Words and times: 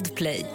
Podplay. 0.00 0.46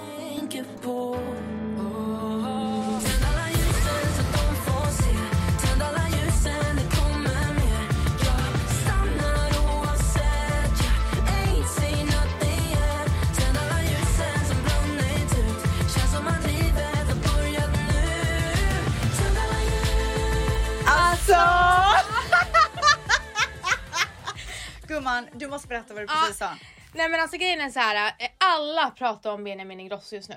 Alltså! 20.88 21.36
Gumman, 24.88 25.28
du 25.34 25.48
måste 25.48 25.68
berätta 25.68 25.94
vad 25.94 26.04
du 26.04 26.08
precis 26.08 26.38
sa. 26.38 26.50
Nej 26.96 27.10
men 27.10 27.22
alltså 27.22 27.38
grejen 27.38 27.62
är 27.62 27.70
så 27.70 27.80
här. 27.80 27.96
eh, 28.20 28.28
alla 28.38 28.92
pratar 28.92 29.32
om 29.32 29.44
Benjamin 29.44 29.80
Ingrosso 29.80 30.16
just 30.16 30.30
nu. 30.30 30.36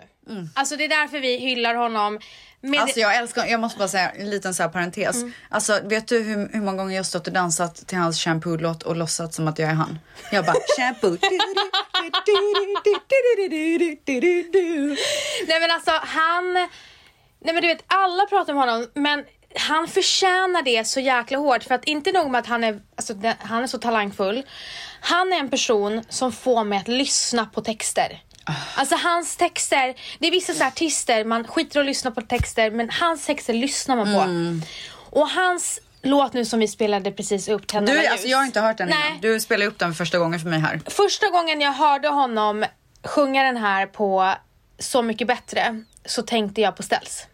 Alltså 0.55 0.77
det 0.77 0.85
är 0.85 0.89
därför 0.89 1.21
vi 1.21 1.37
hyllar 1.37 1.75
honom. 1.75 2.19
Med 2.61 2.69
Mm. 2.69 2.83
Alltså 2.83 3.01
jag 3.01 3.17
älskar, 3.17 3.47
jag 3.47 3.61
måste 3.61 3.79
bara 3.79 3.89
säga 3.89 4.11
en 4.11 4.31
liten 4.31 4.55
så 4.55 4.63
här 4.63 4.71
parentes. 4.71 5.17
Alltså 5.51 5.81
vet 5.85 6.09
du 6.09 6.19
hur, 6.23 6.49
hur 6.53 6.61
många 6.61 6.77
gånger 6.77 6.97
jag 6.97 7.07
stått 7.07 7.27
och 7.27 7.33
dansat 7.33 7.87
till 7.87 7.99
hans 7.99 8.25
shampoo-låt 8.25 8.83
och 8.83 8.97
låtsats 8.97 9.37
som 9.37 9.49
att 9.49 9.59
jag 9.59 9.71
är 9.71 9.75
han? 9.75 9.99
Jag 10.33 10.45
bara 10.45 10.57
shampoo. 10.79 11.17
Nej 15.49 15.61
men 15.61 15.71
alltså 15.71 15.91
han, 15.91 16.53
nej 16.53 16.69
men 17.55 17.55
du 17.55 17.69
vet 17.69 17.85
alla 17.87 18.27
pratar 18.27 18.53
om 18.53 18.59
honom 18.59 18.87
men 18.95 19.25
han 19.57 19.89
förtjänar 19.89 20.63
det 20.63 20.87
så 20.87 21.01
jäkla 21.01 21.39
hårt 21.39 21.63
för 21.65 21.75
att 21.75 21.85
inte 21.85 22.13
nog 22.13 22.31
med 22.31 22.39
att 22.39 22.47
han 22.47 22.65
är, 22.65 22.81
alltså, 22.97 23.15
han 23.39 23.63
är 23.63 23.67
så 23.67 23.79
talangfull. 23.79 24.43
Han 25.01 25.33
är 25.33 25.37
en 25.39 25.51
person 25.51 26.03
som 26.09 26.33
får 26.33 26.65
mig 26.65 26.79
att 26.79 26.89
lyssna 26.89 27.47
på 27.47 27.61
texter. 27.61 28.23
Alltså 28.75 28.97
hans 28.97 29.37
texter, 29.37 29.95
det 30.19 30.27
är 30.27 30.31
vissa 30.31 30.55
så 30.55 30.65
artister, 30.65 31.25
man 31.25 31.45
skiter 31.49 31.79
i 31.79 31.81
att 31.81 31.87
lyssna 31.87 32.11
på 32.11 32.21
texter 32.23 32.71
men 32.71 32.91
hans 32.91 33.27
texter 33.27 33.55
lyssnar 33.55 33.97
man 33.97 34.15
på. 34.15 34.67
Och 35.19 35.29
hans 35.29 35.81
låt 36.03 36.33
nu 36.33 36.45
som 36.45 36.61
vi 36.61 36.69
spelade 36.69 37.13
precis 37.13 37.49
upp, 37.49 37.67
Tända 37.67 37.93
alla 37.93 38.01
Du, 38.01 38.05
ljus. 38.05 38.13
alltså 38.13 38.29
jag 38.29 38.39
har 38.39 38.45
inte 38.45 38.61
hört 38.61 38.79
den 38.79 38.89
Nej. 38.89 38.99
innan. 39.09 39.21
Du 39.21 39.41
spelade 39.41 39.67
upp 39.71 39.79
den 39.79 39.95
för 39.95 39.97
första 40.05 40.19
gången 40.19 40.41
för 40.41 40.49
mig 40.49 40.61
här. 40.61 40.81
Första 40.87 41.29
gången 41.31 41.61
jag 41.61 41.73
hörde 41.73 42.09
honom 42.09 42.65
sjunga 43.05 43.43
den 43.43 43.57
här 43.57 43.87
på 43.87 44.35
Så 44.79 45.03
mycket 45.03 45.27
bättre 45.27 45.85
så 46.05 46.23
tänkte 46.23 46.61
jag 46.61 46.77
på 46.77 46.83
Ställs. 46.83 47.27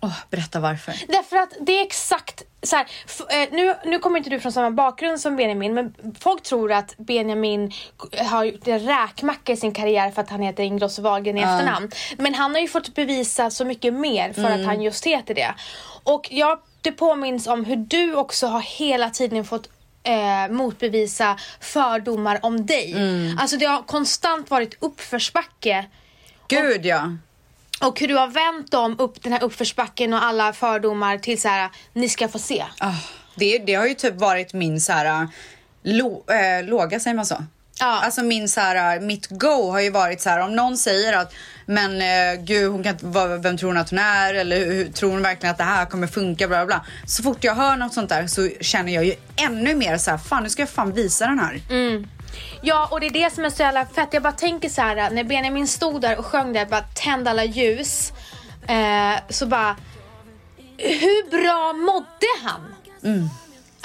Åh, 0.00 0.16
berätta 0.30 0.60
varför. 0.60 0.94
Därför 1.08 1.36
att 1.36 1.52
det 1.60 1.80
är 1.80 1.82
exakt 1.82 2.42
så 2.62 2.76
här, 2.76 2.86
eh, 3.30 3.48
nu, 3.52 3.74
nu 3.84 3.98
kommer 3.98 4.18
inte 4.18 4.30
du 4.30 4.40
från 4.40 4.52
samma 4.52 4.70
bakgrund 4.70 5.20
som 5.20 5.36
Benjamin 5.36 5.74
men 5.74 5.94
folk 6.20 6.42
tror 6.42 6.72
att 6.72 6.94
Benjamin 6.98 7.72
har 8.30 8.44
gjort 8.44 8.68
en 8.68 8.78
räkmacka 8.78 9.52
i 9.52 9.56
sin 9.56 9.72
karriär 9.72 10.10
för 10.10 10.22
att 10.22 10.30
han 10.30 10.42
heter 10.42 10.62
Ingrosso 10.62 11.02
Wahlgren 11.02 11.38
i 11.38 11.40
efternamn. 11.40 11.90
Men 12.18 12.34
han 12.34 12.54
har 12.54 12.60
ju 12.60 12.68
fått 12.68 12.94
bevisa 12.94 13.50
så 13.50 13.64
mycket 13.64 13.94
mer 13.94 14.32
för 14.32 14.44
att 14.44 14.64
han 14.66 14.82
just 14.82 15.06
heter 15.06 15.34
det. 15.34 15.54
Och 16.02 16.28
jag, 16.30 16.58
det 16.82 16.92
påminns 16.92 17.46
om 17.46 17.64
hur 17.64 17.76
du 17.76 18.14
också 18.14 18.46
har 18.46 18.60
hela 18.60 19.10
tiden 19.10 19.44
fått 19.44 19.68
eh, 20.02 20.48
motbevisa 20.50 21.36
fördomar 21.60 22.38
om 22.42 22.66
dig. 22.66 22.96
Alltså 23.38 23.56
det 23.56 23.66
har 23.66 23.82
konstant 23.82 24.50
varit 24.50 24.76
uppförsbacke 24.80 25.86
Gud 26.48 26.86
ja. 26.86 27.12
Och 27.80 28.00
hur 28.00 28.08
du 28.08 28.14
har 28.16 28.26
vänt 28.28 28.74
om 28.74 28.96
upp 29.00 29.22
den 29.22 29.32
här 29.32 29.42
uppförsbacken 29.42 30.12
och 30.14 30.24
alla 30.24 30.52
fördomar 30.52 31.18
till 31.18 31.40
så 31.40 31.48
här: 31.48 31.70
ni 31.92 32.08
ska 32.08 32.28
få 32.28 32.38
se. 32.38 32.64
Ah, 32.78 32.92
det, 33.34 33.58
det 33.58 33.74
har 33.74 33.86
ju 33.86 33.94
typ 33.94 34.14
varit 34.14 34.52
min 34.52 34.80
så 34.80 34.92
här 34.92 35.28
lo, 35.82 36.24
eh, 36.30 36.64
låga, 36.66 37.00
säger 37.00 37.16
man 37.16 37.26
så? 37.26 37.44
Ja. 37.80 38.00
Alltså 38.04 38.22
min 38.22 38.48
så 38.48 38.60
här, 38.60 39.00
mitt 39.00 39.26
go 39.30 39.70
har 39.70 39.80
ju 39.80 39.90
varit 39.90 40.20
så 40.20 40.30
här 40.30 40.40
om 40.40 40.56
någon 40.56 40.76
säger 40.76 41.12
att 41.16 41.32
men 41.66 42.02
eh, 42.02 42.42
gud 42.44 42.70
hon 42.72 42.82
kan 42.84 42.96
vad- 43.00 43.42
vem 43.42 43.56
tror 43.58 43.68
hon 43.70 43.76
att 43.76 43.90
hon 43.90 43.98
är 43.98 44.34
eller 44.34 44.56
hur, 44.66 44.88
tror 44.92 45.10
hon 45.10 45.22
verkligen 45.22 45.50
att 45.50 45.58
det 45.58 45.64
här 45.64 45.86
kommer 45.86 46.06
funka 46.06 46.48
bla 46.48 46.66
bla. 46.66 46.84
Så 47.06 47.22
fort 47.22 47.44
jag 47.44 47.54
hör 47.54 47.76
något 47.76 47.94
sånt 47.94 48.08
där 48.08 48.26
så 48.26 48.48
känner 48.60 48.92
jag 48.92 49.04
ju 49.04 49.14
ännu 49.36 49.74
mer 49.74 49.98
så 49.98 50.10
här 50.10 50.18
fan 50.18 50.42
nu 50.42 50.50
ska 50.50 50.62
jag 50.62 50.68
fan 50.70 50.92
visa 50.92 51.26
den 51.26 51.38
här. 51.38 51.60
Ja 52.62 52.88
och 52.90 53.00
det 53.00 53.06
är 53.06 53.10
det 53.10 53.34
som 53.34 53.44
är 53.44 53.50
så 53.50 53.62
jävla 53.62 53.86
fett. 53.86 54.08
Jag 54.12 54.22
bara 54.22 54.32
tänker 54.32 54.68
så 54.68 54.82
här 54.82 54.96
äh, 54.96 55.10
när 55.10 55.24
Benjamin 55.24 55.68
stod 55.68 56.00
där 56.00 56.18
och 56.18 56.26
sjöng 56.26 56.52
det, 56.52 56.66
bara 56.70 56.80
tänd 56.80 57.28
alla 57.28 57.44
ljus. 57.44 58.12
Eh, 58.68 59.20
så 59.28 59.46
bara, 59.46 59.76
hur 60.76 61.30
bra 61.30 61.72
mådde 61.72 62.26
han? 62.42 62.74
Mm. 63.04 63.28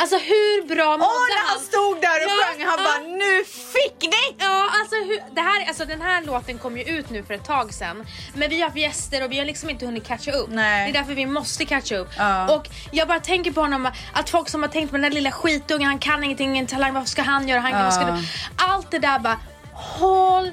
Alltså 0.04 0.18
hur 0.18 0.68
bra 0.76 0.90
mådde 0.98 1.04
Åh 1.04 1.26
när 1.36 1.50
han 1.50 1.60
stod 1.60 2.02
där 2.02 2.26
och 2.26 2.32
Ja, 2.32 2.46
sjöng 2.46 2.66
han 2.68 2.76
ja. 2.80 2.84
bara 2.86 3.08
nu 3.18 3.44
fick 3.46 4.02
ni! 4.02 4.36
Ja, 4.46 4.70
alltså, 4.80 4.96
hur, 4.96 5.36
det 5.36 5.42
här, 5.42 5.68
alltså 5.68 5.86
den 5.86 6.02
här 6.02 6.22
låten 6.22 6.58
kom 6.58 6.78
ju 6.78 6.84
ut 6.84 7.10
nu 7.10 7.24
för 7.24 7.34
ett 7.34 7.46
tag 7.46 7.74
sedan. 7.74 8.06
Men 8.34 8.50
vi 8.50 8.60
har 8.62 8.68
haft 8.68 8.78
gäster 8.78 9.24
och 9.24 9.32
vi 9.32 9.40
har 9.40 9.46
liksom 9.46 9.70
inte 9.70 9.86
hunnit 9.86 10.08
catcha 10.08 10.32
upp. 10.32 10.50
Nej. 10.50 10.92
Det 10.92 10.98
är 10.98 11.02
därför 11.02 11.16
vi 11.16 11.26
måste 11.26 11.66
catcha 11.66 11.96
upp. 11.98 12.10
Ja. 12.18 12.56
Och 12.56 12.70
jag 12.92 13.08
bara 13.08 13.20
tänker 13.20 13.52
på 13.52 13.62
honom, 13.62 13.90
att 14.14 14.30
folk 14.30 14.50
som 14.50 14.62
har 14.64 14.70
tänkt 14.70 14.90
på 14.90 14.96
den 14.96 15.02
där 15.02 15.10
lilla 15.10 15.32
skitungen, 15.32 15.88
han 15.90 16.00
kan 16.00 16.24
ingenting, 16.24 16.50
ingen 16.50 16.68
talang, 16.68 16.94
vad 16.94 17.08
ska 17.08 17.22
han 17.22 17.48
göra? 17.48 17.60
Han, 17.60 17.84
vad 17.84 17.94
ska 17.94 18.02
Ja. 18.08 18.08
du? 18.16 18.24
Allt 18.58 18.92
det 18.92 19.00
där 19.00 19.20
bara, 19.20 19.40
håll 19.74 20.52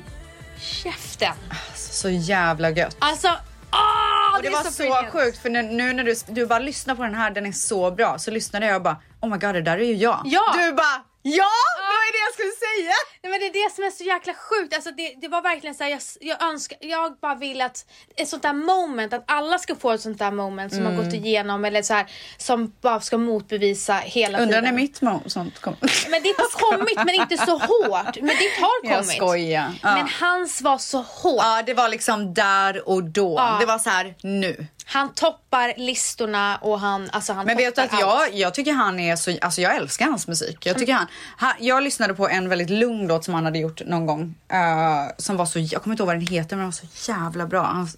käften. 0.61 1.34
Så 1.75 2.09
jävla 2.11 2.71
gött. 2.71 2.97
Alltså, 2.99 3.28
åh, 3.72 4.37
Och 4.37 4.43
det, 4.43 4.49
är 4.49 4.53
var 4.53 4.62
så, 4.71 4.77
brilliant. 4.82 5.11
sjukt 5.12 5.43
för 5.43 5.50
nu, 5.50 5.62
nu 5.62 5.93
när 5.93 6.05
du, 6.05 6.15
du 6.28 6.47
bara 6.47 6.59
lyssnar 6.59 6.94
på 6.94 7.03
den 7.03 7.15
här, 7.15 7.31
den 7.31 7.47
är 7.47 7.53
så 7.53 7.91
bra. 7.91 8.19
Så 8.19 8.31
lyssnade 8.31 8.67
jag 8.67 8.77
och 8.77 8.82
bara 8.82 8.97
oh 9.22 9.28
my 9.31 9.38
god 9.38 9.54
det 9.54 9.62
där 9.62 9.78
är 9.78 9.84
ju 9.84 9.94
jag. 9.94 10.20
Ja. 10.25 10.54
Du 10.56 10.72
bara 10.72 11.04
ja, 11.22 11.44
det 11.76 11.82
var 11.82 12.12
det 12.12 12.19
jag 12.26 12.32
skulle 12.34 12.50
säga. 12.69 12.92
Nej, 13.22 13.31
men 13.31 13.41
det 13.41 13.47
är 13.47 13.64
det 13.69 13.75
som 13.75 13.84
är 13.84 13.91
så 13.91 14.04
jäkla 14.04 14.34
sjukt. 14.34 14.75
Alltså 14.75 14.91
det, 14.91 15.14
det 15.20 15.28
var 15.28 15.42
verkligen 15.42 15.75
så 15.75 15.84
här, 15.84 15.91
jag, 15.91 16.00
jag 16.20 16.42
önskar, 16.42 16.78
jag 16.81 17.16
bara 17.22 17.34
vill 17.34 17.60
att 17.60 17.84
ett 18.16 18.28
sånt 18.28 18.42
där 18.42 18.53
moment, 18.53 19.12
att 19.12 19.25
alla 19.26 19.58
ska 19.58 19.75
få 19.75 19.91
ett 19.91 20.00
sånt 20.00 20.19
där 20.19 20.31
moment 20.31 20.75
som 20.75 20.84
har 20.84 20.92
Mm. 20.92 21.04
gått 21.04 21.14
igenom 21.14 21.64
eller 21.64 21.82
så 21.82 21.94
här, 21.94 22.06
som 22.36 22.72
bara 22.81 23.00
ska 23.00 23.19
motbevisa 23.19 23.94
hela 23.94 24.38
Undrar 24.38 24.56
när 24.56 24.62
tiden. 24.62 24.75
mitt 24.76 25.00
mo- 25.00 25.28
sånt 25.28 25.58
kom. 25.60 25.76
Men 26.10 26.22
ditt 26.22 26.37
har 26.38 26.70
kommit 26.70 26.97
men 26.97 27.14
inte 27.14 27.37
så 27.37 27.58
hårt. 27.58 28.16
Men 28.20 28.37
ditt 28.37 28.56
har 28.60 28.70
Jag 28.82 28.98
kommit. 28.98 29.16
skojar. 29.16 29.72
Ja. 29.82 29.94
Men 29.94 30.08
hans 30.20 30.62
var 30.62 30.78
så 30.78 30.98
hårt. 31.02 31.42
Ja, 31.44 31.62
det 31.66 31.75
var 31.75 31.88
liksom 31.88 32.34
där 32.34 32.88
och 32.88 33.04
då. 33.04 33.34
Ja. 33.38 33.56
Det 33.60 33.66
var 33.66 33.78
så 33.78 33.91
här 33.91 34.14
nu. 34.22 34.66
Han 34.92 35.14
toppar 35.14 35.74
listorna 35.76 36.56
och 36.56 36.80
han, 36.80 37.10
alltså 37.12 37.32
han 37.32 37.46
Men 37.46 37.56
vet 37.56 37.76
du 37.76 37.82
att 37.82 38.00
jag, 38.00 38.34
jag 38.34 38.54
tycker 38.54 38.72
han 38.72 39.00
är 39.00 39.16
så, 39.16 39.36
alltså 39.40 39.60
jag 39.60 39.76
älskar 39.76 40.06
hans 40.06 40.28
musik. 40.28 40.66
Jag 40.66 40.78
tycker 40.78 40.92
han, 40.92 41.06
han 41.36 41.52
jag 41.58 41.82
lyssnade 41.82 42.14
på 42.14 42.28
en 42.28 42.48
väldigt 42.48 42.70
lugn 42.70 43.06
låt 43.06 43.24
som 43.24 43.34
han 43.34 43.44
hade 43.44 43.58
gjort 43.58 43.82
någon 43.86 44.06
gång. 44.06 44.34
eh, 44.48 45.12
som 45.16 45.36
var 45.36 45.46
så, 45.46 45.58
jag 45.58 45.82
kommer 45.82 45.94
inte 45.94 46.00
ihåg 46.02 46.06
vad 46.06 46.16
den 46.16 46.26
heter 46.26 46.56
men 46.56 46.58
den 46.58 46.66
var 46.66 46.72
så 46.72 47.12
jävla 47.12 47.46
bra. 47.46 47.62
Han, 47.62 47.88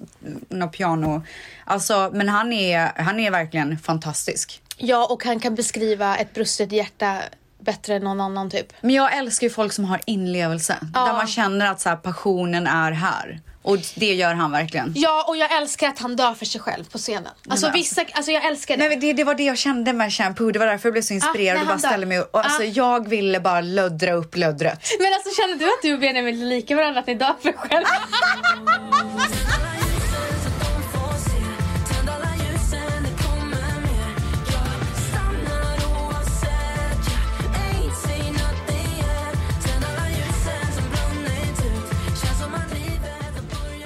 något 0.49 0.73
piano. 0.73 1.23
Alltså 1.65 2.11
men 2.13 2.29
han 2.29 2.53
är, 2.53 3.03
han 3.03 3.21
är 3.21 3.31
verkligen 3.31 3.79
fantastisk. 3.79 4.63
Ja 4.77 5.07
och 5.11 5.25
han 5.25 5.41
kan 5.41 5.55
beskriva 5.55 6.17
ett 6.17 6.35
brustet 6.35 6.73
hjärta 6.73 7.19
bättre 7.61 7.95
än 7.95 8.03
någon 8.03 8.21
annan 8.21 8.51
typ. 8.51 8.73
Men 8.81 8.95
jag 8.95 9.17
älskar 9.17 9.47
ju 9.47 9.53
folk 9.53 9.73
som 9.73 9.85
har 9.85 10.01
inlevelse. 10.07 10.77
Ja. 10.95 11.07
Där 11.07 11.13
man 11.13 11.27
känner 11.27 11.71
att 11.71 11.81
så 11.81 11.89
här, 11.89 11.97
passionen 11.97 12.67
är 12.67 12.93
här. 12.93 13.41
Och 13.63 13.79
det 13.95 14.15
gör 14.15 14.35
han 14.35 14.51
verkligen. 14.53 14.93
Ja 14.97 15.25
och 15.29 15.37
jag 15.37 15.53
älskar 15.57 15.89
att 15.89 15.99
han 15.99 16.17
dör 16.17 16.35
för 16.35 16.47
sig 16.47 16.61
själv 16.61 16.85
på 16.85 16.99
scenen. 16.99 17.33
Alltså 17.49 17.67
men 17.67 17.73
vissa, 17.75 18.03
alltså 18.13 18.33
jag 18.33 18.45
älskar 18.45 18.77
det. 18.77 18.89
Nej, 18.89 18.97
det, 18.97 19.13
det 19.13 19.25
var 19.25 19.35
det 19.35 19.43
jag 19.45 19.59
kände 19.59 19.93
med 19.93 20.13
shampoo. 20.13 20.51
Det 20.51 20.59
var 20.59 20.67
därför 20.67 20.89
jag 20.89 20.93
blev 20.93 21.03
så 21.03 21.15
inspirerad 21.15 21.55
när 21.57 21.63
och 21.63 21.67
bara 21.67 21.77
dör. 21.77 21.89
ställde 21.89 22.07
mig 22.07 22.19
upp. 22.19 22.35
Och, 22.35 22.45
alltså, 22.45 22.63
Ah. 22.63 22.65
Jag 22.65 23.09
ville 23.09 23.41
bara 23.41 23.61
löddra 23.61 24.13
upp 24.13 24.37
löddret. 24.37 24.81
Men 25.01 25.15
alltså 25.15 25.43
känner 25.43 25.55
du 25.59 25.65
att 25.65 25.83
du 25.83 25.93
och 25.95 26.01
Benjamin 26.01 26.43
är 26.43 26.47
lika 26.47 26.77
varandra, 26.77 27.01
att 27.01 27.07
ni 27.07 27.15
dör 27.15 27.35
för 27.43 27.49
er 27.49 27.53
själva? 27.57 27.89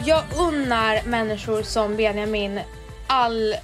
Jag 0.07 0.23
unnar 0.39 1.03
människor 1.07 1.63
som 1.63 1.97
Benjamin 1.97 2.61
all 3.07 3.55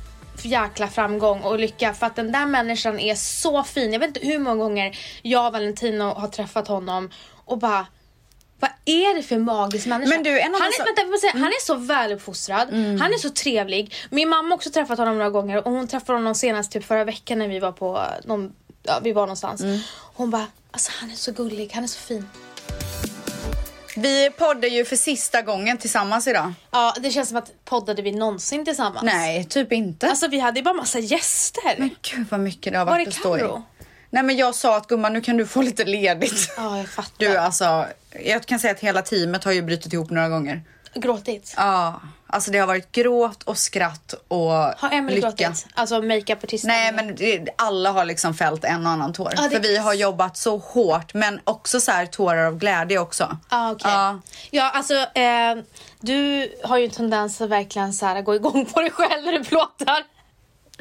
jäkla 0.42 0.88
framgång 0.88 1.40
och 1.40 1.58
lycka 1.58 1.94
för 1.94 2.06
att 2.06 2.16
den 2.16 2.32
där 2.32 2.46
människan 2.46 2.98
är 2.98 3.14
så 3.14 3.62
fin. 3.62 3.92
Jag 3.92 4.00
vet 4.00 4.08
inte 4.08 4.26
hur 4.26 4.38
många 4.38 4.56
gånger 4.64 4.98
jag 5.22 5.46
och 5.46 5.52
Valentino 5.52 6.02
har 6.04 6.28
träffat 6.28 6.68
honom 6.68 7.10
och 7.44 7.58
bara 7.58 7.86
vad 8.60 8.70
är 8.84 9.14
det 9.16 9.22
för 9.22 9.38
magisk 9.38 9.86
människa? 9.86 10.08
Men 10.14 10.22
du, 10.22 10.40
en 10.40 10.54
han, 10.54 10.62
är, 10.62 10.70
sak- 10.78 10.86
vänta, 10.98 11.18
säga, 11.18 11.32
han 11.32 11.42
är 11.42 11.64
så 11.64 11.74
väluppfostrad, 11.74 12.68
han 12.72 13.12
är 13.12 13.18
så 13.18 13.30
trevlig. 13.30 13.94
Min 14.10 14.28
mamma 14.28 14.48
har 14.48 14.54
också 14.54 14.70
träffat 14.70 14.98
honom 14.98 15.18
några 15.18 15.30
gånger 15.30 15.66
och 15.66 15.72
hon 15.72 15.88
träffade 15.88 16.18
honom 16.18 16.34
senast 16.34 16.72
typ 16.72 16.84
förra 16.84 17.04
veckan 17.04 17.38
när 17.38 17.48
vi 17.48 17.58
var 17.58 17.72
på 17.72 18.02
någon, 18.24 18.52
ja, 18.82 19.00
vi 19.02 19.12
var 19.12 19.22
någonstans. 19.22 19.62
Hon 20.14 20.30
bara, 20.30 20.46
alltså 20.70 20.92
han 21.00 21.10
är 21.10 21.14
så 21.14 21.32
gullig, 21.32 21.70
han 21.74 21.84
är 21.84 21.88
så 21.88 21.98
fin. 21.98 22.28
Vi 23.96 24.30
poddar 24.30 24.68
ju 24.68 24.84
för 24.84 24.96
sista 24.96 25.42
gången 25.42 25.78
tillsammans 25.78 26.26
idag. 26.26 26.52
Ja, 26.70 26.94
det 27.00 27.10
känns 27.10 27.28
som 27.28 27.38
att 27.38 27.52
poddade 27.64 28.02
vi 28.02 28.12
någonsin 28.12 28.64
tillsammans? 28.64 29.02
Nej, 29.02 29.44
typ 29.44 29.72
inte. 29.72 30.08
Alltså 30.08 30.28
vi 30.28 30.38
hade 30.38 30.58
ju 30.58 30.64
bara 30.64 30.74
massa 30.74 30.98
gäster. 30.98 31.74
men 31.78 31.90
gud 32.02 32.26
vad 32.30 32.40
mycket 32.40 32.72
det 32.72 32.78
har 32.78 32.86
Var 32.86 32.92
varit 32.92 33.08
att 33.08 33.14
stå 33.14 33.38
i. 33.38 33.42
Nej 34.10 34.22
men 34.22 34.36
jag 34.36 34.54
sa 34.54 34.76
att 34.76 34.86
gumman 34.86 35.12
nu 35.12 35.20
kan 35.20 35.36
du 35.36 35.46
få 35.46 35.62
lite 35.62 35.84
ledigt. 35.84 36.54
Ja, 36.56 36.78
jag 36.78 36.88
fattar. 36.88 37.12
Du 37.18 37.36
alltså, 37.36 37.86
jag 38.24 38.46
kan 38.46 38.60
säga 38.60 38.70
att 38.72 38.80
hela 38.80 39.02
teamet 39.02 39.44
har 39.44 39.52
ju 39.52 39.62
brutit 39.62 39.92
ihop 39.92 40.10
några 40.10 40.28
gånger. 40.28 40.62
Gråtit. 40.94 41.54
Ja, 41.56 42.00
alltså 42.26 42.50
det 42.50 42.58
har 42.58 42.66
varit 42.66 42.92
gråt 42.92 43.42
och 43.42 43.58
skratt 43.58 44.14
och 44.28 44.38
Har 44.50 44.90
Emily 44.92 45.14
lycka. 45.16 45.28
gråtit? 45.28 45.66
Alltså 45.74 46.02
makeupartisten? 46.02 46.68
Nej 46.68 46.92
men 46.92 47.14
det, 47.16 47.48
alla 47.58 47.90
har 47.92 48.04
liksom 48.04 48.34
fällt 48.34 48.64
en 48.64 48.86
och 48.86 48.92
annan 48.92 49.12
tår. 49.12 49.30
Det- 49.36 49.50
För 49.50 49.60
vi 49.60 49.76
har 49.76 49.94
jobbat 49.94 50.36
så 50.36 50.56
hårt 50.58 51.14
men 51.14 51.40
också 51.44 51.80
så 51.80 51.90
här 51.92 52.06
tårar 52.06 52.44
av 52.46 52.58
glädje 52.58 52.98
också. 52.98 53.36
Ah, 53.48 53.70
okej. 53.70 53.90
Ja. 53.92 54.18
Ja, 54.50 54.70
alltså 54.70 54.94
eh, 54.94 55.54
du 56.00 56.48
har 56.64 56.78
ju 56.78 56.84
en 56.84 56.90
tendens 56.90 57.40
att 57.40 57.48
verkligen 57.48 57.92
så 57.92 58.06
här, 58.06 58.22
gå 58.22 58.34
igång 58.34 58.66
på 58.66 58.80
dig 58.80 58.90
själv 58.90 59.24
när 59.24 59.32
du 59.32 59.44
plåtar. 59.44 60.02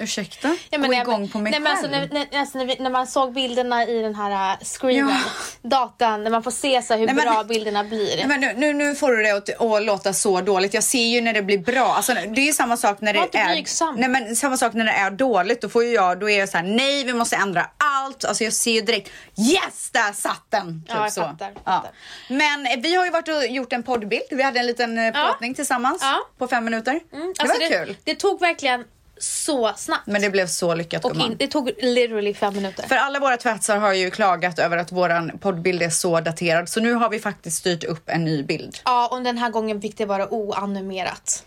Ursäkta? 0.02 0.58
Ja, 0.70 0.78
Gå 0.78 0.88
nej, 0.88 1.00
igång 1.02 1.30
på 1.30 1.38
mig 1.40 1.52
nej, 1.52 1.60
men 1.60 1.76
själv? 1.76 1.94
alltså, 1.94 2.16
när, 2.16 2.26
när, 2.32 2.40
alltså, 2.40 2.58
när, 2.58 2.66
vi, 2.66 2.76
när 2.80 2.90
man 2.90 3.08
såg 3.08 3.34
bilderna 3.34 3.86
i 3.88 4.02
den 4.02 4.16
här 4.16 4.54
uh, 4.54 4.60
screenen, 4.64 5.16
Ja. 5.62 5.70
datan, 5.70 6.24
när 6.24 6.32
man 6.32 6.44
får 6.44 6.52
se 6.52 6.82
så 6.82 6.94
hur 6.96 7.06
Nej, 7.06 7.16
men- 7.16 7.26
bra 7.34 7.44
bilderna 7.44 7.84
blir. 7.84 8.18
Nej, 8.18 8.28
Men 8.28 8.40
nu, 8.42 8.54
nu, 8.58 8.74
nu 8.74 8.96
får 8.96 9.12
du 9.12 9.24
det 9.24 9.32
att, 9.32 9.62
att 9.62 9.84
låta 9.84 10.14
så 10.14 10.42
dåligt. 10.42 10.74
Jag 10.74 10.84
ser 10.84 11.06
ju 11.06 11.22
när 11.22 11.34
det 11.34 11.42
blir 11.42 11.58
bra. 11.58 11.94
Alltså, 11.94 12.14
det 12.14 12.42
är 12.42 12.46
ju 12.46 12.54
samma 12.54 12.78
sak 12.78 13.02
när 13.02 13.14
det 13.14 13.20
är... 13.38 13.54
blygsam. 13.54 13.96
Nej, 13.96 14.10
men 14.10 14.36
samma 14.36 14.58
sak 14.58 14.74
när 14.74 14.86
det 14.86 14.92
är 14.92 15.12
dåligt. 15.12 15.62
Då 15.62 15.70
får 15.70 15.84
ju 15.84 15.92
jag, 15.94 16.20
då 16.20 16.30
är 16.30 16.40
jag 16.40 16.50
så 16.50 16.58
här, 16.58 16.64
nej 16.66 17.04
vi 17.04 17.14
måste 17.14 17.36
ändra 17.36 17.66
allt. 17.78 18.26
Alltså 18.26 18.44
jag 18.44 18.54
ser 18.54 18.72
ju 18.72 18.82
direkt, 18.82 19.10
yes 19.38 19.90
där 19.92 20.14
satt 20.14 20.46
den! 20.50 20.82
Typ 20.82 20.96
Ja, 20.96 21.04
jag 21.04 21.14
så. 21.14 21.22
fattar, 21.22 21.52
Ja. 21.56 21.72
fattar. 21.72 21.92
Men 22.30 22.66
eh, 22.66 22.72
vi 22.84 22.96
har 22.96 23.06
ju 23.06 23.12
varit 23.12 23.28
och 23.28 23.46
gjort 23.48 23.74
en 23.74 23.84
poddbild. 23.84 24.22
Vi 24.32 24.44
hade 24.44 24.60
en 24.60 24.66
liten 24.68 24.98
eh, 24.98 25.04
Ja. 25.06 25.12
pratning 25.12 25.54
tillsammans 25.54 25.98
Ja. 26.02 26.20
på 26.38 26.48
fem 26.48 26.64
minuter. 26.66 26.92
Mm, 27.14 27.34
det 27.38 27.42
alltså, 27.44 27.60
var 27.60 27.86
kul. 27.86 27.98
Det 28.04 28.16
tog 28.16 28.40
verkligen 28.40 28.84
så 29.24 29.74
snabbt. 29.78 30.08
Men 30.08 30.22
det 30.22 30.30
blev 30.30 30.48
så 30.48 30.76
lyckat 30.76 31.06
och 31.06 31.16
in, 31.16 31.36
det 31.40 31.48
tog 31.48 31.72
literally 31.82 32.34
fem 32.34 32.54
minuter. 32.54 32.88
För 32.88 32.96
alla 32.96 33.20
våra 33.20 33.38
tvättsar 33.38 33.78
har 33.78 33.94
ju 33.94 34.12
klagat 34.12 34.60
över 34.60 34.78
att 34.78 34.92
våran 34.92 35.40
poddbild 35.40 35.82
är 35.82 35.90
så 35.90 36.20
daterad. 36.20 36.70
Så 36.70 36.80
nu 36.80 36.94
har 36.94 37.10
vi 37.10 37.20
faktiskt 37.20 37.58
styrt 37.58 37.84
upp 37.84 38.10
en 38.10 38.26
ny 38.26 38.44
bild. 38.44 38.78
Ja, 38.86 39.08
och 39.08 39.22
den 39.22 39.38
här 39.38 39.50
gången 39.50 39.82
fick 39.82 39.98
det 39.98 40.06
vara 40.06 40.34
oanimerat. 40.34 41.46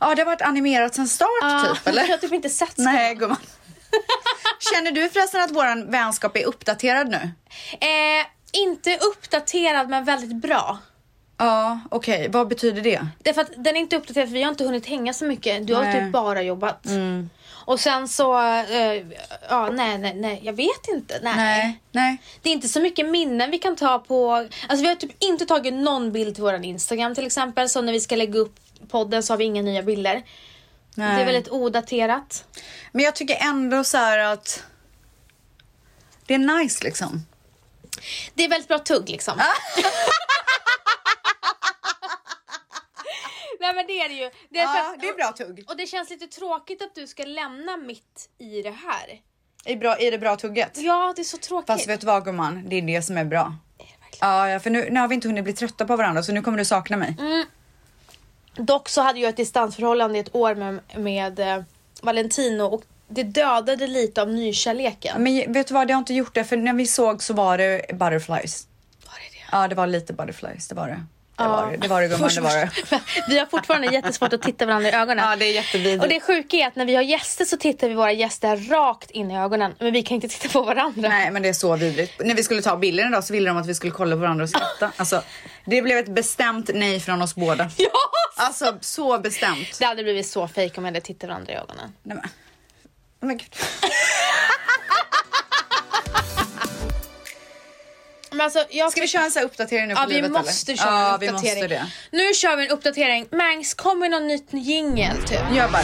Ja, 0.00 0.14
det 0.14 0.20
har 0.22 0.26
varit 0.26 0.42
animerat 0.42 0.94
sen 0.94 1.08
start 1.08 1.66
typ, 1.68 1.86
eller? 1.88 2.02
Jag 2.02 2.08
har 2.08 2.18
typ 2.18 2.32
inte 2.32 2.48
sett 2.48 2.78
Nej, 2.78 3.14
gumman. 3.14 3.36
Känner 4.72 4.92
du 4.92 5.08
förresten 5.08 5.40
att 5.40 5.50
våran 5.50 5.90
vänskap 5.90 6.36
är 6.36 6.44
uppdaterad 6.44 7.08
nu? 7.08 7.30
Eh, 7.80 8.26
inte 8.52 8.96
uppdaterad 8.96 9.88
men 9.88 10.04
väldigt 10.04 10.36
bra. 10.36 10.78
Ja, 11.38 11.80
okej. 11.90 12.28
Vad 12.28 12.48
betyder 12.48 12.82
det? 12.82 13.06
Därför 13.18 13.40
att 13.40 13.50
den 13.56 13.76
är 13.76 13.80
inte 13.80 13.96
uppdaterad 13.96 14.28
för 14.28 14.34
vi 14.34 14.42
har 14.42 14.50
inte 14.50 14.64
hunnit 14.64 14.86
hänga 14.86 15.12
så 15.12 15.24
mycket. 15.24 15.66
Du 15.66 15.74
har 15.74 15.82
Nej. 15.82 15.92
Mm. 15.92 16.04
typ 16.06 16.12
bara 16.12 16.42
jobbat. 16.42 16.86
Och 17.66 17.80
sen 17.80 18.08
så, 18.08 18.38
eh, 18.60 19.06
ja 19.48 19.70
nej 19.70 19.98
nej 19.98 20.14
nej, 20.14 20.40
jag 20.42 20.52
vet 20.52 20.88
inte. 20.88 21.20
Nej. 21.22 21.36
Nej. 21.36 21.80
Nej. 21.92 22.18
Det 22.42 22.48
är 22.48 22.52
inte 22.52 22.68
så 22.68 22.80
mycket 22.80 23.08
minnen 23.08 23.50
vi 23.50 23.58
kan 23.58 23.76
ta 23.76 23.98
på, 23.98 24.34
alltså 24.34 24.82
vi 24.82 24.86
har 24.88 24.94
typ 24.94 25.24
inte 25.24 25.46
tagit 25.46 25.74
någon 25.74 26.12
bild 26.12 26.34
till 26.34 26.42
våran 26.44 26.64
Instagram 26.64 27.14
till 27.14 27.26
exempel. 27.26 27.68
Så 27.68 27.82
när 27.82 27.92
vi 27.92 28.00
ska 28.00 28.16
lägga 28.16 28.38
upp 28.38 28.54
podden 28.88 29.22
så 29.22 29.32
har 29.32 29.38
vi 29.38 29.44
inga 29.44 29.62
nya 29.62 29.82
bilder. 29.82 30.22
Nej. 30.94 31.16
Det 31.16 31.22
är 31.22 31.26
väldigt 31.26 31.48
odaterat. 31.48 32.44
Men 32.92 33.04
jag 33.04 33.14
tycker 33.14 33.36
ändå 33.40 33.84
så 33.84 33.96
här 33.96 34.18
att 34.18 34.64
det 36.26 36.34
är 36.34 36.58
nice 36.58 36.84
liksom. 36.84 37.26
Det 38.34 38.44
är 38.44 38.48
väldigt 38.48 38.68
bra 38.68 38.78
tugg 38.78 39.08
liksom. 39.08 39.34
Nej 43.66 43.74
men 43.74 43.86
det 43.86 43.92
är 44.00 44.08
det 44.08 44.14
ju. 44.14 44.30
Det 44.50 44.58
är 44.58 44.66
för 44.66 44.78
Ja, 44.78 44.92
att- 44.94 45.00
det 45.00 45.08
är 45.08 45.14
bra 45.14 45.32
tugg. 45.32 45.64
Och 45.68 45.76
det 45.76 45.86
känns 45.86 46.10
lite 46.10 46.26
tråkigt 46.26 46.82
att 46.82 46.94
du 46.94 47.06
ska 47.06 47.24
lämna 47.24 47.76
mitt 47.76 48.28
i 48.38 48.62
det 48.62 48.70
här. 48.70 49.20
Är, 49.64 49.76
bra, 49.76 49.96
är 49.96 50.10
det 50.10 50.18
bra 50.18 50.36
tugget? 50.36 50.70
Ja, 50.78 51.12
det 51.16 51.22
är 51.22 51.24
så 51.24 51.36
tråkigt. 51.38 51.66
Fast 51.66 51.88
vet 51.88 52.00
du 52.00 52.06
vad 52.06 52.24
gumman? 52.24 52.64
Det 52.68 52.76
är 52.76 52.82
det 52.82 53.02
som 53.02 53.18
är 53.18 53.24
bra. 53.24 53.54
Är 53.78 53.84
det 53.84 53.90
verkligen? 54.04 54.50
Ja, 54.52 54.60
för 54.60 54.70
nu, 54.70 54.90
nu 54.90 55.00
har 55.00 55.08
vi 55.08 55.14
inte 55.14 55.28
hunnit 55.28 55.44
bli 55.44 55.52
trötta 55.52 55.84
på 55.86 55.96
varandra 55.96 56.22
så 56.22 56.32
nu 56.32 56.42
kommer 56.42 56.58
du 56.58 56.64
sakna 56.64 56.96
mig. 56.96 57.16
Dock 58.56 58.88
så 58.88 59.00
hade 59.02 59.20
jag 59.20 59.28
ett 59.28 59.36
distansförhållande 59.36 60.18
i 60.18 60.20
ett 60.20 60.34
år 60.34 60.54
med, 60.54 60.80
med 60.96 61.38
eh, 61.40 61.62
Valentino 62.02 62.62
och 62.62 62.82
det 63.08 63.22
dödade 63.22 63.86
lite 63.86 64.22
av 64.22 64.28
nykärleken. 64.28 65.22
Men 65.22 65.52
vet 65.52 65.66
du 65.68 65.74
vad, 65.74 65.88
det 65.88 65.94
har 65.94 65.98
inte 65.98 66.14
gjort 66.14 66.34
det 66.34 66.44
för 66.44 66.56
när 66.56 66.72
vi 66.72 66.86
såg 66.86 67.22
så 67.22 67.34
var 67.34 67.58
det 67.58 67.86
butterflies. 67.92 68.66
Var 69.06 69.12
det 69.14 69.38
det? 69.38 69.44
Ja, 69.52 69.68
det 69.68 69.74
var 69.74 69.86
lite 69.86 70.12
butterflies, 70.12 70.68
det 70.68 70.74
var 70.74 70.88
det. 70.88 71.06
Det 71.38 71.48
var 71.48 71.70
det, 71.70 71.76
det 71.76 71.88
var 71.88 72.02
det 72.02 72.08
gumman, 72.08 72.30
det 72.34 72.40
var 72.40 72.50
det. 72.50 72.70
Vi 73.28 73.38
har 73.38 73.46
fortfarande 73.46 73.86
jättesvårt 73.92 74.32
att 74.32 74.42
titta 74.42 74.66
varandra 74.66 74.88
i 74.88 74.92
ögonen. 74.92 75.30
Ja, 75.30 75.36
det 75.36 75.44
är 75.44 75.52
jättevidrigt. 75.52 76.02
Och 76.02 76.08
det 76.08 76.20
sjuka 76.20 76.56
är 76.56 76.66
att 76.66 76.76
när 76.76 76.84
vi 76.84 76.94
har 76.94 77.02
gäster 77.02 77.44
så 77.44 77.56
tittar 77.56 77.88
vi 77.88 77.94
våra 77.94 78.12
gäster 78.12 78.56
rakt 78.56 79.10
in 79.10 79.30
i 79.30 79.38
ögonen. 79.38 79.74
Men 79.78 79.92
vi 79.92 80.02
kan 80.02 80.14
inte 80.14 80.28
titta 80.28 80.48
på 80.48 80.62
varandra. 80.62 81.08
Nej 81.08 81.30
men 81.30 81.42
det 81.42 81.48
är 81.48 81.52
så 81.52 81.76
vidrigt. 81.76 82.12
När 82.24 82.34
vi 82.34 82.42
skulle 82.42 82.62
ta 82.62 82.76
bilden 82.76 83.08
idag 83.08 83.24
så 83.24 83.32
ville 83.32 83.50
de 83.50 83.56
att 83.56 83.66
vi 83.66 83.74
skulle 83.74 83.92
kolla 83.92 84.16
på 84.16 84.20
varandra 84.20 84.42
och 84.44 84.50
skratta. 84.50 84.92
Alltså, 84.96 85.22
det 85.64 85.82
blev 85.82 85.98
ett 85.98 86.08
bestämt 86.14 86.70
nej 86.74 87.00
från 87.00 87.22
oss 87.22 87.34
båda. 87.34 87.70
Ja! 87.76 87.90
Alltså 88.36 88.76
så 88.80 89.18
bestämt. 89.18 89.78
Det 89.78 89.84
hade 89.84 90.02
blivit 90.02 90.26
så 90.26 90.48
fejk 90.48 90.78
om 90.78 90.84
vi 90.84 90.88
hade 90.88 91.00
tittat 91.00 91.28
varandra 91.28 91.52
i 91.52 91.56
ögonen. 91.56 91.92
Nej, 92.02 92.16
men. 92.16 92.24
Oh, 93.20 93.26
men 93.26 93.36
gud. 93.38 93.54
Men 98.36 98.44
alltså, 98.44 98.64
jag 98.70 98.92
Ska 98.92 99.00
vi 99.00 99.08
köra 99.08 99.24
en 99.24 99.30
sån 99.30 99.40
här 99.40 99.46
uppdatering 99.46 99.88
nu 99.88 99.94
på 99.94 100.00
Ja, 100.00 100.06
vi 100.06 100.14
livet 100.14 100.30
måste 100.30 100.72
eller? 100.72 100.82
köra 100.82 100.90
ja, 100.92 101.14
en 101.14 101.20
vi 101.20 101.28
uppdatering. 101.28 101.54
måste 101.62 101.68
det. 101.74 101.86
Nu 102.10 102.34
kör 102.34 102.56
vi 102.56 102.64
en 102.66 102.70
uppdatering. 102.70 103.26
Mangs, 103.32 103.74
kom 103.74 103.98
med 103.98 104.10
någon 104.10 104.26
nytt 104.26 104.48
jingel 104.52 105.16
typ. 105.22 105.40
Gör 105.54 105.68
bara. 105.68 105.82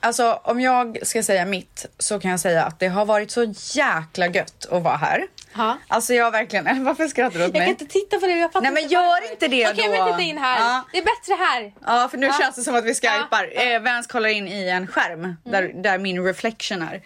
Alltså 0.00 0.40
om 0.44 0.60
jag 0.60 1.06
ska 1.06 1.22
säga 1.22 1.44
mitt 1.44 1.86
så 1.98 2.20
kan 2.20 2.30
jag 2.30 2.40
säga 2.40 2.64
att 2.64 2.80
det 2.80 2.88
har 2.88 3.04
varit 3.04 3.30
så 3.30 3.52
jäkla 3.74 4.26
gött 4.26 4.66
att 4.70 4.82
vara 4.82 4.96
här. 4.96 5.26
Ja. 5.58 5.78
Alltså 5.88 6.14
jag 6.14 6.24
har 6.24 6.30
verkligen, 6.32 6.84
varför 6.84 7.06
skrattar 7.08 7.38
du 7.38 7.44
åt 7.44 7.48
Jag 7.48 7.54
kan 7.54 7.60
mig? 7.62 7.68
inte 7.70 7.86
titta 7.86 8.18
på 8.20 8.26
det, 8.26 8.32
jag 8.38 8.52
fattar 8.52 8.70
Nej, 8.70 8.82
men 8.82 8.88
gör 8.90 9.30
inte 9.32 9.48
det 9.48 9.68
Okej, 9.70 9.84
då. 9.86 9.90
men 9.90 10.06
titta 10.12 10.20
in 10.22 10.38
här. 10.38 10.60
Ja. 10.60 10.84
Det 10.92 10.98
är 10.98 11.02
bättre 11.02 11.34
här. 11.44 11.72
Ja, 11.86 12.08
för 12.08 12.18
nu 12.18 12.26
Ja. 12.26 12.32
känns 12.40 12.56
det 12.56 12.62
som 12.62 12.74
att 12.74 12.84
vi 12.84 12.94
skypar. 12.94 13.52
Ja. 13.54 13.62
Eh, 13.62 13.80
Vans 13.82 14.06
kollar 14.06 14.28
in 14.28 14.48
i 14.48 14.68
en 14.68 14.86
skärm 14.86 15.36
där, 15.44 15.72
där 15.82 15.98
min 15.98 16.24
reflection 16.24 16.82
är. 16.82 17.02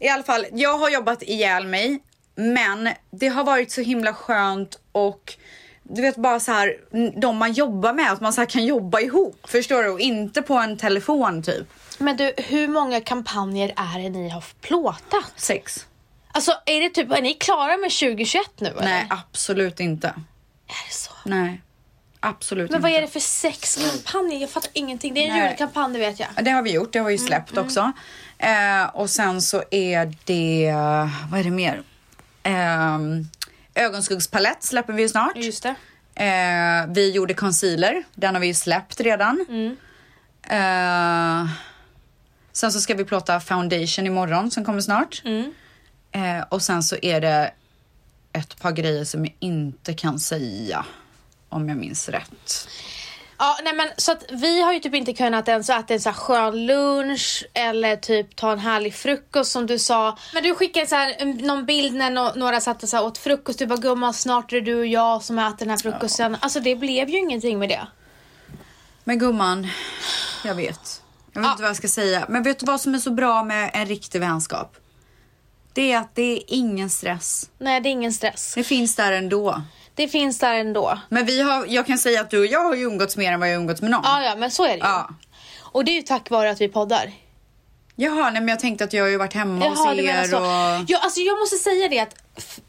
I 0.00 0.08
alla 0.08 0.22
fall, 0.22 0.46
jag 0.52 0.78
har 0.78 0.90
jobbat 0.90 1.22
ihjäl 1.22 1.66
mig, 1.66 1.98
men 2.34 2.88
det 3.10 3.28
har 3.28 3.44
varit 3.44 3.70
så 3.72 3.80
himla 3.80 4.14
skönt 4.14 4.78
och 4.92 5.34
du 5.82 6.02
vet 6.02 6.16
bara 6.16 6.40
så 6.40 6.52
här, 6.52 6.76
de 7.20 7.36
man 7.36 7.52
jobbar 7.52 7.92
med, 7.92 8.12
att 8.12 8.20
man 8.20 8.32
så 8.32 8.40
här 8.40 8.46
kan 8.46 8.64
jobba 8.66 9.00
ihop. 9.00 9.40
Förstår 9.48 9.82
du? 9.82 9.90
Och 9.90 10.00
inte 10.00 10.42
på 10.42 10.54
en 10.54 10.76
telefon 10.78 11.42
typ. 11.42 11.66
Men 11.98 12.16
du, 12.16 12.32
hur 12.36 12.68
många 12.68 13.00
kampanjer 13.00 13.68
är 13.76 14.02
det 14.02 14.08
ni 14.10 14.28
har 14.28 14.44
plåtat? 14.60 15.32
Sex. 15.36 15.86
Alltså 16.38 16.52
är 16.66 16.80
det 16.80 16.88
typ, 16.90 17.12
är 17.12 17.22
ni 17.22 17.34
klara 17.34 17.76
med 17.76 17.90
2021 17.90 18.42
nu 18.60 18.68
eller? 18.68 18.80
Nej, 18.82 19.06
absolut 19.10 19.80
inte. 19.80 20.08
Är 20.08 20.88
det 20.88 20.94
så? 20.94 21.10
Nej, 21.24 21.60
absolut 22.20 22.70
Men 22.70 22.76
inte. 22.78 22.82
vad 22.88 22.96
är 22.98 23.00
det 23.02 23.08
för 23.08 23.20
sex 23.20 23.78
kampanjer? 23.90 24.40
Jag 24.40 24.50
fattar 24.50 24.70
ingenting. 24.74 25.14
Det 25.14 25.20
är 25.26 25.30
en 25.30 25.38
Nej. 25.38 25.48
julkampanj, 25.48 25.92
det 25.92 25.98
vet 25.98 26.20
jag. 26.20 26.28
Ja, 26.36 26.42
Det 26.42 26.50
har 26.50 26.62
vi 26.62 26.72
gjort, 26.72 26.92
det 26.92 26.98
har 26.98 27.06
vi 27.06 27.14
Mm, 27.14 27.22
ju 27.24 27.28
släppt 27.28 27.56
också. 27.58 27.92
Eh, 28.38 28.84
och 28.94 29.10
sen 29.10 29.42
så 29.42 29.62
är 29.70 30.14
det, 30.24 30.72
vad 31.30 31.40
är 31.40 31.44
det 31.44 31.50
mer? 31.50 31.82
Eh, 32.42 32.98
ögonskuggspalett 33.84 34.62
släpper 34.62 34.92
vi 34.92 35.02
ju 35.02 35.08
snart. 35.08 35.36
Just 35.36 35.62
det. 35.62 35.74
Eh, 36.24 36.86
vi 36.94 37.10
gjorde 37.12 37.34
concealer, 37.34 38.04
den 38.14 38.34
har 38.34 38.40
vi 38.40 38.46
ju 38.46 38.54
släppt 38.54 39.00
redan. 39.00 39.46
Mm. 39.48 39.76
Eh, 40.50 41.50
sen 42.52 42.72
så 42.72 42.80
ska 42.80 42.94
vi 42.94 43.04
plåta 43.04 43.40
foundation 43.40 44.06
imorgon 44.06 44.50
som 44.50 44.64
kommer 44.64 44.80
snart. 44.80 45.22
Mm. 45.24 45.52
Eh, 46.12 46.40
och 46.48 46.62
sen 46.62 46.82
så 46.82 46.96
är 47.02 47.20
det 47.20 47.52
ett 48.32 48.60
par 48.60 48.72
grejer 48.72 49.04
som 49.04 49.24
jag 49.24 49.34
inte 49.38 49.94
kan 49.94 50.20
säga 50.20 50.84
om 51.48 51.68
jag 51.68 51.78
minns 51.78 52.08
rätt. 52.08 52.68
Ja, 53.38 53.58
nej 53.64 53.74
men 53.74 53.88
så 53.96 54.12
att 54.12 54.24
vi 54.30 54.62
har 54.62 54.72
ju 54.72 54.80
typ 54.80 54.94
inte 54.94 55.12
kunnat 55.12 55.48
ens 55.48 55.70
äta 55.70 55.94
en 55.94 56.00
så 56.00 56.08
här 56.08 56.16
skön 56.16 56.66
lunch 56.66 57.46
eller 57.54 57.96
typ 57.96 58.36
ta 58.36 58.52
en 58.52 58.58
härlig 58.58 58.94
frukost 58.94 59.52
som 59.52 59.66
du 59.66 59.78
sa. 59.78 60.18
Men 60.34 60.42
du 60.42 60.54
skickade 60.54 60.86
så 60.86 60.94
här, 60.94 61.24
någon 61.46 61.66
bild 61.66 61.94
när 61.94 62.10
no 62.10 62.32
några 62.36 62.60
satt 62.60 62.82
och 62.82 62.88
så 62.88 62.96
här, 62.96 63.04
åt 63.04 63.18
frukost. 63.18 63.58
Du 63.58 63.66
bara 63.66 63.78
gumman 63.78 64.14
snart 64.14 64.52
är 64.52 64.56
det 64.56 64.62
du 64.72 64.78
och 64.78 64.86
jag 64.86 65.22
som 65.22 65.38
äter 65.38 65.58
den 65.58 65.70
här 65.70 65.76
frukosten. 65.76 66.36
Alltså 66.40 66.60
det 66.60 66.76
blev 66.76 67.08
ju 67.08 67.18
ingenting 67.18 67.58
med 67.58 67.68
det. 67.68 67.86
Men 69.04 69.18
gumman, 69.18 69.68
jag 70.44 70.54
vet. 70.54 71.02
Jag 71.32 71.40
vet 71.40 71.46
Ja. 71.46 71.50
inte 71.50 71.62
vad 71.62 71.68
jag 71.68 71.76
ska 71.76 71.88
säga. 71.88 72.26
Men 72.28 72.42
vet 72.42 72.58
du 72.58 72.66
vad 72.66 72.80
som 72.80 72.94
är 72.94 72.98
så 72.98 73.10
bra 73.10 73.44
med 73.44 73.70
en 73.74 73.86
riktig 73.86 74.20
vänskap? 74.20 74.76
Det 75.78 75.92
är 75.92 75.98
att 75.98 76.14
det 76.14 76.32
är 76.32 76.42
ingen 76.46 76.90
stress. 76.90 77.50
Nej 77.58 77.80
det 77.80 77.88
är 77.88 77.90
ingen 77.90 78.12
stress. 78.12 78.52
Det 78.54 78.64
finns 78.64 78.96
där 78.96 79.12
ändå. 79.12 79.62
Det 79.94 80.08
finns 80.08 80.38
där 80.38 80.54
ändå. 80.54 80.98
Men 81.08 81.26
vi 81.26 81.42
har, 81.42 81.66
jag 81.68 81.86
kan 81.86 81.98
säga 81.98 82.20
att 82.20 82.30
du 82.30 82.38
och 82.38 82.46
jag 82.46 82.64
har 82.64 82.74
ju 82.74 82.82
umgåtts 82.82 83.16
mer 83.16 83.32
än 83.32 83.40
vad 83.40 83.48
jag 83.48 83.54
har 83.54 83.60
umgåtts 83.60 83.82
med 83.82 83.90
någon. 83.90 84.00
Ja 84.04 84.22
ja 84.22 84.36
men 84.36 84.50
så 84.50 84.64
är 84.64 84.68
det 84.68 84.74
ju. 84.74 84.80
Ja. 84.80 85.10
Och 85.62 85.84
det 85.84 85.90
är 85.90 85.94
ju 85.94 86.02
tack 86.02 86.30
vare 86.30 86.50
att 86.50 86.60
vi 86.60 86.68
poddar. 86.68 87.12
Jaha, 87.96 88.30
nej 88.30 88.40
men 88.40 88.48
jag 88.48 88.60
tänkte 88.60 88.84
att 88.84 88.92
jag 88.92 89.04
har 89.04 89.08
ju 89.08 89.16
varit 89.16 89.32
hemma 89.32 89.68
hos 89.68 89.78
Jaha, 89.78 89.94
menar 89.94 90.24
er 90.24 90.34
och... 90.34 90.84
Ja, 90.88 90.98
alltså 91.02 91.20
jag 91.20 91.38
måste 91.38 91.56
säga 91.56 91.88
det 91.88 92.00
att 92.00 92.14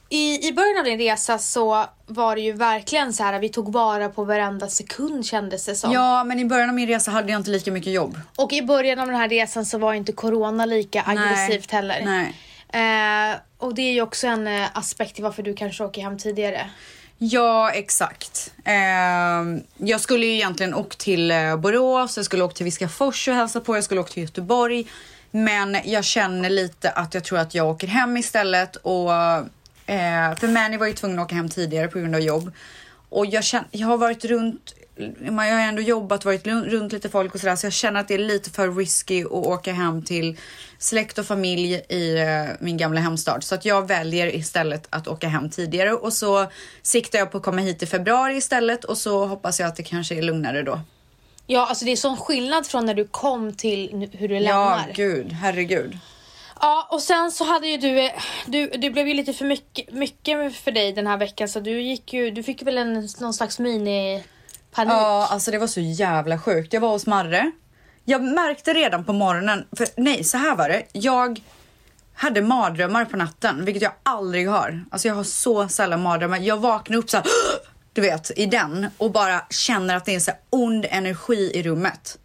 i, 0.09 0.47
I 0.47 0.53
början 0.53 0.77
av 0.77 0.83
din 0.83 0.97
resa 0.97 1.37
så 1.37 1.85
var 2.05 2.35
det 2.35 2.41
ju 2.41 2.53
verkligen 2.53 3.13
så 3.13 3.23
här 3.23 3.39
vi 3.39 3.49
tog 3.49 3.73
vara 3.73 4.09
på 4.09 4.23
varenda 4.23 4.67
sekund 4.67 5.25
kändes 5.25 5.65
det 5.65 5.75
som. 5.75 5.91
Ja, 5.91 6.23
men 6.23 6.39
i 6.39 6.45
början 6.45 6.69
av 6.69 6.75
min 6.75 6.87
resa 6.87 7.11
hade 7.11 7.31
jag 7.31 7.39
inte 7.39 7.49
lika 7.49 7.71
mycket 7.71 7.93
jobb. 7.93 8.19
Och 8.35 8.53
i 8.53 8.61
början 8.61 8.99
av 8.99 9.07
den 9.07 9.15
här 9.15 9.29
resan 9.29 9.65
så 9.65 9.77
var 9.77 9.93
inte 9.93 10.11
corona 10.11 10.65
lika 10.65 11.03
aggressivt 11.05 11.71
heller. 11.71 12.01
Nej. 12.05 12.35
Eh, 12.73 13.39
och 13.57 13.75
det 13.75 13.81
är 13.81 13.93
ju 13.93 14.01
också 14.01 14.27
en 14.27 14.47
eh, 14.47 14.67
aspekt 14.73 15.15
till 15.15 15.23
varför 15.23 15.43
du 15.43 15.53
kanske 15.53 15.83
åker 15.83 16.01
hem 16.01 16.17
tidigare. 16.17 16.69
Ja, 17.17 17.71
exakt. 17.71 18.53
Eh, 18.65 19.61
jag 19.77 20.01
skulle 20.01 20.25
ju 20.25 20.33
egentligen 20.33 20.73
åkt 20.73 20.97
till 20.97 21.31
eh, 21.31 21.57
Borås, 21.57 22.17
jag 22.17 22.25
skulle 22.25 22.43
åkt 22.43 22.57
till 22.57 22.63
Viskafors 22.63 23.27
och 23.27 23.33
hälsa 23.33 23.59
på, 23.59 23.77
jag 23.77 23.83
skulle 23.83 24.01
åkt 24.01 24.13
till 24.13 24.23
Göteborg. 24.23 24.87
Men 25.31 25.77
jag 25.85 26.03
känner 26.03 26.49
lite 26.49 26.89
att 26.89 27.13
jag 27.13 27.23
tror 27.23 27.39
att 27.39 27.55
jag 27.55 27.67
åker 27.67 27.87
hem 27.87 28.17
istället 28.17 28.75
och 28.75 29.13
eh, 29.85 30.35
för 30.35 30.47
Mani 30.47 30.77
var 30.77 30.87
ju 30.87 30.93
tvungen 30.93 31.19
att 31.19 31.25
åka 31.25 31.35
hem 31.35 31.49
tidigare 31.49 31.87
på 31.87 31.99
grund 31.99 32.15
av 32.15 32.21
jobb. 32.21 32.51
Och 33.09 33.25
jag, 33.25 33.43
känner, 33.43 33.67
jag 33.71 33.87
har 33.87 33.97
varit 33.97 34.25
runt, 34.25 34.73
jag 35.25 35.33
har 35.33 35.61
ändå 35.61 35.81
jobbat, 35.81 36.25
varit 36.25 36.47
runt 36.47 36.91
lite 36.93 37.09
folk 37.09 37.33
och 37.33 37.39
sådär 37.39 37.55
så 37.55 37.65
jag 37.65 37.73
känner 37.73 37.99
att 37.99 38.07
det 38.07 38.13
är 38.13 38.17
lite 38.17 38.49
för 38.49 38.71
risky 38.71 39.23
att 39.23 39.31
åka 39.31 39.73
hem 39.73 40.03
till 40.03 40.37
släkt 40.77 41.17
och 41.17 41.25
familj 41.25 41.73
i 41.89 42.17
eh, 42.17 42.45
min 42.59 42.77
gamla 42.77 43.01
hemstad. 43.01 43.43
Så 43.43 43.55
att 43.55 43.65
jag 43.65 43.87
väljer 43.87 44.35
istället 44.35 44.87
att 44.89 45.07
åka 45.07 45.27
hem 45.27 45.49
tidigare 45.49 45.93
och 45.93 46.13
så 46.13 46.45
siktar 46.81 47.19
jag 47.19 47.31
på 47.31 47.37
att 47.37 47.43
komma 47.43 47.61
hit 47.61 47.83
i 47.83 47.85
februari 47.85 48.35
istället 48.37 48.83
och 48.85 48.97
så 48.97 49.25
hoppas 49.25 49.59
jag 49.59 49.67
att 49.67 49.75
det 49.75 49.83
kanske 49.83 50.15
är 50.15 50.21
lugnare 50.21 50.63
då. 50.63 50.79
Ja, 51.47 51.65
alltså 51.67 51.85
det 51.85 51.91
är 51.91 51.95
sån 51.95 52.17
skillnad 52.17 52.67
från 52.67 52.85
när 52.85 52.93
du 52.93 53.07
kom 53.07 53.53
till 53.53 54.09
hur 54.13 54.27
du 54.27 54.35
Ja, 54.37 54.39
lämnar. 54.41 54.93
gud, 54.95 55.31
herregud. 55.31 55.97
Ja, 56.61 56.87
och 56.91 57.01
sen 57.01 57.31
så 57.31 57.43
hade 57.43 57.67
ju 57.67 57.77
du, 57.77 57.99
eh, 57.99 58.11
du, 58.47 58.67
det 58.67 58.89
blev 58.89 59.07
ju 59.07 59.13
lite 59.13 59.33
för 59.33 59.45
mycket, 59.45 59.93
mycket 59.93 60.55
för 60.55 60.71
dig 60.71 60.93
den 60.93 61.07
här 61.07 61.17
veckan 61.17 61.49
så 61.49 61.59
du 61.59 61.81
gick 61.81 62.13
ju, 62.13 62.31
du 62.31 62.43
fick 62.43 62.61
väl 62.61 62.77
en, 62.77 63.07
någon 63.19 63.33
slags 63.33 63.59
mini 63.59 64.23
panik. 64.71 64.93
Ja, 64.93 65.27
alltså 65.31 65.51
det 65.51 65.57
var 65.57 65.67
så 65.67 65.79
jävla 65.79 66.39
sjukt. 66.39 66.73
Jag 66.73 66.81
var 66.81 66.89
hos 66.89 67.05
Marre. 67.05 67.51
Jag 68.05 68.23
märkte 68.23 68.73
redan 68.73 69.05
på 69.05 69.13
morgonen, 69.13 69.65
för 69.77 69.87
nej, 69.97 70.23
så 70.23 70.37
här 70.37 70.55
var 70.55 70.69
det. 70.69 70.83
Jag 70.91 71.41
hade 72.13 72.41
mardrömmar 72.41 73.05
på 73.05 73.17
natten, 73.17 73.65
vilket 73.65 73.83
jag 73.83 73.91
aldrig 74.03 74.49
har. 74.49 74.83
Alltså 74.91 75.07
jag 75.07 75.15
har 75.15 75.23
så 75.23 75.67
sällan 75.67 76.01
mardrömmar. 76.01 76.37
Jag 76.37 76.57
vaknar 76.57 76.97
upp 76.97 77.09
så 77.09 77.17
här, 77.17 77.25
du 77.93 78.01
vet, 78.01 78.31
i 78.39 78.45
den 78.45 78.87
och 78.97 79.11
bara 79.11 79.41
känner 79.49 79.95
att 79.95 80.05
det 80.05 80.15
är 80.15 80.19
så 80.19 80.31
ond 80.49 80.85
energi 80.89 81.51
i 81.53 81.63
rummet. 81.63 82.17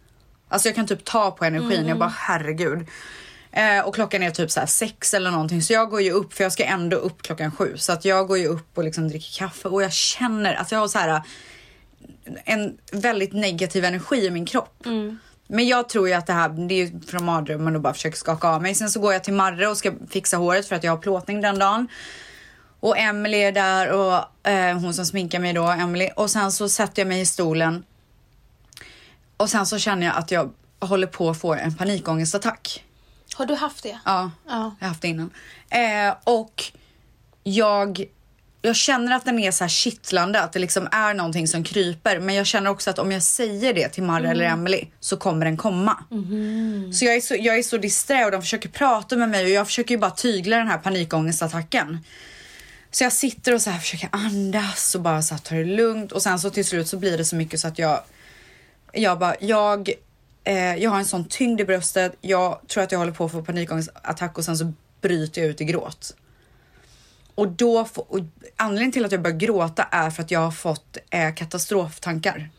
Alltså 0.47 0.67
jag 0.67 0.75
kan 0.75 0.87
typ 0.87 1.05
ta 1.05 1.31
på 1.31 1.45
energin, 1.45 1.87
jag 1.87 1.99
bara 1.99 2.13
herregud. 2.17 2.87
Eh, 3.51 3.79
och 3.79 3.95
klockan 3.95 4.23
är 4.23 4.31
typ 4.31 4.51
så 4.51 4.59
här 4.59 4.67
sex 4.67 5.13
eller 5.13 5.31
någonting 5.31 5.61
så 5.61 5.73
jag 5.73 5.89
går 5.89 6.01
ju 6.01 6.11
upp 6.11 6.33
för 6.33 6.43
jag 6.43 6.53
ska 6.53 6.63
ändå 6.63 6.97
upp 6.97 7.21
klockan 7.21 7.51
sju 7.51 7.77
så 7.77 7.91
att 7.91 8.05
jag 8.05 8.27
går 8.27 8.37
ju 8.37 8.47
upp 8.47 8.77
och 8.77 8.83
liksom 8.83 9.07
dricker 9.07 9.39
kaffe 9.39 9.67
och 9.69 9.83
jag 9.83 9.93
känner 9.93 10.53
att 10.53 10.71
jag 10.71 10.79
har 10.79 10.87
så 10.87 10.99
här 10.99 11.21
en 12.45 12.77
väldigt 12.91 13.33
negativ 13.33 13.85
energi 13.85 14.25
i 14.25 14.29
min 14.31 14.45
kropp. 14.45 14.83
Men 15.47 15.67
jag 15.67 15.89
tror 15.89 16.07
ju 16.07 16.13
att 16.13 16.27
det 16.27 16.33
här, 16.33 16.49
det 16.49 16.73
är 16.73 16.85
ju 16.85 16.99
från 17.01 17.25
mardrömmen 17.25 17.75
och 17.75 17.81
bara 17.81 17.93
försöker 17.93 18.17
skaka 18.17 18.47
av 18.47 18.61
mig. 18.61 18.75
Sen 18.75 18.89
så 18.89 18.99
går 18.99 19.13
jag 19.13 19.23
till 19.23 19.33
Marre 19.33 19.67
och 19.67 19.77
ska 19.77 19.91
fixa 20.09 20.37
håret 20.37 20.67
för 20.67 20.75
att 20.75 20.83
jag 20.83 20.91
har 20.91 20.97
plåtning 20.97 21.41
den 21.41 21.59
dagen. 21.59 21.87
Och 22.79 22.97
Emily 22.97 23.37
är 23.37 23.51
där 23.51 23.91
och 23.91 24.47
eh, 24.49 24.79
hon 24.79 24.93
som 24.93 25.05
sminkar 25.05 25.39
mig 25.39 25.53
då, 25.53 25.63
Emily. 25.67 26.09
Och 26.15 26.31
sen 26.31 26.51
så 26.51 26.69
sätter 26.69 27.01
jag 27.01 27.07
mig 27.07 27.21
i 27.21 27.25
stolen. 27.25 27.83
Och 29.37 29.49
sen 29.49 29.65
så 29.65 29.77
känner 29.79 30.05
jag 30.07 30.15
att 30.15 30.31
jag 30.31 30.51
håller 30.79 31.07
på 31.07 31.29
att 31.29 31.39
få 31.41 31.53
en 31.53 31.75
panikångestattack. 31.75 32.83
Har 33.35 33.45
du 33.45 33.55
haft 33.55 33.83
det? 33.83 33.99
Ja, 34.05 34.31
Ja. 34.47 34.75
jag 34.79 34.85
har 34.85 34.87
haft 34.87 35.01
det 35.01 35.07
innan. 35.07 35.31
Eh, 35.69 36.15
och 36.23 36.63
jag, 37.43 38.05
jag 38.65 38.75
känner 38.75 39.15
att 39.15 39.25
den 39.25 39.39
är 39.39 39.51
så 39.51 39.63
här 39.63 39.69
kittlande, 39.69 40.41
att 40.41 40.53
det 40.53 40.59
liksom 40.59 40.87
är 40.91 41.13
någonting 41.13 41.47
som 41.47 41.63
kryper. 41.63 42.19
Men 42.19 42.35
jag 42.35 42.45
känner 42.45 42.69
också 42.69 42.89
att 42.89 42.99
om 42.99 43.11
jag 43.11 43.23
säger 43.23 43.73
det 43.73 43.89
till 43.89 44.03
Marre 44.03 44.29
eller 44.31 44.45
Emily 44.45 44.87
så 44.99 45.17
kommer 45.17 45.45
den 45.45 45.57
komma. 45.57 46.03
Så, 46.93 47.05
jag 47.05 47.15
är 47.15 47.21
så 47.21 47.35
jag 47.39 47.57
är 47.57 47.63
så 47.63 47.77
disträ 47.77 48.25
och 48.25 48.31
de 48.31 48.41
försöker 48.41 48.69
prata 48.69 49.15
med 49.15 49.29
mig 49.29 49.43
och 49.43 49.49
jag 49.49 49.67
försöker 49.67 49.97
bara 49.97 50.11
tygla 50.11 50.57
den 50.57 50.67
här 50.67 50.77
panikångestattacken. 50.77 51.99
Så 52.91 53.03
jag 53.03 53.13
sitter 53.13 53.53
och 53.53 53.61
så 53.61 53.69
här 53.69 53.79
försöker 53.79 54.09
andas 54.11 54.95
och 54.95 55.01
bara 55.01 55.21
så 55.21 55.33
här 55.33 55.41
ta 55.41 55.55
det 55.55 55.65
lugnt 55.65 56.11
och 56.11 56.21
sen 56.21 56.39
så 56.39 56.49
till 56.49 56.65
slut 56.65 56.87
så 56.87 56.97
blir 56.97 57.17
det 57.17 57.25
så 57.25 57.35
mycket 57.35 57.59
så 57.59 57.67
att 57.67 57.79
jag 57.79 57.99
jag 58.95 59.19
bara, 59.19 59.35
jag, 59.39 59.89
eh, 60.43 60.75
jag 60.75 60.89
har 60.89 60.97
en 60.97 61.05
sån 61.05 61.25
tyngd 61.25 61.61
i 61.61 61.65
bröstet. 61.65 62.15
Jag 62.21 62.59
tror 62.67 62.83
att 62.83 62.91
jag 62.91 62.99
håller 62.99 63.11
på 63.11 63.25
att 63.25 63.31
få 63.31 63.41
panikångestattack 63.41 64.37
och 64.37 64.45
sen 64.45 64.57
så 64.57 64.73
bryter 65.01 65.41
jag 65.41 65.49
ut 65.49 65.61
i 65.61 65.65
gråt. 65.65 66.15
Och 67.35 67.47
då, 67.47 67.85
får- 67.85 68.05
och 68.13 68.19
anledningen 68.57 68.91
till 68.91 69.05
att 69.05 69.11
jag 69.11 69.21
börjar 69.21 69.37
gråta 69.37 69.83
är 69.83 70.09
för 70.09 70.23
att 70.23 70.31
jag 70.31 70.39
har 70.39 70.51
fått 70.51 70.97
eh, 71.09 71.33
katastroftankar. 71.33 72.49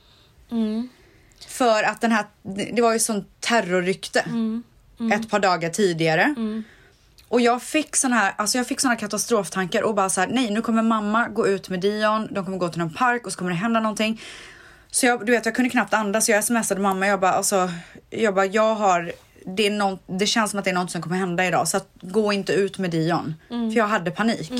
För 1.48 1.82
att 1.82 2.00
den 2.00 2.12
här, 2.12 2.24
det 2.72 2.82
var 2.82 2.92
ju 2.92 2.98
sån 2.98 3.24
terrorrykte 3.40 4.24
ett 5.12 5.30
par 5.30 5.38
dagar 5.40 5.70
tidigare. 5.70 6.34
Och 7.28 7.40
jag 7.40 7.62
fick 7.62 7.96
såna 7.96 8.16
här, 8.16 8.34
alltså 8.36 8.58
jag 8.58 8.66
fick 8.66 8.80
såna 8.80 8.96
katastroftankar 8.96 9.82
och 9.82 9.94
bara 9.94 10.08
så 10.10 10.20
här, 10.20 10.28
nej 10.28 10.50
nu 10.50 10.62
kommer 10.62 10.82
mamma 10.82 11.28
gå 11.28 11.46
ut 11.46 11.68
med 11.68 11.80
Dion, 11.80 12.28
de 12.34 12.44
kommer 12.44 12.58
gå 12.58 12.68
till 12.68 12.78
någon 12.78 12.94
park 12.94 13.26
och 13.26 13.32
så 13.32 13.38
kommer 13.38 13.50
det 13.50 13.56
hända 13.56 13.80
någonting. 13.80 14.20
Så 14.90 15.06
jag, 15.06 15.26
du 15.26 15.32
vet, 15.32 15.46
jag 15.46 15.54
kunde 15.54 15.70
knappt 15.70 15.94
andas. 15.94 16.28
Jag 16.28 16.44
smsade 16.44 16.80
mamma. 16.80 17.06
Jag 17.06 17.20
bara, 17.20 17.32
alltså, 17.32 17.70
jag 18.10 18.34
bara, 18.34 18.46
jag 18.46 18.74
har, 18.74 19.12
det, 19.46 19.66
är 19.66 19.70
något, 19.70 20.02
det 20.06 20.26
känns 20.26 20.50
som 20.50 20.58
att 20.58 20.64
det 20.64 20.70
är 20.70 20.74
något 20.74 20.90
som 20.90 21.02
kommer 21.02 21.16
hända 21.16 21.46
idag. 21.46 21.68
Så 21.68 21.76
att, 21.76 21.88
gå 22.00 22.32
inte 22.32 22.52
ut 22.52 22.78
med 22.78 22.90
Dion. 22.90 23.34
För 23.48 23.76
jag 23.76 23.86
hade 23.86 24.10
panik. 24.10 24.52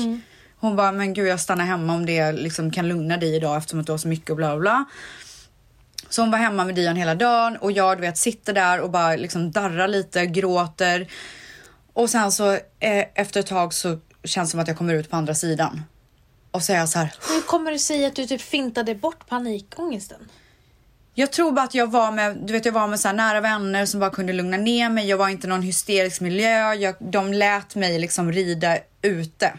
Hon 0.59 0.75
bara, 0.75 0.91
men 0.91 1.13
gud 1.13 1.27
jag 1.27 1.39
stannar 1.39 1.65
hemma 1.65 1.93
om 1.93 2.05
det 2.05 2.31
liksom 2.31 2.71
kan 2.71 2.87
lugna 2.87 3.17
dig 3.17 3.35
idag 3.35 3.57
eftersom 3.57 3.79
att 3.79 3.85
du 3.85 3.91
har 3.93 3.97
så 3.97 4.07
mycket 4.07 4.29
och 4.29 4.35
bla 4.35 4.47
bla, 4.47 4.59
bla. 4.59 4.85
Så 6.09 6.21
hon 6.21 6.31
var 6.31 6.37
hemma 6.37 6.65
med 6.65 6.75
Dion 6.75 6.95
hela 6.95 7.15
dagen 7.15 7.57
och 7.57 7.71
jag 7.71 7.97
du 7.97 8.01
vet 8.01 8.17
sitter 8.17 8.53
där 8.53 8.79
och 8.79 8.89
bara 8.89 9.15
liksom 9.15 9.51
darrar 9.51 9.87
lite, 9.87 10.25
gråter. 10.25 11.07
Och 11.93 12.09
sen 12.09 12.31
så 12.31 12.51
eh, 12.79 13.05
efter 13.15 13.39
ett 13.39 13.47
tag 13.47 13.73
så 13.73 13.99
känns 14.23 14.49
det 14.49 14.51
som 14.51 14.59
att 14.59 14.67
jag 14.67 14.77
kommer 14.77 14.93
ut 14.93 15.09
på 15.09 15.15
andra 15.15 15.35
sidan. 15.35 15.83
Och 16.51 16.63
så 16.63 16.73
är 16.73 16.77
jag 16.77 16.89
så 16.89 16.99
här, 16.99 17.13
Hur 17.29 17.41
kommer 17.41 17.71
det 17.71 17.79
sig 17.79 18.05
att 18.05 18.15
du 18.15 18.27
typ 18.27 18.41
fintade 18.41 18.95
bort 18.95 19.27
panikångesten? 19.27 20.19
Jag 21.19 21.31
tror 21.31 21.51
bara 21.51 21.65
att 21.65 21.75
jag 21.75 21.91
var 21.91 22.11
med, 22.11 22.37
du 22.37 22.53
vet 22.53 22.65
jag 22.65 22.73
var 22.73 22.87
med 22.87 22.99
så 22.99 23.11
nära 23.11 23.41
vänner 23.41 23.85
som 23.85 23.99
bara 23.99 24.09
kunde 24.09 24.33
lugna 24.33 24.57
ner 24.57 24.89
mig. 24.89 25.09
Jag 25.09 25.17
var 25.17 25.29
inte 25.29 25.47
någon 25.47 25.61
hysterisk 25.61 26.21
miljö. 26.21 26.73
Jag, 26.73 26.95
de 26.99 27.33
lät 27.33 27.75
mig 27.75 27.99
liksom 27.99 28.31
rida 28.31 28.77
ute. 29.01 29.53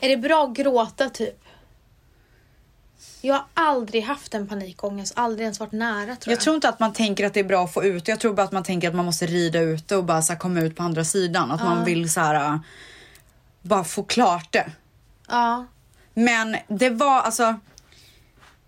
Är 0.00 0.08
det 0.08 0.16
bra 0.16 0.44
att 0.44 0.56
gråta 0.56 1.10
typ? 1.10 1.44
Jag 3.20 3.34
har 3.34 3.44
aldrig 3.54 4.02
haft 4.02 4.34
en 4.34 4.48
panikångest, 4.48 5.12
aldrig 5.16 5.44
ens 5.44 5.60
varit 5.60 5.72
nära 5.72 6.16
tror 6.16 6.18
jag. 6.24 6.32
Jag 6.32 6.40
tror 6.40 6.54
inte 6.56 6.68
att 6.68 6.80
man 6.80 6.92
tänker 6.92 7.26
att 7.26 7.34
det 7.34 7.40
är 7.40 7.44
bra 7.44 7.64
att 7.64 7.74
få 7.74 7.84
ut. 7.84 8.08
Jag 8.08 8.20
tror 8.20 8.34
bara 8.34 8.42
att 8.42 8.52
man 8.52 8.64
tänker 8.64 8.88
att 8.88 8.94
man 8.94 9.04
måste 9.04 9.26
rida 9.26 9.60
ute 9.60 9.96
och 9.96 10.04
bara 10.04 10.22
så 10.22 10.36
komma 10.36 10.60
ut 10.60 10.76
på 10.76 10.82
andra 10.82 11.04
sidan. 11.04 11.50
Att 11.50 11.62
man 11.62 11.84
vill 11.84 12.12
så 12.12 12.20
här 12.20 12.60
bara 13.62 13.84
få 13.84 14.02
klart 14.02 14.52
det. 14.52 14.72
Ja. 15.28 15.66
Men 16.14 16.56
det 16.68 16.90
var 16.90 17.20
alltså. 17.20 17.54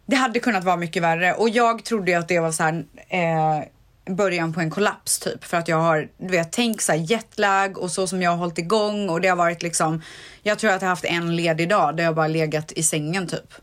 Det 0.06 0.16
hade 0.16 0.40
kunnat 0.40 0.64
vara 0.64 0.76
mycket 0.76 1.02
värre. 1.02 1.34
Och 1.34 1.48
jag 1.48 1.84
trodde 1.84 2.10
ju 2.10 2.16
att 2.16 2.28
det 2.28 2.40
var 2.40 2.52
så 2.52 2.62
här 2.62 2.84
eh, 3.08 3.62
början 4.14 4.52
på 4.52 4.60
en 4.60 4.70
kollaps 4.70 5.18
typ. 5.18 5.44
För 5.44 5.56
att 5.56 5.68
jag 5.68 5.76
har 5.76 6.08
du 6.18 6.28
vet 6.28 6.52
tänk 6.52 6.82
så 6.82 6.92
här 6.92 6.98
jetlag 6.98 7.78
och 7.78 7.90
så 7.90 8.06
som 8.06 8.22
jag 8.22 8.30
har 8.30 8.36
hållit 8.36 8.58
igång. 8.58 9.08
Och 9.08 9.20
det 9.20 9.28
har 9.28 9.36
varit 9.36 9.62
liksom. 9.62 10.02
Jag 10.42 10.58
tror 10.58 10.70
att 10.70 10.82
jag 10.82 10.88
har 10.88 10.92
haft 10.92 11.04
en 11.04 11.36
ledig 11.36 11.68
dag 11.68 11.96
där 11.96 12.04
jag 12.04 12.14
bara 12.14 12.28
legat 12.28 12.72
i 12.72 12.82
sängen 12.82 13.26
typ. 13.26 13.54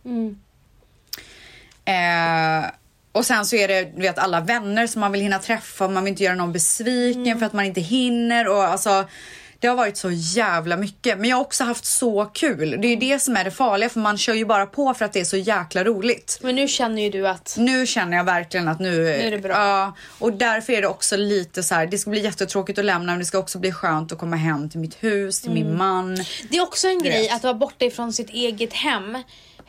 Eh, 1.86 2.70
och 3.12 3.26
sen 3.26 3.46
så 3.46 3.56
är 3.56 3.68
det 3.68 3.84
du 3.96 4.02
vet 4.02 4.18
alla 4.18 4.42
vänner 4.42 4.88
som 4.88 5.00
man 5.00 5.12
vill 5.12 5.22
hinna 5.22 5.40
träffa. 5.40 5.86
Och 5.86 5.92
man 5.92 6.04
vill 6.04 6.12
inte 6.12 6.24
göra 6.24 6.36
någon 6.36 6.54
besviken 6.54 7.40
för 7.40 7.46
att 7.46 7.54
man 7.54 7.66
inte 7.66 7.82
hinner. 7.82 8.48
Och 8.48 8.64
alltså 8.64 9.06
det 9.64 9.68
har 9.70 9.76
varit 9.76 9.98
så 9.98 10.12
jävla 10.12 10.78
mycket. 10.78 11.20
Men 11.20 11.30
jag 11.30 11.38
har 11.38 11.42
också 11.42 11.64
haft 11.64 11.86
så 11.86 12.26
kul. 12.26 12.78
Det 12.82 12.88
är 12.88 12.90
ju 12.90 12.96
det 12.96 13.20
som 13.20 13.38
är 13.38 13.44
det 13.44 13.52
farliga 13.52 13.90
för 13.90 14.00
man 14.00 14.18
kör 14.18 14.34
ju 14.34 14.46
bara 14.46 14.66
på 14.66 14.94
för 14.94 15.06
att 15.06 15.14
det 15.14 15.20
är 15.20 15.24
så 15.26 15.38
jäkla 15.38 15.84
roligt. 15.84 16.40
Men 16.42 16.56
nu 16.56 16.68
känner 16.68 17.02
ju 17.02 17.10
du 17.10 17.28
att 17.28 17.56
Nu 17.60 17.86
känner 17.88 18.18
jag 18.18 18.24
verkligen 18.24 18.68
att 18.68 18.80
nu, 18.80 19.10
är 19.10 19.32
det 19.32 19.38
bra. 19.38 19.52
Ja, 19.54 19.94
och 20.20 20.34
därför 20.34 20.74
är 20.74 20.82
det 20.82 20.88
också 20.88 21.18
lite 21.18 21.64
så 21.64 21.76
här. 21.76 21.86
Det 21.88 21.98
ska 21.98 22.10
bli 22.10 22.20
jättetråkigt 22.22 22.80
att 22.80 22.86
lämna 22.86 23.12
men 23.12 23.20
det 23.20 23.26
ska 23.26 23.38
också 23.38 23.60
bli 23.60 23.72
skönt 23.72 24.12
att 24.12 24.18
komma 24.18 24.36
hem 24.36 24.70
till 24.70 24.80
mitt 24.80 25.04
hus, 25.04 25.42
till 25.42 25.52
Mm. 25.52 25.64
min 25.68 25.78
man. 25.78 26.16
det 26.50 26.58
är 26.58 26.62
också 26.62 26.88
en 26.88 27.04
grej 27.04 27.30
att 27.30 27.44
vara 27.44 27.54
borta 27.54 27.86
ifrån 27.86 28.14
sitt 28.14 28.30
eget 28.30 28.74
hem. 28.74 29.18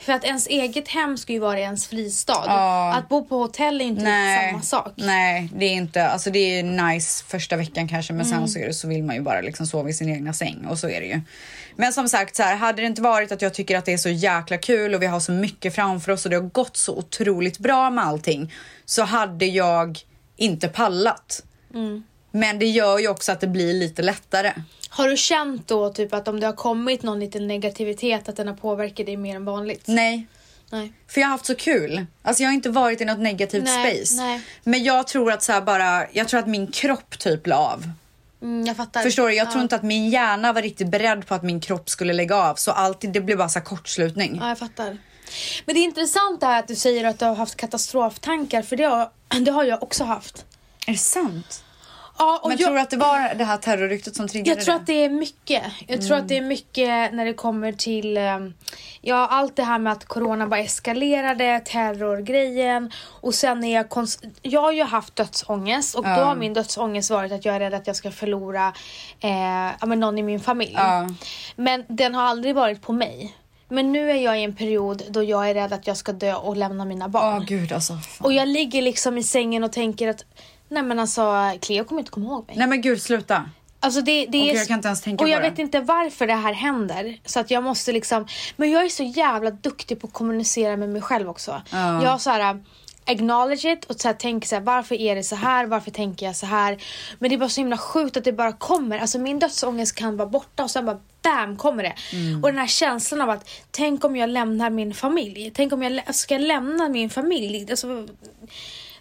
För 0.04 0.12
att 0.12 0.24
ens 0.24 0.46
eget 0.46 0.88
hem 0.88 1.16
ska 1.16 1.32
ju 1.32 1.38
vara 1.38 1.58
ens 1.60 1.86
fristad. 1.86 2.42
Ja. 2.46 2.94
Att 2.94 3.08
bo 3.08 3.24
på 3.24 3.38
hotell 3.38 3.80
är 3.80 3.84
inte 3.84 4.02
Nej, 4.02 4.50
samma 4.50 4.62
sak. 4.62 4.92
nej, 4.96 5.50
det 5.56 5.64
är 5.64 5.72
inte. 5.72 6.06
Alltså 6.08 6.30
det 6.30 6.38
är 6.58 6.62
nice 6.62 7.24
första 7.28 7.56
veckan 7.56 7.88
kanske, 7.88 8.12
men 8.12 8.26
Mm. 8.26 8.38
sen 8.38 8.48
så, 8.48 8.58
är 8.58 8.66
det, 8.66 8.74
så 8.74 8.88
vill 8.88 9.02
man 9.04 9.14
ju 9.16 9.22
bara 9.22 9.40
liksom 9.40 9.66
sova 9.66 9.88
i 9.88 9.92
sin 9.92 10.08
egna 10.08 10.32
säng 10.32 10.66
och 10.68 10.78
så 10.78 10.88
är 10.88 11.00
det 11.00 11.06
ju. 11.06 11.20
Men 11.76 11.92
som 11.92 12.08
sagt, 12.08 12.36
så 12.36 12.42
här, 12.42 12.56
hade 12.56 12.82
det 12.82 12.86
inte 12.86 13.02
varit 13.02 13.32
att 13.32 13.42
jag 13.42 13.54
tycker 13.54 13.78
att 13.78 13.84
det 13.84 13.92
är 13.92 13.96
så 13.98 14.08
jäkla 14.08 14.58
kul 14.58 14.94
och 14.94 15.02
vi 15.02 15.06
har 15.06 15.20
så 15.20 15.32
mycket 15.32 15.74
framför 15.74 16.12
oss 16.12 16.24
och 16.24 16.30
det 16.30 16.36
har 16.36 16.42
gått 16.48 16.76
så 16.76 16.96
otroligt 16.98 17.58
bra 17.58 17.90
med 17.90 18.04
allting 18.04 18.52
så 18.84 19.02
hade 19.02 19.46
jag 19.46 19.98
inte 20.36 20.68
pallat. 20.68 21.42
Mm. 21.74 22.04
Men 22.30 22.58
det 22.58 22.66
gör 22.66 22.98
ju 22.98 23.08
också 23.08 23.32
att 23.32 23.40
det 23.40 23.46
blir 23.46 23.72
lite 23.74 24.02
lättare. 24.02 24.52
Har 24.96 25.08
du 25.08 25.16
känt 25.16 25.68
då 25.68 25.92
typ 25.92 26.14
att 26.14 26.28
om 26.28 26.40
det 26.40 26.46
har 26.46 26.52
kommit 26.52 27.02
någon 27.02 27.20
liten 27.20 27.46
negativitet 27.46 28.28
att 28.28 28.36
den 28.36 28.48
har 28.48 28.54
påverkat 28.54 29.06
dig 29.06 29.16
mer 29.16 29.36
än 29.36 29.44
vanligt? 29.44 29.84
Nej, 29.86 30.26
Nej. 30.70 30.92
för 31.08 31.20
jag 31.20 31.28
har 31.28 31.32
haft 31.32 31.46
så 31.46 31.54
kul. 31.54 32.06
Alltså 32.22 32.42
jag 32.42 32.50
har 32.50 32.54
inte 32.54 32.70
varit 32.70 33.00
i 33.00 33.04
något 33.04 33.18
negativt 33.18 33.64
Nej, 33.64 33.96
space. 33.96 34.22
nej. 34.22 34.40
Men 34.62 34.84
jag 34.84 35.06
tror 35.06 35.32
att 35.32 35.42
så 35.42 35.60
bara, 35.60 36.06
jag 36.12 36.28
tror 36.28 36.40
att 36.40 36.46
min 36.46 36.66
kropp 36.72 37.18
typ 37.18 37.46
la 37.46 37.56
av. 37.56 37.90
Mm, 38.42 38.66
jag 38.66 38.76
fattar. 38.76 39.02
Förstår 39.02 39.28
du? 39.28 39.34
Jag 39.34 39.50
tror 39.50 39.58
ja. 39.58 39.62
inte 39.62 39.76
att 39.76 39.82
min 39.82 40.10
hjärna 40.10 40.52
var 40.52 40.62
riktigt 40.62 40.88
beredd 40.88 41.26
på 41.26 41.34
att 41.34 41.42
min 41.42 41.60
kropp 41.60 41.90
skulle 41.90 42.12
lägga 42.12 42.36
av. 42.36 42.54
Så 42.54 42.70
alltid, 42.70 43.12
det 43.12 43.20
blev 43.20 43.38
bara 43.38 43.48
så 43.48 43.60
kortslutning. 43.60 44.38
Ja, 44.40 44.48
jag 44.48 44.58
fattar. 44.58 44.98
Men 45.64 45.74
det 45.74 45.80
är 45.80 45.84
intressant 45.84 46.40
det 46.40 46.46
här 46.46 46.58
att 46.58 46.68
du 46.68 46.74
säger 46.74 47.04
att 47.04 47.18
du 47.18 47.24
har 47.24 47.34
haft 47.34 47.56
katastroftankar 47.56 48.62
för 48.62 48.76
det 48.76 48.84
har, 48.84 49.10
det 49.40 49.50
har 49.50 49.64
jag 49.64 49.82
också 49.82 50.04
haft. 50.04 50.44
Är 50.86 50.92
det 50.92 50.98
sant? 50.98 51.64
Ja, 52.18 52.40
Men 52.42 52.50
jag, 52.50 52.58
tror 52.60 52.74
du 52.74 52.80
att 52.80 52.90
det 52.90 52.96
var 52.96 53.34
det 53.34 53.44
här 53.44 53.56
terrorryktet 53.56 54.16
som 54.16 54.28
triggade 54.28 54.50
jag 54.58 54.64
tror 54.64 54.74
det? 54.74 54.80
att 54.80 54.86
det 54.86 55.04
är 55.04 55.10
mycket. 55.10 55.62
Jag 55.86 56.02
tror 56.06 56.16
att 56.16 56.28
det 56.28 56.36
är 56.36 56.42
mycket 56.42 57.14
när 57.14 57.24
det 57.24 57.32
kommer 57.34 57.72
till 57.72 58.16
ehm, 58.16 58.54
ja, 59.00 59.26
allt 59.30 59.56
det 59.56 59.62
här 59.62 59.78
med 59.78 59.92
att 59.92 60.04
corona 60.04 60.46
bara 60.46 60.60
eskalerade, 60.60 61.60
terrorgrejen 61.64 62.90
och 63.20 63.34
sen 63.34 63.64
är 63.64 63.74
jag 63.74 63.86
kons- 63.88 64.30
Jag 64.42 64.60
har 64.60 64.72
ju 64.72 64.82
haft 64.82 65.16
dödsångest 65.16 65.94
och 65.94 66.04
då 66.04 66.10
Ja. 66.10 66.24
har 66.24 66.36
min 66.36 66.54
dödsångest 66.54 67.10
varit 67.10 67.32
att 67.32 67.44
jag 67.44 67.54
är 67.54 67.60
rädd 67.60 67.74
att 67.74 67.86
jag 67.86 67.96
ska 67.96 68.10
förlora 68.10 68.72
eh, 69.20 69.86
någon 69.96 70.18
i 70.18 70.22
min 70.22 70.40
familj. 70.40 70.72
Ja. 70.76 71.08
Men 71.56 71.84
den 71.88 72.14
har 72.14 72.22
aldrig 72.22 72.54
varit 72.54 72.82
på 72.82 72.92
mig. 72.92 73.36
Men 73.68 73.92
nu 73.92 74.10
är 74.10 74.14
jag 74.16 74.40
i 74.40 74.44
en 74.44 74.56
period 74.56 75.02
då 75.08 75.22
jag 75.22 75.50
är 75.50 75.54
rädd 75.54 75.72
att 75.72 75.86
jag 75.86 75.96
ska 75.96 76.12
dö 76.12 76.34
och 76.34 76.56
lämna 76.56 76.84
mina 76.84 77.08
barn. 77.08 77.44
gud 77.48 77.72
alltså. 77.72 77.92
Fan. 77.92 78.24
och 78.26 78.32
jag 78.32 78.48
ligger 78.48 78.82
liksom 78.82 79.18
i 79.18 79.22
sängen 79.22 79.64
och 79.64 79.72
tänker 79.72 80.08
att 80.08 80.24
nej 80.74 80.82
men 80.82 80.98
alltså 80.98 81.52
Cleo 81.60 81.84
kommer 81.84 82.00
inte 82.00 82.10
komma 82.10 82.26
ihåg 82.26 82.46
mig. 82.46 82.56
Nej 82.56 82.66
men 82.66 82.80
gud 82.80 83.02
sluta. 83.02 83.50
Alltså 83.80 84.00
det, 84.00 84.26
det 84.26 84.40
Och 84.40 84.46
är, 84.46 84.54
jag 84.54 84.66
kan 84.66 84.76
inte 84.76 84.88
ens 84.88 85.02
tänka 85.02 85.24
och 85.24 85.26
på 85.26 85.32
jag 85.32 85.42
det. 85.42 85.50
vet 85.50 85.58
inte 85.58 85.80
varför 85.80 86.26
det 86.26 86.34
här 86.34 86.52
händer. 86.52 87.18
Så 87.24 87.40
att 87.40 87.50
jag 87.50 87.62
måste 87.62 87.92
liksom, 87.92 88.26
men 88.56 88.70
jag 88.70 88.84
är 88.84 88.88
så 88.88 89.02
jävla 89.02 89.50
duktig 89.50 90.00
på 90.00 90.06
att 90.06 90.12
kommunicera 90.12 90.76
med 90.76 90.88
mig 90.88 91.02
själv 91.02 91.28
också. 91.28 91.62
Ja. 91.70 92.04
Jag 92.04 92.20
så 92.20 92.30
här 92.30 92.62
acknowledge 93.06 93.64
it 93.72 93.84
och 93.84 94.00
så 94.00 94.08
här, 94.08 94.14
tänker 94.14 94.48
så 94.48 94.54
här, 94.54 94.62
varför 94.62 94.94
är 94.94 95.14
det 95.16 95.22
så 95.22 95.36
här, 95.36 95.66
varför 95.66 95.90
tänker 95.90 96.26
jag 96.26 96.36
så 96.36 96.46
här. 96.46 96.78
Men 97.18 97.30
det 97.30 97.36
är 97.36 97.38
bara 97.38 97.48
så 97.48 97.60
himla 97.60 97.76
sjukt 97.78 98.16
att 98.16 98.24
det 98.24 98.32
bara 98.32 98.52
kommer. 98.52 98.98
Alltså 98.98 99.18
min 99.18 99.38
dödsångest 99.38 99.94
kan 99.94 100.16
vara 100.16 100.28
borta 100.28 100.62
och 100.64 100.70
sen 100.70 100.86
bara 100.86 100.98
bam 101.22 101.56
kommer 101.56 101.82
det. 101.82 101.94
Mm. 102.12 102.44
Och 102.44 102.48
den 102.48 102.58
här 102.58 102.66
känslan 102.66 103.20
av 103.20 103.30
att 103.30 103.50
tänk 103.70 104.04
om 104.04 104.16
jag 104.16 104.30
lämnar 104.30 104.70
min 104.70 104.94
familj. 104.94 105.52
Tänk 105.54 105.72
om 105.72 105.82
jag 105.82 106.14
ska 106.14 106.34
jag 106.34 106.42
lämna 106.42 106.88
min 106.88 107.10
familj. 107.10 107.66
Alltså, 107.70 108.06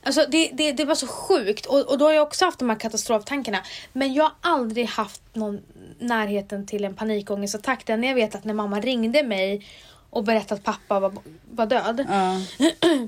Alltså 0.04 0.26
det, 0.30 0.50
det, 0.54 0.72
det 0.72 0.86
var 0.86 0.96
så 0.96 1.08
sjukt 1.08 1.66
och, 1.66 1.80
och 1.80 1.98
då 1.98 2.06
har 2.06 2.12
jag 2.12 2.24
också 2.24 2.46
haft 2.46 2.60
de 2.60 2.70
här 2.70 2.80
katastroftankarna. 2.80 3.64
Men 3.94 4.14
jag 4.14 4.24
har 4.24 4.34
aldrig 4.42 4.86
haft 4.86 5.22
någon 5.34 5.62
närheten 6.00 6.66
till 6.66 6.86
en 6.86 6.96
panikångestattack. 6.96 7.86
Den 7.86 8.04
jag 8.04 8.16
vet 8.16 8.36
att 8.36 8.44
när 8.44 8.54
mamma 8.54 8.80
ringde 8.80 9.24
mig 9.24 9.68
och 10.10 10.24
berättade 10.24 10.54
att 10.54 10.64
pappa 10.64 11.00
var, 11.00 11.14
var 11.52 11.66
död. 11.66 12.06
Ja. 12.10 12.42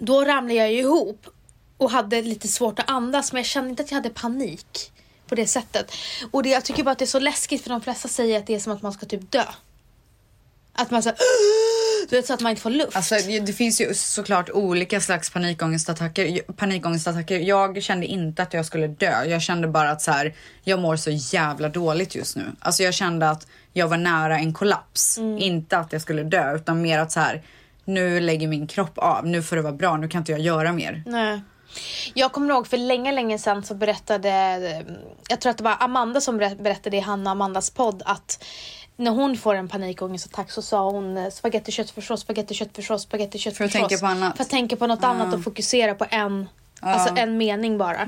Då 0.00 0.24
ramlade 0.24 0.54
jag 0.54 0.72
ju 0.72 0.78
ihop 0.78 1.26
och 1.76 1.90
hade 1.90 2.22
lite 2.22 2.48
svårt 2.48 2.78
att 2.78 2.90
andas 2.90 3.32
men 3.32 3.38
jag 3.38 3.46
kände 3.46 3.70
inte 3.70 3.82
att 3.82 3.90
jag 3.90 3.96
hade 3.96 4.10
panik 4.10 4.92
på 5.26 5.34
det 5.34 5.46
sättet. 5.46 5.92
Och 6.30 6.42
det, 6.42 6.48
jag 6.48 6.64
tycker 6.64 6.84
bara 6.84 6.90
att 6.90 6.98
det 6.98 7.04
är 7.04 7.06
så 7.06 7.18
läskigt 7.18 7.62
för 7.62 7.70
de 7.70 7.80
flesta 7.80 8.08
säger 8.08 8.38
att 8.38 8.46
det 8.46 8.54
är 8.54 8.60
som 8.60 8.72
att 8.72 8.82
man 8.82 8.92
ska 8.92 9.06
typ 9.06 9.30
dö. 9.30 9.44
Att 10.78 10.90
man 10.90 11.02
så, 11.02 11.10
du 12.08 12.16
vet, 12.16 12.26
så 12.26 12.34
att 12.34 12.40
man 12.40 12.50
inte 12.50 12.62
får 12.62 12.70
luft. 12.70 12.96
Alltså, 12.96 13.14
det 13.46 13.52
finns 13.52 13.80
ju 13.80 13.94
såklart 13.94 14.50
olika 14.50 15.00
slags 15.00 15.30
panikångestattacker. 15.30 16.52
panikångestattacker. 16.52 17.38
Jag 17.38 17.82
kände 17.82 18.06
inte 18.06 18.42
att 18.42 18.54
jag 18.54 18.66
skulle 18.66 18.86
dö. 18.86 19.24
Jag 19.24 19.42
kände 19.42 19.68
bara 19.68 19.90
att 19.90 20.02
så 20.02 20.10
här, 20.10 20.34
jag 20.64 20.78
mår 20.80 20.96
så 20.96 21.10
jävla 21.10 21.68
dåligt 21.68 22.14
just 22.14 22.36
nu. 22.36 22.44
Alltså 22.60 22.82
jag 22.82 22.94
kände 22.94 23.30
att 23.30 23.46
jag 23.72 23.88
var 23.88 23.96
nära 23.96 24.38
en 24.38 24.52
kollaps. 24.54 25.18
Inte 25.18 25.78
att 25.78 25.92
jag 25.92 26.02
skulle 26.02 26.22
dö 26.22 26.54
utan 26.56 26.82
mer 26.82 26.98
att 26.98 27.12
så 27.12 27.20
här, 27.20 27.42
nu 27.84 28.20
lägger 28.20 28.48
min 28.48 28.66
kropp 28.66 28.98
av. 28.98 29.26
Nu 29.26 29.42
får 29.42 29.56
det 29.56 29.62
vara 29.62 29.72
bra. 29.72 29.96
Nu 29.96 30.08
kan 30.08 30.18
inte 30.20 30.32
jag 30.32 30.40
göra 30.40 30.72
mer. 30.72 31.02
Nej. 31.06 31.40
Jag 32.14 32.32
kommer 32.32 32.54
ihåg 32.54 32.66
för 32.66 32.76
länge, 32.76 33.12
länge 33.12 33.38
sedan 33.38 33.62
så 33.64 33.74
berättade, 33.74 34.30
jag 35.28 35.40
tror 35.40 35.50
att 35.50 35.58
det 35.58 35.64
var 35.64 35.76
Amanda 35.80 36.20
som 36.20 36.38
ber- 36.38 36.62
berättade 36.62 36.96
i 36.96 37.00
Hanna 37.00 37.30
Amandas 37.30 37.70
podd 37.70 38.02
att 38.06 38.44
när 38.98 39.10
hon 39.10 39.36
får 39.36 39.54
en 39.54 39.68
panikångestattack 39.68 40.50
så 40.50 40.62
sa 40.62 40.90
hon 40.90 41.16
eh, 41.16 41.30
spagetti 41.30 41.72
köttfärssås, 41.72 42.20
spagetti 42.20 42.54
köttfärssås, 42.54 43.02
spagetti 43.02 43.38
köttfärssås. 43.38 43.72
tänka 43.72 43.98
på 43.98 44.06
annat. 44.06 44.36
För 44.36 44.44
att 44.44 44.50
tänka 44.50 44.76
på 44.76 44.86
något 44.86 45.04
annat 45.04 45.34
och 45.34 45.44
fokusera 45.44 45.94
på 45.94 46.06
en, 46.10 46.48
alltså 46.80 47.14
en 47.16 47.36
mening 47.36 47.78
bara. 47.78 48.00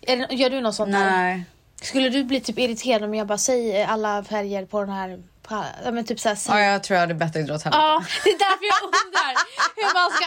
Är 0.00 0.16
det, 0.16 0.34
gör 0.34 0.50
du 0.50 0.60
något 0.60 0.74
sånt 0.74 0.92
där? 0.92 1.10
Nej. 1.10 1.44
Skulle 1.82 2.08
du 2.08 2.24
bli 2.24 2.40
typ 2.40 2.58
irriterad 2.58 3.02
om 3.02 3.14
jag 3.14 3.26
bara 3.26 3.38
säger 3.38 3.86
alla 3.86 4.24
färger 4.24 4.66
på 4.66 4.80
den 4.80 4.90
här, 4.90 5.22
ja 5.84 5.90
men 5.90 6.04
typ 6.04 6.20
såhär. 6.20 6.38
Ja, 6.48 6.60
jag 6.60 6.82
tror 6.82 6.94
jag 6.94 7.00
hade 7.06 7.14
dig 7.24 7.42
dra 7.42 7.54
åt 7.54 7.62
helvete. 7.62 7.82
Ja, 7.82 8.04
det 8.24 8.30
är 8.30 8.38
därför 8.38 8.64
jag 8.72 8.82
undrar 8.84 9.32
hur 9.76 9.94
man 9.94 10.10
ska... 10.10 10.24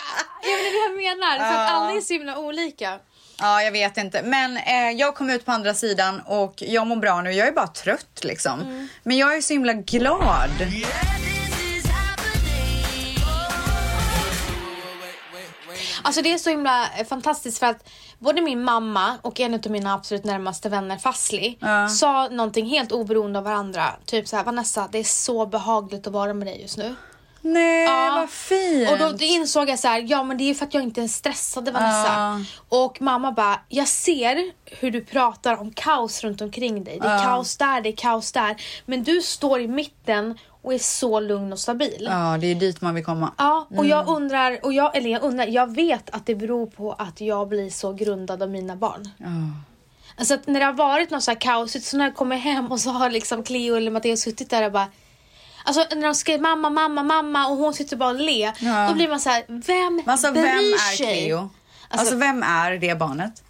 Jag 0.49 0.57
vet 0.57 0.65
inte 0.65 0.77
vad 0.79 1.03
jag 1.03 1.17
menar, 1.17 1.37
för 1.37 1.61
att 1.61 1.71
alla 1.71 1.91
är 1.91 2.01
så 2.01 2.13
himla 2.13 2.37
olika. 2.37 2.99
Ja, 3.41 3.61
jag 3.63 3.71
vet 3.71 3.97
inte. 3.97 4.21
Men 4.21 4.57
eh, 4.57 4.91
jag 4.97 5.15
kom 5.15 5.29
ut 5.29 5.45
på 5.45 5.51
andra 5.51 5.73
sidan 5.73 6.21
och 6.25 6.53
jag 6.57 6.87
mår 6.87 6.95
bra 6.95 7.21
nu. 7.21 7.31
Jag 7.31 7.47
är 7.47 7.51
bara 7.51 7.67
trött 7.67 8.19
liksom. 8.23 8.87
Men 9.03 9.17
jag 9.17 9.37
är 9.37 9.41
så 9.41 9.53
himla 9.53 9.73
glad. 9.73 10.49
Alltså 16.03 16.21
det 16.21 16.33
är 16.33 16.37
så 16.37 16.49
himla 16.49 16.83
eh, 16.97 17.05
fantastiskt 17.05 17.59
för 17.59 17.65
att 17.67 17.89
både 18.19 18.41
min 18.41 18.63
mamma 18.63 19.17
och 19.21 19.39
en 19.39 19.53
av 19.53 19.71
mina 19.71 19.93
absolut 19.93 20.23
närmaste 20.23 20.69
vänner, 20.69 20.97
Fazli, 20.97 21.57
Ja. 21.61 21.87
sa 21.89 22.27
någonting 22.27 22.65
helt 22.65 22.91
oberoende 22.91 23.39
av 23.39 23.45
varandra. 23.45 23.85
Typ 24.05 24.27
så 24.27 24.35
här, 24.37 24.43
Vanessa, 24.43 24.87
det 24.91 24.97
är 24.99 25.03
så 25.03 25.45
behagligt 25.45 26.07
att 26.07 26.13
vara 26.13 26.33
med 26.33 26.47
dig 26.47 26.61
just 26.61 26.77
nu. 26.77 26.95
Nej, 27.41 27.83
Ja. 27.83 28.11
vad 28.19 28.29
fint. 28.29 28.91
Och 28.91 28.97
då, 28.97 29.25
insåg 29.25 29.69
jag 29.69 29.79
så 29.79 29.87
här, 29.87 30.05
ja 30.07 30.23
men 30.23 30.37
det 30.37 30.49
är 30.49 30.53
för 30.53 30.65
att 30.65 30.73
jag 30.73 30.83
inte 30.83 31.01
är 31.01 31.07
stressad 31.07 31.69
Vanessa. 31.69 32.45
Och 32.69 33.01
mamma 33.01 33.31
bara, 33.31 33.59
jag 33.69 33.87
ser 33.87 34.51
hur 34.65 34.91
du 34.91 35.01
pratar 35.01 35.57
om 35.61 35.71
kaos 35.73 36.23
runt 36.23 36.41
omkring 36.41 36.83
dig. 36.83 36.99
Det 37.01 37.07
är 37.07 37.17
Ja. 37.17 37.23
kaos 37.23 37.57
där, 37.57 37.81
det 37.81 37.89
är 37.89 37.95
kaos 37.95 38.31
där. 38.31 38.55
Men 38.85 39.03
du 39.03 39.21
står 39.21 39.61
i 39.61 39.67
mitten 39.67 40.37
och 40.61 40.73
är 40.73 40.77
så 40.77 41.19
lugn 41.19 41.53
och 41.53 41.59
stabil. 41.59 42.07
Ja, 42.09 42.37
det 42.41 42.47
är 42.47 42.55
dit 42.55 42.81
man 42.81 42.95
vill 42.95 43.05
komma. 43.05 43.33
Ja, 43.37 43.67
och 43.77 43.85
jag 43.85 44.07
undrar, 44.07 44.65
och 44.65 44.73
jag, 44.73 44.97
eller 44.97 45.09
jag 45.09 45.23
undrar, 45.23 45.47
jag 45.47 45.75
vet 45.75 46.09
att 46.09 46.25
det 46.25 46.35
beror 46.35 46.65
på 46.67 46.93
att 46.93 47.21
jag 47.21 47.47
blir 47.47 47.69
så 47.69 47.93
grundad 47.93 48.43
av 48.43 48.49
mina 48.49 48.75
barn. 48.75 49.09
Ja. 49.17 49.25
Alltså 50.15 50.33
att 50.33 50.47
när 50.47 50.59
det 50.59 50.65
har 50.65 50.73
varit 50.73 51.09
något 51.09 51.23
så 51.23 51.31
här 51.31 51.39
kaosigt, 51.39 51.85
så 51.85 51.97
när 51.97 52.05
jag 52.05 52.15
kommer 52.15 52.37
hem 52.37 52.71
och 52.71 52.79
så 52.79 52.89
har 52.89 53.09
liksom 53.09 53.43
Cleo 53.43 53.75
eller 53.75 53.91
Matteo 53.91 54.17
suttit 54.17 54.49
där 54.49 54.65
och 54.65 54.71
bara 54.71 54.87
Alltså 55.63 55.95
när 55.95 56.07
de 56.07 56.15
skriver 56.15 56.39
mamma, 56.39 56.69
mamma, 56.69 57.03
mamma 57.03 57.47
och 57.47 57.57
hon 57.57 57.73
sitter 57.73 57.95
bara 57.97 58.09
och 58.09 58.19
le. 58.19 58.51
Ja. 58.59 58.87
Då 58.87 58.93
blir 58.93 59.07
man 59.07 59.19
så 59.19 59.29
här, 59.29 59.43
vem 59.47 60.03
alltså, 60.05 60.31
bryr 60.31 60.41
vem 60.41 60.57
är 60.57 60.95
sig? 60.95 61.25
Cleo? 61.25 61.49
Alltså, 61.89 62.15
vem 62.15 62.43
är 62.43 62.71
det 62.71 62.95
barnet? 62.95 63.43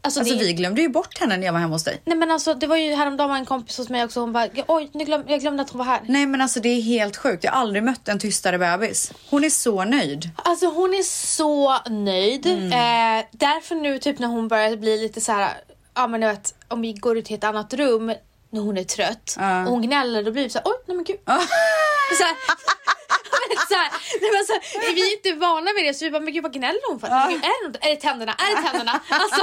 Alltså, 0.00 0.20
Alltså 0.20 0.34
det, 0.34 0.44
vi 0.44 0.52
glömde 0.52 0.82
ju 0.82 0.88
bort 0.88 1.18
henne 1.20 1.36
när 1.36 1.46
jag 1.46 1.52
var 1.52 1.60
hemma 1.60 1.74
hos 1.74 1.84
dig. 1.84 2.02
Nej 2.04 2.16
men 2.16 2.30
alltså 2.30 2.54
det 2.54 2.66
var 2.66 2.76
ju 2.76 2.94
häromdagen 2.94 3.30
var 3.30 3.36
en 3.36 3.46
kompis 3.46 3.78
hos 3.78 3.88
mig 3.88 4.04
också. 4.04 4.20
Hon 4.20 4.32
bara, 4.32 4.48
oj 4.66 4.90
nu 4.92 5.04
glöm, 5.04 5.24
jag 5.26 5.40
glömde 5.40 5.62
att 5.62 5.70
hon 5.70 5.78
var 5.78 5.84
här. 5.84 6.00
Nej 6.06 6.26
men 6.26 6.40
alltså 6.40 6.60
det 6.60 6.68
är 6.68 6.82
helt 6.82 7.16
sjukt. 7.16 7.44
Jag 7.44 7.52
har 7.52 7.60
aldrig 7.60 7.82
mött 7.82 8.08
en 8.08 8.18
tystare 8.18 8.58
bebis. 8.58 9.12
Hon 9.30 9.44
är 9.44 9.50
så 9.50 9.84
nöjd. 9.84 10.30
Alltså 10.36 10.66
hon 10.66 10.94
är 10.94 11.02
så 11.02 11.78
nöjd. 11.88 12.46
Mm. 12.46 12.72
Eh, 12.72 13.24
därför 13.30 13.74
nu 13.74 13.98
typ 13.98 14.18
när 14.18 14.28
hon 14.28 14.48
börjar 14.48 14.76
bli 14.76 14.98
lite 14.98 15.20
så 15.20 15.32
här, 15.32 15.50
ja 15.94 16.06
men 16.06 16.20
du 16.20 16.26
vet 16.26 16.54
om 16.68 16.80
vi 16.80 16.92
går 16.92 17.18
ut 17.18 17.24
till 17.24 17.36
ett 17.36 17.44
annat 17.44 17.74
rum 17.74 18.12
när 18.50 18.60
hon 18.60 18.78
är 18.78 18.84
trött 18.84 19.34
Ja. 19.38 19.62
och 19.64 19.70
hon 19.70 19.82
gnäller 19.82 20.22
då 20.22 20.30
blir 20.30 20.42
det 20.42 20.50
så 20.50 20.58
här, 20.58 20.66
oj 20.66 20.76
nej 20.86 20.96
men 20.96 21.04
gud. 21.04 21.20
Ja. 21.24 21.38
Så 22.18 22.24
här, 22.24 22.34
men 23.48 23.56
så 23.68 23.74
här, 23.74 23.90
nej, 24.20 24.30
men 24.34 24.44
så 24.46 24.52
här, 24.52 24.94
vi 24.94 25.00
är 25.12 25.16
inte 25.16 25.32
vana 25.46 25.70
vid 25.76 25.84
det 25.84 25.94
så 25.94 26.04
vi 26.04 26.10
bara, 26.10 26.20
men 26.22 26.32
gud 26.34 26.42
vad 26.42 26.52
gnäller 26.52 26.90
hon 26.90 27.00
för? 27.00 27.08
Men 27.08 27.28
gud, 27.28 27.44
Är, 27.44 27.62
det, 27.62 27.68
något? 27.68 27.84
är 27.84 27.90
det 27.90 27.96
tänderna? 27.96 28.32
Är 28.32 28.56
det 28.56 28.68
tänderna? 28.68 29.00
Alltså, 29.08 29.42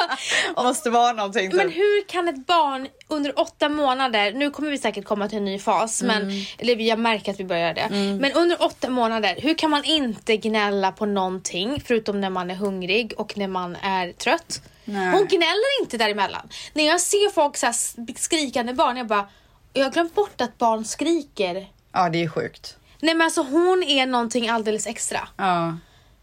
Måste 0.63 0.89
vara 0.89 1.13
någonting. 1.13 1.52
typ. 1.52 1.58
men 1.58 1.70
hur 1.72 2.08
kan 2.08 2.28
ett 2.28 2.46
barn 2.48 2.88
under 3.08 3.39
åtta 3.39 3.70
månader, 3.70 4.32
nu 4.34 4.52
kommer 4.52 4.70
vi 4.70 4.78
säkert 4.78 5.06
komma 5.06 5.28
till 5.30 5.38
en 5.38 5.46
ny 5.46 5.60
fas, 5.60 6.02
men, 6.02 6.22
Mm. 6.22 6.44
eller 6.58 6.76
jag 6.76 7.00
märker 7.00 7.32
att 7.32 7.39
vi 7.39 7.44
börjar 7.46 7.74
det. 7.74 7.88
Men 8.22 8.32
under 8.32 8.63
åtta 8.63 8.89
månader, 8.89 9.36
hur 9.41 9.54
kan 9.54 9.70
man 9.70 9.84
inte 9.84 10.38
gnälla 10.38 10.91
på 10.91 11.06
någonting 11.06 11.82
förutom 11.86 12.22
när 12.22 12.30
man 12.30 12.52
är 12.52 12.56
hungrig 12.56 13.13
och 13.18 13.38
när 13.38 13.48
man 13.48 13.76
är 13.82 14.12
trött? 14.12 14.62
Nej. 14.86 15.12
Hon 15.12 15.28
gnäller 15.28 15.82
inte 15.82 15.98
däremellan. 15.98 16.50
När 16.74 16.88
jag 16.88 17.02
ser 17.02 17.32
folk 17.32 17.58
så 17.58 17.71
skrikande 18.17 18.74
barn, 18.74 18.98
jag 18.98 19.08
bara, 19.08 19.30
jag 19.74 19.84
har 19.84 19.91
glömt 19.91 20.15
bort 20.15 20.41
att 20.41 20.58
barn 20.58 20.86
skriker. 20.86 21.67
Ja 21.93 22.10
det 22.10 22.24
är 22.24 22.28
sjukt. 22.30 22.78
Nej 23.02 23.15
men 23.15 23.26
alltså 23.26 23.41
hon 23.41 23.84
är 23.84 24.06
någonting 24.06 24.50
alldeles 24.50 24.88
extra. 24.88 25.28
Ja. 25.38 25.78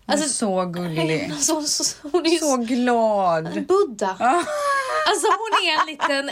Hon 0.07 0.15
Alltså- 0.15 0.25
är 0.29 0.29
så 0.29 0.65
gullig. 0.65 1.33
Så, 1.39 1.63
så, 1.63 2.09
hon 2.13 2.27
är 2.27 2.39
Så 2.39 2.57
glad. 2.57 3.45
Buddha. 3.67 4.17
Ja. 4.21 4.45
Alltså 5.09 5.27
hon 5.27 5.69
är 5.69 5.81
en 5.81 5.87
liten 5.87 6.31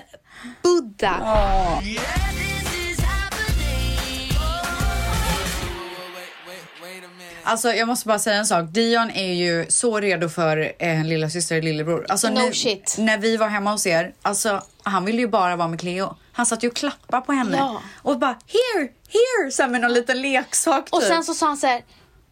Buddha. 0.62 1.16
Ja. 1.20 1.82
Alltså 7.44 7.72
jag 7.72 7.88
måste 7.88 8.08
bara 8.08 8.18
säga 8.18 8.36
en 8.36 8.46
sak. 8.46 8.64
Dion 8.70 9.10
är 9.10 9.32
ju 9.32 9.66
så 9.68 10.00
redo 10.00 10.28
för 10.28 10.72
en 10.78 11.08
lilla 11.08 11.30
syster 11.30 11.56
och 11.56 11.64
lillebror. 11.64 12.06
Alltså, 12.08 12.28
No 12.28 12.38
nu, 12.38 12.52
shit. 12.52 12.96
När 12.98 13.18
vi 13.18 13.36
var 13.36 13.48
hemma 13.48 13.70
hos 13.72 13.86
er, 13.86 14.14
alltså 14.22 14.62
han 14.82 15.04
ville 15.04 15.18
ju 15.20 15.28
bara 15.28 15.56
vara 15.56 15.68
med 15.68 15.80
Cleo. 15.80 16.16
Han 16.32 16.46
satt 16.46 16.62
ju 16.64 16.68
och 16.68 16.76
klappade 16.76 17.26
på 17.26 17.32
henne 17.32 17.56
Ja. 17.56 17.82
och 18.02 18.18
bara 18.18 18.30
here, 18.46 18.88
here, 19.08 19.50
så 19.52 19.62
här 19.62 19.68
med 19.68 19.80
någon 19.80 19.92
liten 19.92 20.22
leksak 20.22 20.84
typ. 20.84 20.94
Och 20.94 21.02
sen 21.02 21.24
så 21.24 21.34
sa 21.34 21.46
han 21.46 21.56
så 21.56 21.66
här. 21.66 21.82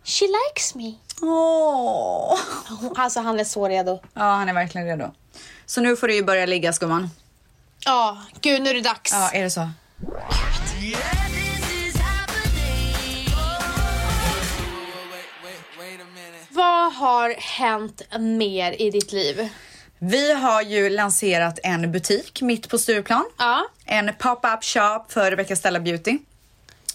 She 0.04 0.24
likes 0.24 0.74
me. 0.74 0.94
Åh. 1.22 2.38
Alltså 2.96 3.20
han 3.20 3.40
är 3.40 3.44
så 3.44 3.68
redo. 3.68 4.00
Ja, 4.14 4.22
han 4.22 4.48
är 4.48 4.54
verkligen 4.54 4.86
redo. 4.86 5.14
Så 5.66 5.80
nu 5.80 5.96
får 5.96 6.08
du 6.08 6.14
ju 6.14 6.24
börja 6.24 6.46
ligga 6.46 6.72
skumman. 6.72 7.10
Ja, 7.84 8.18
gud 8.40 8.62
nu 8.62 8.70
är 8.70 8.74
det 8.74 8.80
dags. 8.80 9.12
Ja, 9.12 9.30
är 9.30 9.42
det 9.42 9.50
så? 9.50 9.68
Vad 16.58 16.92
har 16.92 17.34
hänt 17.38 18.02
mer 18.18 18.82
i 18.82 18.90
ditt 18.90 19.12
liv? 19.12 19.48
Vi 19.98 20.32
har 20.32 20.62
ju 20.62 20.90
lanserat 20.90 21.58
en 21.62 21.92
butik 21.92 22.42
mitt 22.42 22.68
på 22.68 22.78
Stureplan. 22.78 23.24
Ja. 23.38 23.66
En 23.84 24.10
pop-up 24.18 24.64
shop 24.64 25.04
för 25.08 25.30
Rebecca 25.30 25.56
Stella 25.56 25.80
Beauty. 25.80 26.18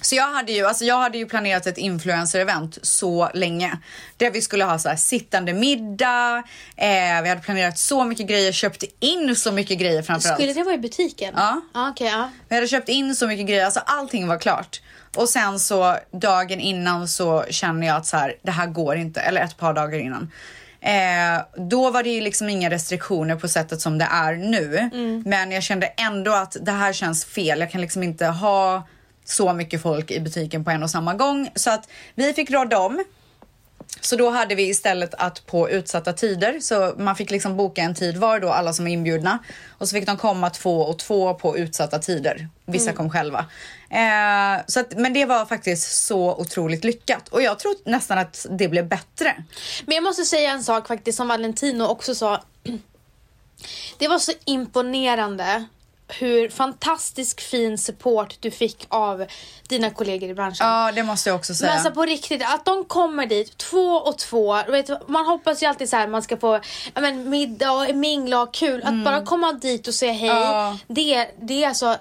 Så 0.02 0.16
jag 0.16 0.28
hade 0.28 0.52
ju, 0.52 0.66
alltså 0.66 0.86
jag 0.86 0.98
hade 0.98 1.18
ju 1.18 1.26
planerat 1.26 1.68
ett 1.68 1.78
influencer-event 1.78 2.80
så 2.82 3.30
länge. 3.34 3.78
Där 4.18 4.32
vi 4.32 4.42
skulle 4.42 4.64
ha 4.64 4.80
så 4.80 4.90
här 4.90 4.96
sittande 4.96 5.54
middag, 5.54 6.44
eh, 6.76 7.22
vi 7.24 7.30
hade 7.30 7.42
planerat 7.42 7.80
så 7.80 8.04
mycket 8.04 8.28
grejer, 8.28 8.52
köpt 8.52 8.84
in 9.00 9.36
så 9.36 9.52
mycket 9.52 9.80
grejer 9.80 10.02
framförallt. 10.02 10.40
Skulle 10.40 10.54
det 10.54 10.64
vara 10.64 10.76
i 10.76 10.78
butiken? 10.78 11.34
Ja. 11.38 11.62
ja 11.74 11.90
Okej, 11.90 12.08
ja. 12.08 12.30
Vi 12.50 12.56
hade 12.56 12.68
köpt 12.68 12.90
in 12.90 13.16
så 13.16 13.28
mycket 13.28 13.48
grejer, 13.48 13.66
alltså 13.66 13.80
allting 13.86 14.28
var 14.28 14.40
klart. 14.40 14.82
Och 15.16 15.30
sen 15.30 15.60
så 15.60 15.98
dagen 16.12 16.60
innan 16.60 17.08
så 17.08 17.46
känner 17.50 17.88
jag 17.88 17.96
att 17.96 18.06
så 18.06 18.18
här, 18.18 18.36
det 18.42 18.52
här 18.52 18.68
går 18.68 18.96
inte, 18.96 19.22
eller 19.22 19.42
ett 19.42 19.58
par 19.58 19.74
dagar 19.74 20.00
innan. 20.00 20.32
Eh, 20.82 21.42
då 21.70 21.90
var 21.92 22.04
det 22.04 22.10
ju 22.10 22.22
liksom 22.22 22.50
inga 22.50 22.70
restriktioner 22.70 23.36
på 23.36 23.48
sättet 23.48 23.82
som 23.82 23.98
det 23.98 24.08
är 24.12 24.34
nu. 24.34 24.90
Men 25.26 25.52
jag 25.52 25.64
kände 25.64 25.88
ändå 25.88 26.34
att 26.34 26.58
det 26.62 26.72
här 26.72 26.94
känns 26.94 27.26
fel. 27.26 27.60
Jag 27.60 27.72
kan 27.72 27.82
liksom 27.82 28.04
inte 28.04 28.26
ha 28.26 28.88
så 29.26 29.54
mycket 29.54 29.82
folk 29.82 30.12
i 30.12 30.20
butiken 30.20 30.64
på 30.64 30.72
en 30.72 30.84
och 30.84 30.90
samma 30.90 31.14
gång. 31.14 31.50
Så 31.56 31.72
att 31.72 31.90
vi 32.16 32.34
fick 32.34 32.52
råda 32.52 32.80
om. 32.80 33.04
Så 34.02 34.16
då 34.16 34.30
hade 34.30 34.56
vi 34.56 34.70
istället 34.70 35.14
att 35.14 35.46
på 35.46 35.70
utsatta 35.70 36.14
tider, 36.14 36.60
så 36.60 36.94
man 36.98 37.16
fick 37.16 37.32
liksom 37.32 37.58
boka 37.58 37.82
en 37.82 37.96
tid 37.96 38.18
var 38.18 38.40
då, 38.40 38.50
alla 38.50 38.74
som 38.74 38.88
är 38.88 38.92
inbjudna. 38.92 39.40
Och 39.70 39.90
så 39.90 39.94
fick 39.94 40.06
de 40.06 40.18
komma 40.18 40.50
två 40.50 40.82
och 40.82 41.00
två 41.00 41.34
på 41.34 41.58
utsatta 41.58 42.00
tider. 42.00 42.48
Vissa 42.66 42.94
kom 42.94 43.10
själva. 43.10 43.46
Eh, 43.94 44.62
så 44.68 44.80
att, 44.80 44.98
men 44.98 45.14
det 45.14 45.26
var 45.26 45.46
faktiskt 45.46 46.06
så 46.06 46.36
otroligt 46.36 46.84
lyckat. 46.84 47.30
Och 47.30 47.42
jag 47.42 47.60
tror 47.60 47.76
nästan 47.86 48.18
att 48.18 48.46
det 48.50 48.68
blev 48.68 48.88
bättre. 48.88 49.44
Men 49.86 49.96
jag 49.96 50.04
måste 50.04 50.26
säga 50.26 50.52
en 50.52 50.64
sak 50.64 50.88
faktiskt 50.88 51.18
som 51.18 51.28
Valentino 51.28 51.84
också 51.84 52.16
sa. 52.16 52.44
Det 53.98 54.08
var 54.08 54.20
så 54.20 54.32
imponerande 54.46 55.66
hur 56.08 56.50
fantastisk 56.50 57.42
fin 57.42 57.78
support 57.78 58.38
du 58.40 58.52
fick 58.52 58.86
av 58.90 59.26
dina 59.68 59.90
kollegor 59.90 60.30
i 60.30 60.34
branschen. 60.34 60.68
Ja, 60.68 60.92
det 60.92 61.04
måste 61.04 61.30
jag 61.30 61.36
också 61.36 61.56
säga. 61.56 61.70
Men 61.70 61.78
alltså 61.78 61.92
på 61.92 62.06
riktigt, 62.06 62.42
att 62.46 62.66
de 62.66 62.86
kommer 62.86 63.26
dit 63.26 63.58
två 63.58 63.88
och 63.88 64.18
två. 64.18 64.64
Vet, 64.68 65.10
man 65.10 65.26
hoppas 65.26 65.64
ju 65.64 65.68
alltid 65.68 65.90
så 65.90 65.96
här 65.96 66.08
man 66.08 66.22
ska 66.22 66.38
få 66.38 66.60
ja, 66.94 67.02
men, 67.02 67.30
middag 67.30 67.72
och 67.72 67.96
mingla 67.96 68.42
och 68.42 68.54
kul. 68.54 68.84
Att 68.84 69.04
bara 69.04 69.26
komma 69.26 69.52
dit 69.52 69.88
och 69.88 69.94
säga 69.94 70.14
hej. 70.14 70.30
Mm. 70.30 70.44
Ja. 70.44 70.78
Det, 70.88 71.28
det 71.42 71.64
är 71.64 71.68
alltså 71.68 71.98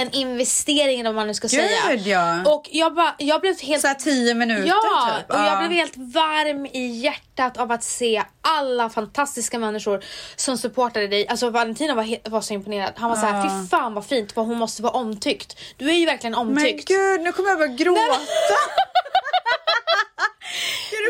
en 0.00 0.10
investering 0.14 1.06
om 1.06 1.14
man 1.14 1.26
nu 1.26 1.34
ska 1.34 1.48
säga. 1.48 1.68
Gud, 1.90 2.06
ja. 2.06 2.52
Och 2.54 2.68
jag, 2.72 2.94
bara, 2.94 3.14
jag 3.18 3.40
blev 3.40 3.60
helt 3.60 3.80
så 3.82 3.86
här 3.88 3.94
tio 3.94 4.34
minuter 4.34 4.68
Ja, 4.68 5.08
typ. 5.18 5.30
och 5.30 5.36
jag 5.40 5.46
Ja. 5.46 5.58
blev 5.58 5.70
helt 5.70 5.96
varm 5.96 6.66
i 6.66 6.86
hjärtat 6.86 7.56
av 7.58 7.72
att 7.72 7.82
se 7.84 8.22
alla 8.42 8.88
fantastiska 8.90 9.58
människor 9.58 10.04
som 10.36 10.58
supportade 10.58 11.06
dig. 11.08 11.28
Alltså 11.28 11.50
Valentina 11.50 11.94
var, 11.94 12.30
var 12.30 12.40
så 12.40 12.54
imponerad. 12.54 12.92
Han 12.96 13.10
var 13.10 13.16
så 13.16 13.26
här, 13.26 13.42
fy 13.62 13.68
fan 13.68 13.94
vad 13.94 14.06
fint, 14.06 14.36
vad 14.36 14.46
hon 14.46 14.58
måste 14.58 14.82
vara 14.82 14.92
omtyckt. 14.92 15.58
Du 15.76 15.90
är 15.90 15.94
ju 15.94 16.06
verkligen 16.06 16.32
Men 16.32 16.40
omtyckt. 16.40 16.88
gud, 16.88 17.20
nu 17.20 17.32
kommer 17.32 17.48
jag 17.48 17.58
börja 17.58 17.72
gråta. 17.74 18.00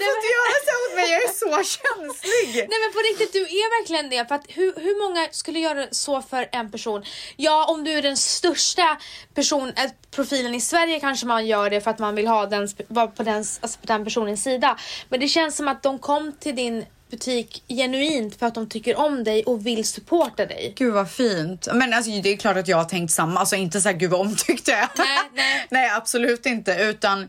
Du 0.01 0.07
får 0.11 0.17
inte 0.21 0.33
göra 0.39 0.57
så 0.69 0.75
mot 0.83 0.93
mig, 0.99 1.07
jag 1.15 1.23
är 1.29 1.35
så 1.45 1.53
känslig. 1.79 2.49
Nej 2.71 2.79
men 2.83 2.91
på 2.97 3.01
riktigt, 3.09 3.33
du 3.33 3.43
är 3.43 3.81
verkligen 3.81 4.11
det. 4.11 4.29
För 4.29 4.35
att 4.35 4.47
hur, 4.49 4.73
hur 4.77 5.09
många 5.09 5.29
skulle 5.31 5.59
göra 5.59 5.87
så 5.91 6.23
för 6.23 6.49
en 6.53 6.71
person? 6.71 7.05
Ja, 7.37 7.65
om 7.73 7.85
du 7.85 7.91
är 7.93 8.03
den 8.03 8.17
största 8.17 8.99
person, 9.35 9.69
eh, 9.69 9.91
profilen 10.11 10.55
i 10.55 10.61
Sverige 10.61 11.01
kanske 11.01 11.27
man 11.27 11.47
gör 11.47 11.71
det 11.71 11.81
för 11.81 11.91
att 11.91 11.99
man 11.99 12.15
vill 12.15 12.27
ha 12.27 12.47
den, 12.47 12.69
vara 12.89 13.07
på 13.07 13.23
den, 13.23 13.37
alltså 13.37 13.81
på 13.81 13.87
den 13.87 14.05
personens 14.05 14.43
sida. 14.43 14.79
Men 15.09 15.21
det 15.21 15.29
känns 15.29 15.57
som 15.57 15.69
att 15.69 15.83
de 15.83 15.99
kom 15.99 16.33
till 16.33 16.57
din 16.57 16.85
butik 17.11 17.65
genuint 17.69 18.39
för 18.39 18.47
att 18.47 18.55
de 18.55 18.69
tycker 18.69 18.97
om 18.97 19.25
dig 19.25 19.45
och 19.45 19.67
vill 19.67 19.85
supporta 19.85 20.47
dig. 20.47 20.73
Gud 20.77 20.95
vad 20.95 21.11
fint. 21.11 21.69
Men 21.75 21.93
alltså, 21.93 22.11
det 22.11 22.33
är 22.33 22.37
klart 22.37 22.57
att 22.57 22.69
jag 22.69 22.77
har 22.77 22.85
tänkt 22.85 23.11
samma. 23.11 23.41
Alltså 23.41 23.57
inte 23.57 23.81
så 23.81 23.89
här, 23.89 23.97
gud 23.97 24.11
vad 24.11 24.21
omtyckt 24.21 24.69
jag 24.69 24.79
är. 24.79 24.89
Nej, 24.97 25.19
nej. 25.35 25.67
nej, 25.71 25.91
absolut 25.91 26.47
inte. 26.47 26.73
Utan 26.75 27.29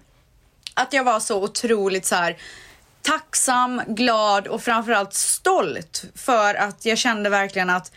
att 0.82 0.94
jag 0.94 1.04
var 1.04 1.20
så 1.20 1.44
otroligt 1.44 2.06
så 2.06 2.16
här 2.16 2.38
tacksam, 3.02 3.82
glad 3.88 4.48
och 4.48 4.64
framförallt 4.64 5.14
stolt 5.14 6.04
för 6.16 6.56
att 6.56 6.86
jag 6.86 6.98
kände 6.98 7.30
verkligen 7.30 7.70
att 7.70 7.92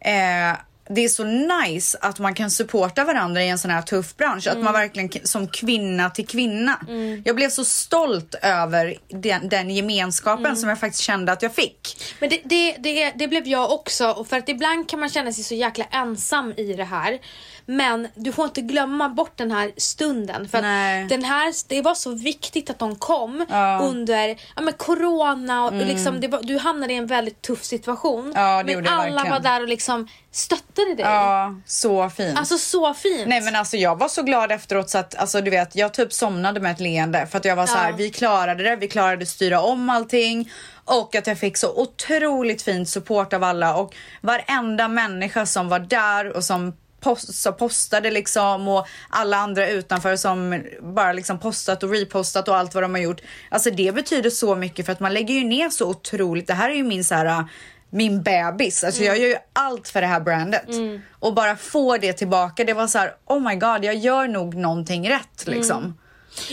eh, 0.00 0.58
det 0.88 1.04
är 1.04 1.08
så 1.08 1.24
nice 1.24 1.98
att 2.00 2.18
man 2.18 2.34
kan 2.34 2.50
supporta 2.50 3.04
varandra 3.04 3.42
i 3.42 3.48
en 3.48 3.58
sån 3.58 3.70
här 3.70 3.82
tuff 3.82 4.16
bransch. 4.16 4.46
Att 4.46 4.58
man 4.58 4.72
verkligen 4.72 5.08
k- 5.08 5.18
som 5.24 5.48
kvinna 5.48 6.10
till 6.10 6.26
kvinna. 6.26 6.80
Jag 7.24 7.36
blev 7.36 7.50
så 7.50 7.64
stolt 7.64 8.34
över 8.42 8.96
den, 9.08 9.48
den 9.48 9.70
gemenskapen 9.70 10.56
som 10.56 10.68
jag 10.68 10.80
faktiskt 10.80 11.02
kände 11.04 11.32
att 11.32 11.42
jag 11.42 11.54
fick. 11.54 11.96
Men 12.20 12.28
det, 12.30 12.40
det, 12.44 12.76
det, 12.78 13.10
det 13.16 13.28
blev 13.28 13.46
jag 13.48 13.72
också, 13.72 14.24
för 14.24 14.36
att 14.38 14.48
ibland 14.48 14.88
kan 14.88 15.00
man 15.00 15.08
känna 15.08 15.32
sig 15.32 15.44
så 15.44 15.54
jäkla 15.54 15.84
ensam 15.90 16.52
i 16.56 16.72
det 16.74 16.84
här. 16.84 17.18
Men 17.66 18.08
du 18.14 18.32
får 18.32 18.44
inte 18.44 18.60
glömma 18.60 19.08
bort 19.08 19.32
den 19.36 19.50
här 19.50 19.72
stunden. 19.76 20.48
För 20.48 20.58
att 20.58 21.08
den 21.08 21.24
här, 21.24 21.68
det 21.68 21.82
var 21.82 21.94
så 21.94 22.10
viktigt 22.10 22.70
att 22.70 22.78
de 22.78 22.96
kom 22.96 23.46
Ja. 23.48 23.74
Mm. 23.74 23.86
under 23.86 24.28
ja, 24.28 24.62
men 24.62 24.74
corona. 24.74 25.64
Och 25.64 25.72
liksom, 25.72 26.20
det 26.20 26.28
var, 26.28 26.42
du 26.42 26.58
hamnade 26.58 26.92
i 26.92 26.96
en 26.96 27.06
väldigt 27.06 27.42
tuff 27.42 27.64
situation. 27.64 28.32
Ja, 28.34 28.62
men 28.66 28.86
alla 28.88 29.10
verkligen. 29.10 29.30
var 29.30 29.40
där 29.40 29.62
och 29.62 29.68
liksom 29.68 30.08
stöttade 30.30 30.94
dig. 30.94 31.04
Ja, 31.04 31.54
så 31.66 32.10
fint. 32.10 32.38
Alltså 32.38 32.58
så 32.58 32.94
fint. 32.94 33.28
Nej 33.28 33.40
men 33.40 33.56
alltså 33.56 33.76
jag 33.76 33.98
var 33.98 34.08
så 34.08 34.22
glad 34.22 34.52
efteråt 34.52 34.90
så 34.90 34.98
att 34.98 35.14
alltså 35.14 35.40
du 35.40 35.50
vet 35.50 35.76
jag 35.76 35.94
typ 35.94 36.12
somnade 36.12 36.60
med 36.60 36.72
ett 36.72 36.80
leende 36.80 37.26
för 37.26 37.38
att 37.38 37.44
jag 37.44 37.56
var 37.56 37.66
så 37.66 37.76
här 37.76 37.92
vi 37.92 38.10
klarade 38.10 38.62
det, 38.62 38.76
vi 38.76 38.88
klarade 38.88 39.26
styra 39.26 39.60
om 39.60 39.90
allting 39.90 40.50
och 40.84 41.14
att 41.14 41.26
jag 41.26 41.38
fick 41.38 41.56
så 41.56 41.80
otroligt 41.82 42.62
fint 42.62 42.88
support 42.88 43.32
av 43.32 43.44
alla 43.44 43.76
och 43.76 43.94
varenda 44.20 44.88
människa 44.88 45.46
som 45.46 45.68
var 45.68 45.78
där 45.78 46.36
och 46.36 46.44
som 46.44 46.72
post, 47.02 47.34
så 47.34 47.52
postade 47.52 48.10
liksom 48.10 48.68
och 48.68 48.86
alla 49.08 49.36
andra 49.36 49.68
utanför 49.68 50.16
som 50.16 50.62
bara 50.80 51.12
liksom 51.12 51.38
postat 51.38 51.82
och 51.82 51.90
repostat 51.90 52.48
och 52.48 52.56
allt 52.56 52.74
vad 52.74 52.84
de 52.84 52.94
har 52.94 53.02
gjort. 53.02 53.20
Alltså 53.48 53.70
det 53.70 53.94
betyder 53.94 54.30
så 54.30 54.54
mycket 54.54 54.86
för 54.86 54.92
att 54.92 55.00
man 55.00 55.14
lägger 55.14 55.34
ju 55.34 55.44
ner 55.44 55.70
så 55.70 55.88
otroligt. 55.88 56.46
Det 56.46 56.54
här 56.54 56.70
är 56.70 56.74
ju 56.74 56.84
min 56.84 57.04
så 57.04 57.14
här 57.14 57.44
min 57.90 58.22
bebis. 58.22 58.84
Alltså 58.84 59.02
jag 59.02 59.18
gör 59.18 59.28
ju 59.28 59.36
allt 59.52 59.88
för 59.88 60.00
det 60.00 60.06
här 60.06 60.20
brandet. 60.20 60.68
Och 61.10 61.34
bara 61.34 61.56
få 61.56 61.96
det 61.96 62.12
tillbaka. 62.12 62.64
Det 62.64 62.72
var 62.72 62.86
så 62.86 62.98
här, 62.98 63.14
oh 63.26 63.48
my 63.48 63.54
god, 63.54 63.84
jag 63.84 63.94
gör 63.94 64.28
nog 64.28 64.54
någonting 64.54 65.10
rätt 65.10 65.46
liksom. 65.46 65.98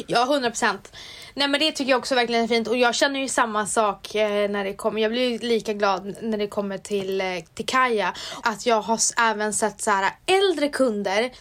Ja, 0.07 0.23
100 0.23 0.49
procent. 0.49 0.91
Nej 1.39 1.47
men 1.47 1.59
det 1.59 1.71
tycker 1.71 1.91
jag 1.91 1.97
också 1.99 2.15
verkligen 2.15 2.43
är 2.43 2.47
fint 2.47 2.67
och 2.67 2.77
jag 2.77 2.95
känner 2.95 3.19
ju 3.19 3.27
samma 3.27 3.65
sak 3.65 4.15
eh, 4.15 4.49
när 4.49 4.63
det 4.63 4.73
kommer. 4.73 5.01
Jag 5.01 5.11
blir 5.11 5.29
ju 5.29 5.37
lika 5.37 5.73
glad 5.73 6.15
när 6.21 6.37
det 6.37 6.47
kommer 6.47 6.77
till, 6.77 7.21
eh, 7.21 7.27
till 7.53 7.65
Kaja. 7.65 8.13
Att 8.43 8.65
jag 8.65 8.81
har 8.81 8.99
även 9.17 9.53
sett 9.53 9.81
så 9.81 9.91
här 9.91 10.11
äldre 10.25 10.69
kunder 10.69 11.31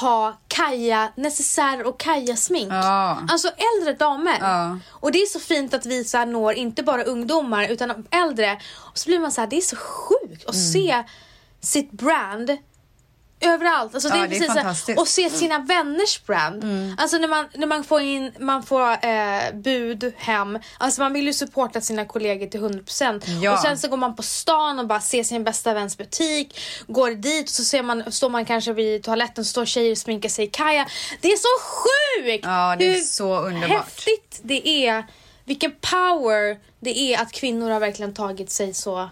ha 0.00 0.38
Kaja 0.48 1.12
necessär 1.16 1.86
och 1.86 2.00
Kaja 2.00 2.36
smink. 2.36 2.72
Ja. 2.72 3.18
Alltså 3.28 3.48
äldre 3.48 3.94
damer. 3.94 4.36
Ja. 4.40 4.78
Och 4.90 5.12
det 5.12 5.18
är 5.18 5.26
så 5.26 5.40
fint 5.40 5.74
att 5.74 5.86
vi 5.86 6.04
så 6.04 6.18
här 6.18 6.26
når 6.26 6.52
inte 6.54 6.82
bara 6.82 7.02
ungdomar 7.04 7.68
utan 7.68 8.06
äldre. 8.10 8.60
Och 8.76 8.98
så 8.98 9.06
blir 9.08 9.18
man 9.18 9.32
så 9.32 9.40
här, 9.40 9.48
det 9.48 9.56
är 9.56 9.60
så 9.60 9.76
sjukt 9.76 10.46
att 10.46 10.54
Mm. 10.54 10.72
se 10.72 11.02
sitt 11.60 11.90
brand 11.92 12.56
överallt. 13.48 13.94
Alltså, 13.94 14.08
Ja, 14.08 14.14
det 14.14 14.20
är 14.20 14.28
det 14.28 14.36
är 14.36 14.38
precis 14.38 14.46
så 14.46 14.52
här- 14.52 14.62
fantastiskt. 14.62 14.98
och 15.00 15.08
se 15.08 15.30
sina 15.30 15.58
vänners 15.58 16.22
brand. 16.26 16.64
Alltså 16.98 17.18
när 17.18 17.28
man, 17.28 17.48
när 17.54 17.66
man 17.66 17.84
får 17.84 18.00
in 18.00 18.32
man 18.40 18.62
får 18.62 18.90
eh, 19.06 19.52
bud 19.54 20.12
hem. 20.16 20.58
Alltså 20.78 21.00
man 21.00 21.12
vill 21.12 21.26
ju 21.26 21.32
supporta 21.32 21.80
sina 21.80 22.04
kollegor 22.04 22.46
till 22.46 22.60
100%. 22.60 23.22
Ja. 23.42 23.52
Och 23.52 23.58
sen 23.58 23.78
så 23.78 23.88
går 23.88 23.96
man 23.96 24.16
på 24.16 24.22
stan 24.22 24.78
och 24.78 24.86
bara 24.86 25.00
ser 25.00 25.24
sin 25.24 25.44
bästa 25.44 25.74
väns 25.74 25.98
butik. 25.98 26.60
Går 26.86 27.10
dit 27.10 27.44
och 27.44 27.48
så 27.50 27.64
ser 27.64 27.82
man, 27.82 28.12
står 28.12 28.28
man 28.30 28.44
kanske 28.44 28.72
vid 28.72 29.02
toaletten 29.04 29.44
så 29.44 29.48
står 29.48 29.64
tjejer 29.64 29.92
och 29.92 29.98
sminkar 29.98 30.28
sig 30.28 30.44
i 30.44 30.48
kaja. 30.48 30.86
Det 31.20 31.28
är 31.32 31.36
så 31.36 31.48
sjukt! 31.62 32.44
Ja, 32.44 32.76
det 32.78 32.86
är 32.86 32.92
hur 32.92 33.00
så 33.00 33.40
underbart. 33.40 33.70
häftigt 33.70 34.40
det 34.42 34.68
är 34.86 35.04
vilken 35.44 35.72
power 35.80 36.58
det 36.80 36.98
är 36.98 37.22
att 37.22 37.32
kvinnor 37.32 37.70
har 37.70 37.80
verkligen 37.80 38.14
tagit 38.14 38.50
sig 38.50 38.74
så... 38.74 39.10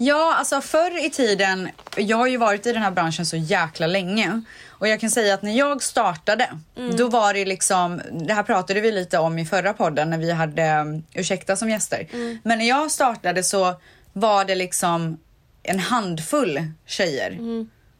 Ja, 0.00 0.34
alltså 0.34 0.60
förr 0.60 1.06
i 1.06 1.10
tiden, 1.10 1.68
jag 1.96 2.16
har 2.16 2.26
ju 2.26 2.36
varit 2.36 2.66
i 2.66 2.72
den 2.72 2.82
här 2.82 2.90
branschen 2.90 3.26
så 3.26 3.36
jäkla 3.36 3.86
länge. 3.86 4.42
Och 4.68 4.88
jag 4.88 5.00
kan 5.00 5.10
säga 5.10 5.34
att 5.34 5.42
när 5.42 5.52
jag 5.52 5.82
startade, 5.82 6.48
då 6.96 7.08
var 7.08 7.34
det 7.34 7.44
liksom, 7.44 8.00
det 8.12 8.34
här 8.34 8.42
pratade 8.42 8.80
vi 8.80 8.92
lite 8.92 9.18
om 9.18 9.38
i 9.38 9.46
förra 9.46 9.72
podden 9.72 10.10
när 10.10 10.18
vi 10.18 10.32
hade 10.32 10.80
um, 10.80 11.02
Ursäkta 11.14 11.56
som 11.56 11.70
gäster. 11.70 12.06
Men 12.42 12.58
när 12.58 12.68
jag 12.68 12.90
startade 12.90 13.42
så 13.42 13.74
var 14.12 14.44
det 14.44 14.54
liksom 14.54 15.18
en 15.62 15.78
handfull 15.78 16.62
tjejer 16.86 17.38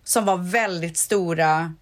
som 0.04 0.24
var 0.24 0.36
väldigt 0.36 0.96
stora 0.96 1.74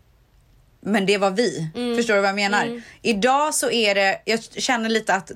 men 0.80 1.06
det 1.06 1.18
var 1.18 1.30
vi. 1.30 1.68
Förstår 1.96 2.14
du 2.14 2.20
vad 2.20 2.28
jag 2.28 2.36
menar? 2.36 2.82
Idag 3.02 3.54
så 3.54 3.70
är 3.70 3.94
det, 3.94 4.22
jag 4.24 4.42
känner 4.42 4.88
lite 4.88 5.14
att 5.14 5.30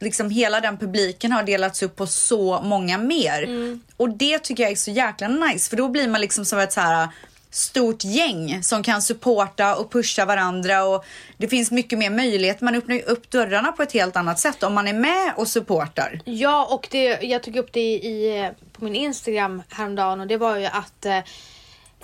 liksom 0.00 0.30
hela 0.30 0.60
den 0.60 0.78
publiken 0.78 1.32
har 1.32 1.42
delats 1.42 1.82
upp 1.82 1.96
på 1.96 2.06
så 2.06 2.60
många 2.60 2.98
mer. 2.98 3.48
Och 3.96 4.10
det 4.10 4.38
tycker 4.38 4.62
jag 4.62 4.72
är 4.72 4.76
så 4.76 4.90
jäkla 4.90 5.28
nice 5.28 5.70
för 5.70 5.76
då 5.76 5.88
blir 5.88 6.08
man 6.08 6.20
liksom 6.20 6.44
som 6.44 6.58
ett 6.58 6.72
så 6.72 6.80
här 6.80 7.08
stort 7.50 8.04
gäng 8.04 8.62
som 8.62 8.82
kan 8.82 9.02
supporta 9.02 9.76
och 9.76 9.92
pusha 9.92 10.24
varandra 10.24 10.84
och 10.84 11.04
det 11.36 11.48
finns 11.48 11.70
mycket 11.70 11.98
mer 11.98 12.10
möjlighet. 12.10 12.60
Man 12.60 12.74
öppnar 12.74 12.94
ju 12.94 13.02
upp 13.02 13.30
dörrarna 13.30 13.72
på 13.72 13.82
ett 13.82 13.92
helt 13.92 14.16
annat 14.16 14.38
sätt 14.38 14.62
om 14.62 14.74
man 14.74 14.88
är 14.88 14.92
med 14.92 15.32
och 15.36 15.48
supportar. 15.48 16.20
Ja, 16.24 16.68
och 16.70 16.88
det, 16.90 17.22
jag 17.22 17.42
tog 17.42 17.56
upp 17.56 17.72
det 17.72 17.80
i, 17.80 18.50
på 18.72 18.84
min 18.84 18.94
Instagram 18.94 19.62
häromdagen 19.68 20.20
och 20.20 20.26
det 20.26 20.36
var 20.36 20.56
ju 20.56 20.66
att 20.66 21.06
eh, 21.06 21.18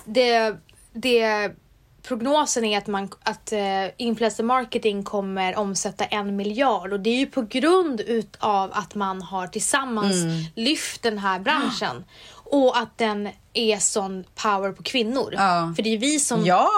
det, 0.05 0.55
det 0.93 1.51
prognosen 2.07 2.65
är 2.65 2.77
att, 2.77 2.87
man, 2.87 3.09
att 3.23 3.51
eh, 3.51 3.59
influencer 3.97 4.43
marketing 4.43 5.03
kommer 5.03 5.55
omsätta 5.55 6.05
en 6.05 6.35
miljard 6.35 6.93
och 6.93 6.99
det 6.99 7.09
är 7.09 7.17
ju 7.17 7.25
på 7.25 7.41
grund 7.41 8.01
utav 8.01 8.71
att 8.73 8.95
man 8.95 9.21
har 9.21 9.47
tillsammans 9.47 10.15
lyft 10.55 11.03
den 11.03 11.17
här 11.17 11.39
branschen 11.39 12.03
och 12.33 12.77
att 12.77 12.97
den 12.97 13.29
är 13.53 13.77
sån 13.77 14.23
power 14.35 14.71
på 14.71 14.83
kvinnor. 14.83 15.33
Ja. 15.37 15.73
För 15.75 15.83
det 15.83 15.93
är 15.93 15.97
vi 15.97 16.19
som... 16.19 16.45
Ja! 16.45 16.69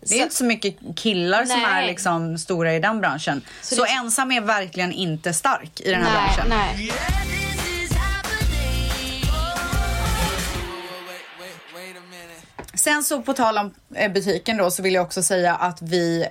Det 0.00 0.14
är 0.14 0.18
Så- 0.18 0.22
inte 0.22 0.34
så 0.34 0.44
mycket 0.44 0.76
killar 0.96 1.44
som 1.44 1.60
Nej. 1.60 1.84
är 1.84 1.86
liksom 1.86 2.38
stora 2.38 2.74
i 2.74 2.80
den 2.80 3.00
branschen. 3.00 3.42
Så, 3.62 3.74
det- 3.84 3.90
ensam 3.90 4.32
är 4.32 4.40
verkligen 4.40 4.92
inte 4.92 5.32
stark 5.34 5.80
i 5.80 5.90
den 5.90 6.02
här 6.02 6.12
nej, 6.14 6.34
branschen. 6.36 6.48
nej. 6.48 6.92
Sen 12.84 13.04
så 13.04 13.22
på 13.22 13.32
tal 13.32 13.58
om 13.58 13.74
eh, 13.94 14.12
butiken 14.12 14.56
då 14.56 14.70
så 14.70 14.82
vill 14.82 14.94
jag 14.94 15.04
också 15.04 15.22
säga 15.22 15.54
att 15.54 15.82
vi 15.82 16.26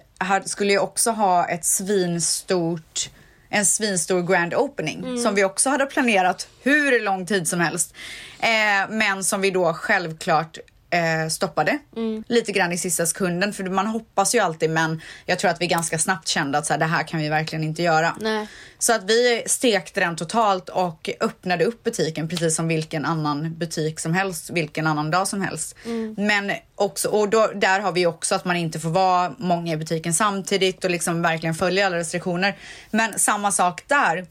skulle 0.45 0.71
ju 0.71 0.79
också 0.79 1.11
ha 1.11 1.45
ett 1.47 1.65
svinstort 1.65 3.09
en 3.49 3.65
svinstor 3.65 4.21
grand 4.21 4.53
opening 4.53 5.17
som 5.17 5.35
vi 5.35 5.43
också 5.43 5.69
hade 5.69 5.85
planerat 5.85 6.47
hur 6.63 7.03
lång 7.03 7.25
tid 7.25 7.47
som 7.47 7.59
helst. 7.59 7.93
Eh, 8.39 8.89
men 8.89 9.23
som 9.23 9.41
vi 9.41 9.51
då 9.51 9.73
självklart 9.73 10.57
eh, 10.93 11.29
stoppade 11.29 11.79
lite 12.27 12.51
grann 12.51 12.71
i 12.71 12.77
sista 12.77 13.05
sekunden 13.05 13.53
för 13.53 13.63
man 13.63 13.87
hoppas 13.87 14.35
ju 14.35 14.39
alltid 14.39 14.69
men 14.69 15.01
jag 15.25 15.39
tror 15.39 15.51
att 15.51 15.61
vi 15.61 15.67
ganska 15.67 15.99
snabbt 15.99 16.27
kände 16.27 16.57
att 16.57 16.65
så 16.65 16.73
här, 16.73 16.79
det 16.79 16.85
här 16.85 17.03
kan 17.03 17.19
vi 17.19 17.29
verkligen 17.29 17.63
inte 17.63 17.83
göra. 17.83 18.15
Nej. 18.19 18.47
Så 18.79 18.93
att 18.93 19.03
vi 19.03 19.43
stekte 19.45 19.99
den 19.99 20.15
totalt 20.15 20.69
och 20.69 21.09
öppnade 21.19 21.65
upp 21.65 21.83
butiken 21.83 22.27
precis 22.27 22.55
som 22.55 22.67
vilken 22.67 23.05
annan 23.05 23.57
butik 23.57 23.99
som 23.99 24.13
helst, 24.13 24.49
vilken 24.49 24.87
annan 24.87 25.11
dag 25.11 25.27
som 25.27 25.41
helst. 25.41 25.75
Men 26.17 26.51
också, 26.75 27.07
och 27.07 27.29
då, 27.29 27.51
där 27.55 27.79
har 27.79 27.91
vi 27.91 28.05
också 28.05 28.35
att 28.35 28.45
man 28.45 28.55
inte 28.55 28.79
får 28.79 28.89
vara 28.89 29.33
många 29.37 29.73
i 29.73 29.77
butiken 29.77 30.13
samtidigt 30.13 30.83
och 30.83 30.91
liksom 30.91 31.21
verkligen 31.21 31.55
följa 31.55 31.85
alla 31.85 31.97
restriktioner. 31.97 32.57
Men 32.91 33.19
samma 33.19 33.51
sak 33.51 33.83
där. 33.87 34.25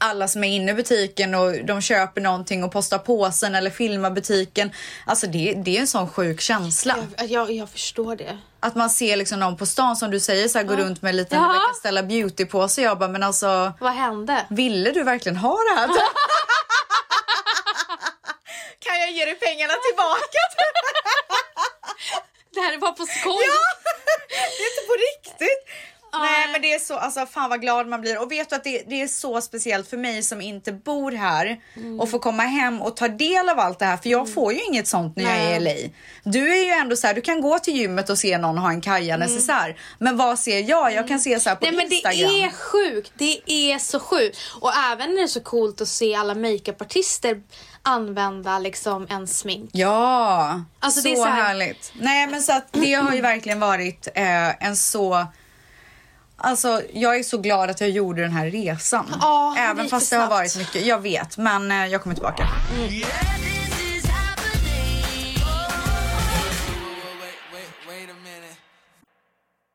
Alla 0.00 0.28
som 0.28 0.44
är 0.44 0.48
inne 0.48 0.70
i 0.72 0.74
butiken 0.74 1.34
och 1.34 1.64
de 1.64 1.80
köper 1.80 2.20
någonting 2.20 2.64
och 2.64 2.72
postar 2.72 2.98
påsen 2.98 3.54
eller 3.54 3.70
filmar 3.70 4.10
butiken. 4.10 4.70
Alltså 5.06 5.26
det, 5.26 5.54
det 5.64 5.76
är 5.76 5.80
en 5.80 5.86
sån 5.86 6.08
sjuk 6.10 6.40
känsla. 6.40 6.96
Jag, 7.16 7.26
jag, 7.26 7.50
jag 7.52 7.70
förstår 7.70 8.16
det. 8.16 8.38
Att 8.60 8.74
man 8.76 8.90
ser 8.90 9.16
liksom 9.16 9.40
någon 9.40 9.56
på 9.56 9.66
stan 9.66 9.96
som 9.96 10.10
du 10.10 10.20
säger 10.20 10.48
så 10.48 10.58
här, 10.58 10.64
går 10.64 10.76
runt 10.76 11.02
med 11.02 11.10
en 11.10 11.16
liten 11.16 11.38
Ja. 11.38 11.48
Rebecca 11.48 11.74
Stella 11.78 12.02
beauty 12.02 12.44
på 12.44 12.68
sig. 12.68 12.84
Jag 12.84 12.98
bara, 12.98 13.08
men 13.08 13.22
alltså 13.22 13.72
Vad 13.80 13.92
hände? 13.92 14.46
ville 14.50 14.90
du 14.90 15.02
verkligen 15.02 15.36
ha 15.36 15.56
det 15.56 15.74
här? 15.80 15.88
kan 18.84 19.00
jag 19.00 19.10
ge 19.12 19.24
dig 19.24 19.34
pengarna 19.34 19.72
tillbaka? 19.88 20.38
Det 22.54 22.60
här 22.60 22.78
var 22.78 22.92
på 22.92 23.06
skoj. 23.06 23.44
ja, 23.46 23.62
det 24.28 24.62
är 24.62 24.70
inte 24.72 24.86
på 24.86 24.94
riktigt. 25.08 25.62
Nej 26.12 26.48
men 26.52 26.62
det 26.62 26.72
är 26.74 26.78
så, 26.78 26.96
alltså 26.96 27.26
fan 27.26 27.50
vad 27.50 27.60
glad 27.60 27.86
man 27.88 28.00
blir 28.00 28.22
och 28.22 28.32
vet 28.32 28.50
du 28.50 28.56
att 28.56 28.64
det, 28.64 28.82
det 28.86 29.02
är 29.02 29.06
så 29.08 29.40
speciellt 29.40 29.88
för 29.90 29.96
mig 29.96 30.22
som 30.22 30.40
inte 30.40 30.72
bor 30.72 31.12
här 31.12 31.60
och 32.00 32.10
får 32.10 32.18
komma 32.18 32.42
hem 32.42 32.82
och 32.82 32.96
ta 32.96 33.08
del 33.08 33.48
av 33.48 33.58
allt 33.58 33.78
det 33.78 33.84
här 33.84 33.96
för 33.96 34.08
jag 34.10 34.34
får 34.34 34.52
ju 34.52 34.60
inget 34.64 34.86
sånt 34.88 35.16
när 35.16 35.24
jag 35.24 35.34
är 35.52 35.56
i 35.56 35.60
LA. 35.60 35.90
Du 36.24 36.52
är 36.52 36.64
ju 36.64 36.70
ändå 36.70 36.96
så 36.96 37.06
här, 37.06 37.14
du 37.14 37.20
kan 37.20 37.40
gå 37.40 37.58
till 37.58 37.76
gymmet 37.76 38.10
och 38.10 38.18
se 38.18 38.38
någon 38.38 38.58
ha 38.58 38.70
en 38.70 38.80
kaja 38.80 39.16
necessär. 39.16 39.80
Men 39.98 40.16
vad 40.16 40.38
ser 40.38 40.58
jag? 40.70 40.92
Jag 40.92 41.08
kan 41.08 41.20
se 41.20 41.40
så 41.40 41.48
här 41.48 41.56
på 41.56 41.64
Nej 41.64 41.74
men 41.76 41.88
det 41.88 42.04
är 42.44 42.50
sjukt, 42.50 43.12
det 43.18 43.40
är 43.46 43.78
så 43.78 44.00
sjukt. 44.00 44.38
Och 44.60 44.72
även 44.76 45.10
när 45.10 45.16
det 45.16 45.22
är 45.22 45.26
så 45.26 45.40
coolt 45.40 45.80
att 45.80 45.88
se 45.88 46.14
alla 46.14 46.34
makeupartister 46.34 47.42
använda 47.82 48.58
liksom 48.58 49.06
en 49.10 49.26
smink. 49.26 49.70
Ja, 49.72 50.62
Alltså, 50.80 51.00
så, 51.00 51.08
det 51.08 51.12
är 51.12 51.16
så 51.16 51.24
här- 51.24 51.42
härligt. 51.42 51.92
Nej 52.00 52.26
men 52.26 52.42
så 52.42 52.52
att 52.52 52.72
det 52.72 52.94
har 52.94 53.14
ju 53.14 53.20
verkligen 53.20 53.60
varit 53.60 54.08
eh, 54.14 54.66
en 54.66 54.76
så 54.76 55.26
Alltså 56.40 56.82
jag 56.92 57.18
är 57.18 57.22
så 57.22 57.38
glad 57.38 57.70
att 57.70 57.80
jag 57.80 57.90
gjorde 57.90 58.22
den 58.22 58.32
här 58.32 58.46
resan. 58.50 59.06
Det 59.54 59.60
Även 59.60 59.84
gick 59.84 59.90
fast 59.90 60.10
det 60.10 60.16
har 60.16 60.28
varit 60.28 60.56
mycket. 60.56 60.86
Jag 60.86 60.98
vet 60.98 61.36
men 61.36 61.70
eh, 61.70 61.86
jag 61.86 62.02
kommer 62.02 62.14
tillbaka. 62.14 62.48
Minute. 62.78 63.06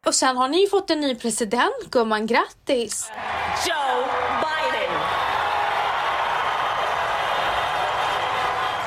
Och 0.06 0.16
sen 0.16 0.38
har 0.38 0.48
ni 0.48 0.62
ju 0.62 0.68
fått 0.70 0.90
en 0.90 1.02
ny 1.02 1.16
president 1.16 1.92
gumman, 1.92 2.28
grattis! 2.28 3.12
Joe 3.68 4.04
Biden. 4.42 5.00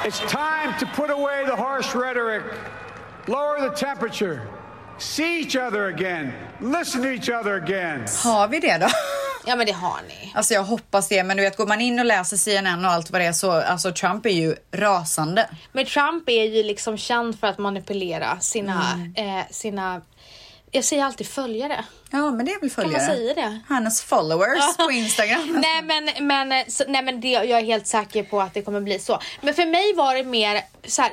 It's 0.04 0.20
time 0.30 0.74
to 0.78 0.86
put 1.02 1.10
away 1.10 1.44
the 1.46 1.56
harsh 1.56 1.94
rhetoric, 1.96 2.42
lower 3.26 3.68
the 3.70 3.76
temperature, 3.76 4.40
see 4.98 5.40
each 5.40 5.56
other 5.56 5.80
again, 5.94 6.32
listen 6.61 7.02
to 7.02 7.09
each 7.09 7.28
other 7.40 7.62
again. 7.62 8.06
Har 8.24 8.48
vi 8.48 8.61
det 8.61 8.78
då? 8.78 8.87
Ja 9.48 9.56
men 9.56 9.66
det 9.66 9.72
har 9.72 10.00
ni. 10.09 10.32
Alltså 10.35 10.54
jag 10.54 10.62
hoppas 10.64 11.09
det 11.09 11.24
men 11.24 11.37
du 11.37 11.42
vet 11.42 11.56
går 11.56 11.66
man 11.66 11.80
in 11.80 11.98
och 11.98 12.04
läser 12.04 12.37
CNN 12.37 12.85
och 12.85 12.90
allt 12.90 13.11
vad 13.11 13.20
det 13.20 13.24
är 13.26 13.32
så 13.32 13.50
alltså 13.50 13.92
Trump 13.92 14.26
är 14.26 14.30
ju 14.30 14.56
rasande. 14.72 15.48
Men 15.72 15.87
Trump 15.87 16.28
är 16.28 16.44
ju 16.44 16.62
liksom 16.62 16.96
känd 16.98 17.40
för 17.40 17.46
att 17.46 17.59
manipulera 17.59 18.40
sina, 18.40 18.92
Mm. 19.14 19.38
eh, 19.38 19.44
sina 19.50 20.00
jag 20.70 20.85
säger 20.85 21.04
alltid 21.04 21.26
följare. 21.28 21.85
Ja 22.11 22.30
men 22.30 22.46
det 22.46 22.52
är 22.52 22.61
väl 22.61 22.70
Kan 22.70 22.85
följare. 22.85 23.06
man 23.06 23.16
säga 23.16 23.35
det? 23.35 23.61
Hennes 23.68 24.02
followers 24.02 24.76
på 24.76 24.90
Instagram. 24.92 25.61
nej 25.62 25.82
men, 25.82 26.26
men, 26.26 26.70
så, 26.70 26.85
nej, 26.88 27.02
men 27.02 27.20
det, 27.20 27.28
jag 27.28 27.50
är 27.50 27.64
helt 27.64 27.87
säker 27.87 28.22
på 28.22 28.40
att 28.40 28.54
det 28.54 28.62
kommer 28.62 28.80
bli 28.80 28.98
så. 28.98 29.20
Men 29.40 29.54
för 29.54 29.66
mig 29.66 29.94
var 29.94 30.14
det 30.14 30.24
mer 30.24 30.61
så 30.87 31.02
här. 31.02 31.12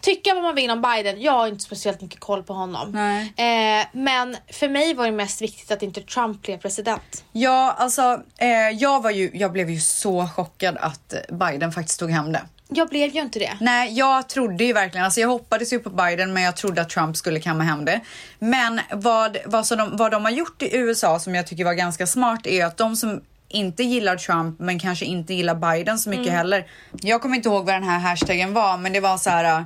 Tycka 0.00 0.34
vad 0.34 0.42
man 0.42 0.54
vill 0.54 0.70
om 0.70 0.82
Biden, 0.82 1.22
jag 1.22 1.32
har 1.32 1.46
inte 1.46 1.64
speciellt 1.64 2.00
mycket 2.00 2.20
koll 2.20 2.42
på 2.42 2.52
honom. 2.52 2.94
Eh, 3.36 3.86
men 3.92 4.36
för 4.52 4.68
mig 4.68 4.94
var 4.94 5.04
det 5.04 5.12
mest 5.12 5.42
viktigt 5.42 5.70
att 5.70 5.82
inte 5.82 6.00
Trump 6.00 6.42
blev 6.42 6.58
president. 6.58 7.24
Ja, 7.32 7.74
alltså 7.78 8.22
eh, 8.38 8.48
jag 8.70 9.02
var 9.02 9.10
ju, 9.10 9.30
jag 9.34 9.52
blev 9.52 9.70
ju 9.70 9.80
så 9.80 10.28
chockad 10.28 10.76
att 10.76 11.14
Biden 11.30 11.72
faktiskt 11.72 12.00
tog 12.00 12.10
hem 12.10 12.32
det. 12.32 12.42
Jag 12.68 12.88
blev 12.88 13.14
ju 13.14 13.20
inte 13.20 13.38
det. 13.38 13.56
Nej, 13.60 13.92
jag 13.98 14.28
trodde 14.28 14.64
ju 14.64 14.72
verkligen, 14.72 15.04
alltså 15.04 15.20
jag 15.20 15.28
hoppades 15.28 15.72
ju 15.72 15.78
på 15.78 15.90
Biden 15.90 16.32
men 16.32 16.42
jag 16.42 16.56
trodde 16.56 16.80
att 16.80 16.90
Trump 16.90 17.16
skulle 17.16 17.40
kamma 17.40 17.64
hem 17.64 17.84
det. 17.84 18.00
Men 18.38 18.80
vad, 18.92 19.36
vad, 19.46 19.66
så 19.66 19.76
de, 19.76 19.96
vad 19.96 20.10
de 20.10 20.24
har 20.24 20.32
gjort 20.32 20.62
i 20.62 20.76
USA 20.76 21.18
som 21.18 21.34
jag 21.34 21.46
tycker 21.46 21.64
var 21.64 21.74
ganska 21.74 22.06
smart 22.06 22.46
är 22.46 22.64
att 22.64 22.76
de 22.76 22.96
som 22.96 23.20
inte 23.48 23.82
gillar 23.82 24.16
Trump 24.16 24.58
men 24.58 24.78
kanske 24.78 25.04
inte 25.04 25.34
gillar 25.34 25.54
Biden 25.54 25.98
så 25.98 26.10
mycket 26.10 26.32
heller. 26.32 26.66
Jag 27.00 27.22
kommer 27.22 27.36
inte 27.36 27.48
ihåg 27.48 27.66
vad 27.66 27.74
den 27.74 27.84
här 27.84 27.98
hashtaggen 27.98 28.54
var 28.54 28.78
men 28.78 28.92
det 28.92 29.00
var 29.00 29.18
så 29.18 29.30
här. 29.30 29.64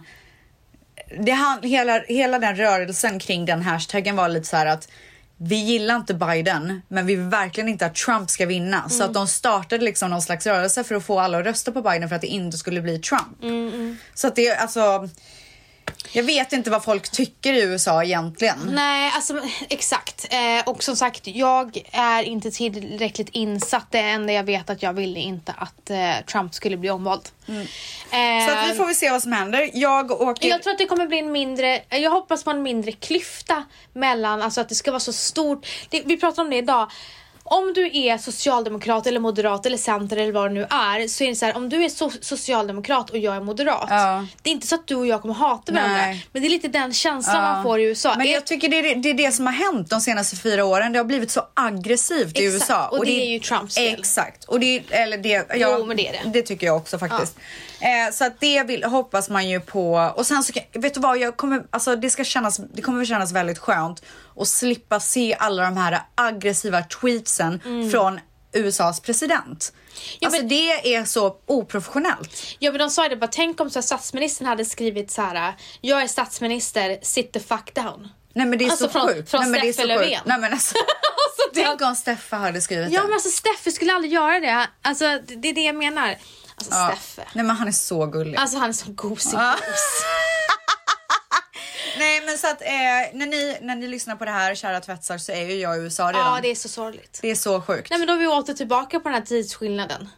Det, 1.19 1.33
han- 1.33 1.63
hela, 1.63 2.01
hela 2.01 2.39
den 2.39 2.57
rörelsen 2.57 3.19
kring 3.19 3.45
den 3.45 3.63
hashtaggen 3.63 4.17
var 4.17 4.29
lite 4.29 4.47
så 4.47 4.57
här 4.57 4.67
att 4.67 4.89
vi 5.43 5.57
gillar 5.57 5.97
inte 5.97 6.15
Biden, 6.15 6.83
men 6.89 7.07
vi 7.07 7.15
vill 7.17 7.25
verkligen 7.27 7.69
inte 7.69 7.87
att 7.87 7.95
Trump 7.95 8.31
ska 8.31 8.47
vinna. 8.47 8.89
Så 8.89 9.05
att 9.05 9.15
de 9.15 9.27
startade 9.27 9.85
liksom 9.85 10.11
någon 10.11 10.23
slags 10.23 10.47
rörelse 10.47 10.85
för 10.85 10.95
att 10.95 11.05
få 11.05 11.21
alla 11.21 11.39
att 11.39 11.45
rösta 11.47 11.73
på 11.73 11.83
Biden 11.83 12.09
för 12.09 12.17
att 12.17 12.23
det 12.23 12.27
inte 12.29 12.59
skulle 12.59 12.81
bli 12.81 12.99
Trump. 12.99 13.39
Så 14.15 14.27
att 14.27 14.37
det 14.37 14.49
är 14.49 14.57
alltså... 14.57 15.09
Jag 16.13 16.23
vet 16.23 16.53
inte 16.53 16.71
vad 16.71 16.85
folk 16.85 17.11
tycker 17.11 17.53
i 17.53 17.63
USA 17.63 18.05
egentligen. 18.05 18.59
Nej, 18.73 19.13
alltså 19.15 19.41
exakt. 19.69 20.27
Eh, 20.31 20.69
och 20.69 20.83
som 20.83 20.97
sagt, 20.97 21.27
jag 21.27 21.83
är 21.93 22.23
inte 22.23 22.51
tillräckligt 22.51 23.29
insatt. 23.29 23.87
Det 23.91 23.99
enda 23.99 24.33
jag 24.33 24.45
vet 24.45 24.71
att 24.71 24.83
jag 24.83 24.93
ville 24.93 25.21
inte 25.21 25.53
att 25.53 25.91
eh, 25.91 26.25
Trump 26.33 26.55
skulle 26.55 26.77
bli 26.77 26.91
omvald. 26.91 27.29
Eh, 27.49 27.55
Mm. 28.13 28.49
Så 28.49 28.55
att 28.57 28.71
vi 28.71 28.75
får 28.75 28.87
väl 28.87 28.95
se 28.95 29.11
vad 29.11 29.23
som 29.23 29.33
händer. 29.33 29.71
Jag 29.75 30.11
åker... 30.11 30.49
Jag 30.49 30.63
tror 30.63 30.73
att 30.73 30.79
det 30.79 30.87
kommer 30.87 31.07
bli 31.07 31.19
en 31.19 31.33
mindre, 31.33 31.83
jag 31.89 32.11
hoppas 32.11 32.45
på 32.45 32.51
en 32.51 32.63
mindre 32.63 32.93
klyfta 32.93 33.65
mellan, 33.93 34.43
alltså 34.43 34.61
att 34.61 34.69
det 34.69 34.75
ska 34.75 34.91
vara 34.91 35.01
så 35.01 35.13
stort. 35.13 35.67
Det, 35.89 36.03
vi 36.07 36.17
pratade 36.17 36.43
om 36.43 36.51
det 36.51 36.57
idag. 36.57 36.91
Om 37.51 37.73
du 37.75 37.91
är 37.99 38.19
socialdemokrat 38.19 39.07
eller 39.07 39.21
moderat 39.21 39.67
eller 39.67 39.77
center 39.77 40.17
eller 40.17 40.33
vad 40.33 40.51
det 40.51 40.55
nu 40.55 40.63
är 40.63 41.09
så 41.09 41.25
är 41.25 41.29
det 41.29 41.35
så 41.35 41.47
här, 41.47 41.57
om 41.57 41.69
du 41.69 41.85
är 41.85 41.89
so 41.89 42.11
socialdemokrat 42.21 43.11
och 43.11 43.19
jag 43.19 43.37
är 43.37 43.41
moderat. 43.41 43.87
Ja. 43.91 44.27
Det 44.43 44.51
är 44.51 44.53
inte 44.53 44.67
så 44.67 44.75
att 44.75 44.87
du 44.87 44.95
och 44.95 45.07
jag 45.07 45.21
kommer 45.23 45.35
hata 45.35 45.73
varandra. 45.73 45.97
Nej. 45.97 46.27
Men 46.33 46.43
det 46.43 46.49
är 46.49 46.51
lite 46.51 46.69
den 46.69 46.93
känslan 46.93 47.37
Ja. 47.37 47.43
man 47.53 47.63
får 47.63 47.81
i 47.81 47.83
USA. 47.85 48.15
Men 48.17 48.27
Är- 48.27 48.33
jag 48.33 48.47
tycker 48.47 48.69
det 48.69 48.77
är, 48.79 48.95
det 48.97 49.11
är 49.11 49.15
det 49.15 49.33
som 49.33 49.47
har 49.47 49.53
hänt 49.53 49.91
de 49.91 50.01
senaste 50.01 50.37
fyra 50.37 50.65
åren. 50.65 50.93
Det 50.93 50.99
har 50.99 51.05
blivit 51.05 51.31
så 51.31 51.43
aggressivt 51.55 52.39
i 52.39 52.47
Exakt, 52.47 52.55
USA. 52.71 52.89
och 52.89 53.07
det 53.07 53.23
är 53.23 53.27
ju 53.31 53.39
Trumps 53.39 53.75
fel. 53.75 53.95
Exakt. 54.01 54.45
Och 54.45 54.61
det, 54.61 54.83
eller 54.91 55.19
det, 55.19 55.29
ja, 55.29 55.45
Jo, 55.79 55.85
men 55.87 55.97
det 55.97 56.09
är 56.09 56.13
det. 56.13 56.31
Det 56.31 56.43
tycker 56.43 56.67
jag 56.67 56.77
också 56.77 56.99
faktiskt. 56.99 57.37
Eh, 57.81 58.13
så 58.13 58.25
att 58.25 58.41
det 58.41 58.63
vill, 58.63 58.85
hoppas 58.85 59.29
man 59.31 59.49
ju 59.49 59.61
på. 59.61 60.13
Och 60.17 60.27
sen 60.27 60.43
så 60.43 60.53
vet 60.73 60.95
du 60.95 61.01
vad, 61.01 61.19
jag 61.19 61.37
kommer, 61.37 61.63
alltså 61.71 61.97
det 61.97 62.11
ska 62.11 62.25
kännas, 62.25 62.61
det 62.75 62.83
kommer 62.83 63.05
kännas 63.05 63.33
väldigt 63.33 63.59
skönt 63.59 64.03
att 64.41 64.49
slippa 64.49 65.01
se 65.01 65.37
alla 65.39 65.63
de 65.63 65.77
här 65.77 66.03
aggressiva 66.15 66.83
tweetsen 66.83 67.61
från 67.93 68.21
USAs 68.53 69.01
president. 69.01 69.73
Mm. 69.73 70.17
Ja, 70.21 70.27
alltså 70.27 70.41
men- 70.43 70.49
det 70.49 70.95
är 70.95 71.05
så 71.05 71.37
oprofessionellt. 71.47 72.57
Ja 72.59 72.71
men 72.71 72.79
de 72.79 72.91
sa 72.91 73.09
det 73.09 73.17
bara, 73.17 73.27
tänk 73.27 73.61
om 73.61 73.71
så 73.71 73.79
här, 73.79 73.83
statsministern 73.87 74.47
hade 74.49 74.65
skrivit 74.65 75.11
så 75.11 75.23
här: 75.23 75.55
jag 75.81 76.03
är 76.03 76.07
statsminister, 76.09 76.99
sit 77.03 77.33
the 77.33 77.41
fuck 77.41 77.75
down. 77.75 78.09
Nej 78.35 78.47
men 78.47 78.59
det 78.59 78.65
är 78.65 78.71
Alltså 78.71 78.85
så 78.85 78.91
från- 78.91 79.09
sjukt. 79.09 79.31
från 79.31 79.53
Nej, 79.53 79.73
Steffe. 79.73 79.87
Löfven. 79.89 80.21
Nej 80.25 80.39
men 80.39 80.53
alltså. 80.53 80.75
Alltså, 81.27 81.55
det- 81.61 81.63
Tänk 81.67 81.83
om 81.83 81.95
Steffe 81.97 82.37
hade 82.37 82.61
skrivit 82.61 82.93
Ja 82.93 83.01
det. 83.01 83.07
men 83.07 83.15
alltså 83.15 83.29
Steffe 83.31 83.71
skulle 83.73 83.93
aldrig 83.95 84.13
göra 84.13 84.41
det. 84.41 84.67
Alltså 84.83 85.05
det, 85.05 85.37
det 85.37 85.49
är 85.49 85.53
det 85.55 85.61
jag 85.65 85.75
menar. 85.77 86.17
Alltså 86.57 86.71
Ja. 86.75 86.89
Steffe. 86.93 87.23
Nej 87.35 87.45
men 87.45 87.57
han 87.57 87.69
är 87.69 87.73
så 87.73 88.07
gullig. 88.07 88.37
Alltså 88.37 88.59
han 88.59 88.69
är 88.69 88.73
så 88.73 88.93
gosig 88.93 89.31
Ja. 89.39 89.51
gos. 89.53 90.05
Nej 91.99 92.21
men 92.27 92.39
så 92.39 92.47
att 92.47 92.63
eh, 92.63 92.69
när, 93.19 93.27
ni, 93.27 93.59
när 93.63 93.77
ni 93.77 93.89
lyssnar 93.89 94.17
på 94.17 94.25
det 94.25 94.31
här 94.31 94.55
kära 94.55 94.81
tvättsar 94.81 95.19
så 95.19 95.33
är 95.33 95.45
ju 95.45 95.55
jag 95.55 95.77
i 95.77 95.81
USA 95.81 96.09
redan. 96.09 96.35
Ja 96.35 96.39
det 96.43 96.49
är 96.51 96.55
så 96.55 96.69
sorgligt. 96.69 97.19
Det 97.23 97.31
är 97.31 97.35
så 97.35 97.61
sjukt. 97.61 97.91
Nej 97.91 97.99
men 97.99 98.09
då 98.09 98.15
är 98.15 98.19
vi 98.19 98.27
åter 98.27 98.55
tillbaka 98.55 99.01
på 99.01 99.09
den 99.09 99.15
här 99.15 99.27
tidsskillnaden. 99.27 100.09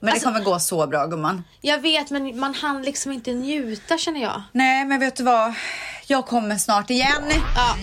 men 0.00 0.10
alltså- 0.12 0.28
det 0.28 0.32
kommer 0.32 0.44
gå 0.44 0.58
så 0.60 0.86
bra 0.86 1.06
gumman. 1.06 1.44
Jag 1.60 1.78
vet 1.78 2.10
men 2.10 2.40
man 2.40 2.54
hann 2.54 2.82
liksom 2.82 3.12
inte 3.12 3.32
njuta 3.32 3.98
känner 3.98 4.22
jag. 4.22 4.42
Nej 4.52 4.84
men 4.84 5.00
vet 5.00 5.16
du 5.16 5.22
vad? 5.22 5.54
Jag 6.06 6.26
kommer 6.26 6.56
snart 6.58 6.90
igen. 6.90 7.22
Ja. 7.56 7.76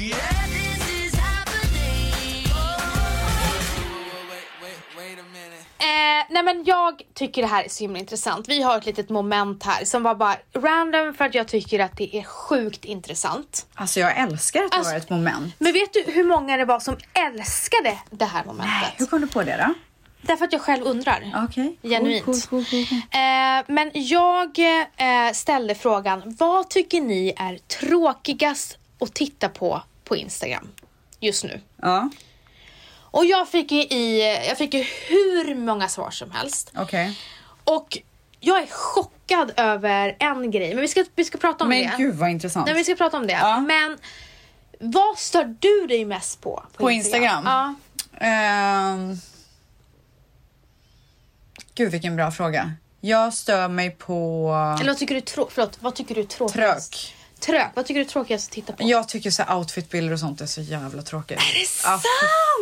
Eh, 5.80 6.26
nej 6.30 6.44
men 6.44 6.64
jag 6.66 7.02
tycker 7.14 7.42
det 7.42 7.48
här 7.48 7.64
är 7.64 7.70
så 7.70 7.84
himla 7.84 8.00
intressant. 8.00 8.50
Vi 8.50 8.62
har 8.62 8.78
ett 8.78 8.86
litet 8.86 9.10
moment 9.10 9.64
här 9.64 9.86
som 9.86 10.04
var 10.04 10.16
bara 10.16 10.36
random 10.56 11.14
för 11.14 11.26
att 11.26 11.36
jag 11.36 11.48
tycker 11.48 11.80
att 11.80 11.98
det 11.98 12.18
är 12.18 12.24
sjukt 12.24 12.86
intressant. 12.86 13.66
Alltså 13.74 14.00
jag 14.00 14.18
älskar 14.18 14.64
att 14.64 14.72
det 14.72 14.78
Alltså- 14.78 14.92
var 14.92 14.98
ett 15.00 15.10
moment. 15.10 15.56
Men 15.58 15.74
vet 15.74 15.94
du 15.94 16.04
hur 16.12 16.24
många 16.24 16.58
det 16.58 16.66
var 16.66 16.80
som 16.80 16.98
älskade 17.14 17.98
det 18.10 18.26
här 18.26 18.44
momentet? 18.46 18.94
Hur 18.98 19.06
kom 19.06 19.22
du 19.22 19.28
på 19.28 19.44
det 19.44 19.58
då? 19.68 19.74
Därför 20.22 20.46
att 20.46 20.54
jag 20.54 20.62
själv 20.62 20.84
undrar. 20.84 21.32
Okej. 21.50 21.78
Genuint. 21.84 22.26
Cool, 22.26 22.42
cool, 22.42 22.66
cool. 22.66 22.80
Eh, 23.12 23.64
men 23.68 23.92
jag 23.94 24.60
eh, 24.60 25.34
ställde 25.34 25.76
frågan, 25.76 26.22
vad 26.40 26.70
tycker 26.70 27.02
ni 27.02 27.34
är 27.38 27.58
tråkigast 27.58 28.78
att 29.00 29.14
titta 29.14 29.50
på 29.50 29.82
på 30.04 30.16
Instagram 30.16 30.68
just 31.20 31.44
nu? 31.44 31.62
Ja, 31.82 32.10
Och 33.18 33.26
jag 33.26 33.48
fick 33.50 33.72
ju 33.72 33.82
i, 33.82 34.22
jag 34.48 34.58
fick 34.58 34.74
ju 34.74 34.84
hur 34.84 35.56
många 35.56 35.88
svar 35.88 36.12
som 36.12 36.32
helst. 36.32 36.72
okej. 36.76 37.20
Och 37.64 37.98
jag 38.40 38.62
är 38.62 38.68
chockad 38.68 39.52
över 39.58 40.16
en 40.20 40.52
grej, 40.52 40.74
men 40.74 40.82
vi 40.82 40.88
ska, 40.88 41.06
vi 41.16 41.26
ska 41.26 41.38
prata 41.38 41.64
om 41.64 41.70
Men 41.70 41.80
det. 41.84 41.94
gud 41.98 42.16
vad 42.16 42.30
intressant. 42.30 42.66
Nej, 42.66 42.76
vi 42.76 42.84
ska 42.84 42.96
prata 42.96 43.18
om 43.18 43.28
det. 43.28 43.34
Ja. 43.34 43.60
Men 43.60 43.98
vad 44.80 45.18
stör 45.18 45.56
du 45.60 45.88
dig 45.88 46.06
mest 46.06 46.42
på? 46.42 46.64
På, 46.74 46.84
På 46.84 46.92
Instagram? 46.92 47.44
Ja. 47.46 47.76
Ehm. 48.26 49.16
Gud 51.76 51.92
vilken 51.92 52.16
bra 52.16 52.32
fråga. 52.32 52.72
Jag 53.02 53.34
stör 53.34 53.68
mig 53.68 53.90
på 53.92 54.50
Eller 54.82 54.92
vad 54.92 54.98
tycker 54.98 55.16
du, 55.16 55.22
trå- 55.22 55.48
förlåt, 55.52 55.78
vad 55.82 55.96
tycker 55.96 56.16
du 56.16 56.22
är 56.22 56.26
tråkigast? 56.26 56.92
trök. 56.94 57.16
Trök. 57.40 57.72
Vad 57.76 57.86
tycker 57.86 58.00
du 58.00 58.06
är 58.06 58.10
tråkigast 58.10 58.48
att 58.50 58.54
titta 58.54 58.74
på? 58.74 58.84
Jag 58.84 59.08
tycker 59.10 59.32
så 59.32 59.44
outfitbilder 59.56 60.14
och 60.14 60.20
sånt 60.20 60.42
är 60.42 60.46
så 60.46 60.62
jävla 60.62 61.02
tråkigt. 61.02 61.38
Är 61.38 61.54
det 61.54 61.60
Ja, 61.84 62.02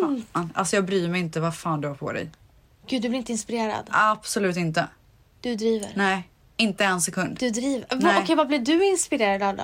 sant? 0.02 0.26
fan. 0.34 0.52
Alltså 0.56 0.76
jag 0.76 0.86
bryr 0.86 1.08
mig 1.10 1.22
inte 1.22 1.40
vad 1.40 1.58
fan 1.58 1.82
du 1.82 1.88
har 1.88 1.96
på 1.96 2.12
dig. 2.12 2.30
Gud, 2.88 3.02
du 3.02 3.10
blir 3.10 3.20
inte 3.20 3.32
inspirerad. 3.32 3.86
Absolut 3.92 4.58
inte. 4.58 4.88
Du 5.42 5.56
driver. 5.56 5.90
Nej, 5.96 6.30
inte 6.58 6.86
en 6.86 7.02
sekund. 7.02 7.38
Du 7.40 7.50
driver. 7.50 7.96
Va. 7.96 8.14
Okej, 8.24 8.36
vad 8.36 8.48
blir 8.48 8.60
du 8.60 8.86
inspirerad 8.86 9.44
av 9.44 9.56
då? 9.56 9.64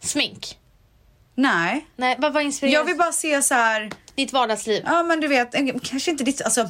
Smink? 0.00 0.58
Nej. 1.34 1.86
Nej, 1.96 2.16
vad 2.18 2.32
var 2.32 2.40
inspirerad? 2.40 2.74
Jag 2.74 2.84
vill 2.84 2.96
bara 2.96 3.12
se 3.12 3.42
så 3.42 3.54
här. 3.54 3.90
Ditt 4.20 4.32
vardagsliv? 4.32 4.82
ja 4.86 5.02
men 5.02 5.20
du 5.20 5.28
vet, 5.28 5.52
kanske 5.82 6.10
inte 6.10 6.24
ditt, 6.24 6.42
alltså. 6.42 6.68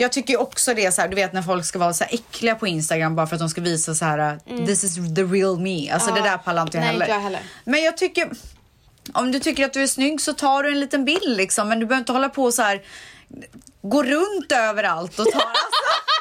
Jag 0.00 0.12
tycker 0.12 0.40
också 0.40 0.74
det 0.74 0.92
så 0.92 1.00
här, 1.00 1.08
du 1.08 1.14
vet 1.14 1.32
när 1.32 1.42
folk 1.42 1.64
ska 1.64 1.78
vara 1.78 1.92
så 1.94 2.04
här 2.04 2.14
äckliga 2.14 2.54
på 2.54 2.66
Instagram 2.66 3.16
bara 3.16 3.26
för 3.26 3.36
att 3.36 3.40
de 3.40 3.48
ska 3.48 3.60
visa 3.60 3.94
så 3.94 4.04
här 4.04 4.38
this 4.66 4.84
is 4.84 4.94
the 5.16 5.22
real 5.22 5.58
me. 5.58 5.90
Alltså 5.90 6.10
Mm. 6.10 6.16
Ja. 6.18 6.22
det 6.24 6.30
där 6.30 6.38
pallar 6.38 6.62
inte 6.62 6.76
jag 6.76 6.82
Nej, 6.82 6.90
heller. 6.90 7.04
inte 7.04 7.12
jag 7.14 7.20
heller. 7.20 7.40
Men 7.64 7.82
jag 7.82 7.96
tycker, 7.96 8.30
om 9.12 9.32
du 9.32 9.40
tycker 9.40 9.64
att 9.64 9.72
du 9.72 9.82
är 9.82 9.86
snygg 9.86 10.20
så 10.20 10.32
tar 10.32 10.62
du 10.62 10.68
en 10.72 10.80
liten 10.80 11.04
bild 11.04 11.36
liksom. 11.36 11.68
Men 11.68 11.80
du 11.80 11.86
behöver 11.86 12.00
inte 12.02 12.12
hålla 12.12 12.28
på 12.28 12.52
så 12.52 12.62
här 12.62 12.82
gå 13.82 14.02
runt 14.02 14.52
överallt 14.52 15.18
och 15.18 15.26
ta 15.26 15.38
alltså, 15.38 15.50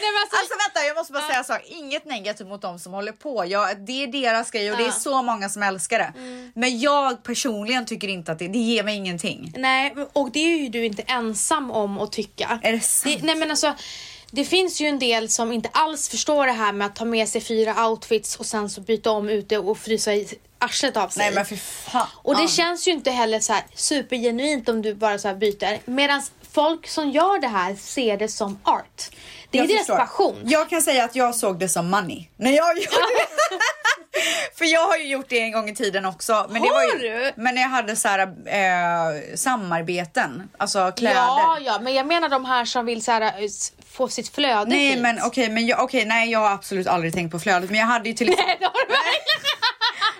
Nej, 0.00 0.10
men 0.12 0.22
alltså, 0.22 0.36
Alltså 0.36 0.54
vänta, 0.66 0.86
jag 0.86 0.96
måste 0.96 1.12
bara 1.12 1.26
säga 1.26 1.44
så. 1.44 1.56
Inget 1.66 2.04
negativt 2.04 2.48
mot 2.48 2.62
dem 2.62 2.78
som 2.78 2.92
håller 2.92 3.12
på. 3.12 3.44
Jag, 3.46 3.80
det 3.86 4.02
är 4.02 4.06
deras 4.06 4.50
grej 4.50 4.72
och 4.72 4.78
det 4.78 4.84
är 4.86 4.90
så 4.90 5.22
många 5.22 5.48
som 5.48 5.62
älskar 5.62 5.98
det. 5.98 6.12
Men 6.54 6.80
jag 6.80 7.22
personligen 7.22 7.86
tycker 7.86 8.08
inte 8.08 8.32
att 8.32 8.38
det, 8.38 8.48
det 8.48 8.58
ger 8.58 8.82
mig 8.82 8.96
ingenting. 8.96 9.52
Nej, 9.56 9.94
och 10.12 10.30
det 10.30 10.38
är 10.38 10.56
ju 10.58 10.68
du 10.68 10.84
inte 10.84 11.02
ensam 11.02 11.70
om 11.70 11.98
att 11.98 12.12
tycka. 12.12 12.60
Är 12.62 12.72
det 12.72 12.80
sant? 12.80 13.22
nej 13.22 13.34
men 13.34 13.50
alltså, 13.50 13.74
det 14.30 14.44
finns 14.44 14.80
ju 14.80 14.86
en 14.86 14.98
del 14.98 15.28
som 15.28 15.52
inte 15.52 15.68
alls 15.72 16.08
förstår 16.08 16.46
det 16.46 16.52
här 16.52 16.72
med 16.72 16.86
att 16.86 16.96
ta 16.96 17.04
med 17.04 17.28
sig 17.28 17.40
fyra 17.40 17.86
outfits 17.88 18.36
och 18.36 18.46
sen 18.46 18.70
så 18.70 18.80
byta 18.80 19.10
om 19.10 19.28
ute 19.28 19.58
och 19.58 19.78
frysa 19.78 20.14
i 20.14 20.28
arslet 20.58 20.96
av 20.96 21.08
sig. 21.08 21.24
Nej 21.24 21.34
men 21.34 21.46
för 21.46 21.56
fan. 21.56 22.06
Och 22.14 22.36
det 22.36 22.48
känns 22.48 22.88
ju 22.88 22.92
inte 22.92 23.10
heller 23.10 23.40
så 23.40 23.52
här 23.52 23.64
supergenuint 23.74 24.68
om 24.68 24.82
du 24.82 24.94
bara 24.94 25.18
så 25.18 25.34
byter. 25.34 25.90
Medan 25.90 26.22
folk 26.52 26.88
som 26.88 27.10
gör 27.10 27.40
det 27.40 27.48
här 27.48 27.74
ser 27.74 28.16
det 28.16 28.28
som 28.28 28.58
art. 28.62 29.10
Det 29.50 29.58
är 29.58 29.62
Jag 29.62 29.68
deras 29.68 29.78
förstår. 29.78 29.96
passion. 29.96 30.42
Jag 30.44 30.70
kan 30.70 30.82
säga 30.82 31.04
att 31.04 31.16
jag 31.16 31.34
såg 31.34 31.58
det 31.58 31.68
som 31.68 31.90
money. 31.90 32.26
När 32.36 32.50
jag 32.50 32.76
gjorde 32.76 32.86
det. 32.90 33.58
För 34.58 34.64
jag 34.64 34.86
har 34.86 34.96
ju 34.96 35.06
gjort 35.06 35.26
det 35.28 35.40
en 35.40 35.52
gång 35.52 35.68
i 35.68 35.74
tiden 35.74 36.04
också. 36.06 36.46
Men 36.50 36.62
det 36.62 36.68
var 36.68 36.76
Har 36.76 37.02
ju, 37.02 37.10
du? 37.10 37.32
Men 37.36 37.54
när 37.54 37.62
jag 37.62 37.68
hade 37.68 37.96
så 37.96 38.08
här, 38.08 38.18
eh, 38.46 39.36
samarbeten, 39.36 40.48
alltså 40.58 40.92
kläder. 40.92 41.16
Ja, 41.16 41.58
ja, 41.60 41.78
men 41.82 41.94
jag 41.94 42.06
menar 42.06 42.28
de 42.28 42.44
här 42.44 42.64
som 42.64 42.86
vill 42.86 43.04
så 43.04 43.12
här, 43.12 43.22
eh, 43.22 43.30
få 43.92 44.08
sitt 44.08 44.34
flöde 44.34 44.64
Nej 44.70 44.90
fint. 44.90 45.02
men 45.02 45.18
okej, 45.22 45.48
men 45.50 45.66
jag, 45.66 45.82
okej, 45.82 46.04
nej 46.04 46.30
jag 46.30 46.38
har 46.38 46.50
absolut 46.50 46.86
aldrig 46.86 47.14
tänkt 47.14 47.32
på 47.32 47.38
flödet. 47.40 47.70
Men 47.70 47.78
jag 47.80 47.86
hade 47.86 48.08
ju 48.08 48.14
till 48.14 48.28
exempel 48.28 48.46
Nej, 48.48 48.56
det 48.60 48.66
har 48.66 48.72
du 48.72 48.92
verkligen. 48.92 49.50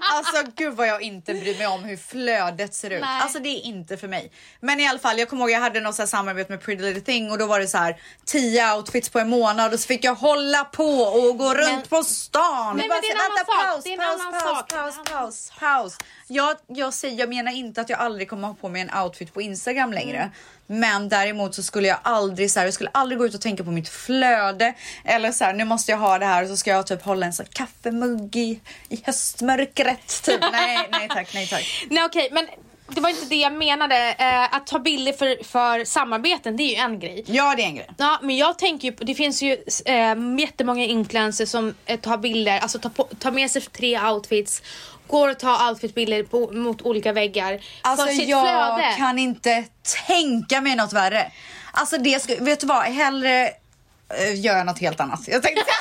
Alltså 0.00 0.52
gud 0.56 0.74
vad 0.74 0.86
jag 0.88 1.02
inte 1.02 1.34
bryr 1.34 1.58
mig 1.58 1.66
om 1.66 1.84
hur 1.84 1.96
flödet 1.96 2.74
ser 2.74 2.90
ut. 2.90 3.00
Nej. 3.00 3.20
Alltså 3.22 3.38
det 3.38 3.48
är 3.48 3.60
inte 3.66 3.96
för 3.96 4.08
mig. 4.08 4.32
Men 4.60 4.80
i 4.80 4.88
alla 4.88 4.98
fall, 4.98 5.18
jag 5.18 5.28
kommer 5.28 5.42
ihåg 5.42 5.50
jag 5.50 5.60
hade 5.60 5.80
något 5.80 5.94
så 5.94 6.06
samarbete 6.06 6.52
med 6.52 6.62
Pretty 6.62 6.82
Little 6.82 7.00
Thing 7.02 7.30
och 7.30 7.38
då 7.38 7.46
var 7.46 7.60
det 7.60 7.66
så 7.68 7.78
här 7.78 8.00
10 8.24 8.74
outfits 8.74 9.08
på 9.08 9.18
en 9.18 9.28
månad 9.28 9.74
och 9.74 9.80
så 9.80 9.86
fick 9.86 10.04
jag 10.04 10.14
hålla 10.14 10.64
på 10.64 10.84
och 11.02 11.38
gå 11.38 11.54
runt 11.54 11.90
på 11.90 12.02
stan. 12.02 12.76
Nej, 12.76 12.88
Bara 12.88 12.94
men 12.94 13.02
det 13.02 13.08
är 13.08 13.14
en 13.14 13.20
annan 13.20 13.36
"Vänta, 13.36 14.54
sak. 14.54 14.68
Paus, 14.68 14.72
paus, 14.72 14.72
paus, 14.72 14.96
paus, 15.04 15.10
paus, 15.12 15.52
paus. 15.60 15.98
Jag, 16.26 16.56
jag, 16.66 16.94
säger, 16.94 17.18
jag 17.18 17.28
menar 17.28 17.52
inte 17.52 17.80
att 17.80 17.88
jag 17.88 17.98
aldrig 17.98 18.30
kommer 18.30 18.48
ha 18.48 18.54
på 18.54 18.68
mig 18.68 18.82
en 18.82 18.98
outfit 19.04 19.34
på 19.34 19.42
Instagram 19.42 19.92
längre. 19.92 20.16
Mm. 20.16 20.30
Men 20.72 21.08
däremot 21.08 21.54
så 21.54 21.62
skulle 21.62 21.88
jag 21.88 21.98
aldrig 22.02 22.50
så 22.50 22.58
här, 22.58 22.66
jag 22.66 22.74
skulle 22.74 22.90
aldrig 22.92 23.18
gå 23.18 23.26
ut 23.26 23.34
och 23.34 23.40
tänka 23.40 23.64
på 23.64 23.70
mitt 23.70 23.88
flöde 23.88 24.74
eller 25.04 25.32
så 25.32 25.44
här, 25.44 25.52
nu 25.52 25.64
måste 25.64 25.90
jag 25.90 25.98
ha 25.98 26.18
det 26.18 26.26
här 26.26 26.42
och 26.42 26.48
så 26.48 26.56
ska 26.56 26.70
jag 26.70 26.86
typ 26.86 27.02
hålla 27.02 27.26
en 27.26 27.32
så 27.32 27.42
här 27.42 27.50
kaffemugg 27.52 28.36
i, 28.36 28.60
i 28.88 29.02
höstmörkret. 29.04 30.22
Typ. 30.22 30.40
nej, 30.52 30.88
nej 30.92 31.08
tack, 31.08 31.34
nej 31.34 31.46
tack. 31.46 31.86
Nej 31.90 32.04
okej, 32.04 32.28
men 32.32 32.46
det 32.94 33.00
var 33.00 33.10
inte 33.10 33.26
det 33.26 33.36
jag 33.36 33.52
menade. 33.52 34.14
Eh, 34.18 34.54
att 34.54 34.66
ta 34.66 34.78
bilder 34.78 35.12
för, 35.12 35.44
för 35.44 35.84
samarbeten, 35.84 36.56
det 36.56 36.62
är 36.62 36.68
ju 36.68 36.74
en 36.74 37.00
grej. 37.00 37.24
Ja, 37.26 37.54
det 37.56 37.62
är 37.62 37.66
en 37.66 37.74
grej. 37.74 37.90
Ja, 37.96 38.18
men 38.22 38.36
jag 38.36 38.58
tänker 38.58 38.88
ju 38.88 38.94
det 39.00 39.14
finns 39.14 39.42
ju 39.42 39.52
eh, 39.84 40.40
jättemånga 40.40 40.84
influencers 40.84 41.48
som 41.48 41.74
eh, 41.86 42.00
tar 42.00 42.18
bilder, 42.18 42.58
alltså 42.58 42.78
tar, 42.78 42.90
på, 42.90 43.08
tar 43.18 43.30
med 43.30 43.50
sig 43.50 43.62
tre 43.62 44.00
outfits, 44.00 44.62
går 45.10 45.28
och 45.28 45.38
tar 45.38 45.68
outfitbilder 45.70 46.22
på, 46.22 46.50
mot 46.52 46.82
olika 46.82 47.12
väggar 47.12 47.60
Alltså 47.82 48.06
för 48.06 48.12
sitt 48.12 48.28
jag 48.28 48.76
flöde. 48.76 48.94
kan 48.96 49.18
inte 49.18 49.64
tänka 50.06 50.60
mig 50.60 50.76
något 50.76 50.92
värre. 50.92 51.32
Alltså 51.72 51.98
det 51.98 52.22
ska, 52.22 52.34
vet 52.40 52.60
du 52.60 52.66
vad, 52.66 52.82
hellre 52.82 53.44
uh, 53.46 54.40
gör 54.40 54.56
jag 54.56 54.66
något 54.66 54.78
helt 54.80 55.00
annat. 55.00 55.28
Jag 55.28 55.42
tänkte 55.42 55.64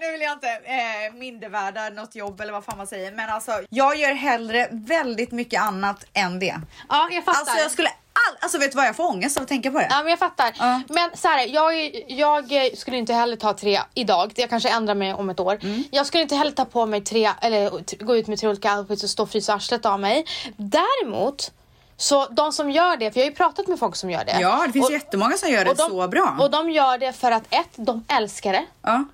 Nu 0.00 0.12
vill 0.12 0.20
jag 0.20 0.32
inte 0.32 0.48
eh, 0.48 1.14
mindervärda 1.14 1.88
något 1.90 2.14
jobb 2.14 2.40
eller 2.40 2.52
vad 2.52 2.64
fan 2.64 2.78
man 2.78 2.86
säger. 2.86 3.12
Men 3.12 3.30
alltså 3.30 3.52
jag 3.70 3.96
gör 3.96 4.14
hellre 4.14 4.68
väldigt 4.70 5.32
mycket 5.32 5.62
annat 5.62 6.04
än 6.12 6.38
det. 6.38 6.60
Ja, 6.88 7.08
jag 7.10 7.24
fattar. 7.24 7.40
Alltså 7.40 7.58
jag 7.58 7.70
skulle 7.70 7.90
all, 8.28 8.36
alltså 8.40 8.58
vet 8.58 8.72
du 8.72 8.76
vad 8.76 8.86
jag 8.86 8.96
får 8.96 9.08
ångest 9.08 9.36
av 9.36 9.42
att 9.42 9.48
tänka 9.48 9.70
på 9.70 9.78
det? 9.78 9.86
Ja 9.90 9.98
men 10.02 10.10
jag 10.10 10.18
fattar. 10.18 10.52
Ja. 10.58 10.80
Men 10.88 11.10
så 11.14 11.28
här, 11.28 11.46
jag, 11.46 12.04
jag 12.08 12.76
skulle 12.78 12.96
inte 12.96 13.14
heller 13.14 13.36
ta 13.36 13.52
tre 13.52 13.80
idag. 13.94 14.32
Jag 14.36 14.50
kanske 14.50 14.68
ändrar 14.68 14.94
mig 14.94 15.14
om 15.14 15.30
ett 15.30 15.40
år. 15.40 15.58
Mm. 15.62 15.84
Jag 15.90 16.06
skulle 16.06 16.22
inte 16.22 16.36
heller 16.36 16.50
ta 16.50 16.64
på 16.64 16.86
mig 16.86 17.00
tre, 17.00 17.30
eller 17.40 17.70
gå 18.04 18.16
ut 18.16 18.26
med 18.26 18.38
tre 18.38 18.48
olika 18.48 18.78
outfits 18.78 19.04
och 19.04 19.10
stå 19.10 19.22
och 19.22 19.30
frysa 19.30 19.54
arslet 19.54 19.86
av 19.86 20.00
mig. 20.00 20.24
Däremot, 20.56 21.52
så 21.96 22.26
de 22.26 22.52
som 22.52 22.70
gör 22.70 22.96
det, 22.96 23.12
för 23.12 23.20
jag 23.20 23.26
har 23.26 23.30
ju 23.30 23.36
pratat 23.36 23.68
med 23.68 23.78
folk 23.78 23.96
som 23.96 24.10
gör 24.10 24.24
det. 24.24 24.38
Ja, 24.40 24.62
det 24.66 24.72
finns 24.72 24.86
och, 24.86 24.92
jättemånga 24.92 25.36
som 25.36 25.48
gör 25.50 25.64
det 25.64 25.74
de, 25.74 25.88
så 25.88 26.08
bra. 26.08 26.36
Och 26.40 26.50
de 26.50 26.70
gör 26.70 26.98
det 26.98 27.12
för 27.12 27.30
att 27.30 27.42
ett, 27.50 27.70
de 27.76 28.04
älskar 28.08 28.52
det. 28.52 28.64
ja. 28.82 29.04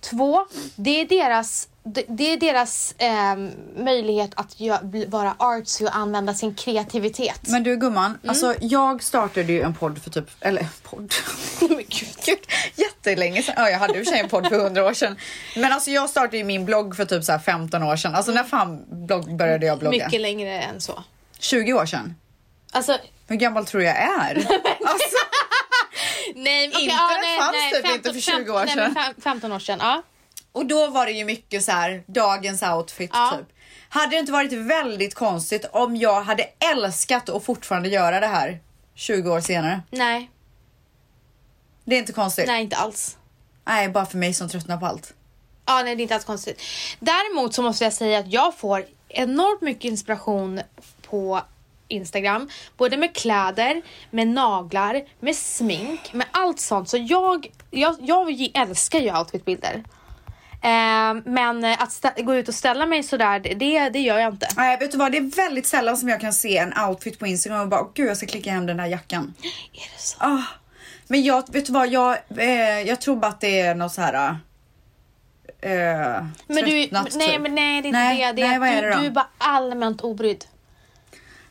Två, 0.00 0.46
det 0.76 1.00
är 1.00 1.04
deras, 1.04 1.68
det, 1.82 2.04
det 2.08 2.32
är 2.32 2.36
deras 2.36 2.94
ehm, 2.98 3.50
möjlighet 3.76 4.30
att 4.34 4.56
gö- 4.56 4.84
bli- 4.84 5.06
vara 5.06 5.34
artsy 5.38 5.84
och 5.84 5.96
använda 5.96 6.34
sin 6.34 6.54
kreativitet. 6.54 7.40
Men 7.48 7.62
du 7.62 7.76
gumman, 7.76 8.04
Mm. 8.06 8.18
alltså 8.28 8.54
jag 8.60 9.02
startade 9.02 9.52
ju 9.52 9.62
en 9.62 9.74
podd 9.74 10.02
för 10.02 10.10
typ, 10.10 10.30
eller 10.40 10.66
podd, 10.82 11.14
Men 11.60 11.68
gud. 11.76 12.08
Gud, 12.26 12.38
jättelänge 12.74 13.42
sedan. 13.42 13.54
Ja, 13.58 13.70
jag 13.70 13.78
hade 13.78 13.98
i 13.98 14.02
och 14.02 14.04
för 14.06 14.10
sig 14.12 14.20
en 14.20 14.28
podd 14.28 14.46
för 14.48 14.56
100 14.58 14.84
år 14.86 14.92
sedan. 14.92 15.16
Men 15.56 15.72
alltså 15.72 15.90
jag 15.90 16.10
startade 16.10 16.36
ju 16.36 16.44
min 16.44 16.64
blogg 16.64 16.96
för 16.96 17.04
typ 17.04 17.24
så 17.24 17.32
här 17.32 17.38
15 17.38 17.82
år 17.82 17.96
sedan. 17.96 18.14
Alltså 18.14 18.32
när 18.32 18.44
fan 18.44 18.84
blogg 19.06 19.36
började 19.36 19.66
jag 19.66 19.78
blogga? 19.78 20.04
Mycket 20.06 20.20
längre 20.20 20.60
än 20.62 20.80
så. 20.80 21.04
20 21.38 21.72
år 21.72 21.86
sedan. 21.86 22.14
Alltså, 22.72 22.98
Hur 23.28 23.36
gammal 23.36 23.66
tror 23.66 23.82
jag 23.82 23.96
är? 23.96 24.34
Alltså, 24.86 25.16
nej, 26.34 26.68
okej, 26.74 26.82
Internet 26.82 27.38
fanns 27.38 27.72
typ 27.82 27.94
inte 27.94 28.12
för 28.12 28.20
20 28.20 28.52
år 28.52 28.64
nej, 28.64 28.74
sedan. 28.74 28.94
fem- 28.94 29.14
15 29.22 29.52
år 29.52 29.58
sedan, 29.58 29.78
ja. 29.82 30.02
Och 30.52 30.66
då 30.66 30.86
var 30.86 31.06
det 31.06 31.12
ju 31.12 31.24
mycket 31.24 31.64
så 31.64 31.72
här 31.72 32.02
dagens 32.06 32.62
outfit 32.62 33.10
Ja. 33.12 33.34
typ. 33.38 33.46
Hade 33.88 34.10
det 34.16 34.18
inte 34.20 34.32
varit 34.32 34.52
väldigt 34.52 35.14
konstigt 35.14 35.64
om 35.72 35.96
jag 35.96 36.22
hade 36.22 36.42
älskat 36.72 37.28
att 37.28 37.44
fortfarande 37.44 37.88
göra 37.88 38.20
det 38.20 38.26
här 38.26 38.58
20 38.94 39.30
år 39.30 39.40
senare? 39.40 39.82
Nej, 39.90 40.30
Det 41.84 41.94
är 41.94 41.98
inte 41.98 42.12
konstigt. 42.12 42.46
nej 42.46 42.62
inte 42.62 42.76
alls. 42.76 43.16
Nej, 43.64 43.88
bara 43.88 44.06
för 44.06 44.18
mig 44.18 44.34
som 44.34 44.48
tröttnar 44.48 44.76
på 44.76 44.86
allt. 44.86 45.14
Ja, 45.66 45.82
nej 45.82 45.96
det 45.96 46.00
är 46.00 46.02
inte 46.02 46.14
alls 46.14 46.24
konstigt. 46.24 46.62
Däremot 47.00 47.54
så 47.54 47.62
måste 47.62 47.84
jag 47.84 47.92
säga 47.92 48.18
att 48.18 48.32
jag 48.32 48.56
får 48.58 48.84
enormt 49.08 49.60
mycket 49.62 49.84
inspiration 49.84 50.60
på 51.02 51.40
Instagram. 51.88 52.50
Både 52.76 52.96
med 52.96 53.14
kläder, 53.16 53.82
med 54.10 54.28
naglar, 54.28 55.02
med 55.20 55.36
smink, 55.36 56.12
med 56.12 56.26
allt 56.30 56.60
sånt. 56.60 56.88
Så 56.88 56.96
jag, 56.96 57.50
jag, 57.70 57.96
jag 58.00 58.50
älskar 58.54 58.98
ju 58.98 59.18
outfitbilder. 59.18 59.84
Eh, 60.62 61.14
men 61.24 61.64
att 61.64 62.04
gå 62.16 62.34
ut 62.36 62.48
och 62.48 62.54
ställa 62.54 62.86
mig 62.86 63.02
sådär, 63.02 63.38
det, 63.40 63.88
det 63.88 63.98
gör 64.00 64.18
jag 64.18 64.32
inte. 64.32 64.48
Nej, 64.56 64.76
vet 64.80 64.92
du 64.92 64.98
vad? 64.98 65.12
Det 65.12 65.18
är 65.18 65.36
väldigt 65.36 65.66
sällan 65.66 65.96
som 65.96 66.08
jag 66.08 66.20
kan 66.20 66.32
se 66.32 66.56
en 66.58 66.72
outfit 66.88 67.18
på 67.18 67.26
Instagram 67.26 67.60
och 67.60 67.68
bara, 67.68 67.80
"Åh, 67.80 67.88
gud 67.94 68.08
jag 68.08 68.16
ska 68.16 68.26
klicka 68.26 68.50
hem 68.50 68.66
den 68.66 68.76
där 68.76 68.86
jackan. 68.86 69.34
Är 69.72 69.96
det 69.96 70.00
så? 70.02 70.16
Ah, 70.20 70.42
men 71.08 71.22
jag, 71.22 71.52
vet 71.52 71.66
du 71.66 71.72
vad, 71.72 71.88
jag, 71.88 72.16
eh, 72.36 72.80
jag 72.80 73.00
tror 73.00 73.16
bara 73.16 73.26
att 73.28 73.40
det 73.40 73.60
är 73.60 73.74
något 73.74 73.92
så 73.92 74.00
här. 74.02 74.36
Eh, 75.62 76.24
Men 76.46 76.64
du, 76.64 76.88
nej 76.90 77.04
typ. 77.10 77.40
men 77.40 77.54
nej 77.54 77.82
det 77.82 77.86
är 77.86 77.88
inte 77.88 77.98
Nej, 77.98 78.26
det. 78.26 78.32
det 78.42 78.48
nej, 78.48 78.58
vad 78.58 78.68
är 78.68 78.82
du, 78.82 78.88
det 78.88 78.94
då? 78.94 79.00
du 79.00 79.06
är 79.06 79.10
bara 79.10 79.26
allmänt 79.38 80.00
obrydd. 80.00 80.44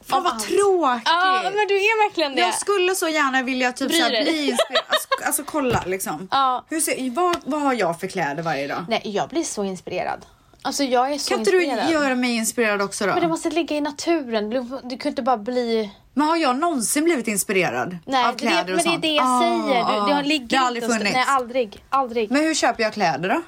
Fan 0.09 0.23
vad 0.23 0.33
allt. 0.33 0.43
tråkigt. 0.47 1.03
Ja 1.05 1.41
men 1.43 1.67
du 1.67 1.75
är 1.75 2.07
verkligen 2.09 2.35
det. 2.35 2.41
Jag 2.41 2.53
skulle 2.55 2.95
så 2.95 3.07
gärna 3.07 3.41
vilja 3.43 3.71
typ 3.71 3.91
så 3.91 4.01
här, 4.01 4.09
bli 4.09 4.49
inspirerad. 4.49 4.83
Alltså, 4.87 5.07
alltså 5.25 5.43
kolla 5.43 5.83
liksom. 5.85 6.27
Ja. 6.31 6.65
Hur 6.69 6.79
ser, 6.81 7.11
vad, 7.11 7.37
vad 7.45 7.61
har 7.61 7.73
jag 7.73 7.99
för 7.99 8.07
kläder 8.07 8.43
varje 8.43 8.67
dag? 8.67 8.85
Nej 8.89 9.01
jag 9.03 9.29
blir 9.29 9.43
så 9.43 9.63
inspirerad. 9.63 10.25
Alltså 10.61 10.83
jag 10.83 11.11
är 11.13 11.17
så 11.17 11.29
Kan 11.29 11.39
inte 11.39 11.51
du 11.51 11.63
göra 11.65 12.15
mig 12.15 12.35
inspirerad 12.35 12.81
också 12.81 13.05
då? 13.05 13.11
Men 13.13 13.21
det 13.21 13.27
måste 13.27 13.49
ligga 13.49 13.75
i 13.77 13.81
naturen. 13.81 14.49
Du, 14.49 14.65
du 14.83 14.97
kan 14.97 15.09
inte 15.09 15.21
bara 15.21 15.37
bli... 15.37 15.91
Men 16.13 16.27
har 16.27 16.37
jag 16.37 16.55
någonsin 16.55 17.03
blivit 17.03 17.27
inspirerad 17.27 17.97
Nej, 18.05 18.25
av 18.25 18.31
det, 18.35 18.39
kläder 18.39 18.63
men 18.65 18.73
och 18.75 18.79
det 18.83 18.89
är 18.89 18.91
sånt? 18.91 19.01
det 19.01 19.07
jag 19.13 19.25
Ah, 19.25 19.39
säger. 19.41 19.83
Du, 19.85 20.07
det 20.07 20.13
har 20.13 20.19
ah. 20.19 20.21
ligger 20.21 20.47
Det 20.47 20.55
har 20.55 20.67
aldrig 20.67 20.83
och- 20.83 20.91
funnits. 20.91 21.13
Nej, 21.13 21.23
aldrig. 21.27 21.83
Aldrig. 21.89 22.31
Men 22.31 22.41
hur 22.43 22.53
köper 22.55 22.83
jag 22.83 22.93
kläder 22.93 23.29
då? 23.29 23.41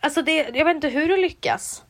Alltså 0.00 0.22
det, 0.22 0.32
jag 0.54 0.64
vet 0.64 0.74
inte 0.74 0.88
hur 0.88 1.08
du 1.08 1.16
lyckas. 1.16 1.82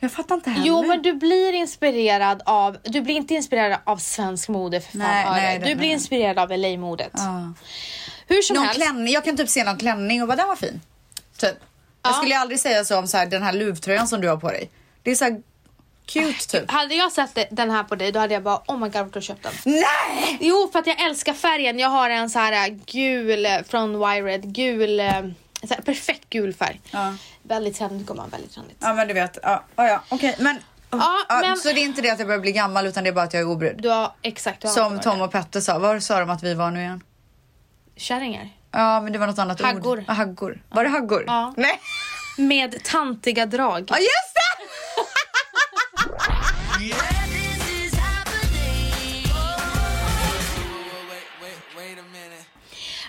Jag 0.00 0.12
fattar 0.12 0.34
inte 0.34 0.50
heller. 0.50 0.66
Jo, 0.66 0.82
men 0.86 1.02
du 1.02 1.12
blir 1.12 1.52
inspirerad 1.52 2.42
av... 2.46 2.76
Du 2.82 3.00
blir 3.00 3.14
inte 3.14 3.34
inspirerad 3.34 3.78
av 3.84 3.96
svensk 3.96 4.48
mode 4.48 4.80
för 4.80 4.90
fan 4.90 4.98
Nej, 5.00 5.24
nej, 5.30 5.58
Du 5.58 5.64
blir 5.64 5.76
nej. 5.76 5.88
inspirerad 5.90 6.38
av 6.38 6.50
LA-modet. 6.58 7.10
Ja. 7.12 7.52
Hur 8.26 8.42
som 8.42 8.54
Någon 8.56 8.64
helst. 8.64 8.80
klänning, 8.82 9.12
jag 9.12 9.24
kan 9.24 9.36
typ 9.36 9.48
se 9.48 9.64
någon 9.64 9.78
klänning 9.78 10.22
och 10.22 10.28
bara 10.28 10.36
den 10.36 10.48
var 10.48 10.56
fin. 10.56 10.80
Typ. 11.36 11.56
Jag 12.02 12.10
Ja. 12.12 12.14
skulle 12.14 12.34
ju 12.34 12.40
aldrig 12.40 12.60
säga 12.60 12.84
så 12.84 12.98
om 12.98 13.06
så 13.08 13.16
här, 13.16 13.26
den 13.26 13.42
här 13.42 13.52
luvtröjan 13.52 14.08
som 14.08 14.20
du 14.20 14.28
har 14.28 14.36
på 14.36 14.48
dig. 14.50 14.70
Det 15.02 15.10
är 15.10 15.14
så 15.14 15.24
här 15.24 15.42
cute 16.06 16.46
typ. 16.48 16.70
Hade 16.70 16.94
jag 16.94 17.12
sett 17.12 17.38
den 17.50 17.70
här 17.70 17.82
på 17.84 17.94
dig 17.94 18.12
då 18.12 18.20
hade 18.20 18.34
jag 18.34 18.42
bara 18.42 18.56
oh 18.66 18.78
my 18.78 18.88
god 18.88 18.92
vart 18.94 18.94
har 19.14 19.20
du 19.20 19.20
köpt 19.20 19.42
den? 19.42 19.52
Nej! 19.64 20.38
Jo 20.40 20.68
för 20.72 20.78
att 20.78 20.86
jag 20.86 21.00
älskar 21.00 21.34
färgen. 21.34 21.78
Jag 21.78 21.88
har 21.88 22.10
en 22.10 22.30
så 22.30 22.38
här 22.38 22.68
äh, 22.68 22.74
gul 22.86 23.46
äh, 23.46 23.52
från 23.68 23.98
Wired. 23.98 24.54
Gul, 24.54 25.00
äh, 25.00 25.06
så 25.68 25.74
här, 25.74 25.82
perfekt 25.82 26.30
gul 26.30 26.54
färg. 26.54 26.80
Ja. 26.90 27.14
Väldigt 27.42 27.76
trendigt 27.78 28.06
gumman, 28.06 28.28
väldigt 28.30 28.54
trendigt. 28.54 28.76
Ja 28.80 28.94
men 28.94 29.08
du 29.08 29.14
vet, 29.14 29.38
ja, 29.42 29.64
ja, 29.76 29.88
ja. 29.88 30.02
okej 30.08 30.36
men, 30.38 30.58
Ja, 30.92 31.24
men- 31.28 31.56
Så 31.56 31.68
det 31.72 31.80
är 31.80 31.84
inte 31.84 32.02
det 32.02 32.10
att 32.10 32.18
jag 32.18 32.28
börjar 32.28 32.40
bli 32.40 32.52
gammal 32.52 32.86
utan 32.86 33.04
det 33.04 33.10
är 33.10 33.14
bara 33.14 33.24
att 33.24 33.34
jag 33.34 33.40
är 33.40 33.46
obrydd. 33.48 33.82
Du 33.82 33.88
har 33.88 34.12
exakt, 34.22 34.60
du 34.62 34.68
har 34.68 34.74
Som 34.74 35.00
Tom 35.00 35.20
och 35.20 35.32
Petter 35.32 35.60
sa, 35.60 35.78
vad 35.78 36.02
sa 36.02 36.20
de 36.20 36.30
att 36.30 36.42
vi 36.42 36.54
var 36.54 36.70
nu 36.70 36.80
igen? 36.80 37.02
Kärringar. 37.96 38.48
Ja 38.72 39.00
men 39.00 39.12
det 39.12 39.18
var 39.18 39.26
något 39.26 39.38
annat 39.38 39.60
Haggor. 39.60 39.98
ord. 39.98 40.04
Ja, 40.08 40.12
haggor. 40.12 40.62
Var 40.70 40.84
det 40.84 40.90
haggor? 40.90 41.24
Ja. 41.26 41.54
Nej. 41.56 41.80
Med 42.38 42.82
tantiga 42.84 43.46
drag. 43.46 43.84
Ja 43.90 43.96
just 43.98 44.34
det! 44.34 44.40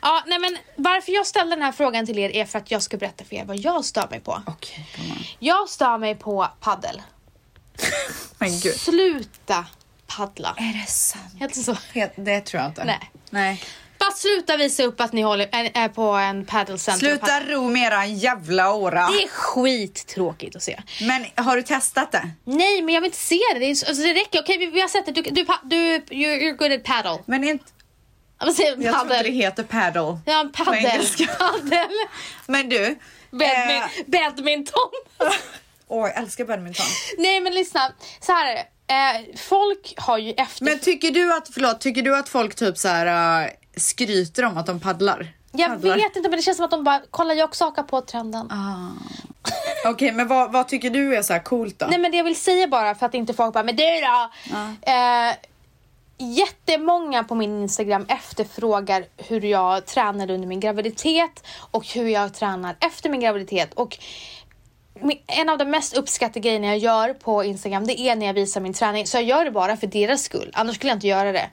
Ja, 0.01 0.23
nej 0.27 0.39
men 0.39 0.57
varför 0.75 1.11
jag 1.11 1.27
ställde 1.27 1.55
den 1.55 1.63
här 1.63 1.71
frågan 1.71 2.05
till 2.05 2.19
er 2.19 2.29
är 2.35 2.45
för 2.45 2.59
att 2.59 2.71
jag 2.71 2.81
ska 2.83 2.97
berätta 2.97 3.23
för 3.23 3.35
er 3.35 3.45
vad 3.45 3.57
jag 3.57 3.85
stör 3.85 4.07
mig 4.09 4.19
på. 4.19 4.41
Okej, 4.47 4.87
on. 4.99 5.23
Jag 5.39 5.69
stör 5.69 5.97
mig 5.97 6.15
på 6.15 6.47
paddel. 6.59 7.01
Men 8.37 8.59
gud. 8.59 8.75
Sluta 8.75 9.65
paddla. 10.07 10.55
Är 10.57 10.81
det 10.81 10.89
sant? 10.91 11.23
Helt 11.39 11.55
så. 11.55 11.77
Helt- 11.93 12.13
Det 12.15 12.41
tror 12.41 12.61
jag 12.61 12.69
inte. 12.71 12.83
Nej. 12.83 13.11
Nej. 13.29 13.63
Bara 13.99 14.11
sluta 14.11 14.57
visa 14.57 14.83
upp 14.83 15.01
att 15.01 15.13
ni 15.13 15.21
håller, 15.21 15.49
är, 15.51 15.89
på 15.89 16.01
en 16.11 16.45
paddlecenter. 16.45 17.13
och 17.13 17.19
Sluta 17.19 17.41
ro 17.43 17.69
med 17.69 17.87
eran 17.87 18.17
jävla 18.17 18.73
åra. 18.73 19.07
Det 19.07 19.23
är 19.23 19.27
skittråkigt 19.27 20.55
att 20.55 20.63
se. 20.63 20.79
Men 21.01 21.25
har 21.45 21.55
du 21.55 21.63
testat 21.63 22.11
det? 22.11 22.29
Nej, 22.43 22.81
men 22.81 22.93
jag 22.95 23.01
vill 23.01 23.07
inte 23.07 23.17
se 23.17 23.39
det. 23.53 23.59
Det, 23.59 23.65
är, 23.65 23.75
så- 23.75 23.85
alltså, 23.87 24.03
det 24.03 24.13
räcker. 24.13 24.41
Okej, 24.41 24.57
vi, 24.57 24.65
vi 24.65 24.81
har 24.81 24.87
sett 24.87 25.05
det. 25.05 25.11
Du, 25.11 25.21
du, 25.21 25.45
du, 25.63 25.99
you're 26.15 26.51
good 26.55 26.71
at 26.71 26.83
paddle. 26.83 27.23
Men 27.25 27.43
inte, 27.43 27.65
Jag 28.41 28.55
tror 28.55 28.71
inte 28.71 28.77
det 28.77 28.91
paddle? 28.91 29.29
heter 29.29 29.63
paddle. 29.63 30.19
Ja, 30.25 30.49
engelska. 30.73 31.25
Paddel. 31.39 31.89
Men 32.47 32.69
du. 32.69 32.99
Badmin, 33.31 33.81
eh, 33.81 33.89
badminton. 34.07 34.89
Åh, 35.87 36.07
jag 36.07 36.17
älskar 36.17 36.45
badminton. 36.45 36.85
Nej, 37.17 37.39
men 37.39 37.53
lyssna. 37.53 37.91
Så 38.19 38.31
här 38.31 38.51
är 38.51 38.55
det. 38.55 38.65
Eh, 38.93 39.37
folk 39.37 39.93
har 39.97 40.17
ju 40.17 40.31
efter... 40.31 40.65
Men 40.65 40.79
tycker 40.79 41.11
du 41.11 41.33
att, 41.33 41.49
förlåt, 41.53 41.81
tycker 41.81 42.01
du 42.01 42.17
att 42.17 42.29
folk 42.29 42.55
typ 42.55 42.77
så 42.77 42.87
här 42.87 43.43
äh, 43.43 43.49
skryter 43.77 44.45
om 44.45 44.57
att 44.57 44.65
de 44.65 44.79
paddlar? 44.79 45.27
jag 45.51 45.69
paddlar? 45.69 45.95
vet 45.95 46.15
inte, 46.15 46.29
men 46.29 46.37
det 46.37 46.43
känns 46.43 46.57
som 46.57 46.65
att 46.65 46.71
de 46.71 46.83
bara 46.83 47.01
kollar 47.11 47.35
jag 47.35 47.49
också 47.49 47.65
hakar 47.65 47.83
på 47.83 48.01
trenden. 48.01 48.51
Ah. 48.51 48.91
Okej, 49.85 50.11
men 50.11 50.27
vad, 50.27 50.51
vad 50.51 50.67
tycker 50.67 50.89
du 50.89 51.15
är 51.15 51.21
så 51.21 51.33
här 51.33 51.43
coolt 51.43 51.79
då? 51.79 51.85
Nej 51.85 51.99
men 51.99 52.11
det 52.11 52.17
jag 52.17 52.23
vill 52.23 52.35
säga 52.35 52.67
bara 52.67 52.95
för 52.95 53.05
att 53.05 53.13
inte 53.13 53.33
folk 53.33 53.53
bara, 53.53 53.63
men 53.63 53.75
du 53.75 53.83
då? 53.83 54.29
Eh, 54.81 55.35
jättemånga 56.21 57.23
på 57.23 57.35
min 57.35 57.61
Instagram 57.61 58.05
efterfrågar 58.09 59.05
hur 59.17 59.41
jag 59.45 59.85
tränade 59.85 60.33
under 60.33 60.47
min 60.47 60.59
graviditet 60.59 61.47
och 61.71 61.87
hur 61.87 62.07
jag 62.07 62.33
tränar 62.33 62.75
efter 62.79 63.09
min 63.09 63.19
graviditet. 63.19 63.73
Och 63.73 63.97
en 65.27 65.49
av 65.49 65.57
de 65.57 65.65
mest 65.65 65.97
uppskattade 65.97 66.39
grejerna 66.39 66.67
jag 66.67 66.77
gör 66.77 67.13
på 67.13 67.43
Instagram 67.43 67.87
det 67.87 67.99
är 67.99 68.15
när 68.15 68.25
jag 68.25 68.33
visar 68.33 68.61
min 68.61 68.73
träning. 68.73 69.07
Så 69.07 69.17
jag 69.17 69.23
gör 69.23 69.45
det 69.45 69.51
bara 69.51 69.77
för 69.77 69.87
deras 69.87 70.23
skull. 70.23 70.51
Annars 70.53 70.75
skulle 70.75 70.89
jag 70.89 70.95
inte 70.95 71.07
göra 71.07 71.31
det. 71.31 71.49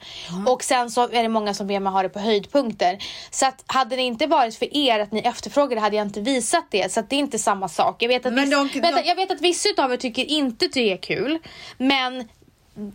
Och 0.47 0.63
sen 0.65 0.91
så 0.91 1.09
är 1.09 1.23
det 1.23 1.29
många 1.29 1.55
som 1.55 1.67
ber 1.67 1.81
mig 1.81 1.93
ha 1.93 2.03
det 2.03 2.09
på 2.09 2.19
höjdpunkter. 2.19 2.99
Så 3.31 3.47
att 3.47 3.65
hade 3.67 3.97
det 3.97 4.03
inte 4.03 4.27
varit 4.27 4.55
för 4.55 4.77
er 4.77 5.01
att 5.01 5.13
ni 5.13 5.21
efterfrågar 5.21 5.75
det 5.75 5.81
hade 5.81 5.97
jag 5.97 6.07
inte 6.07 6.21
visat 6.21 6.67
det. 6.71 6.93
Så 6.93 7.01
att 7.01 7.11
det 7.11 7.17
är 7.17 7.21
inte 7.21 7.39
samma 7.39 7.69
sak. 7.69 8.03
Jag 8.03 8.09
vet 8.09 8.27
att, 8.27 8.33
Men 8.33 8.45
viss, 8.45 8.73
de- 8.73 8.81
vänta, 8.81 9.05
jag 9.05 9.15
vet 9.17 9.31
att 9.31 9.41
vissa 9.41 9.69
av 9.79 9.93
er 9.93 9.97
tycker 9.97 10.25
inte 10.25 10.65
att 10.65 10.73
det 10.73 10.93
är 10.93 10.97
kul. 10.97 11.39
Men 11.79 12.29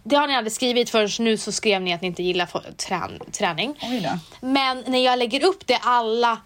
det 0.03 0.15
har 0.15 0.27
ni 0.27 0.36
aldrig 0.36 0.53
skrivit 0.53 0.89
förrän 0.89 1.09
nu 1.19 1.38
så 1.38 1.51
skrev 1.51 1.81
ni 1.81 1.93
att 1.93 2.01
ni 2.01 2.07
inte 2.07 2.23
gillar 2.23 2.73
trän, 2.77 3.19
träning. 3.31 3.75
Men 4.41 4.84
när 4.88 4.99
jag 5.05 5.19
lägger 5.19 5.43
upp 5.43 5.67
det, 5.67 5.77
alla 5.81 6.38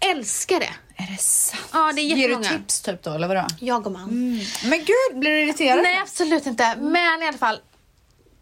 älskar 0.00 0.60
det. 0.60 0.70
Är 0.96 1.06
det 1.12 1.20
sant? 1.20 1.68
Ja, 1.72 1.92
det 1.92 2.00
är 2.00 2.16
Ger 2.16 2.28
du 2.28 2.44
tips 2.44 2.80
typ 2.80 3.02
då 3.02 3.10
eller 3.10 3.28
vadå? 3.28 3.46
Jag 3.60 3.86
och 3.86 3.92
man. 3.92 4.40
Men 4.64 4.78
gud, 4.78 5.20
blir 5.20 5.30
du 5.30 5.42
irriterad? 5.42 5.82
Nej 5.82 5.98
absolut 6.02 6.46
inte. 6.46 6.76
Men 6.76 7.22
i 7.22 7.26
alla 7.28 7.38
fall. 7.38 7.58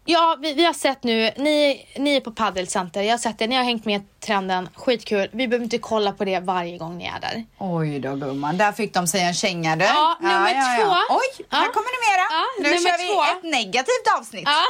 Ja, 0.09 0.37
vi, 0.41 0.53
vi 0.53 0.65
har 0.65 0.73
sett 0.73 1.03
nu, 1.03 1.31
ni, 1.37 1.85
ni 1.97 2.15
är 2.15 2.21
på 2.21 2.31
paddelcenter, 2.31 3.01
jag 3.01 3.11
har 3.13 3.17
sett 3.17 3.39
det, 3.39 3.47
ni 3.47 3.55
har 3.55 3.63
hängt 3.63 3.85
med 3.85 4.01
trenden, 4.19 4.69
skitkul. 4.75 5.29
Vi 5.33 5.47
behöver 5.47 5.63
inte 5.63 5.77
kolla 5.77 6.11
på 6.11 6.25
det 6.25 6.39
varje 6.39 6.77
gång 6.77 6.97
ni 6.97 7.05
är 7.05 7.19
där. 7.19 7.45
Oj 7.57 7.99
då 7.99 8.15
gumman, 8.15 8.57
där 8.57 8.71
fick 8.71 8.93
de 8.93 9.07
sig 9.07 9.21
en 9.21 9.33
känga 9.33 9.75
du. 9.75 9.85
Ja, 9.85 10.17
nummer 10.21 10.77
två. 10.77 10.91
Oj, 11.09 11.45
Ja. 11.49 11.57
här 11.57 11.67
kommer 11.67 11.89
det 11.91 12.11
mera. 12.11 12.27
Ja, 12.29 12.45
nu 12.59 12.63
nummer 12.63 12.89
kör 12.89 12.97
vi 12.97 13.07
två. 13.13 13.23
ett 13.37 13.43
negativt 13.53 14.17
avsnitt. 14.19 14.43
Ja. 14.45 14.63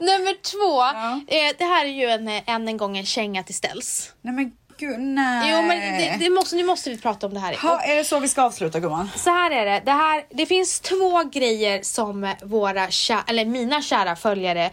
Nummer 0.00 0.34
två. 0.42 0.82
Eh, 1.34 1.54
det 1.58 1.64
här 1.64 1.84
är 1.84 1.90
ju 1.90 2.04
en, 2.10 2.28
än 2.46 2.68
en 2.68 2.76
gång 2.76 2.98
en 2.98 3.06
känga 3.06 3.42
till 3.42 3.54
ställs. 3.54 4.12
Nej 4.22 4.34
men 4.34 4.52
gud, 4.78 5.00
nej. 5.00 5.50
Jo 5.50 5.62
men 5.62 5.76
det, 5.98 6.16
det 6.24 6.30
måste, 6.30 6.56
nu 6.56 6.64
måste 6.64 6.90
vi 6.90 6.98
prata 6.98 7.26
om 7.26 7.34
det 7.34 7.40
här. 7.40 7.56
Ha, 7.56 7.80
är 7.80 7.96
det 7.96 8.04
så 8.04 8.20
vi 8.20 8.28
ska 8.28 8.42
avsluta 8.42 8.80
gumman? 8.80 9.10
Så 9.16 9.30
här 9.30 9.50
är 9.50 9.66
det. 9.66 9.82
Det, 9.84 9.92
här, 9.92 10.24
det 10.30 10.46
finns 10.46 10.80
två 10.80 11.24
grejer 11.32 11.82
som 11.82 12.34
våra 12.42 12.88
eller 13.26 13.44
mina 13.44 13.82
kära 13.82 14.16
följare 14.16 14.70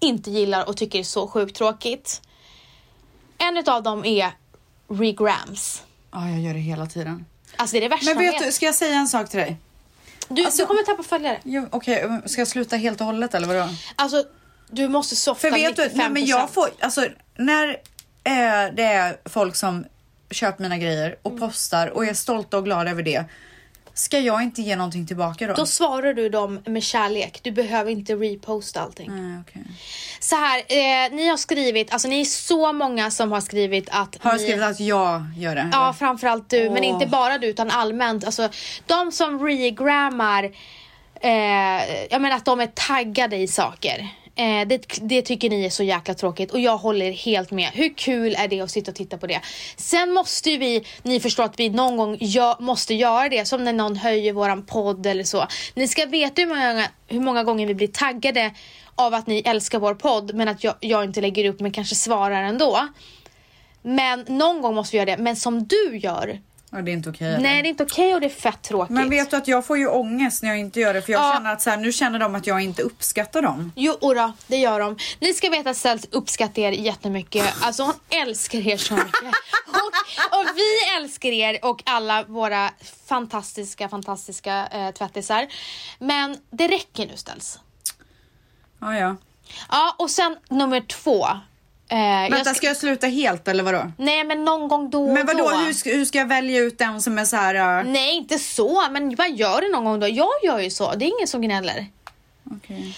inte 0.00 0.30
gillar 0.30 0.68
och 0.68 0.76
tycker 0.76 0.98
är 0.98 1.02
så 1.02 1.28
sjukt 1.28 1.56
tråkigt. 1.56 2.20
En 3.38 3.64
av 3.66 3.82
dem 3.82 4.04
är 4.04 4.30
regrams. 4.88 5.82
Ja, 6.12 6.28
jag 6.28 6.40
gör 6.40 6.54
det 6.54 6.60
hela 6.60 6.86
tiden. 6.86 7.24
Alltså 7.56 7.74
det 7.74 7.78
är 7.78 7.82
det 7.82 7.88
värsta 7.88 8.14
Men 8.14 8.18
vet 8.18 8.42
du, 8.42 8.52
ska 8.52 8.66
jag 8.66 8.74
säga 8.74 8.94
en 8.94 9.08
sak 9.08 9.28
till 9.28 9.40
dig? 9.40 9.56
Du, 10.28 10.44
alltså- 10.44 10.62
du 10.62 10.66
kommer 10.66 10.82
tappa 10.82 11.02
följare. 11.02 11.66
Okej, 11.70 12.20
ska 12.26 12.40
jag 12.40 12.48
sluta 12.48 12.76
helt 12.76 13.00
och 13.00 13.06
hållet 13.06 13.34
eller 13.34 13.46
vadå? 13.46 13.68
Alltså 13.96 14.24
du 14.70 14.88
måste 14.88 15.16
softa 15.16 15.48
För 15.48 15.50
vet 15.50 15.76
du, 15.76 15.82
95%. 15.82 15.90
nej, 15.94 16.10
men 16.10 16.26
jag 16.26 16.50
får, 16.50 16.68
alltså 16.80 17.06
när 17.36 17.76
eh, 18.28 18.74
det 18.74 18.82
är 18.82 19.16
folk 19.28 19.56
som 19.56 19.84
köper 20.30 20.62
mina 20.62 20.78
grejer 20.78 21.16
och 21.22 21.30
Mm. 21.32 21.40
postar 21.48 21.86
och 21.86 22.04
är 22.06 22.14
stolta 22.14 22.58
och 22.58 22.64
glada 22.64 22.90
över 22.90 23.02
det. 23.02 23.24
Ska 23.94 24.18
jag 24.18 24.42
inte 24.42 24.62
ge 24.62 24.76
någonting 24.76 25.06
tillbaka 25.06 25.46
då? 25.46 25.54
Då 25.54 25.66
svarar 25.66 26.14
du 26.14 26.28
dem 26.28 26.60
med 26.66 26.82
kärlek. 26.82 27.40
Du 27.42 27.50
behöver 27.50 27.90
inte 27.90 28.14
reposta 28.14 28.80
allting. 28.80 29.10
Nej, 29.10 29.40
okej. 29.48 29.62
Så 30.20 30.36
här, 30.36 30.58
eh, 30.58 31.12
ni 31.16 31.28
har 31.28 31.36
skrivit, 31.36 31.92
alltså 31.92 32.08
ni 32.08 32.20
är 32.20 32.24
så 32.24 32.72
många 32.72 33.10
som 33.10 33.32
har 33.32 33.40
skrivit 33.40 33.88
att 33.92 34.16
Har 34.20 34.32
ni... 34.32 34.38
skrivit 34.38 34.62
att 34.64 34.80
jag 34.80 35.24
gör 35.36 35.54
det? 35.54 35.68
Ja, 35.72 35.94
framförallt 35.98 36.50
du, 36.50 36.70
men 36.70 36.78
Åh. 36.84 36.86
inte 36.88 37.06
bara 37.06 37.38
du 37.38 37.46
utan 37.46 37.70
allmänt. 37.70 38.24
Alltså, 38.24 38.48
de 38.86 39.12
som 39.12 39.46
regrammar, 39.46 40.44
eh, 41.20 41.30
jag 42.10 42.22
menar 42.22 42.36
att 42.36 42.44
de 42.44 42.60
är 42.60 42.66
taggade 42.74 43.36
i 43.36 43.48
saker. 43.48 44.08
Eh, 44.38 44.68
det, 44.68 44.86
det 45.00 45.22
tycker 45.22 45.50
ni 45.50 45.64
är 45.64 45.70
så 45.70 45.82
jäkla 45.82 46.14
tråkigt 46.14 46.50
och 46.50 46.60
jag 46.60 46.76
håller 46.76 47.12
helt 47.12 47.50
med. 47.50 47.70
Hur 47.72 47.94
kul 47.94 48.34
är 48.38 48.48
det 48.48 48.60
att 48.60 48.70
sitta 48.70 48.90
och 48.90 48.96
titta 48.96 49.18
på 49.18 49.26
det? 49.26 49.40
Sen 49.76 50.12
måste 50.12 50.50
ju 50.50 50.58
vi, 50.58 50.84
ni 51.02 51.20
förstår 51.20 51.44
att 51.44 51.60
vi 51.60 51.68
någon 51.68 51.96
gång 51.96 52.16
gö- 52.16 52.60
måste 52.60 52.94
göra 52.94 53.28
det, 53.28 53.44
som 53.44 53.64
när 53.64 53.72
någon 53.72 53.96
höjer 53.96 54.32
våran 54.32 54.66
podd 54.66 55.06
eller 55.06 55.24
så. 55.24 55.46
Ni 55.74 55.88
ska 55.88 56.06
veta 56.06 56.42
hur 56.42 56.48
många, 56.48 56.84
hur 57.06 57.20
många 57.20 57.44
gånger 57.44 57.66
vi 57.66 57.74
blir 57.74 57.88
taggade 57.88 58.54
av 58.94 59.14
att 59.14 59.26
ni 59.26 59.42
älskar 59.46 59.78
vår 59.78 59.94
podd 59.94 60.34
men 60.34 60.48
att 60.48 60.64
jag, 60.64 60.74
jag 60.80 61.04
inte 61.04 61.20
lägger 61.20 61.44
upp 61.44 61.60
men 61.60 61.72
kanske 61.72 61.94
svarar 61.94 62.42
ändå. 62.42 62.88
Men 63.82 64.24
någon 64.28 64.62
gång 64.62 64.74
måste 64.74 64.96
vi 64.96 64.98
göra 64.98 65.16
det. 65.16 65.22
Men 65.22 65.36
som 65.36 65.66
du 65.66 65.98
gör, 65.98 66.40
Ja, 66.70 66.82
det 66.82 66.90
är 66.90 66.92
inte 66.92 67.10
okej. 67.10 67.28
eller? 67.28 67.38
nej 67.38 67.62
det 67.62 67.68
är 67.68 67.70
inte 67.70 67.82
okej 67.84 68.14
och 68.14 68.20
det 68.20 68.26
är 68.26 68.30
fett 68.30 68.62
tråkigt. 68.62 68.90
Men 68.94 69.10
vet 69.10 69.30
du 69.30 69.36
att 69.36 69.48
jag 69.48 69.66
får 69.66 69.78
ju 69.78 69.86
ångest 69.88 70.42
när 70.42 70.50
jag 70.50 70.58
inte 70.58 70.80
gör 70.80 70.94
det 70.94 71.02
för 71.02 71.12
jag 71.12 71.22
Ja. 71.22 71.32
känner 71.34 71.52
att 71.52 71.62
så 71.62 71.70
här, 71.70 71.76
nu 71.76 71.92
känner 71.92 72.18
de 72.18 72.34
att 72.34 72.46
jag 72.46 72.60
inte 72.60 72.82
uppskattar 72.82 73.42
dem. 73.42 73.72
Jo, 73.76 73.96
ora, 74.00 74.32
det 74.46 74.56
gör 74.56 74.80
de. 74.80 74.96
Ni 75.20 75.32
ska 75.34 75.50
veta 75.50 75.70
att 75.70 75.76
Ställs 75.76 76.06
uppskattar 76.10 76.62
er 76.62 76.72
jättemycket. 76.72 77.54
Alltså 77.60 77.82
hon 77.82 77.94
älskar 78.10 78.66
er 78.68 78.76
så 78.76 78.94
mycket. 78.94 79.22
Och, 79.66 80.38
och 80.38 80.46
vi 80.56 80.96
älskar 81.02 81.28
er 81.28 81.58
och 81.64 81.82
alla 81.86 82.22
våra 82.24 82.70
fantastiska, 83.08 83.88
fantastiska 83.88 84.66
eh, 84.66 84.90
tvättisar. 84.90 85.46
Men 85.98 86.36
det 86.50 86.68
räcker 86.68 87.06
nu 87.06 87.16
Ställs. 87.16 87.58
Ja, 88.80 88.96
ja. 88.98 89.16
Ja, 89.70 89.94
och 89.98 90.10
sen 90.10 90.36
nummer 90.48 90.80
två. 90.80 91.26
Eh, 91.90 91.98
jag 91.98 92.30
Vänta, 92.30 92.54
ska 92.54 92.66
jag 92.66 92.76
sluta 92.76 93.06
helt 93.06 93.48
eller 93.48 93.62
vadå? 93.64 93.92
Nej, 93.96 94.24
men 94.24 94.44
någon 94.44 94.68
gång 94.68 94.90
då 94.90 95.04
och 95.04 95.14
Men 95.14 95.26
vadå, 95.26 95.50
då. 95.50 95.56
hur 95.56 95.72
ska, 95.72 95.90
hur 95.90 96.04
ska 96.04 96.18
jag 96.18 96.26
välja 96.26 96.60
ut 96.60 96.78
den 96.78 97.02
som 97.02 97.18
är 97.18 97.24
så 97.24 97.36
här... 97.36 97.80
Uh... 97.80 97.90
Nej, 97.92 98.14
inte 98.14 98.38
så. 98.38 98.86
Men 98.90 99.14
man 99.18 99.36
gör 99.36 99.60
det 99.60 99.68
någon 99.68 99.84
gång 99.84 100.00
då. 100.00 100.08
Jag 100.08 100.30
gör 100.44 100.58
ju 100.58 100.70
så. 100.70 100.94
Det 100.94 101.04
är 101.04 101.06
ingen 101.18 101.28
som 101.28 101.42
gnäller. 101.42 101.86
Okej. 102.50 102.96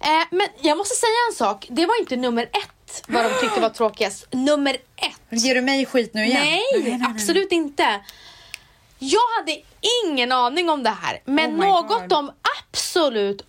Eh, 0.00 0.26
men 0.30 0.46
jag 0.60 0.78
måste 0.78 0.94
säga 0.94 1.12
en 1.30 1.36
sak. 1.36 1.66
Det 1.70 1.86
var 1.86 2.00
inte 2.00 2.16
nummer 2.16 2.42
ett 2.42 3.02
vad 3.08 3.24
de 3.24 3.30
tyckte 3.40 3.60
var 3.60 3.68
tråkigast. 3.78 4.26
Nummer 4.32 4.76
ett. 4.96 5.42
Ger 5.42 5.54
du 5.54 5.60
mig 5.60 5.86
skit 5.86 6.14
nu 6.14 6.24
igen? 6.26 6.42
Nej, 6.42 7.00
absolut 7.14 7.52
inte. 7.52 8.00
Jag 8.98 9.20
hade 9.40 9.60
ingen 10.04 10.32
aning 10.32 10.70
om 10.70 10.82
det 10.82 10.90
här. 10.90 11.20
Men 11.24 11.60
Oh 11.60 11.66
något 11.66 11.88
God. 11.88 12.08
de 12.08 12.30
absolut 12.60 13.46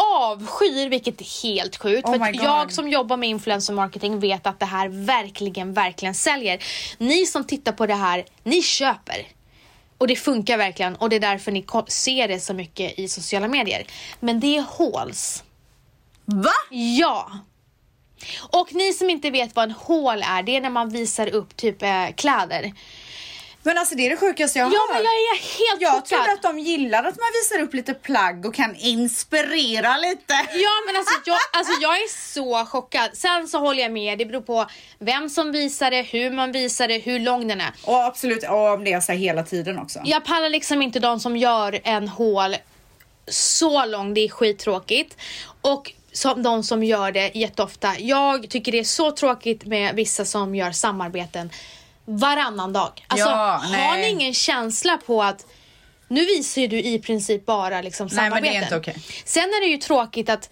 avskyr, 0.00 0.88
vilket 0.88 1.20
är 1.20 1.42
helt 1.42 1.76
sjukt. 1.76 2.08
Oh 2.08 2.18
för 2.18 2.44
jag 2.44 2.72
som 2.72 2.88
jobbar 2.88 3.16
med 3.16 3.28
influencer 3.28 3.72
marketing 3.74 4.20
vet 4.20 4.46
att 4.46 4.60
det 4.60 4.66
här 4.66 4.88
verkligen, 4.88 5.72
verkligen 5.72 6.14
säljer. 6.14 6.62
Ni 6.98 7.26
som 7.26 7.44
tittar 7.44 7.72
på 7.72 7.86
det 7.86 7.94
här, 7.94 8.24
ni 8.42 8.62
köper. 8.62 9.26
Och 9.98 10.06
det 10.06 10.16
funkar 10.16 10.58
verkligen 10.58 10.96
och 10.96 11.08
det 11.08 11.16
är 11.16 11.20
därför 11.20 11.52
ni 11.52 11.64
ser 11.88 12.28
det 12.28 12.40
så 12.40 12.54
mycket 12.54 12.98
i 12.98 13.08
sociala 13.08 13.48
medier. 13.48 13.86
Men 14.20 14.40
det 14.40 14.56
är 14.56 14.62
håls. 14.62 15.44
Va? 16.24 16.52
Ja. 16.70 17.30
Och 18.50 18.74
ni 18.74 18.92
som 18.92 19.10
inte 19.10 19.30
vet 19.30 19.56
vad 19.56 19.64
en 19.64 19.70
hål 19.70 20.22
är, 20.22 20.42
det 20.42 20.56
är 20.56 20.60
när 20.60 20.70
man 20.70 20.90
visar 20.90 21.34
upp 21.34 21.56
typ 21.56 21.82
eh, 21.82 22.06
kläder. 22.16 22.72
Men 23.62 23.78
alltså 23.78 23.94
det 23.94 24.06
är 24.06 24.10
det 24.10 24.16
sjukaste 24.16 24.58
jag 24.58 24.66
har 24.66 24.72
Ja 24.72 24.80
men 24.92 25.02
jag 25.02 25.12
är 25.12 25.40
helt 25.40 25.82
Jag 25.82 25.92
chockad. 25.92 26.08
trodde 26.08 26.32
att 26.32 26.42
de 26.42 26.58
gillar 26.58 26.98
att 26.98 27.16
man 27.16 27.28
visar 27.42 27.62
upp 27.64 27.74
lite 27.74 27.94
plagg 27.94 28.46
och 28.46 28.54
kan 28.54 28.76
inspirera 28.76 29.96
lite. 29.96 30.34
Ja 30.52 30.70
men 30.86 30.96
alltså 30.96 31.14
jag, 31.24 31.36
alltså 31.52 31.72
jag 31.80 31.96
är 31.96 32.32
så 32.32 32.64
chockad. 32.64 33.10
Sen 33.14 33.48
så 33.48 33.58
håller 33.58 33.82
jag 33.82 33.92
med, 33.92 34.18
det 34.18 34.26
beror 34.26 34.40
på 34.40 34.66
vem 34.98 35.28
som 35.28 35.52
visar 35.52 35.90
det, 35.90 36.02
hur 36.02 36.30
man 36.30 36.52
visar 36.52 36.88
det, 36.88 36.98
hur 36.98 37.18
lång 37.18 37.48
den 37.48 37.60
är. 37.60 37.70
Och 37.84 38.04
absolut, 38.04 38.48
och 38.48 38.72
om 38.72 38.84
det 38.84 38.92
är 38.92 39.00
så 39.00 39.12
hela 39.12 39.42
tiden 39.42 39.78
också. 39.78 40.00
Jag 40.04 40.24
pallar 40.24 40.48
liksom 40.48 40.82
inte 40.82 40.98
de 41.00 41.20
som 41.20 41.36
gör 41.36 41.80
en 41.84 42.08
hål 42.08 42.56
så 43.26 43.84
lång, 43.86 44.14
det 44.14 44.20
är 44.20 44.28
skittråkigt. 44.28 45.16
Och 45.60 45.92
som 46.12 46.42
de 46.42 46.62
som 46.62 46.84
gör 46.84 47.12
det 47.12 47.30
jätteofta. 47.34 47.94
Jag 47.98 48.50
tycker 48.50 48.72
det 48.72 48.78
är 48.78 48.84
så 48.84 49.10
tråkigt 49.10 49.64
med 49.64 49.94
vissa 49.94 50.24
som 50.24 50.54
gör 50.54 50.72
samarbeten 50.72 51.50
varannan 52.18 52.72
dag. 52.72 53.04
Alltså 53.06 53.28
Ja, 53.28 53.60
har 53.62 53.96
ni 53.96 54.08
ingen 54.08 54.34
känsla 54.34 54.96
på 55.06 55.22
att 55.22 55.46
nu 56.08 56.24
visar 56.24 56.60
ju 56.62 56.68
du 56.68 56.78
i 56.82 56.98
princip 56.98 57.46
bara 57.46 57.82
liksom 57.82 58.08
Nej, 58.12 58.30
men 58.30 58.42
det 58.42 58.48
är 58.48 58.52
samarbeten. 58.52 58.62
inte 58.62 58.76
okej. 58.92 59.02
Sen 59.24 59.42
är 59.42 59.60
det 59.60 59.66
ju 59.66 59.76
tråkigt 59.76 60.30
att 60.30 60.50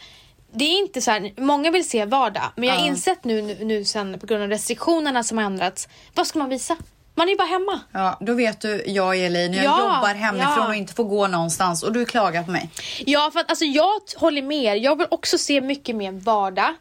det 0.53 0.65
är 0.65 0.79
inte 0.79 1.01
så 1.01 1.11
här, 1.11 1.33
många 1.41 1.71
vill 1.71 1.89
se 1.89 2.05
vardag 2.05 2.53
men 2.57 2.69
jag 2.69 2.75
har 2.75 2.81
Ja. 2.83 2.87
insett 2.89 3.25
nu, 3.25 3.43
nu, 3.43 3.65
nu 3.65 3.85
sen 3.85 4.19
på 4.21 4.27
grund 4.27 4.43
av 4.43 4.49
restriktionerna 4.49 5.23
som 5.23 5.39
har 5.39 5.45
ändrats. 5.45 5.89
Vad 6.15 6.27
ska 6.27 6.39
man 6.39 6.49
visa? 6.49 6.77
Man 7.15 7.27
är 7.29 7.31
ju 7.33 7.37
bara 7.39 7.49
hemma. 7.49 7.81
Ja, 7.93 8.19
då 8.21 8.35
vet 8.35 8.61
du, 8.61 8.83
jag 8.87 9.19
Elin, 9.19 9.53
jag 9.55 9.65
Ja, 9.65 9.79
jobbar 9.81 10.15
hemifrån 10.15 10.53
ja. 10.57 10.69
och 10.69 10.75
inte 10.75 10.95
får 10.95 11.05
gå 11.05 11.27
någonstans 11.27 11.83
och 11.83 11.93
du 11.93 12.05
klagar 12.05 12.43
på 12.43 12.51
mig. 12.51 12.71
Ja, 13.07 13.31
för 13.33 13.41
att 13.41 13.51
alltså, 13.51 13.65
jag 13.65 14.01
håller 14.17 14.43
med 14.43 14.63
er. 14.65 14.75
Jag 14.75 14.97
vill 14.99 15.07
också 15.11 15.39
se 15.39 15.61
mycket 15.61 15.97
mer 15.97 16.13
vardag. 16.13 16.75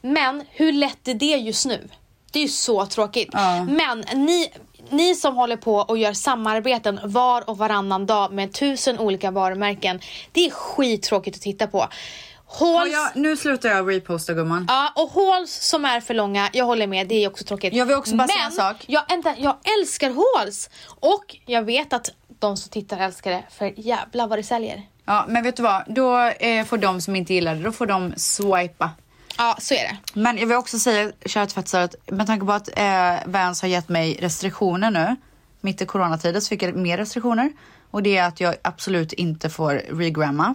Men 0.00 0.44
hur 0.50 0.72
lätt 0.72 1.08
är 1.08 1.14
det 1.14 1.26
just 1.26 1.66
nu? 1.66 1.88
Det 2.32 2.38
är 2.38 2.42
ju 2.42 2.48
så 2.48 2.86
tråkigt. 2.86 3.28
Ja. 3.32 3.64
Men 3.64 4.04
ni, 4.14 4.52
ni 4.90 5.14
som 5.14 5.36
håller 5.36 5.56
på 5.56 5.76
och 5.76 5.98
gör 5.98 6.12
samarbeten 6.12 7.00
var 7.04 7.50
och 7.50 7.58
varannan 7.58 8.06
dag 8.06 8.32
med 8.32 8.52
tusen 8.52 8.98
olika 8.98 9.30
varumärken. 9.30 10.00
Det 10.32 10.46
är 10.46 10.50
skittråkigt 10.50 11.36
att 11.36 11.42
titta 11.42 11.66
på. 11.66 11.88
Håls, 12.44 12.92
jag, 12.92 13.10
nu 13.14 13.36
slutar 13.36 13.68
jag 13.68 13.90
reposta 13.90 14.32
gumman. 14.34 14.66
Ja, 14.68 14.92
och 14.96 15.10
håls 15.10 15.52
som 15.52 15.84
är 15.84 16.00
för 16.00 16.14
långa, 16.14 16.50
jag 16.52 16.64
håller 16.64 16.86
med, 16.86 17.08
det 17.08 17.24
är 17.24 17.28
också 17.28 17.44
tråkigt. 17.44 17.74
Jag 17.74 17.86
vill 17.86 17.96
också 17.96 18.16
bara 18.16 18.26
Men 18.26 18.28
säga 18.28 18.44
en 18.44 18.52
sak. 18.52 18.84
Jag, 18.86 19.02
vänta, 19.08 19.34
jag 19.38 19.56
älskar 19.78 20.10
håls! 20.10 20.70
Och 21.00 21.36
jag 21.46 21.62
vet 21.62 21.92
att 21.92 22.10
de 22.38 22.56
som 22.56 22.70
tittar 22.70 22.98
älskar 22.98 23.30
det, 23.30 23.44
för 23.50 23.72
jävla 23.76 24.26
vad 24.26 24.38
det 24.38 24.42
säljer. 24.42 24.82
Ja, 25.04 25.24
men 25.28 25.42
vet 25.42 25.56
du 25.56 25.62
vad? 25.62 25.82
Då 25.86 26.18
eh, 26.18 26.64
får 26.64 26.78
de 26.78 27.00
som 27.00 27.16
inte 27.16 27.34
gillar 27.34 27.54
det, 27.54 27.62
då 27.62 27.72
får 27.72 27.86
de 27.86 28.12
swipa. 28.16 28.90
Ja, 29.42 29.56
så 29.58 29.74
är 29.74 29.78
det. 29.78 30.20
Men 30.20 30.38
jag 30.38 30.46
vill 30.46 30.56
också 30.56 30.78
säga, 30.78 31.12
kära 31.26 31.46
tvättisar, 31.46 31.80
att 31.80 31.94
med 32.10 32.26
tanke 32.26 32.46
på 32.46 32.52
att 32.52 32.78
eh, 32.78 33.14
Vans 33.26 33.62
har 33.62 33.68
gett 33.68 33.88
mig 33.88 34.18
restriktioner 34.20 34.90
nu, 34.90 35.16
mitt 35.60 35.82
i 35.82 35.86
coronatiden 35.86 36.42
så 36.42 36.48
fick 36.48 36.62
jag 36.62 36.76
mer 36.76 36.98
restriktioner. 36.98 37.52
Och 37.90 38.02
det 38.02 38.16
är 38.16 38.28
att 38.28 38.40
jag 38.40 38.54
absolut 38.62 39.12
inte 39.12 39.50
får 39.50 39.72
regramma. 39.74 40.54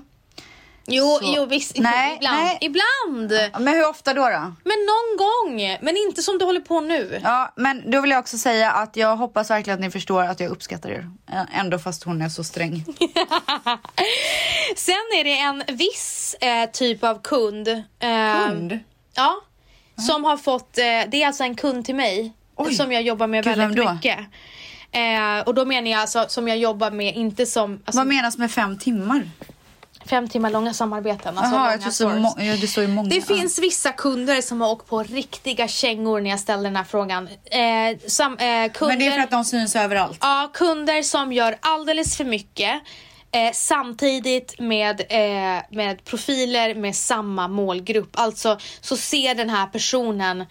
Jo, 0.89 1.17
Så- 1.21 1.33
jo 1.35 1.45
visst. 1.45 1.77
Nej, 1.77 2.15
ibland. 2.17 2.37
nej. 2.43 2.57
Ibland. 2.61 3.31
Men 3.65 3.67
hur 3.75 3.89
ofta 3.89 4.13
då? 4.13 4.21
då? 4.21 4.53
Men 4.63 4.77
någon 4.87 5.17
gång. 5.17 5.77
Men 5.81 5.97
inte 5.97 6.23
som 6.23 6.37
du 6.37 6.45
håller 6.45 6.59
på 6.61 6.79
nu. 6.81 7.19
Ja, 7.23 7.53
men 7.55 7.91
då 7.91 8.01
vill 8.01 8.11
jag 8.11 8.19
också 8.19 8.37
säga 8.37 8.71
att 8.71 8.95
jag 8.95 9.15
hoppas 9.15 9.49
verkligen 9.49 9.79
att 9.79 9.81
ni 9.85 9.91
förstår 9.91 10.23
att 10.23 10.39
jag 10.39 10.51
uppskattar 10.51 10.89
er. 10.89 11.09
Ändå 11.53 11.79
fast 11.79 12.03
hon 12.03 12.21
är 12.21 12.29
så 12.29 12.43
sträng. 12.43 12.85
Sen 14.75 14.95
är 15.19 15.23
det 15.23 15.37
en 15.39 15.63
viss 15.77 16.35
eh, 16.41 16.69
typ 16.71 17.03
av 17.03 17.21
kund. 17.21 17.67
eh, 17.67 18.47
Kund? 18.47 18.79
Ja. 19.15 19.35
Som 20.07 20.23
har 20.23 20.37
fått, 20.37 20.77
eh, 20.77 20.83
det 20.83 21.23
är 21.23 21.27
alltså 21.27 21.43
en 21.43 21.55
kund 21.55 21.85
till 21.85 21.95
mig. 21.95 22.33
Oj. 22.55 22.73
Som 22.75 22.91
jag 22.91 23.01
jobbar 23.01 23.27
med 23.27 23.43
Gud, 23.43 23.57
väldigt 23.57 23.77
vem 23.79 23.85
då? 23.85 23.93
mycket. 23.93 24.19
Eh, 24.91 25.39
och 25.47 25.53
då 25.53 25.65
menar 25.65 25.91
jag 25.91 25.99
alltså 26.01 26.25
som 26.27 26.47
jag 26.47 26.57
jobbar 26.57 26.91
med, 26.91 27.15
inte 27.15 27.45
som 27.45 27.81
alltså, 27.85 27.99
Vad 27.99 28.07
menas 28.07 28.37
med 28.37 28.51
fem 28.51 28.77
timmar? 28.79 29.29
Fem 30.07 30.27
timmar 30.29 30.49
långa 30.49 30.73
samarbeten. 30.73 31.37
Alltså 31.37 31.55
Jaha, 31.55 31.75
långa 31.75 31.91
så 31.91 32.09
må- 32.09 32.35
ja, 32.37 32.55
det 32.61 32.67
står 32.67 32.83
ju 32.83 32.87
många. 32.89 33.09
Det 33.09 33.21
finns 33.21 33.59
vissa 33.59 33.91
kunder 33.91 34.41
som 34.41 34.61
har 34.61 34.69
åkt 34.71 34.87
på 34.87 35.03
riktiga 35.03 35.67
kängor 35.67 36.21
när 36.21 36.29
jag 36.29 36.39
ställde 36.39 36.63
den 36.69 36.75
här 36.75 36.83
frågan. 36.83 37.27
Eh, 37.45 37.97
som, 38.07 38.33
eh, 38.37 38.37
kunder, 38.71 38.87
Men 38.87 38.99
det 38.99 39.07
är 39.07 39.11
för 39.11 39.19
att 39.19 39.31
de 39.31 39.45
syns 39.45 39.75
överallt. 39.75 40.17
Ja, 40.21 40.51
kunder 40.53 41.01
som 41.01 41.33
gör 41.33 41.57
alldeles 41.59 42.17
för 42.17 42.23
mycket. 42.25 42.81
eh, 43.31 43.51
samtidigt 43.53 44.59
med, 44.59 45.01
eh, 45.09 45.63
med 45.71 46.03
profiler 46.05 46.75
med 46.75 46.95
samma 46.95 47.47
målgrupp. 47.47 48.09
Alltså 48.13 48.57
så 48.81 48.97
ser 48.97 49.35
den 49.35 49.49
här 49.49 49.67
personen 49.67 50.45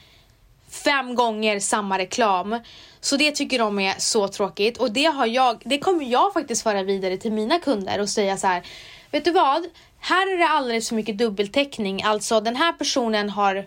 fem 0.71 1.15
gånger 1.15 1.61
samma 1.61 1.99
reklam. 1.99 2.59
Så 3.01 3.17
det 3.17 3.31
tycker 3.31 3.59
de 3.59 3.79
är 3.79 3.95
så 3.99 4.29
tråkigt 4.29 4.79
och 4.79 4.93
det 4.93 5.05
har 5.05 5.27
jag, 5.27 5.63
det 5.65 5.79
kommer 5.79 6.05
jag 6.05 6.33
faktiskt 6.33 6.63
föra 6.63 6.83
vidare 6.83 7.17
till 7.17 7.33
mina 7.33 7.59
kunder 7.59 8.01
och 8.01 8.09
säga 8.09 8.37
så 8.37 8.47
här. 8.47 8.63
Vet 9.11 9.25
du 9.25 9.31
vad? 9.31 9.67
Här 10.01 10.35
är 10.35 10.39
det 10.39 10.49
alldeles 10.49 10.89
för 10.89 10.97
mycket 10.97 11.19
dubbeltäckning. 11.19 12.03
Alltså 12.03 12.41
den 12.41 12.57
här 12.57 12.73
personen 12.73 13.31
har 13.31 13.67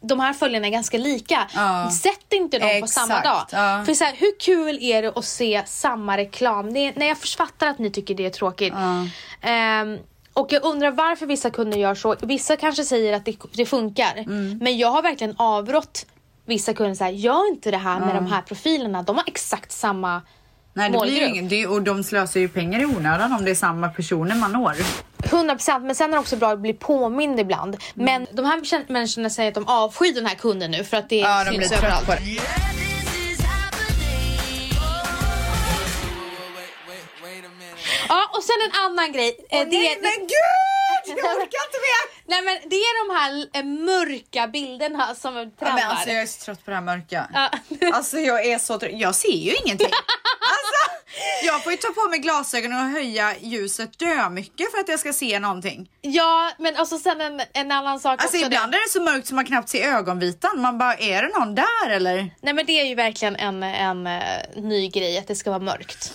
de 0.00 0.20
här 0.20 0.32
följarna 0.32 0.66
är 0.66 0.70
ganska 0.70 0.98
lika. 0.98 1.46
Ja. 1.54 1.90
Sätt 1.90 2.32
inte 2.32 2.58
dem 2.58 2.80
på 2.80 2.86
samma 2.86 3.18
Exakt, 3.18 3.50
dag. 3.50 3.60
ja. 3.60 3.84
För 3.84 3.94
så 3.94 4.04
här, 4.04 4.14
hur 4.16 4.38
kul 4.40 4.78
är 4.82 5.02
det 5.02 5.12
att 5.16 5.24
se 5.24 5.62
samma 5.66 6.16
reklam? 6.16 6.74
Det 6.74 6.80
är, 6.80 6.92
nej, 6.96 7.08
jag 7.08 7.18
fattar 7.18 7.66
att 7.66 7.78
ni 7.78 7.90
tycker 7.90 8.14
det 8.14 8.26
är 8.26 8.30
tråkigt. 8.30 8.74
Ehm, 9.40 9.98
och 10.32 10.52
jag 10.52 10.64
undrar 10.64 10.90
varför 10.90 11.26
vissa 11.26 11.50
kunder 11.50 11.78
gör 11.78 11.94
så. 11.94 12.16
Vissa 12.22 12.56
kanske 12.56 12.84
säger 12.84 13.12
att 13.12 13.24
det, 13.24 13.36
det 13.52 13.66
funkar. 13.66 14.16
Mm. 14.16 14.58
Men 14.58 14.78
jag 14.78 14.88
har 14.88 15.02
verkligen 15.02 15.34
avrått 15.38 16.06
vissa 16.44 16.74
kunder 16.74 16.94
så 16.94 17.04
här, 17.04 17.10
gör 17.10 17.48
inte 17.48 17.70
det 17.70 17.76
här 17.76 18.00
med 18.00 18.14
de 18.14 18.26
här 18.26 18.42
profilerna. 18.42 19.02
De 19.02 19.16
har 19.16 19.24
exakt 19.26 19.72
samma 19.72 20.22
Nej, 20.74 20.90
det 20.90 20.98
blir 20.98 21.08
ju 21.08 21.12
målgrupp. 21.20 21.30
ingen, 21.36 21.48
det, 21.48 21.66
och 21.66 21.82
de 21.82 22.04
slösar 22.04 22.40
ju 22.40 22.48
pengar 22.48 22.80
i 22.80 22.84
onödan 22.86 23.32
om 23.32 23.44
det 23.44 23.50
är 23.50 23.54
samma 23.54 23.88
personer 23.88 24.34
man 24.34 24.52
når. 24.52 24.74
100% 25.22 25.80
men 25.80 25.94
sen 25.94 26.10
är 26.10 26.12
det 26.14 26.18
också 26.18 26.36
bra 26.36 26.50
att 26.52 26.58
bli 26.60 26.72
påmind 26.72 27.40
ibland. 27.40 27.76
Mm. 27.96 28.04
Men 28.04 28.36
de 28.36 28.44
här 28.46 28.92
människorna 28.92 29.30
säger 29.30 29.48
att 29.48 29.54
de 29.54 29.68
avskyr 29.68 30.14
den 30.14 30.26
här 30.26 30.34
kunden 30.34 30.70
nu 30.70 30.84
för 30.84 30.96
att 30.96 31.08
det 31.08 31.16
Ja, 31.16 31.44
de 31.44 31.50
syns 31.50 31.58
blir 31.58 31.68
trött 31.68 31.82
överallt. 31.82 32.06
på 32.06 32.12
det. 32.12 32.20
Ja 38.08 38.30
och 38.36 38.42
sen 38.44 38.56
en 38.66 38.74
annan 38.84 39.12
grej. 39.12 39.36
Eh, 39.50 39.58
det, 39.58 39.64
Nej 39.78 39.98
men 40.02 40.18
gud! 40.26 40.89
Jag 41.06 41.16
orkar 41.36 41.42
inte 41.66 41.80
mer! 41.88 42.02
Nej 42.26 42.42
men 42.42 42.68
det 42.70 42.76
är 42.76 43.06
de 43.08 43.14
här 43.20 43.46
eh, 43.60 43.64
mörka 43.64 44.46
bilderna 44.46 45.14
som 45.14 45.36
Ja, 45.36 45.44
trendar. 45.58 45.74
men 45.74 45.90
alltså, 45.90 46.08
jag 46.10 46.22
är 46.22 46.26
så 46.26 46.44
trött 46.44 46.64
på 46.64 46.70
det 46.70 46.74
här 46.76 46.82
mörka. 46.82 47.28
Ja. 47.34 47.50
Alltså 47.96 48.18
jag 48.18 48.46
är 48.46 48.58
så 48.58 48.78
trött. 48.78 48.92
Jag 48.94 49.14
ser 49.14 49.28
ju 49.32 49.54
ingenting. 49.64 49.86
Alltså, 50.40 50.96
jag 51.46 51.62
får 51.62 51.72
ju 51.72 51.78
ta 51.78 51.88
på 51.92 52.08
mig 52.10 52.18
glasögon 52.18 52.72
och 52.72 52.78
höja 52.78 53.34
ljuset 53.40 53.98
dö 53.98 54.28
mycket 54.30 54.70
för 54.70 54.78
att 54.78 54.88
jag 54.88 55.00
ska 55.00 55.12
se 55.12 55.38
någonting. 55.40 55.90
Ja 56.00 56.50
men 56.58 56.76
alltså 56.76 56.98
sen 56.98 57.20
en, 57.20 57.42
en 57.52 57.72
annan 57.72 58.00
sak 58.00 58.22
Alltså 58.22 58.36
också. 58.36 58.46
ibland 58.46 58.72
det, 58.72 58.76
är 58.78 58.82
det 58.86 58.90
så 58.90 59.02
mörkt 59.02 59.26
så 59.26 59.34
man 59.34 59.44
knappt 59.46 59.68
ser 59.68 59.88
ögonvitan. 59.94 60.60
Man 60.60 60.78
bara, 60.78 60.94
är 60.94 61.22
det 61.22 61.28
någon 61.38 61.54
där 61.54 61.90
eller? 61.90 62.34
Nej 62.40 62.54
men 62.54 62.66
det 62.66 62.80
är 62.80 62.84
ju 62.84 62.94
verkligen 62.94 63.36
en, 63.36 63.62
en 63.62 64.06
eh, 64.06 64.22
ny 64.56 64.88
grej 64.88 65.18
att 65.18 65.26
det 65.28 65.36
ska 65.36 65.50
vara 65.50 65.60
mörkt. 65.62 66.12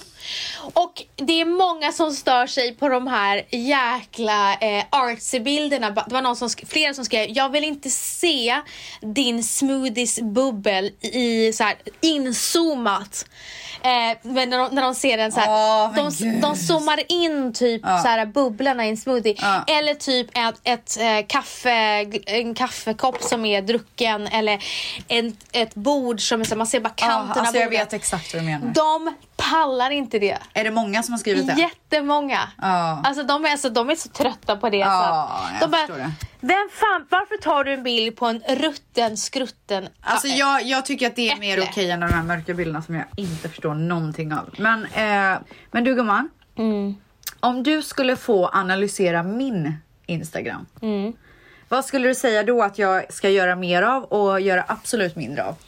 Och 0.74 1.04
det 1.16 1.42
är 1.42 1.46
många 1.46 1.92
som 1.92 2.12
stör 2.12 2.48
sig 2.48 2.76
på 2.76 2.90
de 2.90 3.08
här 3.08 3.46
jäkla 3.52 4.54
eh, 4.54 4.84
artsy-bilderna. 4.92 5.90
Det 5.90 6.14
var 6.14 6.22
någon 6.22 6.36
som 6.36 6.50
flera 6.70 6.94
som 6.94 7.06
skrev, 7.06 7.30
jag 7.30 7.50
vill 7.50 7.64
inte 7.64 7.90
se 7.90 8.62
din 9.02 9.44
smoothies 9.44 10.20
bubbel 10.22 10.92
i 11.02 11.54
så 11.54 11.64
här 11.64 11.76
inzoomat. 12.02 13.26
Eh, 13.82 14.18
men 14.22 14.50
när 14.50 14.58
de, 14.58 14.76
när 14.76 14.82
de 14.82 14.96
ser 14.96 15.18
den 15.18 15.32
så 15.32 15.40
här, 15.40 15.92
men 15.94 16.12
de, 16.20 16.42
de 16.42 16.56
zoomar 16.56 17.00
in 17.12 17.54
typ 17.54 17.82
så 17.82 17.90
här 18.08 18.26
bubblorna 18.26 18.86
i 18.86 18.90
en 18.90 18.98
smoothie. 18.98 19.36
Ja. 19.42 19.64
Eller 19.68 19.94
typ 19.94 20.28
ett, 20.34 20.56
ett 20.64 20.98
eh, 21.00 21.26
kaffe, 21.28 21.72
en 22.26 22.56
kaffekopp 22.56 23.24
som 23.24 23.46
är 23.46 23.62
drucken 23.62 24.28
eller 24.28 24.64
en, 25.08 25.38
ett 25.52 25.76
bord 25.76 26.22
som 26.22 26.42
är 26.42 26.46
så 26.46 26.50
här, 26.50 26.58
man 26.58 26.68
ser 26.68 26.80
bara 26.80 26.94
Ja, 26.98 27.08
kanten 27.08 27.30
alltså 27.30 27.58
av 27.58 27.62
jag 27.62 27.66
bordet. 27.72 27.80
vet 27.88 27.94
exakt 27.94 28.34
vad 28.34 28.42
du 28.44 28.46
menar. 28.46 28.68
De 28.68 29.16
pallar 29.38 29.92
inte 29.92 30.20
det. 30.20 30.38
Är 30.54 30.64
det 30.64 30.72
många 30.72 31.04
som 31.04 31.14
har 31.14 31.20
skrivit 31.20 31.48
det? 31.48 31.54
Jättemånga. 31.62 32.40
Ja. 32.62 33.02
Alltså, 33.04 33.24
de 33.24 33.46
är, 33.46 33.52
alltså 33.52 33.70
de 33.70 33.90
är 33.90 33.96
så 33.96 34.10
trötta 34.10 34.56
på 34.56 34.70
det. 34.70 34.78
Ja, 34.78 35.30
så 35.60 35.66
att 35.66 35.72
jag 35.72 35.72
de 35.72 35.78
förstår 35.78 35.96
det. 35.98 36.12
Vem 36.40 36.70
fan, 36.74 37.08
varför 37.10 37.38
tar 37.38 37.64
du 37.64 37.74
en 37.74 37.84
bild 37.84 38.16
på 38.18 38.26
en 38.26 38.42
rutten 38.50 39.18
skrutten 39.18 39.88
Alltså 40.02 40.28
ja, 40.28 40.36
jag, 40.60 40.64
jag 40.64 40.86
tycker 40.86 41.08
att 41.08 41.16
det 41.16 41.30
är 41.32 41.36
mer 41.36 41.58
Äpple. 41.58 41.70
okej 41.72 41.92
än 41.92 42.00
de 42.00 42.06
här 42.14 42.24
mörka 42.24 42.54
bilderna 42.54 42.82
som 42.82 42.96
jag 42.96 43.06
inte 43.18 43.50
förstår 43.50 43.65
någonting 43.74 44.34
av. 44.34 44.50
Men, 44.58 44.86
eh, 44.86 45.38
men 45.72 45.84
du 45.84 45.96
gumman. 45.96 46.30
Mm. 46.58 46.96
Om 47.40 47.64
du 47.64 47.82
skulle 47.82 48.16
få 48.16 48.48
analysera 48.48 49.24
min 49.24 49.74
Instagram. 50.06 50.66
Mm. 50.82 51.14
Vad 51.70 51.86
skulle 51.86 52.08
du 52.08 52.16
säga 52.16 52.44
då 52.44 52.64
att 52.64 52.78
jag 52.78 53.14
ska 53.14 53.30
göra 53.30 53.56
mer 53.56 53.82
av 53.82 54.04
och 54.04 54.42
göra 54.42 54.66
absolut 54.68 55.16
mindre 55.16 55.44
av? 55.44 55.56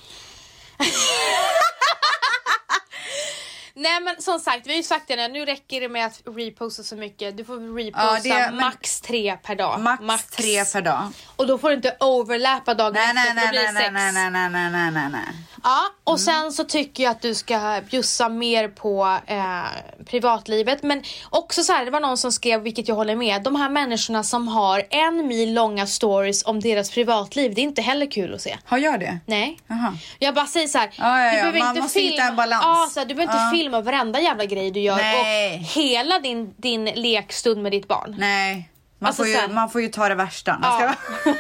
Nej 3.74 4.02
men 4.02 4.22
som 4.22 4.40
sagt, 4.40 4.68
vi 4.68 4.72
har 4.72 4.78
ju 4.78 4.84
sagt 4.84 5.08
det 5.08 5.16
nu, 5.16 5.28
nu 5.28 5.46
räcker 5.46 5.82
det 5.82 5.90
med 5.90 6.06
att 6.06 6.22
reposta 6.26 6.84
så 6.84 6.96
mycket. 6.96 7.38
Du 7.38 7.44
får 7.46 7.76
reposta 7.78 8.28
Ja, 8.28 8.36
men- 8.52 8.56
max 8.56 9.02
tre 9.02 9.38
per 9.44 9.56
dag. 9.56 9.80
Max, 10.02 10.26
tre 10.26 10.66
per 10.66 10.82
dag. 10.82 11.12
Och 11.36 11.48
då 11.48 11.58
får 11.58 11.70
du 11.70 11.76
inte 11.76 11.98
overlappa 12.00 12.74
dagen 12.74 12.94
Nej, 12.94 13.14
nej, 13.14 13.28
efter, 13.28 13.42
för 13.42 13.52
nej, 13.54 13.66
då 13.66 13.72
blir 13.72 13.74
nej, 13.74 13.74
nej, 13.74 13.84
sex. 13.84 13.94
nej, 14.24 14.32
nej, 14.32 14.50
nej, 14.50 14.72
nej, 14.72 14.92
nej, 14.92 15.10
nej. 15.12 15.36
Ja, 15.68 15.80
och 16.04 16.20
sen 16.20 16.52
så 16.52 16.64
tycker 16.64 17.04
jag 17.04 17.12
att 17.12 17.22
du 17.22 17.36
ska 17.36 17.82
bjussa 17.90 18.30
mer 18.30 18.68
på 18.68 19.18
eh, 19.28 19.62
privatlivet. 20.06 20.84
Men 20.84 21.04
också 21.30 21.64
så 21.64 21.74
här, 21.74 21.86
det 21.86 21.92
var 21.92 22.00
någon 22.00 22.18
som 22.18 22.32
skrev, 22.32 22.62
vilket 22.62 22.88
jag 22.88 22.96
håller 22.96 23.16
med, 23.16 23.44
de 23.44 23.56
här 23.56 23.70
människorna 23.70 24.24
som 24.24 24.48
har 24.48 24.84
en 24.90 25.28
mil 25.28 25.54
långa 25.54 25.88
stories 25.88 26.46
om 26.46 26.60
deras 26.60 26.92
privatliv, 26.92 27.54
det 27.56 27.62
är 27.62 27.64
inte 27.64 27.82
heller 27.82 28.12
kul 28.12 28.34
att 28.36 28.42
se. 28.42 28.58
Har 28.66 28.78
jag 28.78 29.00
det? 29.00 29.20
Nej. 29.26 29.60
Jaha. 29.68 29.98
Jag 30.20 30.36
bara 30.36 30.46
säger 30.46 30.68
så 30.68 30.78
här, 30.78 30.90
Ja, 30.98 31.22
ja, 31.26 31.32
du 31.32 31.38
ja, 31.38 31.42
behöver 31.44 31.60
man 31.60 31.70
inte 31.70 31.82
måste 31.82 32.00
hitta 32.00 32.12
filma, 32.12 32.30
en 32.30 32.36
balans. 32.36 32.64
Ja, 32.66 32.90
så 32.94 33.00
här, 33.00 33.08
du 33.08 33.16
behöver 33.16 33.34
inte 33.46 33.58
filma 33.58 33.82
varenda 33.82 34.20
jävla 34.20 34.46
grej 34.46 34.72
du 34.72 34.80
gör 34.80 34.96
Nej. 34.98 35.56
och 35.60 35.66
hela 35.82 36.20
din, 36.20 36.54
din 36.58 36.86
lekstund 36.86 37.62
med 37.64 37.72
ditt 37.72 37.88
barn. 37.88 38.16
Nej. 38.20 38.70
Man, 39.00 39.08
Alltså 39.08 39.24
får 39.24 39.28
ju, 39.30 39.36
här- 39.36 39.48
man 39.48 39.70
får 39.70 39.82
ju 39.82 39.88
ta 39.88 40.10
det 40.10 40.16
värsta. 40.16 40.60
Ja. 40.62 40.94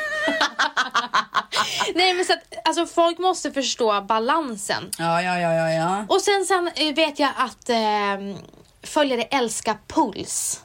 Nej 1.96 2.14
men 2.14 2.26
så 2.26 2.34
att, 2.34 2.68
alltså 2.68 2.86
folk 2.86 3.18
måste 3.18 3.52
förstå 3.52 4.02
balansen. 4.02 4.92
ja, 4.98 5.22
ja, 5.22 5.40
ja, 5.40 5.54
ja, 5.54 5.70
ja. 5.72 6.06
Och 6.10 6.22
sen, 6.22 6.46
sen 6.46 6.72
eh, 6.76 6.96
vet 6.96 7.20
jag 7.20 7.30
att 7.38 7.70
eh, 7.70 8.38
följare 8.84 9.22
älskar 9.22 9.78
puls. 9.88 10.62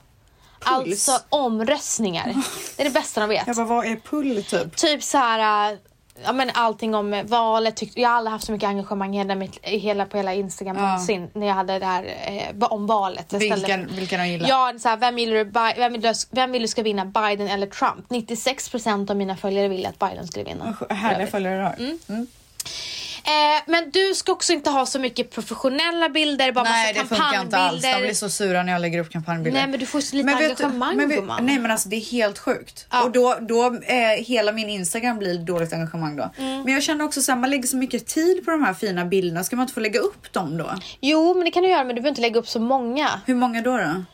Puls? 0.60 1.08
Alltså 1.08 1.26
omröstningar. 1.28 2.34
Det 2.76 2.82
är 2.82 2.84
det 2.84 2.90
bästa 2.94 3.20
de 3.20 3.28
vet. 3.28 3.46
Jag 3.46 3.56
bara, 3.56 3.66
vad 3.66 3.86
är 3.86 3.96
pull 3.96 4.44
typ? 4.44 4.76
Typ 4.76 5.02
så 5.02 5.18
här, 5.18 5.72
äh, 5.72 5.78
ja 6.24 6.32
men 6.32 6.50
allting 6.54 6.94
om 6.94 7.22
valet. 7.26 7.76
Tyck, 7.76 7.92
jag 7.94 8.08
har 8.08 8.16
aldrig 8.16 8.32
haft 8.32 8.46
så 8.46 8.52
mycket 8.52 8.68
engagemang 8.68 9.12
hela, 9.12 9.34
mitt, 9.34 9.58
hela, 9.62 10.06
på 10.06 10.16
hela 10.16 10.34
Instagram 10.34 10.76
Ja. 10.76 10.82
någonsin. 10.82 11.30
När 11.34 11.46
jag 11.46 11.54
hade 11.54 11.78
det 11.78 11.86
här 11.86 12.04
eh, 12.26 12.62
om 12.72 12.86
valet. 12.86 13.26
Ställde- 13.26 13.54
Vilken, 13.54 13.86
vilken 13.96 14.20
de 14.20 14.28
gillar? 14.28 14.48
Ja, 14.48 14.72
så 14.78 14.88
här, 14.88 14.96
vem, 14.96 15.14
vill 15.14 15.30
du, 15.30 15.44
vem, 15.44 15.92
vill 15.92 16.00
du, 16.02 16.12
vem 16.30 16.52
vill 16.52 16.62
du 16.62 16.68
ska 16.68 16.82
vinna, 16.82 17.04
Biden 17.04 17.48
eller 17.48 17.66
Trump? 17.66 18.08
96% 18.08 19.10
av 19.10 19.16
mina 19.16 19.36
följare 19.36 19.68
ville 19.68 19.88
att 19.88 19.98
Biden 19.98 20.26
skulle 20.26 20.44
vinna. 20.44 20.76
Härliga 20.90 21.26
följare 21.26 21.56
du 21.56 21.62
har. 21.62 21.74
Mm. 22.08 22.26
Eh, 23.24 23.62
men 23.66 23.90
du 23.90 24.14
ska 24.14 24.32
också 24.32 24.52
inte 24.52 24.70
ha 24.70 24.86
så 24.86 24.98
mycket 24.98 25.30
professionella 25.30 26.08
bilder, 26.08 26.52
bara 26.52 26.64
Nej, 26.64 26.86
massa 26.94 27.02
det 27.02 27.08
funkar 27.08 27.42
inte 27.42 27.56
alls. 27.56 27.82
kampanjbilder. 27.82 27.94
De 28.00 28.02
blir 28.06 28.14
så 28.14 28.28
sura 28.30 28.62
när 28.62 28.72
jag 28.72 28.80
lägger 28.80 28.98
upp 29.00 29.10
kampanjbilder. 29.10 29.60
Nej 29.60 29.68
men 29.70 29.80
du 29.80 29.86
får 29.86 30.00
så 30.00 30.16
lite 30.16 30.28
du- 30.28 30.44
engagemang 30.44 30.96
men 30.96 31.08
vet-. 31.08 31.24
Nej 31.42 31.58
men 31.58 31.70
alltså 31.70 31.88
det 31.88 31.96
är 31.96 32.00
helt 32.00 32.38
sjukt. 32.38 32.86
Ja. 32.90 33.02
Och 33.04 33.10
då, 33.10 33.38
då 33.40 33.66
eh, 33.82 34.24
hela 34.26 34.52
min 34.52 34.68
Instagram 34.68 35.18
blir 35.18 35.38
dåligt 35.38 35.72
engagemang 35.72 36.16
då. 36.16 36.30
Mm. 36.38 36.62
Men 36.62 36.74
jag 36.74 36.82
känner 36.82 37.04
också 37.04 37.22
så 37.22 37.32
här, 37.32 37.38
man 37.38 37.50
lägger 37.50 37.66
så 37.68 37.76
mycket 37.76 38.06
tid 38.06 38.44
på 38.44 38.50
de 38.50 38.64
här 38.64 38.74
fina 38.74 39.04
bilderna. 39.04 39.44
Ska 39.44 39.56
man 39.56 39.62
inte 39.62 39.74
få 39.74 39.80
lägga 39.80 40.00
upp 40.00 40.32
dem 40.32 40.56
då? 40.58 40.70
Jo 41.00 41.34
men 41.34 41.44
det 41.44 41.50
kan 41.50 41.62
du 41.62 41.68
göra 41.68 41.84
men 41.84 41.88
du 41.88 42.02
behöver 42.02 42.08
inte 42.08 42.20
lägga 42.20 42.38
upp 42.40 42.48
så 42.48 42.60
många. 42.60 43.08
Hur 43.26 43.34
många 43.34 43.62
då? 43.62 43.76
då? 43.76 44.04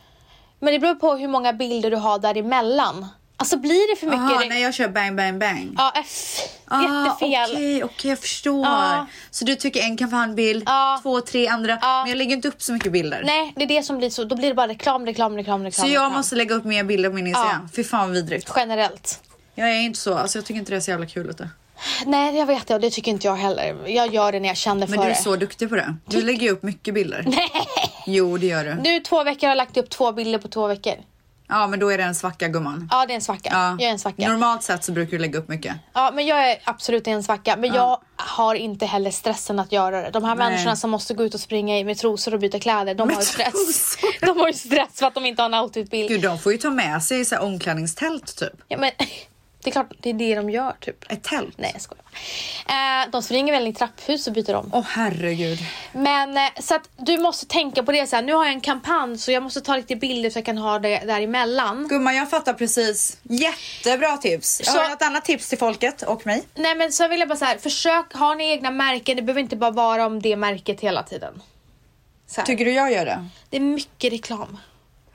Men 0.60 0.72
det 0.72 0.78
beror 0.78 0.94
på 0.94 1.16
hur 1.16 1.28
många 1.28 1.52
bilder 1.52 1.90
du 1.90 1.96
har 1.96 2.18
däremellan. 2.18 3.06
Alltså 3.40 3.56
blir 3.56 3.94
det 3.94 4.00
för 4.00 4.06
mycket... 4.06 4.20
Jaha, 4.20 4.42
re- 4.42 4.48
när 4.48 4.58
jag 4.62 4.74
kör 4.74 4.88
bang 4.88 5.16
bang 5.16 5.38
bang. 5.38 5.74
Ja, 5.76 5.92
F. 5.96 6.38
Ah, 6.64 6.82
Jättefel. 6.82 7.52
Okej, 7.54 7.84
okej 7.84 8.10
jag 8.10 8.18
förstår. 8.18 8.66
Ja. 8.66 9.06
Så 9.30 9.44
du 9.44 9.54
tycker 9.56 9.80
en 9.82 9.96
kampanjbild, 9.96 10.62
Ja. 10.66 10.98
två, 11.02 11.20
tre 11.20 11.48
andra. 11.48 11.78
Ja. 11.82 12.00
Men 12.02 12.08
jag 12.10 12.16
lägger 12.18 12.32
inte 12.36 12.48
upp 12.48 12.62
så 12.62 12.72
mycket 12.72 12.92
bilder. 12.92 13.22
Nej, 13.26 13.52
det 13.56 13.62
är 13.62 13.66
det 13.68 13.82
som 13.82 13.98
blir 13.98 14.10
så. 14.10 14.24
Då 14.24 14.36
blir 14.36 14.48
det 14.48 14.54
bara 14.54 14.68
reklam, 14.68 15.06
reklam, 15.06 15.36
reklam, 15.36 15.64
reklam. 15.64 15.86
Så 15.86 15.92
jag 15.94 16.02
reklam. 16.02 16.12
måste 16.12 16.36
lägga 16.36 16.54
upp 16.54 16.64
mer 16.64 16.84
bilder 16.84 17.08
på 17.08 17.14
min 17.14 17.26
Instagram. 17.26 17.68
Fy 17.76 17.84
fan 17.84 18.00
vad 18.00 18.10
vidrigt. 18.10 18.52
Generellt. 18.56 19.20
Jag 19.54 19.68
är 19.70 19.80
inte 19.80 19.98
så, 19.98 20.14
alltså 20.14 20.38
jag 20.38 20.44
tycker 20.44 20.58
inte 20.60 20.72
det 20.72 20.76
är 20.76 20.80
så 20.80 20.90
jävla 20.90 21.06
kul. 21.06 21.30
Ute. 21.30 21.48
Nej, 22.06 22.36
jag 22.38 22.46
vet 22.46 22.66
det 22.66 22.74
och 22.74 22.80
det 22.80 22.90
tycker 22.90 23.10
inte 23.10 23.26
jag 23.26 23.36
heller. 23.36 23.76
Jag 23.86 24.14
gör 24.14 24.32
det 24.32 24.40
när 24.40 24.48
jag 24.48 24.56
känner 24.56 24.86
för 24.86 24.90
Men 24.90 25.00
du 25.00 25.06
är 25.06 25.10
det. 25.14 25.22
så 25.22 25.36
duktig 25.36 25.68
på 25.68 25.74
det. 25.76 25.96
Du 26.06 26.22
lägger 26.22 26.42
ju 26.42 26.50
upp 26.50 26.62
mycket 26.62 26.94
bilder. 26.94 27.22
Nej. 27.26 27.50
Jo 28.06 28.38
det 28.38 28.46
gör 28.46 28.64
du. 28.64 28.74
Nu 28.74 29.00
två 29.00 29.24
veckor 29.24 29.40
har 29.46 29.48
jag 29.48 29.56
lagt 29.56 29.76
upp 29.76 29.90
två 29.90 30.12
bilder 30.12 30.38
på 30.38 30.48
två 30.48 30.66
veckor. 30.66 30.94
Ja 31.48 31.66
men 31.66 31.80
då 31.80 31.88
är 31.88 31.98
det 31.98 32.04
en 32.04 32.14
svacka 32.14 32.48
gumman. 32.48 32.88
Ja, 32.90 33.06
det 33.06 33.12
är 33.12 33.14
en 33.14 33.20
svacka. 33.20 33.48
Ja. 33.52 33.70
Jag 33.70 33.82
är 33.82 33.90
en 33.92 33.98
svacka. 33.98 34.28
Normalt 34.28 34.62
sett 34.62 34.84
så 34.84 34.92
brukar 34.92 35.10
du 35.10 35.18
lägga 35.18 35.38
upp 35.38 35.48
mycket. 35.48 35.76
Ja, 35.92 36.10
men 36.14 36.26
jag 36.26 36.50
är 36.50 36.58
absolut 36.64 37.06
en 37.06 37.22
svacka. 37.22 37.56
Men 37.56 37.74
jag 37.74 38.00
har 38.16 38.54
inte 38.54 38.86
heller 38.86 39.10
stressen 39.10 39.58
att 39.58 39.72
göra 39.72 40.02
det. 40.02 40.10
De 40.10 40.24
här 40.24 40.34
Nej. 40.34 40.50
människorna 40.50 40.76
som 40.76 40.90
måste 40.90 41.14
gå 41.14 41.24
ut 41.24 41.34
och 41.34 41.40
springa 41.40 41.78
i 41.78 41.84
med 41.84 41.98
trosor 41.98 42.34
och 42.34 42.40
byta 42.40 42.58
kläder, 42.60 42.94
de 42.94 43.06
Med 43.06 43.16
har 43.16 43.22
ju 43.22 43.26
stress. 43.26 43.52
trosor? 43.52 44.08
De 44.26 44.38
har 44.40 44.46
ju 44.46 44.52
stress 44.54 44.88
för 44.94 45.06
att 45.06 45.14
de 45.14 45.26
inte 45.26 45.42
har 45.42 45.46
en 45.48 45.54
outfitbild. 45.54 46.08
Gud 46.08 46.22
de 46.22 46.38
får 46.38 46.52
ju 46.52 46.58
ta 46.58 46.70
med 46.70 47.02
sig 47.02 47.24
så 47.24 47.34
här 47.34 47.42
omklädningstält 47.42 48.36
typ. 48.36 48.52
Ja, 48.68 48.78
men, 48.78 48.90
Det 49.62 49.70
är 49.70 49.72
klart, 49.72 49.90
det 50.00 50.10
är 50.10 50.14
det 50.14 50.34
de 50.34 50.50
gör 50.50 50.72
typ. 50.80 51.12
Ett 51.12 51.22
tält? 51.22 51.54
Nej 51.58 51.70
jag 51.72 51.82
skojar. 51.82 52.04
Eh, 52.68 53.10
de 53.10 53.22
springer 53.22 53.52
väl 53.52 53.66
i 53.66 53.72
trapphus 53.72 54.26
och 54.26 54.32
byter 54.32 54.54
om. 54.54 54.70
Åh 54.72 54.84
herregud. 54.88 55.58
Men 55.92 56.36
eh, 56.36 56.42
så 56.60 56.74
att 56.74 56.88
du 56.96 57.18
måste 57.18 57.46
tänka 57.46 57.82
på 57.82 57.92
det 57.92 58.06
så 58.06 58.16
här. 58.16 58.22
Nu 58.22 58.32
har 58.32 58.44
jag 58.44 58.54
en 58.54 58.60
kampanj 58.60 59.18
så 59.18 59.32
jag 59.32 59.42
måste 59.42 59.60
ta 59.60 59.76
lite 59.76 59.96
bilder 59.96 60.30
så 60.30 60.38
jag 60.38 60.46
kan 60.46 60.58
ha 60.58 60.78
det 60.78 60.98
däremellan. 60.98 61.88
Gumman 61.88 62.16
jag 62.16 62.30
fattar 62.30 62.52
precis. 62.52 63.18
Jättebra 63.22 64.16
tips. 64.16 64.60
Så- 64.64 64.78
har 64.78 64.88
något 64.88 65.02
annat 65.02 65.24
tips 65.24 65.48
till 65.48 65.58
folket 65.58 66.02
och 66.02 66.26
mig. 66.26 66.42
Nej 66.54 66.74
men 66.74 66.92
så 66.92 67.08
vill 67.08 67.20
jag 67.20 67.28
bara 67.28 67.38
så 67.38 67.44
här, 67.44 67.58
försök 67.58 68.12
ha 68.14 68.34
ni 68.34 68.50
egna 68.50 68.70
märken. 68.70 69.16
Det 69.16 69.22
behöver 69.22 69.40
inte 69.40 69.56
bara 69.56 69.70
vara 69.70 70.06
om 70.06 70.22
det 70.22 70.36
märket 70.36 70.80
hela 70.80 71.02
tiden. 71.02 71.42
Tycker 72.46 72.64
du 72.64 72.72
jag 72.72 72.92
gör 72.92 73.04
det? 73.04 73.28
Det 73.50 73.56
är 73.56 73.60
mycket 73.60 74.12
reklam. 74.12 74.58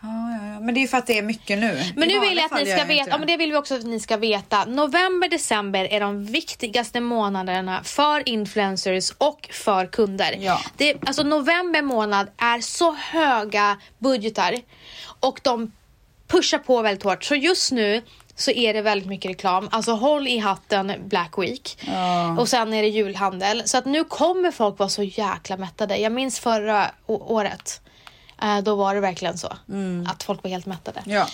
Ja, 0.04 0.10
ja, 0.10 0.54
ja. 0.54 0.60
Men 0.60 0.76
det 0.76 0.84
är 0.84 0.88
för 0.88 0.98
att 0.98 1.08
det 1.08 1.18
är 1.18 1.22
mycket 1.22 1.60
nu. 1.60 1.82
Men 1.96 2.12
I 2.12 2.14
nu 2.14 2.20
vill 2.20 2.38
jag 2.38 2.46
att 2.46 2.66
ni 2.66 2.72
ska 2.72 2.86
veta, 2.86 3.10
ja, 3.10 3.18
men 3.18 3.28
det 3.28 3.38
vill 3.38 3.52
vi 3.52 3.58
också 3.58 3.76
att 3.76 3.84
ni 3.84 4.00
ska 4.00 4.18
veta. 4.18 4.66
November, 4.66 5.30
december 5.30 5.86
är 5.86 6.00
de 6.00 6.26
viktigaste 6.26 7.00
månaderna 7.00 7.84
för 7.84 8.30
influencers 8.30 9.12
och 9.18 9.50
för 9.52 9.86
kunder. 9.86 10.38
Ja. 10.40 10.60
Det, 10.78 10.96
alltså 11.06 11.24
november 11.24 11.82
månad 11.82 12.28
är 12.38 12.62
så 12.62 12.92
höga 12.92 13.78
budgetar 13.98 14.56
och 15.20 15.40
de 15.44 15.72
pushar 16.28 16.58
på 16.58 16.82
väldigt 16.82 17.04
hårt. 17.04 17.24
Så 17.24 17.36
just 17.36 17.72
nu 17.72 18.02
så 18.36 18.52
är 18.52 18.74
det 18.74 18.82
väldigt 18.82 19.08
mycket 19.08 19.32
reklam. 19.32 19.70
Alltså 19.72 19.92
håll 19.92 20.28
i 20.28 20.38
hatten 20.38 20.94
Black 21.06 21.38
Week. 21.38 21.80
Och 22.40 22.50
sen 22.50 22.74
är 22.74 22.82
det 22.82 22.88
julhandel. 22.88 23.62
Så 23.66 23.78
att 23.78 23.86
nu 23.86 24.04
kommer 24.04 24.52
folk 24.52 24.80
vara 24.80 24.90
så 24.90 25.04
jäkla 25.04 25.58
mättade. 25.58 25.98
Jag 25.98 26.12
minns 26.12 26.40
förra 26.40 26.92
året. 27.08 27.82
Eh, 28.44 28.58
då 28.64 28.76
var 28.76 28.96
det 28.96 29.02
verkligen 29.02 29.38
så. 29.38 29.54
Att 30.08 30.24
folk 30.24 30.44
var 30.44 30.50
helt 30.50 30.66
mättade. 30.66 31.02
Ja. 31.06 31.28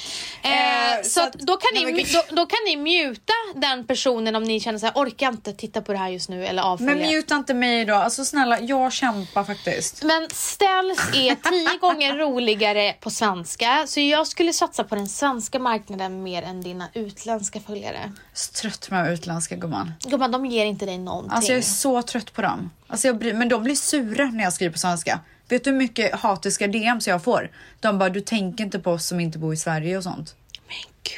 Eh, 0.43 0.79
Eh, 0.89 1.03
så 1.03 1.23
att 1.23 1.33
då, 1.33 1.57
kan 1.57 1.83
ni, 1.85 1.91
gud. 1.91 2.07
då, 2.13 2.35
då 2.35 2.45
kan 2.45 2.57
ni 2.65 2.77
muta 2.77 3.33
den 3.55 3.87
personen 3.87 4.35
om 4.35 4.43
ni 4.43 4.59
känner 4.59 4.79
så 4.79 4.85
här, 4.85 4.93
orkar 4.95 5.27
inte 5.27 5.53
titta 5.53 5.81
på 5.81 5.91
det 5.91 5.97
här 5.97 6.09
just 6.09 6.29
nu 6.29 6.45
eller 6.45 6.63
avfölja. 6.63 6.95
Men 6.95 7.07
muta 7.15 7.35
inte 7.35 7.53
mig 7.53 7.85
då. 7.85 7.95
Alltså 7.95 8.25
snälla, 8.25 8.59
jag 8.59 8.93
kämpar 8.93 9.43
faktiskt. 9.43 10.03
Men 10.03 10.27
ställs 10.33 10.99
är 11.13 11.49
tio 11.49 11.77
gånger 11.81 12.15
roligare 12.17 12.93
på 12.99 13.09
svenska 13.09 13.85
så 13.87 13.99
jag 13.99 14.27
skulle 14.27 14.53
satsa 14.53 14.83
på 14.83 14.95
den 14.95 15.07
svenska 15.07 15.59
marknaden 15.59 16.23
mer 16.23 16.43
än 16.43 16.61
dina 16.61 16.87
utländska 16.93 17.59
följare. 17.59 18.11
Så 18.33 18.51
trött 18.53 18.89
med 18.91 19.13
utländska 19.13 19.55
gumman. 19.55 19.93
Gumman, 20.03 20.31
de 20.31 20.45
ger 20.45 20.65
inte 20.65 20.85
dig 20.85 20.97
någonting. 20.97 21.31
Alltså 21.35 21.51
jag 21.51 21.57
är 21.57 21.61
så 21.63 22.01
trött 22.01 22.33
på 22.33 22.41
dem. 22.41 22.69
Alltså 22.87 23.07
jag 23.07 23.17
bryr, 23.17 23.33
men 23.33 23.49
de 23.49 23.63
blir 23.63 23.75
sura 23.75 24.25
när 24.25 24.43
jag 24.43 24.53
skriver 24.53 24.73
på 24.73 24.79
svenska. 24.79 25.19
Vet 25.49 25.63
du 25.63 25.69
hur 25.69 25.77
mycket 25.77 26.15
hatiska 26.15 26.67
DMs 26.67 27.07
jag 27.07 27.23
får? 27.23 27.49
De 27.79 27.99
bara, 27.99 28.09
du 28.09 28.21
tänker 28.21 28.63
inte 28.63 28.79
på 28.79 28.91
oss 28.91 29.07
som 29.07 29.19
inte 29.19 29.37
bor 29.37 29.53
i 29.53 29.57
Sverige 29.57 29.97
och 29.97 30.03
sånt. 30.03 30.35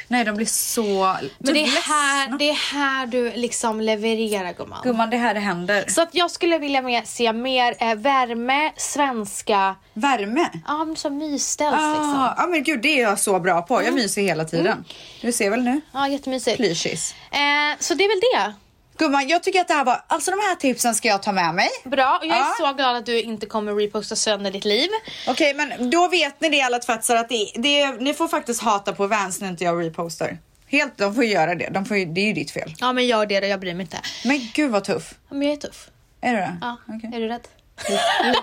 Nej, 0.07 0.25
de 0.25 0.35
blir 0.35 0.45
så 0.45 1.17
Men 1.39 1.53
det 1.53 1.61
är, 1.61 1.87
här, 1.87 2.37
det 2.37 2.49
är 2.49 2.73
här 2.73 3.05
du 3.05 3.31
liksom 3.31 3.81
levererar 3.81 4.53
gumman. 4.53 4.79
Gumman, 4.83 5.09
det 5.09 5.17
här 5.17 5.33
det 5.33 5.39
händer. 5.39 5.85
Så 5.87 6.01
att 6.01 6.09
jag 6.11 6.31
skulle 6.31 6.57
vilja 6.57 6.81
mer, 6.81 7.01
se 7.05 7.33
mer 7.33 7.75
eh, 7.79 7.95
värme, 7.95 8.71
svenska, 8.77 9.75
Värme. 9.93 10.49
ja 10.67 10.85
men 10.85 10.95
så 10.95 11.09
mysställs 11.09 11.71
liksom. 11.71 12.15
Ah, 12.19 12.33
ja 12.37 12.47
men 12.47 12.63
gud 12.63 12.81
det 12.81 12.87
är 12.87 13.01
jag 13.01 13.19
så 13.19 13.39
bra 13.39 13.61
på. 13.61 13.83
Jag 13.83 13.93
myser 13.93 14.21
hela 14.21 14.45
tiden. 14.45 14.85
Du 15.21 15.31
ser 15.31 15.49
väl 15.49 15.63
nu? 15.63 15.81
Ja, 15.93 16.07
jättemysigt. 16.07 16.57
Plyschis. 16.57 17.15
Eh, 17.31 17.77
så 17.79 17.93
det 17.93 18.03
är 18.03 18.09
väl 18.09 18.47
det. 18.47 18.53
Gumman 19.01 19.27
jag 19.27 19.43
tycker 19.43 19.61
att 19.61 19.67
det 19.67 19.73
här 19.73 19.83
var, 19.85 20.03
alltså 20.07 20.31
de 20.31 20.37
här 20.39 20.55
tipsen 20.55 20.95
ska 20.95 21.07
jag 21.07 21.23
ta 21.23 21.31
med 21.31 21.55
mig. 21.55 21.69
Bra, 21.83 22.17
och 22.21 22.25
jag 22.25 22.35
är 22.37 22.39
Ja. 22.39 22.53
så 22.59 22.73
glad 22.73 22.95
att 22.95 23.05
du 23.05 23.21
inte 23.21 23.45
kommer 23.45 23.73
reposta 23.75 24.15
sönder 24.15 24.51
ditt 24.51 24.65
liv. 24.65 24.89
Okej 25.27 25.53
men 25.53 25.89
då 25.89 26.07
vet 26.07 26.41
ni 26.41 26.49
det 26.49 26.61
alla 26.61 26.79
tvättsar 26.79 27.15
att 27.15 27.29
det, 27.29 27.51
det, 27.55 27.91
ni 27.91 28.13
får 28.13 28.27
faktiskt 28.27 28.61
hata 28.61 28.93
på 28.93 29.07
Vans 29.07 29.41
när 29.41 29.47
inte 29.49 29.63
jag 29.63 29.85
repostar. 29.85 30.37
Helt, 30.67 30.97
de 30.97 31.15
får 31.15 31.23
göra 31.23 31.55
det. 31.55 31.69
De 31.69 31.85
får 31.85 31.95
det 31.95 32.21
är 32.21 32.25
ju 32.25 32.33
ditt 32.33 32.51
fel. 32.51 32.73
Ja 32.79 32.93
men 32.93 33.07
gör 33.07 33.25
det 33.25 33.39
då, 33.39 33.47
jag 33.47 33.59
bryr 33.59 33.73
mig 33.73 33.81
inte. 33.83 34.01
Men 34.25 34.49
gud 34.53 34.71
vad 34.71 34.83
tuff. 34.83 35.13
Ja, 35.29 35.35
Men 35.35 35.47
jag 35.47 35.51
är 35.57 35.57
tuff. 35.57 35.87
Är 36.21 36.31
du 36.31 36.37
det? 36.37 36.57
Ja, 36.61 36.77
Okej. 36.87 37.11
är 37.13 37.19
du 37.19 37.27
rädd? 37.27 37.47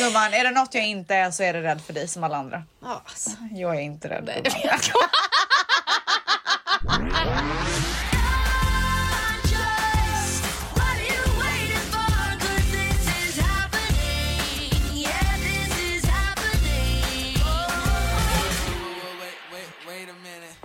Gumman, 0.00 0.34
är 0.34 0.44
det 0.44 0.50
något 0.50 0.74
jag 0.74 0.86
inte 0.86 1.14
är 1.14 1.30
så 1.30 1.42
är 1.42 1.52
det 1.52 1.62
rädd 1.62 1.80
för 1.86 1.92
dig 1.92 2.08
som 2.08 2.24
alla 2.24 2.36
andra. 2.36 2.62
Ja, 2.82 3.02
alltså. 3.06 3.30
Jag 3.52 3.76
är 3.76 3.80
inte 3.80 4.08
rädd. 4.08 4.24
Nej, 4.24 4.42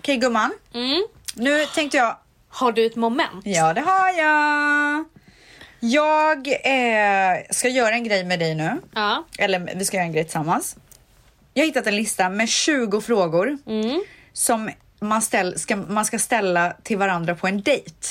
Okej 0.07 0.17
gumman. 0.17 0.51
Mm. 0.73 1.07
Nu 1.35 1.65
tänkte 1.65 1.97
jag 1.97 2.17
Har 2.49 2.71
du 2.71 2.85
ett 2.85 2.95
moment? 2.95 3.41
Ja, 3.43 3.73
det 3.73 3.81
har 3.81 4.09
jag. 4.11 5.05
Jag 5.79 6.47
eh, 6.47 7.43
ska 7.49 7.67
göra 7.67 7.95
en 7.95 8.03
grej 8.03 8.23
med 8.23 8.39
dig 8.39 8.55
nu. 8.55 8.77
Ja. 8.95 9.23
Eller 9.37 9.75
vi 9.75 9.85
ska 9.85 9.97
göra 9.97 10.05
en 10.05 10.11
grej 10.11 10.23
tillsammans. 10.23 10.75
Jag 11.53 11.61
har 11.63 11.65
hittat 11.65 11.87
en 11.87 11.95
lista 11.95 12.29
med 12.29 12.49
20 12.49 13.01
frågor 13.01 13.57
Mm. 13.67 14.01
som 14.33 14.69
man, 14.99 15.21
ställ, 15.21 15.59
ska, 15.59 15.75
man 15.75 16.05
ska 16.05 16.19
ställa 16.19 16.73
till 16.83 16.97
varandra 16.97 17.35
på 17.35 17.47
en 17.47 17.61
dejt. 17.61 18.07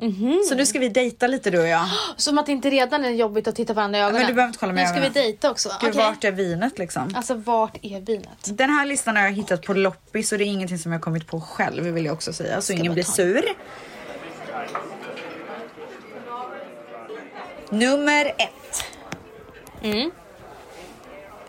Mhm. 0.00 0.42
Så 0.48 0.54
nu 0.54 0.66
ska 0.66 0.78
vi 0.78 0.88
dejta 0.88 1.26
lite 1.26 1.50
du 1.50 1.60
och 1.60 1.66
jag. 1.66 1.88
Som 2.16 2.38
att 2.38 2.46
det 2.46 2.52
inte 2.52 2.70
redan 2.70 3.04
är 3.04 3.10
jobbigt 3.10 3.48
att 3.48 3.54
titta 3.56 3.72
varandra 3.72 3.98
i 3.98 4.02
ögonen. 4.02 4.18
men 4.20 4.26
du 4.28 4.34
behöver 4.34 4.48
inte 4.48 4.58
kolla 4.58 4.72
mig 4.72 4.84
Nu 4.84 4.88
ska 4.88 4.94
vi 5.00 5.06
ögonen. 5.06 5.12
dejta 5.22 5.50
också. 5.50 5.68
Gud, 5.80 5.90
Okej. 5.90 6.02
vart 6.04 6.24
är 6.24 6.32
vinet 6.32 6.78
liksom? 6.78 7.14
Alltså 7.16 7.34
vart 7.34 7.76
är 7.82 8.00
vinet? 8.00 8.28
Den 8.44 8.70
här 8.70 8.86
listan 8.86 9.16
har 9.16 9.22
jag 9.22 9.32
hittat 9.32 9.62
på 9.62 9.72
loppis 9.74 10.32
och 10.32 10.38
det 10.38 10.44
är 10.44 10.46
ingenting 10.46 10.78
som 10.78 10.92
jag 10.92 11.00
kommit 11.00 11.26
på 11.26 11.40
själv 11.40 11.84
vill 11.84 12.04
jag 12.04 12.12
också 12.14 12.32
säga. 12.32 12.60
Så 12.60 12.72
ingen 12.72 12.92
blir 12.94 13.04
sur. 13.04 13.44
Nummer 17.70 18.26
ett. 18.26 18.84
Mm. 19.82 20.10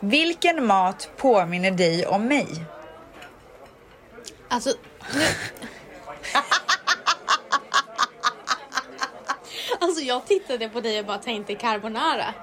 Vilken 0.00 0.66
mat 0.66 1.10
påminner 1.16 1.70
dig 1.70 2.06
om 2.06 2.24
mig? 2.28 2.46
Alltså 4.48 4.70
nu... 5.14 5.20
Alltså 9.82 10.00
jag 10.04 10.26
tittade 10.26 10.68
på 10.68 10.80
dig 10.80 10.98
och 11.00 11.06
bara 11.06 11.18
tänkte 11.18 11.54
carbonara. 11.54 12.34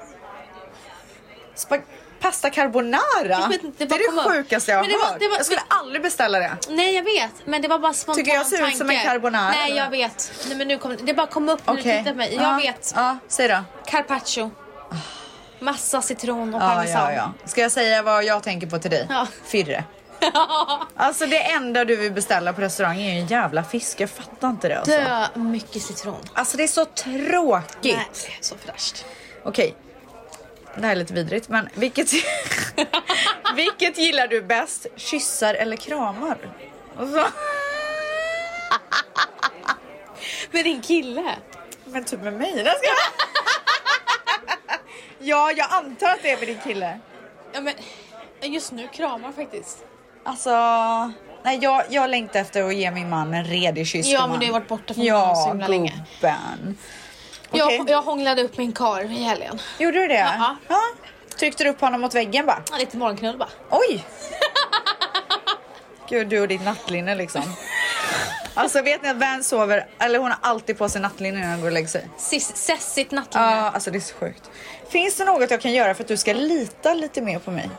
Spa- 1.55 1.81
pasta 2.19 2.49
carbonara? 2.49 3.47
vet 3.49 3.61
det 3.77 3.85
det 3.85 3.95
är 3.95 4.23
det 4.23 4.29
sjukaste 4.29 4.71
jag 4.71 4.77
har 4.77 4.83
Men 4.87 4.91
var- 4.99 5.05
hört. 5.05 5.21
var- 5.21 5.37
jag 5.37 5.45
skulle 5.45 5.61
aldrig 5.67 6.01
beställa 6.01 6.39
det. 6.39 6.57
Nej 6.69 6.95
jag 6.95 7.03
vet, 7.03 7.31
men 7.45 7.61
det 7.61 7.67
var 7.67 7.79
bara 7.79 7.93
spontan 7.93 8.23
Tycker 8.23 8.37
jag 8.37 8.45
ser 8.45 8.67
ut 8.67 8.77
som 8.77 8.89
en 8.89 8.95
tanke. 8.95 9.09
carbonara, 9.09 9.49
Nej 9.51 9.73
jag 9.75 9.89
vet. 9.89 10.31
Nej 10.47 10.57
men 10.57 10.67
nu 10.67 10.77
kom 10.77 10.97
det 11.01 11.13
bara 11.13 11.27
kom 11.27 11.49
upp 11.49 11.67
när 11.67 11.73
du 11.73 11.79
Okej. 11.81 11.91
tittade 11.97 12.11
på 12.11 12.17
mig. 12.17 12.35
Jag 12.35 12.43
ja. 12.43 12.57
vet. 12.57 12.93
Ja, 12.95 13.17
säg 13.27 13.47
då. 13.47 13.63
Carpaccio. 13.85 14.51
Massa 15.59 16.01
citron 16.01 16.53
och 16.53 16.61
Ja, 16.61 16.67
parmesan. 16.69 17.13
ja, 17.13 17.33
ja. 17.43 17.47
Ska 17.49 17.61
jag 17.61 17.71
säga 17.71 18.01
vad 18.03 18.23
jag 18.23 18.43
tänker 18.43 18.67
på 18.67 18.79
till 18.79 18.91
dig? 18.91 19.07
Ja. 19.09 19.27
Firre. 19.45 19.83
Alltså 20.95 21.25
det 21.25 21.43
enda 21.51 21.85
du 21.85 21.95
vill 21.95 22.11
beställa 22.11 22.53
på 22.53 22.61
restaurang 22.61 23.01
är 23.01 23.13
ju 23.13 23.19
en 23.19 23.27
jävla 23.27 23.63
fisk. 23.63 23.99
Jag 23.99 24.09
fattar 24.09 24.49
inte 24.49 24.67
det 24.67 24.77
alltså. 24.79 24.91
Dö 24.91 25.27
mycket 25.35 25.81
citron. 25.81 26.21
Alltså 26.33 26.57
det 26.57 26.63
är 26.63 26.67
så 26.67 26.85
tråkigt. 26.85 27.95
Nej, 27.95 28.37
så 28.41 28.55
fräscht. 28.57 29.05
Okej. 29.43 29.75
Det 30.75 30.81
här 30.85 30.91
är 30.91 30.95
lite 30.95 31.13
vidrigt 31.13 31.49
men 31.49 31.69
vilket, 31.73 32.07
vilket 33.55 33.97
gillar 33.97 34.27
du 34.27 34.41
bäst? 34.41 34.87
Kyssar 34.95 35.53
eller 35.53 35.77
kramar? 35.77 36.37
Alltså, 36.99 37.27
Med 40.51 40.65
din 40.65 40.81
kille. 40.81 41.35
men 41.85 42.03
typ 42.03 42.21
med 42.21 42.33
mig. 42.33 42.53
Det 42.63 42.69
ska... 42.69 42.89
ja, 45.19 45.51
jag 45.51 45.67
antar 45.71 46.07
att 46.07 46.21
det 46.21 46.31
är 46.31 46.37
med 46.37 46.47
din 46.47 46.59
kille. 46.63 46.99
Ja 47.53 47.61
men 47.61 47.73
just 48.41 48.71
nu 48.71 48.87
kramar 48.87 49.31
faktiskt. 49.31 49.77
Alltså, 50.29 50.51
nej 51.43 51.59
jag, 51.61 51.83
jag 51.89 52.09
längtar 52.09 52.39
efter 52.39 52.63
att 52.63 52.75
ge 52.75 52.91
min 52.91 53.09
man 53.09 53.33
en 53.33 53.43
redig 53.43 53.87
kyss. 53.87 54.07
Ja, 54.07 54.27
men 54.27 54.39
du 54.39 54.45
har 54.45 54.53
varit 54.53 54.67
borta 54.67 54.93
från 54.93 55.05
ja, 55.05 55.19
honom 55.19 55.35
så 55.35 55.47
himla 55.47 55.67
länge. 55.67 56.05
gubben. 56.21 56.77
Okej. 57.49 57.77
Jag, 57.77 57.89
jag 57.89 58.01
hånglade 58.01 58.43
upp 58.43 58.57
min 58.57 58.71
kar 58.71 59.01
i 59.01 59.23
helgen. 59.23 59.59
Gjorde 59.77 59.99
du 59.99 60.07
det? 60.07 60.35
Ja. 60.39 60.55
ja. 60.67 60.81
Tryckte 61.39 61.63
du 61.63 61.69
upp 61.69 61.81
honom 61.81 62.01
mot 62.01 62.15
väggen 62.15 62.45
bara? 62.45 62.63
Ja, 62.71 62.77
lite 62.77 62.97
morgonknull 62.97 63.37
bara. 63.37 63.49
Oj! 63.69 64.05
Gud, 66.09 66.27
du 66.27 66.41
och 66.41 66.47
ditt 66.47 66.63
nattlinne 66.63 67.15
liksom. 67.15 67.43
Alltså 68.53 68.81
vet 68.81 69.03
ni 69.03 69.09
att 69.09 69.17
Van 69.17 69.43
sover, 69.43 69.87
eller 69.99 70.19
hon 70.19 70.31
har 70.31 70.39
alltid 70.41 70.77
på 70.77 70.89
sig 70.89 71.01
nattlinne 71.01 71.39
när 71.39 71.51
hon 71.51 71.59
går 71.59 71.67
och 71.67 71.73
lägger 71.73 71.87
sig. 71.87 72.09
Sessigt 72.17 73.11
nattlinne. 73.11 73.45
Ja, 73.45 73.71
alltså 73.71 73.91
det 73.91 73.97
är 73.97 73.99
så 73.99 74.15
sjukt. 74.15 74.49
Finns 74.89 75.17
det 75.17 75.25
något 75.25 75.51
jag 75.51 75.61
kan 75.61 75.73
göra 75.73 75.93
för 75.93 76.03
att 76.03 76.07
du 76.07 76.17
ska 76.17 76.33
lita 76.33 76.93
lite 76.93 77.21
mer 77.21 77.39
på 77.39 77.51
mig? 77.51 77.69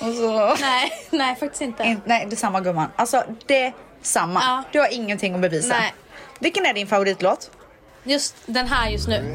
Och 0.00 0.14
så... 0.14 0.56
Nej, 0.60 0.92
nej 1.10 1.36
faktiskt 1.36 1.62
inte. 1.62 1.82
In, 1.82 2.00
nej, 2.04 2.26
det 2.30 2.34
är 2.34 2.36
samma 2.36 2.60
gumman. 2.60 2.88
Alltså 2.96 3.24
det 3.46 3.72
samma. 4.02 4.40
Ja. 4.40 4.62
Du 4.72 4.80
har 4.80 4.94
ingenting 4.94 5.34
att 5.34 5.40
bevisa. 5.40 5.74
Nej. 5.78 5.94
Vilken 6.38 6.66
är 6.66 6.72
din 6.74 6.86
favoritlåt? 6.86 7.50
Just 8.04 8.36
den 8.46 8.66
här 8.66 8.90
just 8.90 9.08
nu. 9.08 9.34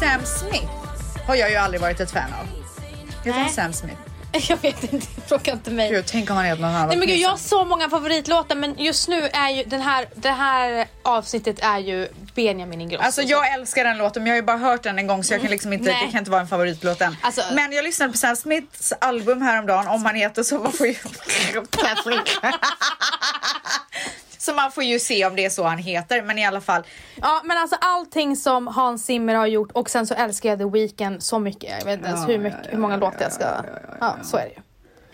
Sam 0.00 0.24
Smith 0.24 0.68
har 1.26 1.34
jag 1.34 1.50
ju 1.50 1.56
aldrig 1.56 1.80
varit 1.80 2.00
ett 2.00 2.10
fan 2.10 2.32
av. 2.40 2.46
Heter 3.24 3.40
han. 3.40 3.50
Sam 3.50 3.72
Smith? 3.72 4.09
Jag 4.48 4.56
vet 4.56 4.92
inte, 4.92 5.06
fråga 5.26 5.52
inte 5.52 5.70
mig. 5.70 5.90
Gud, 5.90 6.04
tänk 6.06 6.30
om 6.30 6.36
han 6.36 6.44
heter 6.44 6.62
något 6.62 6.68
annat. 6.68 6.88
Nej 6.88 6.98
men 6.98 7.08
gud 7.08 7.16
jag 7.16 7.30
har 7.30 7.36
så 7.36 7.64
många 7.64 7.90
favoritlåtar 7.90 8.56
men 8.56 8.78
just 8.78 9.08
nu 9.08 9.28
är 9.32 9.50
ju 9.50 9.64
den 9.64 9.80
här, 9.80 10.06
det 10.14 10.30
här 10.30 10.86
avsnittet 11.02 11.58
är 11.62 11.78
ju 11.78 12.08
Benjamin 12.34 12.80
Ingrosso. 12.80 13.04
Alltså 13.04 13.22
jag 13.22 13.52
älskar 13.52 13.84
den 13.84 13.98
låten 13.98 14.22
men 14.22 14.30
jag 14.30 14.34
har 14.34 14.40
ju 14.40 14.46
bara 14.46 14.56
hört 14.56 14.82
den 14.82 14.98
en 14.98 15.06
gång 15.06 15.24
så 15.24 15.34
jag 15.34 15.40
kan 15.40 15.50
liksom 15.50 15.72
inte, 15.72 15.84
Nej. 15.84 16.06
det 16.06 16.12
kan 16.12 16.18
inte 16.18 16.30
vara 16.30 16.40
en 16.40 16.48
favoritlåt 16.48 17.00
än. 17.00 17.16
Alltså- 17.20 17.42
men 17.52 17.72
jag 17.72 17.84
lyssnade 17.84 18.12
på 18.12 18.18
Sam 18.18 18.36
Smiths 18.36 18.92
album 19.00 19.42
häromdagen 19.42 19.88
om 19.88 20.04
han 20.04 20.14
heter 20.14 20.42
så 20.42 20.58
man 20.58 20.72
får 20.72 20.86
ju... 20.86 20.94
så 24.40 24.54
man 24.54 24.72
får 24.72 24.84
ju 24.84 24.98
se 24.98 25.26
om 25.26 25.36
det 25.36 25.44
är 25.44 25.50
så 25.50 25.64
han 25.64 25.78
heter 25.78 26.22
men 26.22 26.38
i 26.38 26.46
alla 26.46 26.60
fall. 26.60 26.82
Ja 27.20 27.40
men 27.44 27.58
alltså 27.58 27.76
allting 27.80 28.36
som 28.36 28.66
Hans 28.66 29.04
Zimmer 29.04 29.34
har 29.34 29.46
gjort 29.46 29.72
och 29.72 29.90
sen 29.90 30.06
så 30.06 30.14
älskar 30.14 30.48
jag 30.48 30.58
The 30.58 30.64
Weeknd 30.64 31.22
så 31.22 31.38
mycket. 31.38 31.70
Jag 31.78 31.84
vet 31.84 31.98
inte 31.98 32.08
ens 32.08 32.28
hur, 32.28 32.38
mycket, 32.38 32.72
hur 32.72 32.78
många 32.78 32.96
låtar 32.96 33.22
jag 33.22 33.32
ska... 33.32 33.44
Ja, 34.00 34.16
så 34.22 34.36
är 34.36 34.42
det 34.42 34.50
ju. 34.50 34.60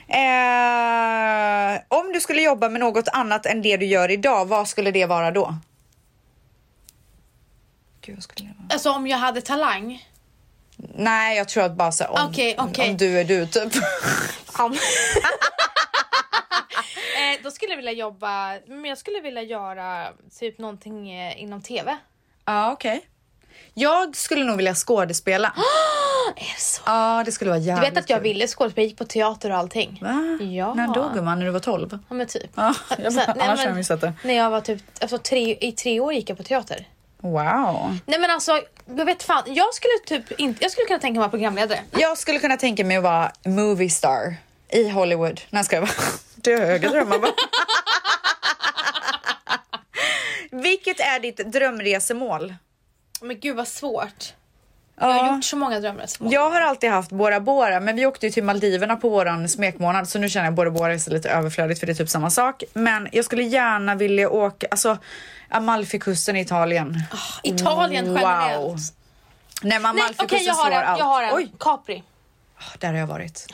Eh, 0.09 1.81
om 1.89 2.13
du 2.13 2.21
skulle 2.21 2.43
jobba 2.43 2.69
med 2.69 2.81
något 2.81 3.09
annat 3.09 3.47
än 3.47 3.63
det 3.63 3.77
du 3.77 3.87
gör 3.87 4.11
idag, 4.11 4.45
vad 4.47 4.69
skulle 4.69 4.91
det 4.91 5.07
vara 5.07 5.31
då? 5.31 5.55
Gud, 8.01 8.23
skulle 8.23 8.49
det 8.49 8.55
vara? 8.59 8.69
Alltså 8.73 8.91
om 8.91 9.07
jag 9.07 9.19
hade 9.19 9.41
talang. 9.41 10.09
Nej, 10.95 11.37
jag 11.37 11.49
tror 11.49 11.65
att 11.65 11.77
bara 11.77 11.93
så 11.93 12.05
om, 12.05 12.29
Okej, 12.31 12.57
okej. 12.59 12.91
om 12.91 12.97
du 12.97 13.21
är 13.21 13.25
du 13.25 13.47
typ. 13.47 13.73
eh, 17.17 17.43
då 17.43 17.51
skulle 17.51 17.73
jag 17.73 17.77
vilja 17.77 17.93
jobba, 17.93 18.59
men 18.67 18.85
jag 18.85 18.99
skulle 18.99 19.21
vilja 19.21 19.43
göra 19.43 20.09
typ 20.41 20.59
någonting 20.59 21.11
eh, 21.11 21.43
inom 21.43 21.63
TV. 21.63 21.97
Ja, 22.45 22.73
okej. 22.73 23.07
Jag 23.75 24.17
skulle 24.17 24.45
nog 24.45 24.57
vilja 24.57 24.75
skådespela. 24.75 25.47
Är 26.37 26.41
det 26.55 26.61
så? 26.61 26.83
Ja, 26.87 27.23
det 27.27 27.33
skulle 27.33 27.51
vara 27.51 27.61
Du 27.61 27.67
jävligt 27.67 27.91
vet 27.93 27.99
att 27.99 28.11
jag 28.11 28.19
kul. 28.19 28.23
ville 28.23 28.47
skådespela, 28.47 28.83
jag 28.83 28.89
gick 28.89 28.99
på 28.99 29.05
teater 29.05 29.51
och 29.51 29.57
allting. 29.57 29.99
Va? 30.03 30.39
Ja. 30.41 30.75
När 30.75 30.95
dog 30.95 31.25
man? 31.25 31.39
När 31.39 31.47
du 31.47 31.53
var 31.53 31.61
12? 31.61 31.99
Ja 32.09 32.15
men 32.15 32.27
typ. 32.27 32.51
Ja, 32.55 32.75
jag 32.99 33.15
bara, 33.15 33.35
nej, 33.37 33.47
annars 33.47 33.61
har 33.61 33.67
jag 33.67 33.77
missat 33.77 34.01
det. 34.01 34.13
När 34.25 34.35
jag 34.35 34.51
var 34.51 34.61
typ, 34.61 34.83
alltså 35.01 35.19
tre, 35.19 35.57
i 35.61 35.73
tre 35.73 36.01
år 36.01 36.13
gick 36.13 36.31
jag 36.31 36.37
på 36.39 36.45
teater. 36.45 36.89
Wow. 37.21 37.97
Nej 38.07 38.19
men 38.21 38.31
alltså, 38.31 38.61
jag 38.97 39.05
vet 39.05 39.23
fan, 39.23 39.43
jag 39.47 39.75
skulle 39.75 39.93
typ 40.21 40.41
inte, 40.41 40.65
jag 40.65 40.73
skulle 40.73 40.87
kunna 40.87 40.99
tänka 40.99 41.21
mig 41.21 41.25
att 41.27 41.33
vara 41.33 41.39
programledare. 41.39 41.81
Jag 41.91 42.19
skulle 42.19 42.39
kunna 42.39 42.57
tänka 42.57 42.85
mig 42.85 42.97
att 42.97 43.03
vara 43.03 43.33
movie 43.45 43.91
star 43.91 44.35
i 44.69 44.89
Hollywood. 44.89 45.41
När 45.51 45.63
ska 45.63 45.77
jag 45.77 45.81
vara? 45.83 45.93
Är 46.53 46.67
höga 46.67 46.91
drömmar 46.91 47.19
bara. 47.19 47.33
Vilket 50.51 51.01
är 51.01 51.21
ditt 51.21 51.37
drömresemål? 51.37 52.55
Men 53.21 53.41
gud 53.41 53.57
vad 53.57 53.69
svårt. 53.69 54.33
Jag 55.01 55.07
har 55.07 55.15
Ja. 55.27 55.35
gjort 55.35 55.45
så 55.45 55.57
många 55.57 55.81
drömresmål. 55.81 56.33
Jag 56.33 56.51
har 56.51 56.61
alltid 56.61 56.91
haft 56.91 57.11
Bora 57.11 57.41
Bora, 57.41 57.81
men 57.81 57.97
vi 57.97 58.07
åkte 58.07 58.27
ju 58.27 58.33
till 58.33 58.45
Maldiverna 58.45 58.97
på 58.97 59.09
våran 59.09 59.49
smekmånad 59.49 60.09
så 60.09 60.19
nu 60.19 60.29
känner 60.29 60.47
jag 60.47 60.55
Bora 60.55 60.71
Bora 60.71 60.93
är 60.95 61.11
lite 61.11 61.31
överflödigt 61.31 61.81
för 61.81 61.87
det 61.87 61.93
är 61.93 61.95
typ 61.95 62.09
samma 62.11 62.31
sak. 62.31 62.63
Men 62.73 63.09
jag 63.13 63.25
skulle 63.25 63.43
gärna 63.43 63.95
vilja 63.95 64.31
åka, 64.31 64.67
alltså 64.71 64.99
Amalfikusten 65.49 66.37
i 66.37 66.41
Italien. 66.41 67.03
Italien 67.43 68.07
Wow. 68.09 68.15
generellt. 68.23 68.95
Nej 69.63 69.79
men 69.81 69.83
Nej 69.97 70.03
Amalfikusten 70.05 70.25
okej 70.27 70.47
jag 70.47 70.55
har 70.55 70.71
en, 70.71 70.83
allt. 70.89 70.99
jag 70.99 71.07
har 71.07 71.23
en. 71.23 71.35
Oj, 71.35 71.53
Capri. 71.61 72.03
där 72.79 72.89
har 72.89 72.95
jag 72.99 73.07
varit. 73.07 73.47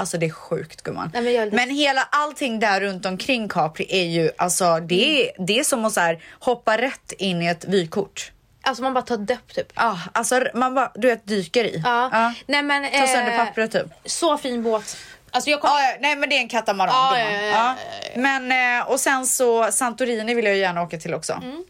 Alltså 0.00 0.18
det 0.18 0.26
är 0.26 0.30
sjukt 0.30 0.82
gumman. 0.82 1.10
Nej, 1.14 1.22
men 1.22 1.32
jag 1.32 1.52
men 1.52 1.70
hela 1.70 2.08
allting 2.10 2.60
där 2.60 2.80
runt 2.80 3.06
omkring 3.06 3.48
Capri 3.48 3.86
är 3.88 4.04
ju 4.04 4.30
alltså 4.38 4.80
det 4.80 5.28
är, 5.28 5.46
det 5.46 5.58
är 5.58 5.64
som 5.64 5.84
att 5.84 5.92
så 5.92 6.00
här, 6.00 6.22
hoppa 6.38 6.78
rätt 6.78 7.12
in 7.12 7.42
i 7.42 7.46
ett 7.46 7.64
vykort. 7.64 8.32
Alltså 8.62 8.82
man 8.82 8.94
bara 8.94 9.02
tar 9.02 9.16
döpp 9.16 9.54
typ. 9.54 9.72
Ja, 9.74 9.98
alltså 10.12 10.42
man 10.54 10.74
bara, 10.74 10.92
du 10.94 11.08
vet 11.08 11.26
dyker 11.26 11.64
i. 11.64 11.82
Ja. 11.84 12.32
Nej 12.46 12.62
men. 12.62 12.82
Ta 12.82 13.06
sönder 13.06 13.32
eh, 13.32 13.38
pappret 13.46 13.72
typ. 13.72 13.86
Så 14.04 14.38
fin 14.38 14.62
båt. 14.62 14.96
Alltså 15.30 15.50
jag 15.50 15.60
kommer... 15.60 15.74
Ja, 15.74 15.96
nej 16.00 16.16
men 16.16 16.28
det 16.28 16.36
är 16.36 16.40
en 16.40 16.48
katamaran. 16.48 16.94
Ja, 16.94 17.18
ja, 17.18 17.42
ja, 17.42 17.74
Men 18.16 18.78
eh, 18.80 18.90
och 18.90 19.00
sen 19.00 19.26
så 19.26 19.72
Santorini 19.72 20.34
vill 20.34 20.44
jag 20.44 20.54
ju 20.54 20.60
gärna 20.60 20.82
åka 20.82 20.98
till 20.98 21.14
också. 21.14 21.32
Mm. 21.32 21.64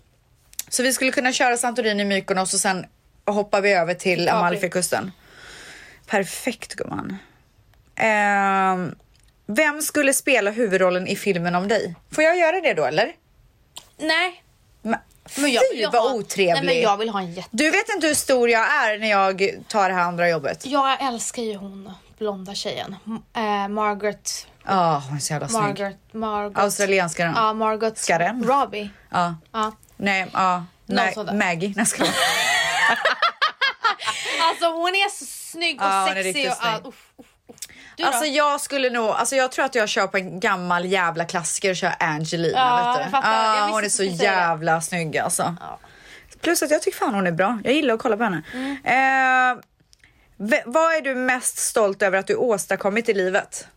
Så 0.68 0.82
vi 0.82 0.92
skulle 0.92 1.10
kunna 1.10 1.32
köra 1.32 1.56
Santorini, 1.56 2.04
Mykonos 2.04 2.54
och 2.54 2.60
sen 2.60 2.86
hoppar 3.26 3.60
vi 3.60 3.72
över 3.72 3.94
till. 3.94 4.28
Amalfikusten. 4.28 5.12
Perfekt 6.06 6.74
gumman. 6.74 7.18
Ehm, 8.00 8.94
vem 9.46 9.82
skulle 9.82 10.12
spela 10.12 10.50
huvudrollen 10.50 11.06
i 11.06 11.16
filmen 11.16 11.54
om 11.54 11.68
dig? 11.68 11.94
Får 12.12 12.24
jag 12.24 12.38
göra 12.38 12.60
det 12.60 12.74
då 12.74 12.84
eller? 12.84 13.12
Nej. 13.98 14.42
Men, 14.82 14.98
Men 15.36 15.52
jag 15.52 15.62
fy 15.72 15.76
vill 15.76 15.88
vad 15.92 16.02
ha... 16.02 16.14
otrevlig. 16.14 16.54
Nej 16.54 16.74
men 16.74 16.80
jag 16.82 16.96
vill 16.96 17.08
ha 17.08 17.20
en 17.20 17.32
jätte... 17.32 17.48
Du 17.50 17.70
vet 17.70 17.88
inte 17.88 18.06
hur 18.06 18.14
stor 18.14 18.50
jag 18.50 18.62
är 18.62 18.98
när 18.98 19.10
jag 19.10 19.50
tar 19.68 19.88
det 19.88 19.94
här 19.94 20.02
andra 20.02 20.28
jobbet. 20.28 20.66
Jag 20.66 21.02
älskar 21.02 21.42
ju 21.42 21.56
hon 21.56 21.92
blonda 22.18 22.54
tjejen. 22.54 22.96
Eh, 23.36 23.68
Margaret... 23.68 24.46
Ja, 24.66 25.02
hon 25.08 25.16
är 25.16 25.20
så 25.20 25.32
jävla 25.32 25.48
snygg. 25.48 25.62
Margaret... 25.62 25.96
Margaret... 26.12 26.58
Australienska 26.58 27.24
den. 27.24 27.34
Ja, 27.36 27.52
Margaret... 27.52 27.98
Skaren. 27.98 28.44
Robbie. 28.44 28.90
Ja. 29.10 29.34
Ja. 29.52 29.72
Nej, 29.96 30.26
ja. 30.32 30.64
Nej. 30.86 31.14
Maggie. 31.32 31.72
Nej, 31.76 31.86
ska 31.86 32.04
jag 32.04 32.14
Alltså 34.42 34.64
hon 34.72 34.88
är 34.88 35.10
så 35.10 35.24
snygg 35.26 35.80
och 35.80 35.86
Ja, 35.86 36.08
sexig 36.14 36.50
och 36.50 36.56
snygg. 36.56 36.74
Uff, 36.74 36.86
uff, 36.86 37.12
uff. 37.18 37.26
Du 38.00 38.06
Alltså 38.06 38.24
jag 38.24 38.60
skulle 38.60 38.90
nog, 38.90 39.08
alltså 39.08 39.36
jag 39.36 39.52
tror 39.52 39.64
att 39.64 39.74
jag 39.74 39.88
kör 39.88 40.06
på 40.06 40.16
en 40.16 40.40
gammal 40.40 40.84
jävla 40.84 41.24
klassiker 41.24 41.70
och 41.70 41.76
kör 41.76 41.94
Angelina. 41.98 42.58
Ja, 42.58 42.76
vet 42.76 42.96
du? 42.96 43.02
jag 43.02 43.10
fattar. 43.10 43.56
Jag 43.56 43.68
hon 43.68 43.84
är 43.84 43.88
så 43.88 43.96
säga 43.96 44.10
det. 44.10 44.24
jävla 44.24 44.80
snygg 44.80 45.18
alltså. 45.18 45.56
Ja. 45.60 45.78
Plus 46.40 46.62
att 46.62 46.70
jag 46.70 46.82
tycker 46.82 46.98
fan 46.98 47.14
hon 47.14 47.26
är 47.26 47.32
bra. 47.32 47.58
Jag 47.64 47.74
gillar 47.74 47.94
att 47.94 48.00
kolla 48.00 48.16
på 48.16 48.24
henne. 48.24 48.42
Mm. 48.52 49.56
Eh, 49.56 49.62
vad 50.64 50.94
är 50.94 51.00
du 51.00 51.14
mest 51.14 51.58
stolt 51.58 52.02
över 52.02 52.18
att 52.18 52.26
du 52.26 52.34
åstadkommit 52.34 53.08
i 53.08 53.14
livet? 53.14 53.68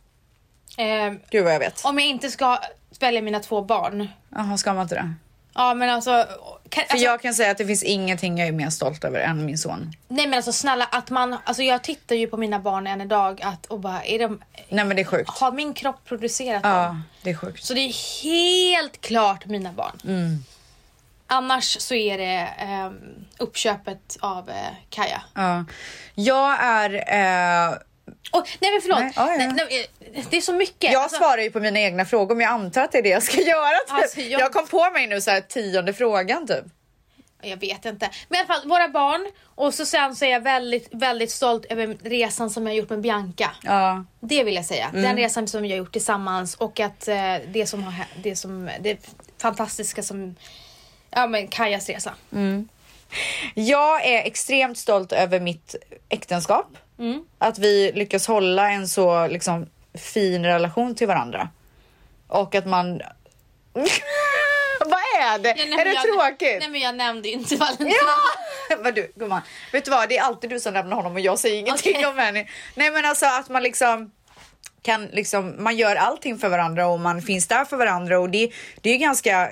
Eh, 0.78 1.14
Gud 1.30 1.44
vad 1.44 1.54
jag 1.54 1.60
vet. 1.60 1.86
om 1.86 2.00
jag 2.00 2.08
inte 2.08 2.32
ska 2.32 2.60
välja 3.00 3.22
mina 3.22 3.40
två 3.40 3.62
barn. 3.62 4.08
Jaha, 4.30 4.58
ska 4.58 4.74
man 4.74 4.84
inte 4.84 4.96
det? 4.96 5.14
Ja 5.54 5.74
men 5.74 5.90
alltså... 5.90 6.26
Kan, 6.74 6.84
För 6.86 6.94
alltså 6.94 7.06
jag 7.06 7.22
kan 7.22 7.34
säga 7.34 7.52
att 7.52 7.58
det 7.58 7.66
finns 7.66 7.84
ingenting 7.84 8.38
jag 8.38 8.48
är 8.48 8.52
mer 8.52 8.70
stolt 8.70 9.04
över 9.04 9.20
än 9.20 9.46
min 9.46 9.58
son. 9.58 9.92
Nej 10.08 10.28
men 10.28 10.38
alltså 10.38 10.52
snälla 10.52 10.86
att 10.86 11.10
man... 11.10 11.38
Alltså 11.44 11.64
jag 11.64 11.84
tittar 11.84 12.16
ju 12.16 12.28
på 12.28 12.38
mina 12.38 12.60
barn 12.60 12.88
än 12.88 13.02
idag 13.02 13.42
att, 13.42 13.66
och 13.66 13.80
bara 13.80 14.04
är 14.04 14.20
de... 14.20 14.42
Nej 14.70 14.86
men 14.86 14.96
det 14.96 15.02
är 15.02 15.06
sjukt. 15.06 15.30
Har 15.30 15.52
min 15.52 15.74
kropp 15.74 16.06
producerat 16.06 16.64
dem? 16.64 16.72
Ja, 16.72 16.98
det 17.22 17.30
är 17.30 17.36
sjukt. 17.36 17.64
Så 17.64 17.74
det 17.74 17.80
är 17.80 18.24
helt 18.24 19.02
klart 19.02 19.46
mina 19.46 19.72
barn. 19.72 20.00
Mm. 20.04 20.44
Annars 21.28 21.82
så 21.82 21.96
är 21.96 22.18
det 22.18 22.50
ehm, 22.58 23.26
uppköpet 23.38 24.18
av 24.20 24.50
eh, 24.50 24.56
Kaja. 24.90 25.22
Ja. 25.34 25.66
Jag 26.16 26.64
är... 26.64 26.94
Eh, 27.70 27.78
Oh, 28.32 28.44
nej 28.62 28.72
men 28.72 28.82
förlåt. 28.82 29.00
Nej, 29.00 29.14
ja, 29.16 29.32
ja. 29.32 29.38
Nej, 29.38 29.52
nej, 29.70 29.88
eh, 30.16 30.26
det 30.30 30.38
är 30.38 30.42
så 30.42 30.54
mycket. 30.54 30.92
Jag 30.94 31.02
Alltså, 31.04 31.18
svarar 31.18 31.38
ju 31.42 31.52
på 31.52 31.60
mina 31.60 31.80
egna 31.80 32.06
frågor 32.06 32.36
men 32.36 32.44
jag 32.44 32.54
antar 32.54 32.82
att 32.84 32.92
det 32.92 32.98
är 32.98 33.02
det 33.04 33.10
jag 33.10 33.24
ska 33.24 33.42
göra. 33.42 33.78
Typ. 33.78 33.94
Alltså, 33.94 34.20
jag- 34.22 34.42
jag... 34.42 34.54
kom 34.54 34.68
på 34.68 34.90
mig 34.92 35.08
nu 35.08 35.22
så 35.22 35.32
här 35.32 35.42
tionde 35.42 35.94
frågan 35.94 36.48
typ. 36.48 36.66
Jag 37.42 37.58
vet 37.58 37.86
inte. 37.86 38.10
Men 38.30 38.38
i 38.38 38.40
alla 38.40 38.48
fall 38.60 38.70
våra 38.70 38.88
barn. 38.88 39.32
Och 39.56 39.74
så 39.74 39.86
sen 39.86 40.16
så 40.16 40.26
är 40.26 40.30
jag 40.30 40.42
väldigt, 40.42 40.88
väldigt 40.92 41.32
stolt 41.32 41.66
över 41.66 41.98
resan 42.04 42.50
som 42.50 42.68
jag 42.68 42.76
gjort 42.76 42.90
med 42.90 43.02
Bianca. 43.02 43.52
Ja. 43.64 44.06
Det 44.20 44.44
vill 44.44 44.56
jag 44.56 44.66
säga. 44.66 44.88
Mm. 44.90 45.02
Den 45.02 45.16
resan 45.18 45.48
som 45.48 45.62
vi 45.62 45.70
har 45.70 45.78
gjort 45.78 45.92
tillsammans 45.94 46.56
och 46.56 46.80
att 46.80 47.08
eh, 47.08 47.36
det 47.48 47.66
som 47.70 47.84
har 47.84 47.94
det 48.24 48.36
som 48.36 48.70
det 48.80 48.98
fantastiska 49.42 50.04
som 50.04 50.36
ja 51.10 51.28
men 51.28 51.48
Kajas 51.48 51.90
resa. 51.90 52.14
Jag 53.54 54.06
är 54.06 54.24
extremt 54.26 54.78
stolt 54.78 55.12
över 55.12 55.40
mitt 55.40 55.76
äktenskap. 56.10 56.68
Mm. 57.00 57.26
Att 57.38 57.60
vi 57.60 57.92
lyckas 57.92 58.28
hålla 58.28 58.72
en 58.72 58.88
så 58.88 59.28
liksom, 59.28 59.68
fin 59.94 60.46
relation 60.46 60.96
till 60.96 61.08
varandra. 61.08 61.50
Och 62.28 62.56
att 62.56 62.66
man... 62.66 63.02
Vad 64.86 65.00
är 65.00 65.40
det? 65.40 65.50
Ja, 65.50 65.56
nej, 65.58 65.74
är 65.74 65.78
men 65.78 65.86
det 65.86 65.94
jag, 65.94 66.04
tråkigt? 66.04 66.60
Nej 66.60 66.70
men 66.70 66.82
jag 66.82 66.96
nämnde 66.96 67.28
ju 67.28 67.34
inte 67.34 67.56
Valentin. 67.56 67.88
Ja! 68.70 68.78
Vad 68.84 68.96
du, 68.96 69.12
gumman, 69.16 69.42
vet 69.72 69.86
du 69.86 69.92
vad? 69.92 70.10
Det 70.10 70.18
är 70.18 70.24
alltid 70.24 70.50
du 70.50 70.60
som 70.60 70.74
nämner 70.74 70.96
honom 70.96 71.14
och 71.14 71.20
jag 71.20 71.40
säger 71.40 71.60
ingenting 71.60 71.96
Okej. 71.96 72.06
om 72.06 72.18
henne. 72.18 72.48
Nej 72.76 72.92
men 72.92 73.06
alltså 73.06 73.26
att 73.26 73.50
man 73.50 73.64
liksom 73.64 74.12
kan 74.82 75.06
liksom, 75.06 75.64
man 75.64 75.76
gör 75.76 75.96
allting 75.96 76.38
för 76.38 76.50
varandra 76.50 76.88
och 76.88 77.00
man 77.00 77.22
finns 77.22 77.48
där 77.48 77.66
för 77.66 77.78
varandra 77.78 78.20
och 78.20 78.30
det, 78.30 78.52
det 78.82 78.90
är 78.90 78.94
ju 78.94 79.00
ganska 79.00 79.52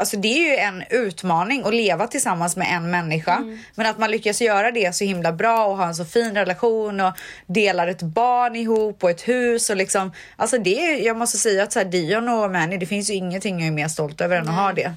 Alltså 0.00 0.16
det 0.16 0.28
är 0.28 0.50
ju 0.50 0.56
en 0.56 0.84
utmaning 0.90 1.62
att 1.64 1.74
leva 1.74 2.06
tillsammans 2.06 2.56
med 2.56 2.68
en 2.70 2.90
människa. 2.90 3.36
Mm. 3.36 3.58
Men 3.74 3.86
att 3.86 3.98
man 3.98 4.10
lyckas 4.10 4.40
göra 4.40 4.70
det 4.70 4.96
så 4.96 5.04
himla 5.04 5.32
bra 5.32 5.66
och 5.66 5.76
ha 5.76 5.86
en 5.86 5.94
så 5.94 6.04
fin 6.04 6.34
relation 6.34 7.00
och 7.00 7.12
delar 7.46 7.88
ett 7.88 8.02
barn 8.02 8.56
ihop 8.56 9.04
och 9.04 9.10
ett 9.10 9.28
hus 9.28 9.70
och 9.70 9.76
liksom. 9.76 10.12
Alltså 10.36 10.58
det 10.58 10.80
är, 10.80 11.06
jag 11.06 11.16
måste 11.16 11.38
säga 11.38 11.62
att 11.62 11.72
så 11.72 11.78
här, 11.78 11.86
Dion 11.86 12.28
och 12.28 12.50
Manny, 12.50 12.76
det 12.76 12.86
finns 12.86 13.10
ju 13.10 13.14
ingenting 13.14 13.58
jag 13.58 13.68
är 13.68 13.72
mer 13.72 13.88
stolt 13.88 14.20
över 14.20 14.36
än 14.36 14.48
att 14.48 14.54
ha 14.54 14.72
det. 14.72 14.92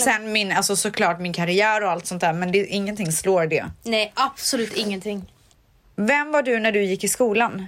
Sen 0.00 0.32
min, 0.32 0.52
alltså 0.52 0.76
såklart 0.76 1.20
min 1.20 1.32
karriär 1.32 1.84
och 1.84 1.90
allt 1.90 2.06
sånt 2.06 2.20
där 2.20 2.32
men 2.32 2.52
det, 2.52 2.66
ingenting 2.66 3.12
slår 3.12 3.46
det. 3.46 3.64
Nej 3.82 4.12
absolut 4.14 4.76
ingenting. 4.76 5.32
Vem 5.96 6.32
var 6.32 6.42
du 6.42 6.60
när 6.60 6.72
du 6.72 6.84
gick 6.84 7.04
i 7.04 7.08
skolan? 7.08 7.66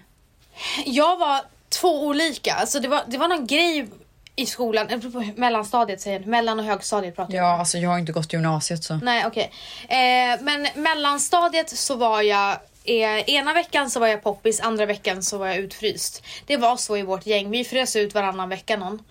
Jag 0.87 1.17
var 1.17 1.41
två 1.69 2.07
olika. 2.07 2.55
Alltså 2.55 2.81
det 2.81 2.89
var, 2.89 3.03
det 3.07 3.19
var 3.19 3.29
någon 3.29 3.47
grej 3.47 3.89
i 4.37 4.47
skolan, 4.47 4.89
eh, 4.91 4.99
mellanstadiet 5.37 6.01
säger 6.01 6.21
jag, 6.21 6.27
mellan 6.27 6.59
och 6.59 6.65
högstadiet 6.65 7.17
pratar 7.17 7.35
jag 7.35 7.45
om. 7.45 7.51
Ja, 7.51 7.59
alltså 7.59 7.79
jag 7.79 7.91
har 7.91 7.99
inte 7.99 8.13
gått 8.13 8.33
gymnasiet 8.33 8.85
så. 8.85 8.95
Nej 8.95 9.27
okej. 9.27 9.51
Eh, 9.89 10.43
men 10.43 10.69
mellanstadiet 10.75 11.71
så 11.71 11.95
var 11.95 12.23
jag 12.23 12.59
Eh, 12.89 13.31
ena 13.31 13.53
veckan 13.53 13.91
så 13.91 14.01
var 14.01 14.07
jag 14.07 14.23
poppis, 14.23 14.61
andra 14.61 14.87
veckan 14.87 15.23
så 15.23 15.39
var 15.39 15.47
jag 15.47 15.57
utfryst. 15.57 16.23
Det 16.47 16.57
var 16.57 16.77
så 16.77 16.97
i 16.97 17.03
vårt 17.03 17.27
gäng. 17.27 17.51
Vi 17.51 17.65
frös 17.65 17.97
ut 17.97 18.15
varannan 18.15 18.49
vecka 18.49 18.77
någon. 18.77 19.03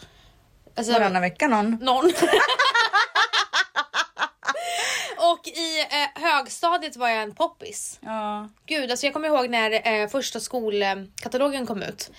Alltså, 0.76 0.94
Varannan 0.94 1.22
vecka 1.22 1.48
någon. 1.48 1.78
någon. 1.82 2.12
Och 5.32 5.48
i 5.48 5.80
eh, 5.80 6.22
högstadiet 6.24 6.96
var 6.98 7.10
jag 7.10 7.24
en 7.24 7.36
poppis. 7.36 8.00
Ja. 8.02 8.50
Gud, 8.66 8.92
alltså 8.92 9.06
jag 9.06 9.14
kommer 9.14 9.28
ihåg 9.28 9.50
när 9.50 10.02
eh, 10.02 10.08
första 10.08 10.40
skolkatalogen 10.40 11.66
kom 11.68 11.82
ut. 11.84 12.12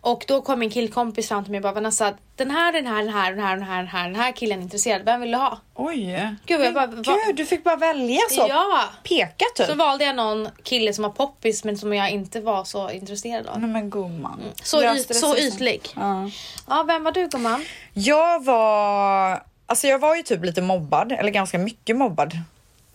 Och 0.00 0.24
då 0.28 0.42
kom 0.42 0.58
min 0.58 0.70
killkompis 0.70 1.28
fram 1.28 1.44
till 1.44 1.50
mig 1.50 1.58
och 1.58 1.62
bara 1.62 1.72
Vanessa, 1.72 2.14
den 2.36 2.50
här, 2.50 2.72
den 2.72 2.86
här, 2.86 3.02
den 3.04 3.12
här, 3.14 3.30
den 3.30 3.40
här, 3.40 3.56
den 3.56 3.64
här, 3.64 3.76
den 3.78 3.88
här, 3.88 4.04
den 4.04 4.16
här 4.16 4.32
killen 4.32 4.58
är 4.58 4.62
intresserad. 4.62 5.04
Vem 5.04 5.20
vill 5.20 5.30
du 5.30 5.36
ha? 5.36 5.58
Oj. 5.74 6.34
Gud, 6.46 6.60
jag 6.60 6.74
bara, 6.74 6.86
va- 6.86 7.18
Gud, 7.26 7.36
du 7.36 7.46
fick 7.46 7.64
bara 7.64 7.76
välja 7.76 8.20
så. 8.30 8.46
Ja! 8.48 8.84
Peka 9.02 9.44
typ. 9.54 9.66
Så 9.66 9.74
valde 9.74 10.04
jag 10.04 10.16
någon 10.16 10.48
kille 10.62 10.92
som 10.94 11.02
var 11.02 11.10
poppis 11.10 11.64
men 11.64 11.78
som 11.78 11.92
jag 11.94 12.10
inte 12.10 12.40
var 12.40 12.64
så 12.64 12.90
intresserad 12.90 13.46
av. 13.46 13.60
Nej 13.60 13.70
men 13.70 13.90
gumman. 13.90 14.40
Så, 14.62 14.82
yt, 14.82 15.08
det 15.08 15.14
så 15.14 15.34
sig 15.34 15.50
så. 15.50 15.56
ytlig. 15.56 15.88
Ja. 15.96 16.30
Ja, 16.68 16.82
vem 16.82 17.04
var 17.04 17.12
du 17.12 17.28
gumman? 17.28 17.64
Jag 17.92 18.44
var, 18.44 19.42
alltså 19.74 19.86
jag 19.86 19.98
var 19.98 20.16
ju 20.16 20.22
typ 20.22 20.44
lite 20.44 20.62
mobbad, 20.62 21.12
eller 21.12 21.30
ganska 21.30 21.58
mycket 21.58 21.96
mobbad 21.96 22.32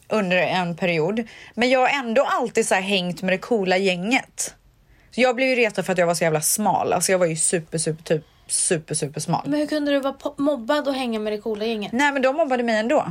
under 0.07 0.37
en 0.37 0.75
period. 0.75 1.23
Men 1.53 1.69
jag 1.69 1.79
har 1.79 1.87
ändå 1.87 2.23
alltid 2.23 2.67
så 2.67 2.75
hängt 2.75 3.21
med 3.21 3.33
det 3.33 3.37
coola 3.37 3.77
gänget. 3.77 4.55
Så 5.11 5.21
jag 5.21 5.35
blev 5.35 5.47
ju 5.47 5.55
retad 5.55 5.85
för 5.85 5.93
att 5.93 5.99
jag 5.99 6.07
var 6.07 6.13
så 6.13 6.23
jävla 6.23 6.41
smal. 6.41 6.93
Alltså 6.93 7.11
jag 7.11 7.19
var 7.19 7.25
ju 7.25 7.35
super, 7.35 7.77
super, 7.77 8.03
typ 8.03 8.23
super, 8.47 8.95
super 8.95 9.19
smal. 9.19 9.41
Men 9.45 9.59
hur 9.59 9.67
kunde 9.67 9.91
du 9.91 9.99
vara 9.99 10.15
mobbad 10.37 10.87
och 10.87 10.93
hänga 10.93 11.19
med 11.19 11.33
det 11.33 11.37
coola 11.37 11.65
gänget? 11.65 11.91
Nej 11.91 12.11
men 12.11 12.21
de 12.21 12.35
mobbade 12.35 12.63
mig 12.63 12.75
ändå. 12.79 13.05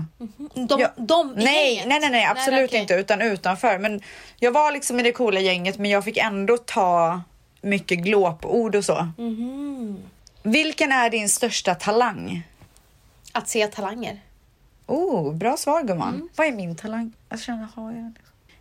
De, 0.55 0.81
Jag- 0.81 0.91
de 0.97 1.39
i 1.39 1.45
nej, 1.45 1.69
gänget? 1.75 1.89
nej, 1.89 2.01
nej, 2.01 2.11
nej, 2.11 2.25
absolut 2.25 2.71
okej. 2.71 2.81
inte, 2.81 2.95
utan 2.95 3.23
utanför. 3.23 3.79
Men 3.79 4.01
jag 4.39 4.53
var 4.53 4.73
liksom 4.73 5.01
i 5.01 5.03
det 5.03 5.12
coola 5.12 5.41
gänget, 5.41 5.79
men 5.79 5.91
jag 5.91 6.05
fick 6.05 6.16
ändå 6.16 6.57
ta 6.59 7.21
mycket 7.61 7.99
glåpord 7.99 8.75
och 8.77 8.85
så. 8.85 9.09
Mhm. 9.19 9.99
Vilken 10.43 10.93
är 10.93 11.11
din 11.11 11.29
största 11.29 11.75
talang? 11.75 12.43
Att 13.33 13.49
se 13.49 13.66
talanger. 13.66 14.20
Oh, 14.87 15.35
bra 15.35 15.57
svar 15.57 15.83
gumman. 15.83 16.14
Mm. 16.14 16.29
Vad 16.37 16.47
är 16.47 16.53
min 16.53 16.76
talang? 16.76 17.12
Jag 17.29 17.41
känner, 17.41 17.68
har 17.76 17.93
jag? 17.93 18.12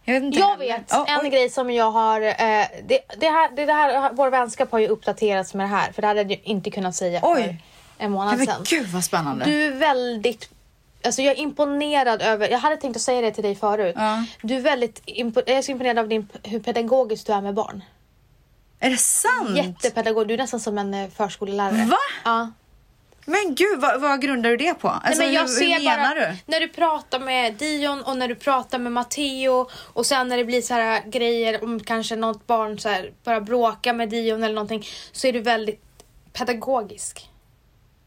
Jag 0.04 0.14
vet 0.14 0.24
inte 0.24 0.40
Jag 0.40 0.58
vet 0.58 0.82
Ja, 0.90 1.06
en 1.08 1.20
oj. 1.24 1.30
grej 1.30 1.50
som 1.50 1.72
jag 1.72 1.92
har, 1.92 2.22
eh, 2.22 2.34
det, 2.88 3.00
det 3.20 3.30
här, 3.30 3.66
det 3.66 3.74
här, 3.74 4.14
vår 4.14 4.30
vänskap 4.30 4.72
har 4.72 4.80
ju 4.80 4.88
uppdaterats 4.88 5.54
med 5.54 5.64
det 5.64 5.70
här 5.70 5.92
för 5.92 6.02
det 6.02 6.08
hade 6.08 6.22
jag 6.22 6.42
inte 6.44 6.72
kunnat 6.72 6.96
säga 6.96 7.20
Oj. 7.24 7.44
för 7.44 7.56
en 8.06 8.12
månad 8.12 8.40
sedan. 8.40 8.64
gud 8.70 8.88
vad 8.88 9.04
spännande. 9.04 9.46
Du 9.46 9.64
är 9.64 9.72
väldigt, 9.72 10.50
alltså 11.06 11.22
jag 11.22 11.38
är 11.38 11.42
imponerad 11.42 12.22
över, 12.22 12.50
jag 12.50 12.60
hade 12.60 12.78
tänkt 12.78 12.96
att 12.96 13.02
säga 13.02 13.22
det 13.22 13.32
till 13.32 13.44
dig 13.44 13.56
förut. 13.56 13.96
Ja. 13.98 14.26
Du 14.42 14.56
är 14.56 14.62
väldigt, 14.62 15.02
impo, 15.06 15.42
jag 15.46 15.58
är 15.58 15.62
så 15.62 15.72
imponerad 15.72 16.00
av 16.00 16.08
din, 16.08 16.28
hur 16.44 16.60
pedagogisk 16.60 17.28
du 17.28 17.34
är 17.34 17.42
med 17.42 17.54
barn. 17.54 17.84
Är 18.80 18.90
det 18.90 18.98
sant? 18.98 19.58
Jättepedagog, 19.58 20.28
du 20.28 20.34
är 20.34 20.38
nästan 20.38 20.60
som 20.60 20.78
en 20.78 20.94
eh, 20.94 21.10
förskolelärare. 21.10 21.86
Va? 21.86 21.98
Ja. 22.26 22.52
Men 23.30 23.56
gud, 23.56 23.80
vad, 23.82 24.02
vad 24.02 24.22
grundar 24.22 24.50
du 24.50 24.58
det 24.58 24.74
på? 24.74 24.90
Alltså, 24.90 25.10
Nej, 25.10 25.18
men 25.28 25.34
jag 25.34 25.42
hur, 25.42 25.48
ser 25.48 25.80
hur 25.80 25.84
menar 25.84 26.16
bara, 26.16 26.30
du? 26.30 26.36
när 26.46 26.60
du 26.60 26.68
pratar 26.68 27.20
med 27.20 27.54
Dion 27.54 28.02
och 28.02 28.18
när 28.18 28.28
du 28.28 28.36
pratar 28.36 28.80
med 28.80 28.92
Matteo 28.92 29.70
och 29.94 30.06
sen 30.06 30.28
när 30.28 30.38
det 30.38 30.46
blir 30.46 30.62
så 30.62 30.74
här 30.74 31.04
grejer 31.06 31.64
om 31.64 31.80
kanske 31.80 32.16
något 32.16 32.48
barn 32.48 32.80
så 32.80 32.90
här 32.90 33.12
börjar 33.24 33.42
bråka 33.42 33.94
med 33.94 34.10
Dion 34.10 34.44
eller 34.44 34.56
någonting 34.56 34.86
så 35.12 35.28
är 35.28 35.34
du 35.34 35.40
väldigt 35.42 35.82
pedagogisk. 36.34 37.30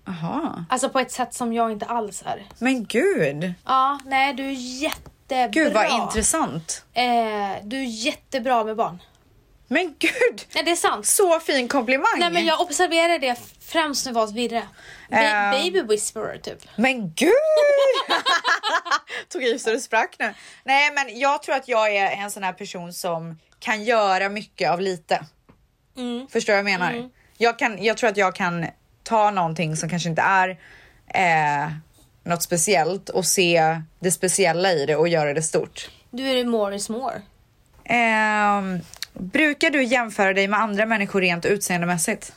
Jaha. 0.04 0.64
Alltså 0.68 0.88
på 0.88 0.98
ett 1.00 1.10
sätt 1.12 1.34
som 1.34 1.52
jag 1.52 1.72
inte 1.72 1.86
alls 1.86 2.22
är. 2.26 2.46
Men 2.58 2.84
gud. 2.84 3.52
Ja, 3.66 3.98
nej 4.06 4.34
du 4.34 4.44
är 4.44 4.82
jättebra. 4.82 5.46
Gud 5.46 5.72
vad 5.72 6.02
intressant. 6.02 6.84
Eh, 6.92 7.02
du 7.62 7.76
är 7.76 8.04
jättebra 8.04 8.64
med 8.64 8.76
barn. 8.76 8.98
Men 9.72 9.94
gud. 9.98 10.46
Nej 10.54 10.64
det 10.64 10.70
är 10.70 10.76
sant. 10.76 11.06
Så 11.06 11.40
fin 11.40 11.68
komplimang. 11.68 12.10
Nej 12.18 12.30
men 12.30 12.46
jag 12.46 12.60
observerade 12.60 13.18
det 13.18 13.36
främst 13.60 14.04
när 14.06 14.12
vi 14.12 14.14
var 14.14 14.22
hos 14.22 14.32
Virre. 14.34 14.62
Ba- 15.10 15.16
Ehm. 15.16 15.50
baby 15.50 15.82
whisperer 15.82 16.38
typ. 16.38 16.58
Men 16.76 17.12
gud! 17.14 17.32
Tog 19.28 19.42
i 19.44 19.58
så 19.58 19.70
det 19.70 19.80
sprack 19.80 20.16
nu. 20.18 20.34
Nej 20.64 20.90
men 20.92 21.18
jag 21.18 21.42
tror 21.42 21.54
att 21.54 21.68
jag 21.68 21.96
är 21.96 22.10
en 22.10 22.30
sån 22.30 22.42
här 22.42 22.52
person 22.52 22.92
som 22.92 23.38
kan 23.60 23.84
göra 23.84 24.28
mycket 24.28 24.70
av 24.70 24.80
lite. 24.80 25.24
Mm. 25.96 26.26
Förstår 26.28 26.52
vad 26.52 26.58
jag 26.58 26.64
menar? 26.64 27.10
Jag, 27.38 27.58
kan, 27.58 27.84
jag 27.84 27.96
tror 27.96 28.10
att 28.10 28.16
jag 28.16 28.34
kan 28.34 28.66
ta 29.02 29.30
någonting 29.30 29.76
som 29.76 29.88
kanske 29.88 30.08
inte 30.08 30.22
är 30.22 30.48
eh, 31.14 31.70
något 32.24 32.42
speciellt 32.42 33.08
och 33.08 33.24
se 33.24 33.80
det 34.00 34.10
speciella 34.10 34.72
i 34.72 34.86
det 34.86 34.96
och 34.96 35.08
göra 35.08 35.34
det 35.34 35.42
stort. 35.42 35.90
Du 36.10 36.28
är 36.28 36.44
more 36.44 36.76
is 36.76 36.88
more. 36.88 37.22
Ehm, 37.84 38.80
brukar 39.12 39.70
du 39.70 39.84
jämföra 39.84 40.32
dig 40.32 40.48
med 40.48 40.60
andra 40.60 40.86
människor 40.86 41.20
rent 41.20 41.44
utseendemässigt? 41.46 42.32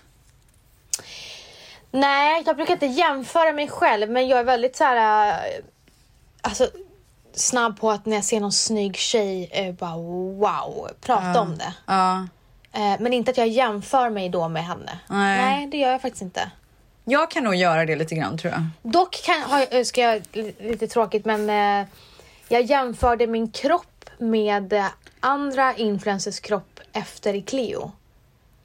Nej, 1.91 2.43
jag 2.45 2.55
brukar 2.55 2.73
inte 2.73 2.85
jämföra 2.85 3.51
mig 3.53 3.67
själv 3.67 4.09
men 4.09 4.27
jag 4.27 4.39
är 4.39 4.43
väldigt 4.43 4.75
så 4.75 4.83
här, 4.83 5.27
äh, 5.29 5.63
alltså 6.41 6.67
snabb 7.33 7.79
på 7.79 7.91
att 7.91 8.05
när 8.05 8.15
jag 8.15 8.23
ser 8.25 8.39
någon 8.39 8.51
snygg 8.51 8.95
tjej, 8.97 9.49
äh, 9.51 9.73
bara 9.73 9.95
wow, 9.97 10.89
prata 11.01 11.41
om 11.41 11.57
det. 11.57 11.73
Eh, 12.73 12.95
men 12.99 13.13
inte 13.13 13.31
att 13.31 13.37
jag 13.37 13.47
jämför 13.47 14.09
mig 14.09 14.29
då 14.29 14.47
med 14.49 14.65
henne. 14.65 14.99
Nej. 15.07 15.67
det 15.67 15.77
gör 15.77 15.91
jag 15.91 16.01
faktiskt 16.01 16.21
inte. 16.21 16.51
Jag 17.05 17.31
kan 17.31 17.43
nog 17.43 17.55
göra 17.55 17.85
det 17.85 17.95
lite 17.95 18.15
grann 18.15 18.37
tror 18.37 18.53
jag. 18.53 18.91
Dock 18.91 19.23
kan, 19.25 19.41
har 19.41 19.83
ska 19.83 20.01
jag, 20.01 20.21
li- 20.31 20.55
lite 20.59 20.87
tråkigt 20.87 21.25
men 21.25 21.49
eh, 21.49 21.87
jag 22.47 22.61
jämförde 22.61 23.27
min 23.27 23.51
kropp 23.51 24.09
med 24.17 24.73
eh, 24.73 24.85
andra 25.23 25.75
influencers 25.75 26.39
kropp 26.39 26.79
efter 26.93 27.41
Cleo. 27.41 27.91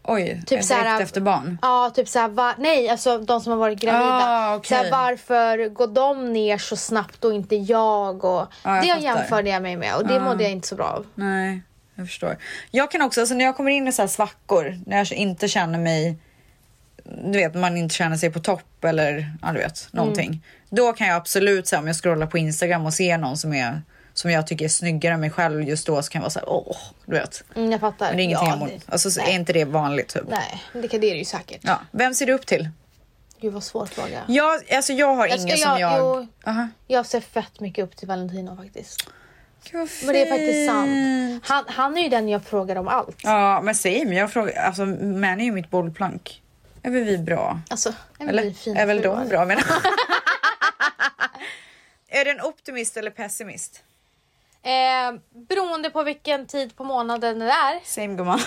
Oj, 0.03 0.43
Typ 0.47 0.65
så 0.65 0.75
direkt 0.75 1.01
efter 1.01 1.21
barn. 1.21 1.59
Ja, 1.63 1.91
typ 1.95 2.09
såhär, 2.09 2.29
va- 2.29 2.55
nej 2.59 2.89
alltså 2.89 3.19
de 3.19 3.41
som 3.41 3.53
har 3.53 3.59
varit 3.59 3.81
gravida. 3.81 4.25
Ah, 4.27 4.55
okej. 4.57 4.69
såhär, 4.79 4.91
varför 4.91 5.69
går 5.69 5.87
de 5.87 6.33
ner 6.33 6.59
så 6.59 6.77
snabbt 6.77 7.25
och 7.25 7.33
inte 7.33 7.57
jag? 7.57 8.25
Och 8.25 8.47
Ja, 8.65 8.77
jag 8.77 8.83
det 8.83 8.89
fattar. 8.89 9.03
jämförde 9.03 9.51
jag 9.51 9.63
mig 9.63 9.77
med 9.77 9.95
och 9.97 10.07
det 10.07 10.21
mådde 10.21 10.43
jag 10.43 10.53
inte 10.53 10.69
så 10.69 10.75
bra 10.75 10.85
av. 10.87 11.07
Nej, 11.15 11.63
jag 11.95 12.07
förstår. 12.07 12.37
Jag 12.71 12.91
kan 12.91 13.03
också, 13.03 13.21
alltså 13.21 13.35
när 13.35 13.45
jag 13.45 13.57
kommer 13.57 13.71
in 13.71 13.89
i 13.89 13.93
så 13.93 14.03
här 14.03 14.07
svackor, 14.09 14.79
när 14.87 14.97
jag 14.97 15.13
inte 15.13 15.49
känner 15.49 15.79
mig, 15.79 16.17
du 17.05 17.39
vet, 17.39 17.55
man 17.55 17.77
inte 17.77 17.95
känner 17.95 18.17
sig 18.17 18.31
på 18.31 18.41
topp 18.41 18.85
eller 18.85 19.33
ja, 19.43 19.53
du 19.53 19.59
vet, 19.59 19.89
någonting. 19.91 20.45
Då 20.71 20.93
kan 20.93 21.07
jag 21.07 21.17
absolut 21.17 21.67
säga 21.67 21.81
om 21.81 21.87
jag 21.87 21.97
scrollar 21.97 22.27
på 22.27 22.39
Instagram 22.39 22.87
och 22.87 22.95
ser 22.95 23.19
någon 23.19 23.37
som 23.37 23.53
är 23.55 23.83
som 24.19 24.31
jag 24.31 24.47
tycker 24.47 24.65
är 24.65 24.69
snyggare 24.69 25.15
än 25.15 25.21
mig 25.21 25.31
själv 25.31 25.63
just 25.63 25.87
då 25.87 26.03
så 26.03 26.11
kan 26.11 26.19
jag 26.19 26.23
vara 26.25 26.31
så 26.31 26.39
här, 26.39 26.49
åh, 26.49 26.77
du 27.07 27.13
vet. 27.13 27.45
Mm, 27.57 27.71
jag 27.73 27.81
fattar. 27.81 28.07
Men 28.09 28.17
det 28.17 28.23
är 28.23 28.25
ingenting 28.25 28.47
ja, 28.49 28.53
jag 28.53 28.59
mår, 28.59 28.67
det- 28.67 28.93
alltså 28.93 29.11
så 29.11 29.21
nej. 29.21 29.31
är 29.31 29.35
inte 29.35 29.53
det 29.53 29.65
vanligt 29.65 30.09
typ. 30.09 30.23
Nej, 30.29 30.63
det, 30.73 30.89
kan, 30.89 31.01
det 31.01 31.07
är 31.07 31.11
det 31.13 31.19
ju 31.19 31.25
säkert. 31.25 31.61
Ja, 31.63 31.81
vem 31.91 32.15
ser 32.15 32.27
du 32.27 32.33
upp 32.33 32.47
till? 32.47 32.69
Gud 33.41 33.53
vad 33.53 33.65
svår 33.65 33.87
fråga. 33.87 34.23
Jag, 34.29 34.73
alltså 34.73 34.93
jag 34.93 35.15
har 35.15 35.27
Jag 35.29 35.39
ingen 35.39 35.59
som 35.59 35.71
jag- 35.71 35.81
jag... 35.81 35.99
jo. 35.99 36.27
Aha. 36.51 36.69
Jag 36.87 37.07
ser 37.07 37.21
fett 37.21 37.61
mycket 37.61 37.85
upp 37.85 37.97
till 37.97 38.09
Valentino 38.09 38.57
faktiskt. 38.57 39.07
Vad 39.73 39.89
Men 40.05 40.13
det 40.15 40.23
är 40.23 40.31
faktiskt 40.31 40.69
sant. 40.71 41.45
Han, 41.47 41.65
han 41.69 41.99
är 41.99 42.03
ju 42.03 42.09
den 42.09 42.29
jag 42.29 42.43
frågar 42.45 42.77
om 42.77 42.89
allt. 42.89 43.17
Ja, 43.23 43.61
men 43.63 43.75
same. 43.75 44.15
Jag 44.15 44.33
frågar, 44.33 44.63
alltså 44.63 44.85
man 44.87 45.41
är 45.41 45.45
ju 45.45 45.53
mitt 45.53 45.71
bollplank. 45.71 46.43
Är 46.83 46.91
väl 46.91 47.05
vi 47.05 47.19
bra? 47.19 47.61
Alltså, 47.71 47.89
är 48.19 48.27
väl 48.27 48.29
Eller 48.29 48.43
vi 48.43 48.55
fina 48.55 48.81
är 48.81 48.87
väl 48.87 49.03
de 49.03 49.29
bra 49.29 49.45
menar 49.45 49.63
jag. 49.69 49.83
Är 52.21 52.25
du 52.25 52.31
en 52.31 52.41
optimist 52.41 52.97
eller 52.97 53.11
pessimist? 53.11 53.83
Eh, 54.63 55.21
beroende 55.49 55.91
på 55.91 56.03
vilken 56.03 56.47
tid 56.47 56.77
på 56.77 56.85
månaden 56.85 57.39
det 57.39 57.51
är. 57.51 57.85
Same 57.85 58.15
gumman. 58.15 58.41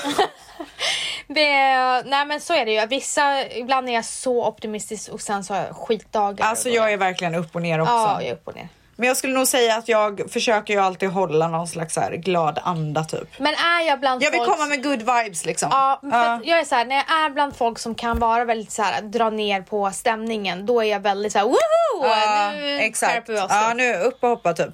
Nej 1.27 2.25
men 2.25 2.41
så 2.41 2.53
är 2.53 2.65
det 2.65 2.71
ju. 2.71 2.85
Vissa, 2.85 3.49
ibland 3.49 3.89
är 3.89 3.93
jag 3.93 4.05
så 4.05 4.45
optimistisk 4.45 5.11
och 5.11 5.21
sen 5.21 5.43
så 5.43 5.53
har 5.53 5.61
jag 5.61 5.75
skitdagar. 5.75 6.45
Alltså 6.45 6.69
jag 6.69 6.93
är 6.93 6.97
verkligen 6.97 7.35
upp 7.35 7.55
och 7.55 7.61
ner 7.61 7.81
också. 7.81 7.93
Ja, 7.93 8.21
jag 8.21 8.29
är 8.29 8.33
upp 8.33 8.47
och 8.47 8.55
ner. 8.55 8.67
Men 8.95 9.07
jag 9.07 9.17
skulle 9.17 9.33
nog 9.33 9.47
säga 9.47 9.75
att 9.75 9.87
jag 9.87 10.31
försöker 10.31 10.73
ju 10.73 10.79
alltid 10.79 11.09
hålla 11.09 11.47
någon 11.47 11.67
slags 11.67 11.93
så 11.93 12.01
glad 12.11 12.59
anda 12.63 13.03
typ. 13.03 13.39
Men 13.39 13.53
är 13.53 13.87
jag 13.87 13.99
bland 13.99 14.23
Jag 14.23 14.31
vill 14.31 14.39
folk... 14.39 14.51
komma 14.51 14.65
med 14.65 14.83
good 14.83 14.99
vibes 14.99 15.45
liksom. 15.45 15.69
Ja, 15.71 15.99
för 16.01 16.25
att 16.25 16.45
jag 16.45 16.59
är 16.59 16.63
så 16.63 16.75
här, 16.75 16.85
när 16.85 16.95
jag 16.95 17.25
är 17.25 17.29
bland 17.29 17.55
folk 17.55 17.79
som 17.79 17.95
kan 17.95 18.19
vara 18.19 18.45
väldigt 18.45 18.71
så 18.71 18.83
här, 18.83 19.01
dra 19.01 19.29
ner 19.29 19.61
på 19.61 19.91
stämningen, 19.91 20.65
då 20.65 20.83
är 20.83 20.85
jag 20.85 20.99
väldigt 20.99 21.31
så 21.31 21.39
här, 21.39 21.45
woho! 21.45 22.07
Ja, 22.07 22.51
nu 22.51 22.79
exakt. 22.79 23.29
vi 23.29 23.39
oss. 23.39 23.45
Ja, 23.49 23.73
nu 23.75 23.93
upp 23.93 24.23
och 24.23 24.29
hoppa 24.29 24.53
typ. 24.53 24.73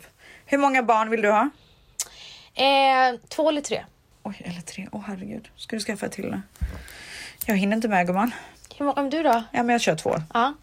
Hur 0.49 0.57
många 0.57 0.83
barn 0.83 1.09
vill 1.09 1.21
du 1.21 1.31
ha? 1.31 1.49
eh, 2.55 3.15
två 3.29 3.49
eller 3.49 3.61
tre. 3.61 3.85
Oj, 4.23 4.41
eller 4.45 4.61
tre. 4.61 4.87
Åh 4.91 5.01
herregud. 5.07 5.49
Ska 5.55 5.75
du 5.75 5.79
skaffa 5.79 6.05
ett 6.05 6.11
till 6.11 6.25
nu? 6.31 6.41
Jag 7.45 7.55
hinner 7.55 7.75
inte 7.75 7.87
med 7.87 8.07
gumman. 8.07 8.31
Hur 8.77 8.85
många, 8.85 9.01
om 9.01 9.09
du 9.09 9.23
då? 9.23 9.43
Ja, 9.51 9.63
men 9.63 9.69
jag 9.69 9.81
kör 9.81 9.95
två. 9.95 10.15
Ja, 10.33 10.53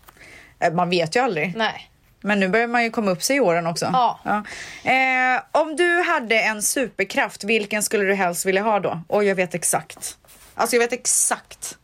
Eh, 0.59 0.73
Man 0.73 0.91
vet 0.91 1.17
ju 1.17 1.21
aldrig. 1.21 1.57
nej. 1.57 1.91
Men 2.21 2.41
nu 2.41 2.49
börjar 2.49 2.67
man 2.67 2.85
ju 2.85 2.91
komma 2.91 3.11
upp 3.11 3.23
sig 3.23 3.37
i 3.37 3.41
åren 3.41 3.67
också. 3.67 3.91
Ja. 4.25 4.45
Eh, 4.91 5.43
om 5.53 5.77
du 5.77 6.03
hade 6.03 6.41
en 6.43 6.63
superkraft, 6.63 7.45
vilken 7.45 7.83
skulle 7.83 8.05
du 8.05 8.15
helst 8.15 8.47
vilja 8.47 8.63
ha 8.63 8.81
då? 8.81 9.03
Och 9.09 9.25
jag 9.25 9.35
vet 9.35 9.55
exakt. 9.55 10.19
Alltså 10.55 10.77
jag 10.77 10.81
vet 10.81 10.93
exakt. 10.93 11.79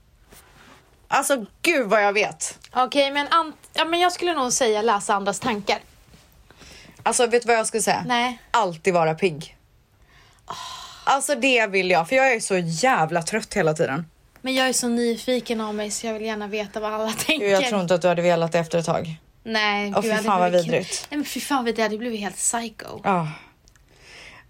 Alltså 1.08 1.46
gud 1.62 1.86
vad 1.86 2.02
jag 2.04 2.12
vet. 2.12 2.58
Okej, 2.72 3.10
men, 3.10 3.28
ant- 3.28 3.52
ja, 3.72 3.84
men 3.84 4.00
jag 4.00 4.12
skulle 4.12 4.32
nog 4.34 4.52
säga 4.52 4.82
läsa 4.82 5.14
andras 5.14 5.40
tankar. 5.40 5.78
Alltså 7.02 7.26
vet 7.26 7.42
du 7.42 7.46
vad 7.46 7.56
jag 7.56 7.66
skulle 7.66 7.82
säga? 7.82 8.04
Nej. 8.06 8.38
Alltid 8.50 8.94
vara 8.94 9.14
pigg. 9.14 9.56
Alltså 11.04 11.34
det 11.34 11.66
vill 11.66 11.90
jag, 11.90 12.08
för 12.08 12.16
jag 12.16 12.32
är 12.32 12.40
så 12.40 12.56
jävla 12.58 13.22
trött 13.22 13.54
hela 13.54 13.74
tiden. 13.74 14.06
Men 14.40 14.54
jag 14.54 14.68
är 14.68 14.72
så 14.72 14.88
nyfiken 14.88 15.60
av 15.60 15.74
mig 15.74 15.90
så 15.90 16.06
jag 16.06 16.14
vill 16.14 16.22
gärna 16.22 16.46
veta 16.46 16.80
vad 16.80 16.92
alla 16.94 17.12
tänker. 17.12 17.46
Gud, 17.46 17.54
jag 17.54 17.64
tror 17.68 17.80
inte 17.80 17.94
att 17.94 18.02
du 18.02 18.08
hade 18.08 18.22
velat 18.22 18.52
det 18.52 18.58
efter 18.58 18.78
ett 18.78 18.86
tag. 18.86 19.16
Nej, 19.44 19.90
gud, 20.02 20.04
fy 20.04 20.22
fan 20.24 20.40
vad 20.40 20.52
vidrigt. 20.52 21.06
Nej 21.10 21.18
men 21.18 21.24
fy 21.24 21.40
fan 21.40 21.64
vad 21.64 21.74
det 21.74 21.82
hade 21.82 21.98
blivit 21.98 22.20
helt 22.20 22.36
psycho. 22.36 23.00
Ja. 23.04 23.28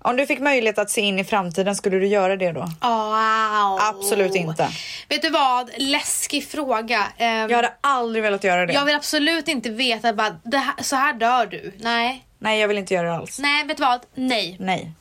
Om 0.02 0.16
du 0.16 0.26
fick 0.26 0.38
möjlighet 0.40 0.78
att 0.78 0.90
se 0.90 1.00
in 1.00 1.18
i 1.18 1.24
framtiden, 1.24 1.76
skulle 1.76 1.98
du 1.98 2.06
göra 2.06 2.36
det 2.36 2.52
då? 2.52 2.60
Wow. 2.60 3.78
Absolut 3.80 4.34
inte. 4.34 4.68
Vet 5.08 5.22
du 5.22 5.30
vad? 5.30 5.70
Läskig 5.78 6.48
fråga. 6.48 7.06
Ehm, 7.16 7.50
Jag 7.50 7.56
hade 7.56 7.72
aldrig 7.80 8.22
velat 8.22 8.44
göra 8.44 8.66
det. 8.66 8.72
jag 8.72 8.84
vill 8.84 8.94
absolut 8.94 9.48
inte 9.48 9.70
veta 9.70 10.12
bara, 10.12 10.36
det 10.44 10.58
här, 10.58 10.74
så 10.82 10.96
här 10.96 11.12
dör 11.14 11.46
du. 11.46 11.72
Nej. 11.78 12.24
Nej, 12.42 12.60
jag 12.60 12.68
vill 12.68 12.78
inte 12.78 12.94
göra 12.94 13.08
det 13.08 13.14
alls. 13.16 13.38
Nej, 13.38 13.64
vet 13.66 13.76
du 13.76 13.80
vad? 13.82 14.00
Nej. 14.14 14.56
Nej. 14.60 14.92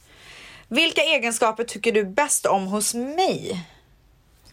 Vilka 0.67 1.01
egenskaper 1.01 1.63
tycker 1.63 1.91
du 1.91 2.03
bäst 2.05 2.45
om 2.45 2.67
hos 2.67 2.93
mig? 2.93 3.65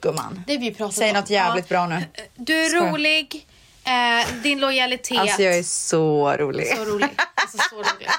Gumman. 0.00 0.44
Det 0.46 0.56
vi 0.58 0.74
pratat 0.74 0.94
Säg 0.96 1.10
om. 1.10 1.16
något 1.16 1.30
jävligt 1.30 1.70
Ja. 1.70 1.86
bra 1.86 1.86
nu. 1.98 2.04
Du 2.34 2.60
är 2.64 2.68
Skojar. 2.68 2.92
rolig. 2.92 3.46
Eh, 3.84 4.26
din 4.42 4.60
lojalitet. 4.60 5.18
Alltså 5.18 5.42
jag 5.42 5.58
är 5.58 5.62
så 5.62 6.32
rolig. 6.36 6.76
Så 6.76 6.84
rolig. 6.84 7.08
Alltså, 7.34 7.58
så 7.70 7.76
rolig. 7.76 8.08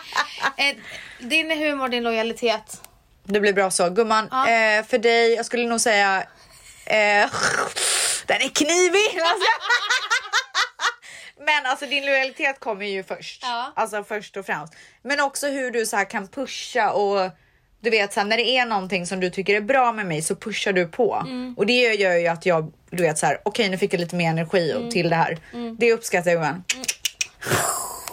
Eh, 0.58 0.76
din 1.20 1.52
humor, 1.52 1.88
din 1.90 2.04
lojalitet. 2.04 2.82
Det 3.24 3.40
blir 3.40 3.54
bra 3.54 3.72
så. 3.72 3.90
Gumman, 3.90 4.28
Ja. 4.32 4.50
eh, 4.50 4.86
för 4.86 4.98
dig, 4.98 5.34
jag 5.34 5.46
skulle 5.46 5.68
nog 5.68 5.82
säga... 5.82 6.18
Eh, 6.86 6.96
den 8.26 8.42
är 8.42 8.50
knivig! 8.50 9.20
Alltså. 9.24 9.48
Men 11.40 11.66
alltså 11.66 11.86
din 11.86 12.06
lojalitet 12.06 12.60
kommer 12.60 12.86
ju 12.86 13.04
först. 13.04 13.40
Ja. 13.44 13.74
Alltså 13.76 14.04
först 14.04 14.38
och 14.38 14.46
främst. 14.46 14.74
Men 15.02 15.20
också 15.20 15.48
hur 15.48 15.72
du 15.72 15.86
så 15.86 15.98
här 15.98 16.10
kan 16.10 16.28
pusha 16.28 16.92
och 16.92 17.32
du 17.80 17.90
vet 17.90 18.14
så 18.14 18.20
här, 18.20 18.28
när 18.28 18.38
det 18.38 18.50
är 18.50 18.66
någonting 18.66 19.08
som 19.08 19.20
du 19.20 19.30
tycker 19.30 19.56
är 19.56 19.62
bra 19.62 19.92
med 19.92 20.06
mig 20.06 20.22
så 20.22 20.36
pushar 20.36 20.74
du 20.74 20.88
på. 20.88 21.16
Mm. 21.16 21.54
Och 21.58 21.66
det 21.66 21.74
gör 21.96 22.16
ju 22.16 22.28
att 22.28 22.46
jag, 22.46 22.74
du 22.90 23.04
vet 23.04 23.18
så 23.18 23.26
här, 23.26 23.42
okej 23.46 23.70
nu 23.70 23.78
fick 23.78 23.94
jag 23.94 24.00
lite 24.00 24.16
mer 24.16 24.30
energi 24.30 24.72
Mm. 24.72 24.90
till 24.90 25.10
det 25.10 25.16
här. 25.16 25.38
Det 25.80 25.94
uppskattar 25.94 26.32
jag 26.32 26.40
gumman. 26.42 26.64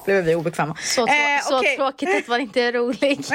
Blev 0.04 0.24
vi 0.24 0.34
obekväma. 0.34 0.76
Så, 0.80 1.06
trå- 1.06 1.14
Eh, 1.14 1.40
så 1.42 1.58
okej. 1.58 1.76
tråkigt 1.76 2.16
att 2.16 2.28
man 2.28 2.40
inte 2.40 2.62
är 2.62 2.72
rolig. 2.72 3.24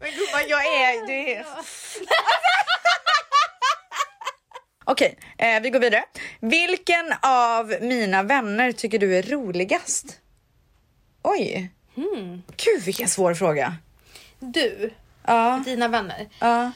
Men 0.00 0.10
gumman 0.10 0.48
jag 0.48 0.66
är... 0.66 1.06
Du 1.06 1.12
är... 1.30 1.44
Okej, 4.90 5.18
eh, 5.38 5.60
vi 5.62 5.70
går 5.70 5.80
vidare. 5.80 6.04
Vilken 6.40 7.14
av 7.22 7.74
mina 7.80 8.22
vänner 8.22 8.72
tycker 8.72 8.98
du 8.98 9.16
är 9.18 9.22
roligast? 9.22 10.06
Oj. 11.22 11.70
Hmm. 11.94 12.42
Gud 12.56 12.82
vilken 12.84 13.08
svår 13.08 13.34
fråga. 13.34 13.76
Du, 14.38 14.90
Ja, 15.26 15.62
dina 15.64 15.88
vänner. 15.88 16.28
ja. 16.40 16.70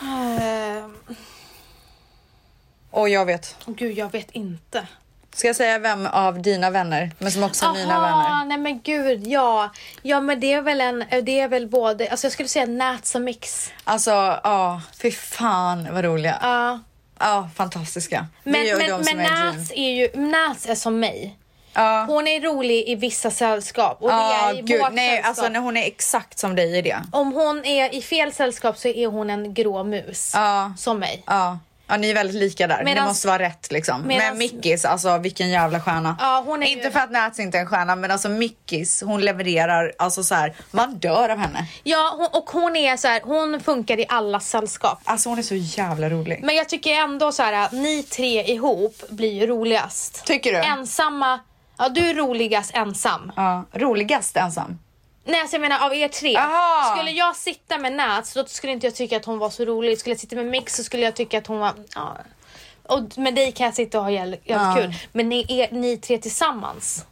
Eh, 0.00 0.86
Och 2.90 3.08
jag 3.08 3.24
vet. 3.26 3.56
åh 3.66 3.74
gud, 3.74 3.98
jag 3.98 4.12
vet 4.12 4.30
inte. 4.30 4.86
Ska 5.34 5.46
jag 5.46 5.56
säga 5.56 5.78
vem 5.78 6.06
av 6.06 6.42
dina 6.42 6.70
vänner, 6.70 7.10
men 7.18 7.32
som 7.32 7.42
också 7.42 7.66
är 7.66 7.72
mina 7.72 8.00
vänner? 8.00 8.44
nej 8.44 8.58
men 8.58 8.80
gud, 8.82 9.26
ja. 9.26 9.70
Ja 10.02 10.20
men 10.20 10.40
det 10.40 10.52
är 10.52 10.62
väl 10.62 10.80
en, 10.80 11.04
det 11.22 11.40
är 11.40 11.48
väl 11.48 11.68
både, 11.68 12.10
alltså 12.10 12.24
jag 12.24 12.32
skulle 12.32 12.48
säga 12.48 12.66
Nats 12.66 13.14
och 13.14 13.20
Mix. 13.22 13.70
Alltså, 13.84 14.10
ja, 14.44 14.82
fy 15.02 15.10
fan 15.10 15.88
vad 15.94 16.04
roliga. 16.04 16.38
Ja, 16.42 16.80
Ja. 17.22 17.48
fantastiska. 17.54 18.26
Men, 18.42 18.52
Det 18.66 18.76
men, 18.76 19.00
men 19.04 19.20
är. 19.20 19.30
Nats 19.52 19.70
är 19.74 19.90
ju, 19.90 20.08
Nats 20.14 20.66
är 20.66 20.74
som 20.74 21.00
mig. 21.00 21.36
Ja. 21.74 22.04
Hon 22.08 22.28
är 22.28 22.40
rolig 22.40 22.88
i 22.88 22.94
vissa 22.94 23.30
sällskap 23.30 24.02
och 24.02 24.08
det 24.08 24.14
Ja, 24.14 24.50
är 24.50 24.58
i 24.58 24.62
gud, 24.62 24.80
vårt 24.80 24.92
nej, 24.92 25.08
sällskap. 25.08 25.28
alltså 25.28 25.48
när 25.48 25.60
hon 25.60 25.76
är 25.76 25.86
exakt 25.86 26.38
som 26.38 26.54
dig 26.56 26.78
i 26.78 26.82
det. 26.82 27.02
Om 27.12 27.32
hon 27.32 27.64
är 27.64 27.94
i 27.94 28.02
fel 28.02 28.32
sällskap 28.32 28.78
så 28.78 28.88
är 28.88 29.06
hon 29.06 29.30
en 29.30 29.54
grå 29.54 29.84
mus. 29.84 30.30
Ja. 30.34 30.72
Som 30.78 30.98
mig. 30.98 31.22
Ja. 31.26 31.58
Ja, 31.92 31.98
ni 31.98 32.10
är 32.10 32.14
väldigt 32.14 32.36
lika 32.36 32.66
där. 32.66 32.84
Medans- 32.84 33.04
måste 33.08 33.28
vara 33.28 33.38
rätt 33.38 33.72
liksom. 33.72 34.02
medans- 34.06 34.28
Men 34.28 34.38
Mickis, 34.38 34.84
alltså 34.84 35.18
vilken 35.18 35.50
jävla 35.50 35.80
stjärna. 35.80 36.16
Ja, 36.20 36.42
hon 36.46 36.62
är 36.62 36.66
inte 36.66 36.84
ju- 36.86 36.90
för 36.92 37.00
att 37.00 37.10
Nats 37.10 37.38
inte 37.38 37.58
är 37.58 37.60
en 37.60 37.66
stjärna, 37.66 37.96
men 37.96 38.10
alltså 38.10 38.28
Mickis, 38.28 39.02
hon 39.06 39.20
levererar, 39.20 39.92
alltså 39.98 40.22
så 40.22 40.34
här, 40.34 40.54
man 40.70 40.94
dör 40.98 41.28
av 41.28 41.38
henne. 41.38 41.66
Ja, 41.82 42.14
hon, 42.16 42.28
och 42.42 42.50
hon 42.50 42.76
är 42.76 42.96
så 42.96 43.08
här, 43.08 43.20
hon 43.24 43.60
funkar 43.60 44.00
i 44.00 44.06
alla 44.08 44.40
sällskap. 44.40 45.00
Alltså 45.04 45.28
hon 45.28 45.38
är 45.38 45.42
så 45.42 45.54
jävla 45.54 46.10
rolig. 46.10 46.40
Men 46.42 46.54
jag 46.56 46.68
tycker 46.68 46.90
ändå 46.94 47.32
så 47.32 47.42
här, 47.42 47.68
ni 47.72 48.02
tre 48.02 48.42
ihop 48.52 48.96
blir 49.08 49.32
ju 49.32 49.46
roligast. 49.46 50.24
Tycker 50.26 50.52
du? 50.52 50.58
Ensamma, 50.58 51.40
ja 51.78 51.88
du 51.88 52.10
är 52.10 52.14
roligast 52.14 52.70
ensam. 52.74 53.32
Ja, 53.36 53.64
roligast 53.72 54.36
ensam. 54.36 54.78
Nej 55.24 55.40
alltså 55.40 55.54
jag 55.54 55.60
menar 55.60 55.86
av 55.86 55.94
er 55.94 56.08
tre. 56.08 56.36
Aha. 56.36 56.94
Skulle 56.96 57.10
jag 57.10 57.36
sitta 57.36 57.78
med 57.78 57.92
Nats 57.92 58.34
då 58.34 58.44
skulle 58.44 58.72
inte 58.72 58.86
jag 58.86 58.94
tycka 58.94 59.16
att 59.16 59.24
hon 59.24 59.38
var 59.38 59.50
så 59.50 59.64
rolig. 59.64 59.98
Skulle 60.00 60.12
jag 60.14 60.20
sitta 60.20 60.36
med 60.36 60.46
Mix 60.46 60.76
så 60.76 60.84
skulle 60.84 61.02
jag 61.02 61.16
tycka 61.16 61.38
att 61.38 61.46
hon 61.46 61.58
var... 61.58 61.74
Ja. 61.94 62.16
Och 62.82 63.18
med 63.18 63.34
dig 63.34 63.52
kan 63.52 63.66
jag 63.66 63.74
sitta 63.74 63.98
och 63.98 64.04
ha 64.04 64.10
jävligt 64.10 64.40
Ja. 64.44 64.74
kul. 64.76 64.94
Men 65.12 65.28
ni, 65.28 65.60
är, 65.60 65.70
ni 65.74 65.96
tre 65.96 66.18
tillsammans. 66.18 67.04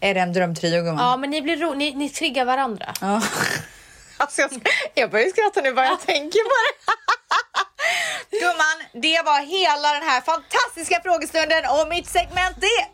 Är 0.00 0.14
det 0.14 0.20
en 0.20 0.32
drömtrio 0.32 0.82
gumman? 0.82 1.04
Ja 1.04 1.16
men 1.16 1.30
ni 1.30 1.42
blir 1.42 1.56
ro, 1.56 1.74
ni, 1.74 1.94
ni 1.94 2.08
triggar 2.08 2.44
varandra. 2.44 2.94
Ja. 3.00 3.22
Alltså 4.16 4.40
jag, 4.40 4.50
jag 4.94 5.10
börjar 5.10 5.28
skratta 5.28 5.60
nu 5.60 5.72
bara 5.72 5.86
jag 5.86 6.00
tänker 6.00 6.38
på 6.38 6.56
det. 6.66 8.38
Gumman, 8.40 9.02
det 9.02 9.22
var 9.24 9.40
hela 9.40 9.92
den 9.92 10.02
här 10.08 10.20
fantastiska 10.20 11.00
frågestunden 11.02 11.64
och 11.70 11.88
mitt 11.88 12.06
segment 12.08 12.56
är 12.56 12.86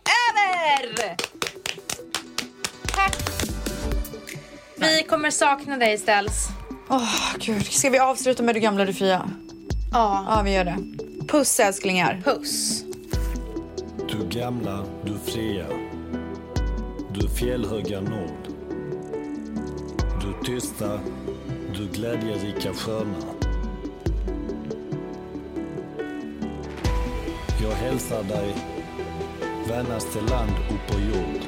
över! 0.85 1.17
Tack. 2.95 3.46
Vi 4.79 5.03
kommer 5.03 5.31
sakna 5.31 5.77
dig 5.77 5.99
Ställs. 5.99 6.49
Åh 6.89 7.37
gud, 7.39 7.67
ska 7.67 7.91
vi 7.91 7.99
avsluta 7.99 8.43
med 8.43 8.55
du 8.55 8.61
gamla 8.61 8.85
du 8.85 8.93
fria? 8.93 9.31
Ja. 9.93 10.25
Ja, 10.29 10.43
vi 10.43 10.55
gör 10.55 10.65
det. 10.65 10.77
Puss 11.29 11.61
älsklingar. 11.61 12.23
Puss. 12.25 12.85
Du 14.11 14.39
gamla, 14.39 14.85
du 15.05 15.19
fria. 15.33 15.67
Du 17.15 17.29
fjällhöga 17.29 18.01
nord. 18.01 18.49
Du 20.21 20.45
tysta, 20.45 21.01
du 21.77 21.89
glädjerika 21.89 22.73
sköna. 22.75 23.17
Jag 27.63 27.73
hälsar 27.73 28.23
dig, 28.23 28.55
vännaste 29.69 30.21
land 30.21 30.53
upp 30.71 30.93
på 30.93 31.01
jord. 31.01 31.43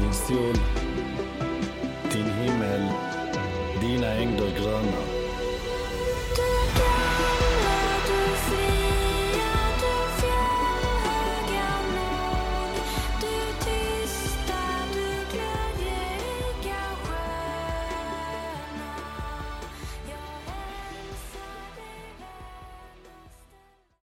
Din 0.00 0.14
sol 0.14 0.85
din 2.16 2.32
himmel, 2.32 2.82
dina 3.80 4.06
ängder 4.06 4.50
gröna. 4.60 5.15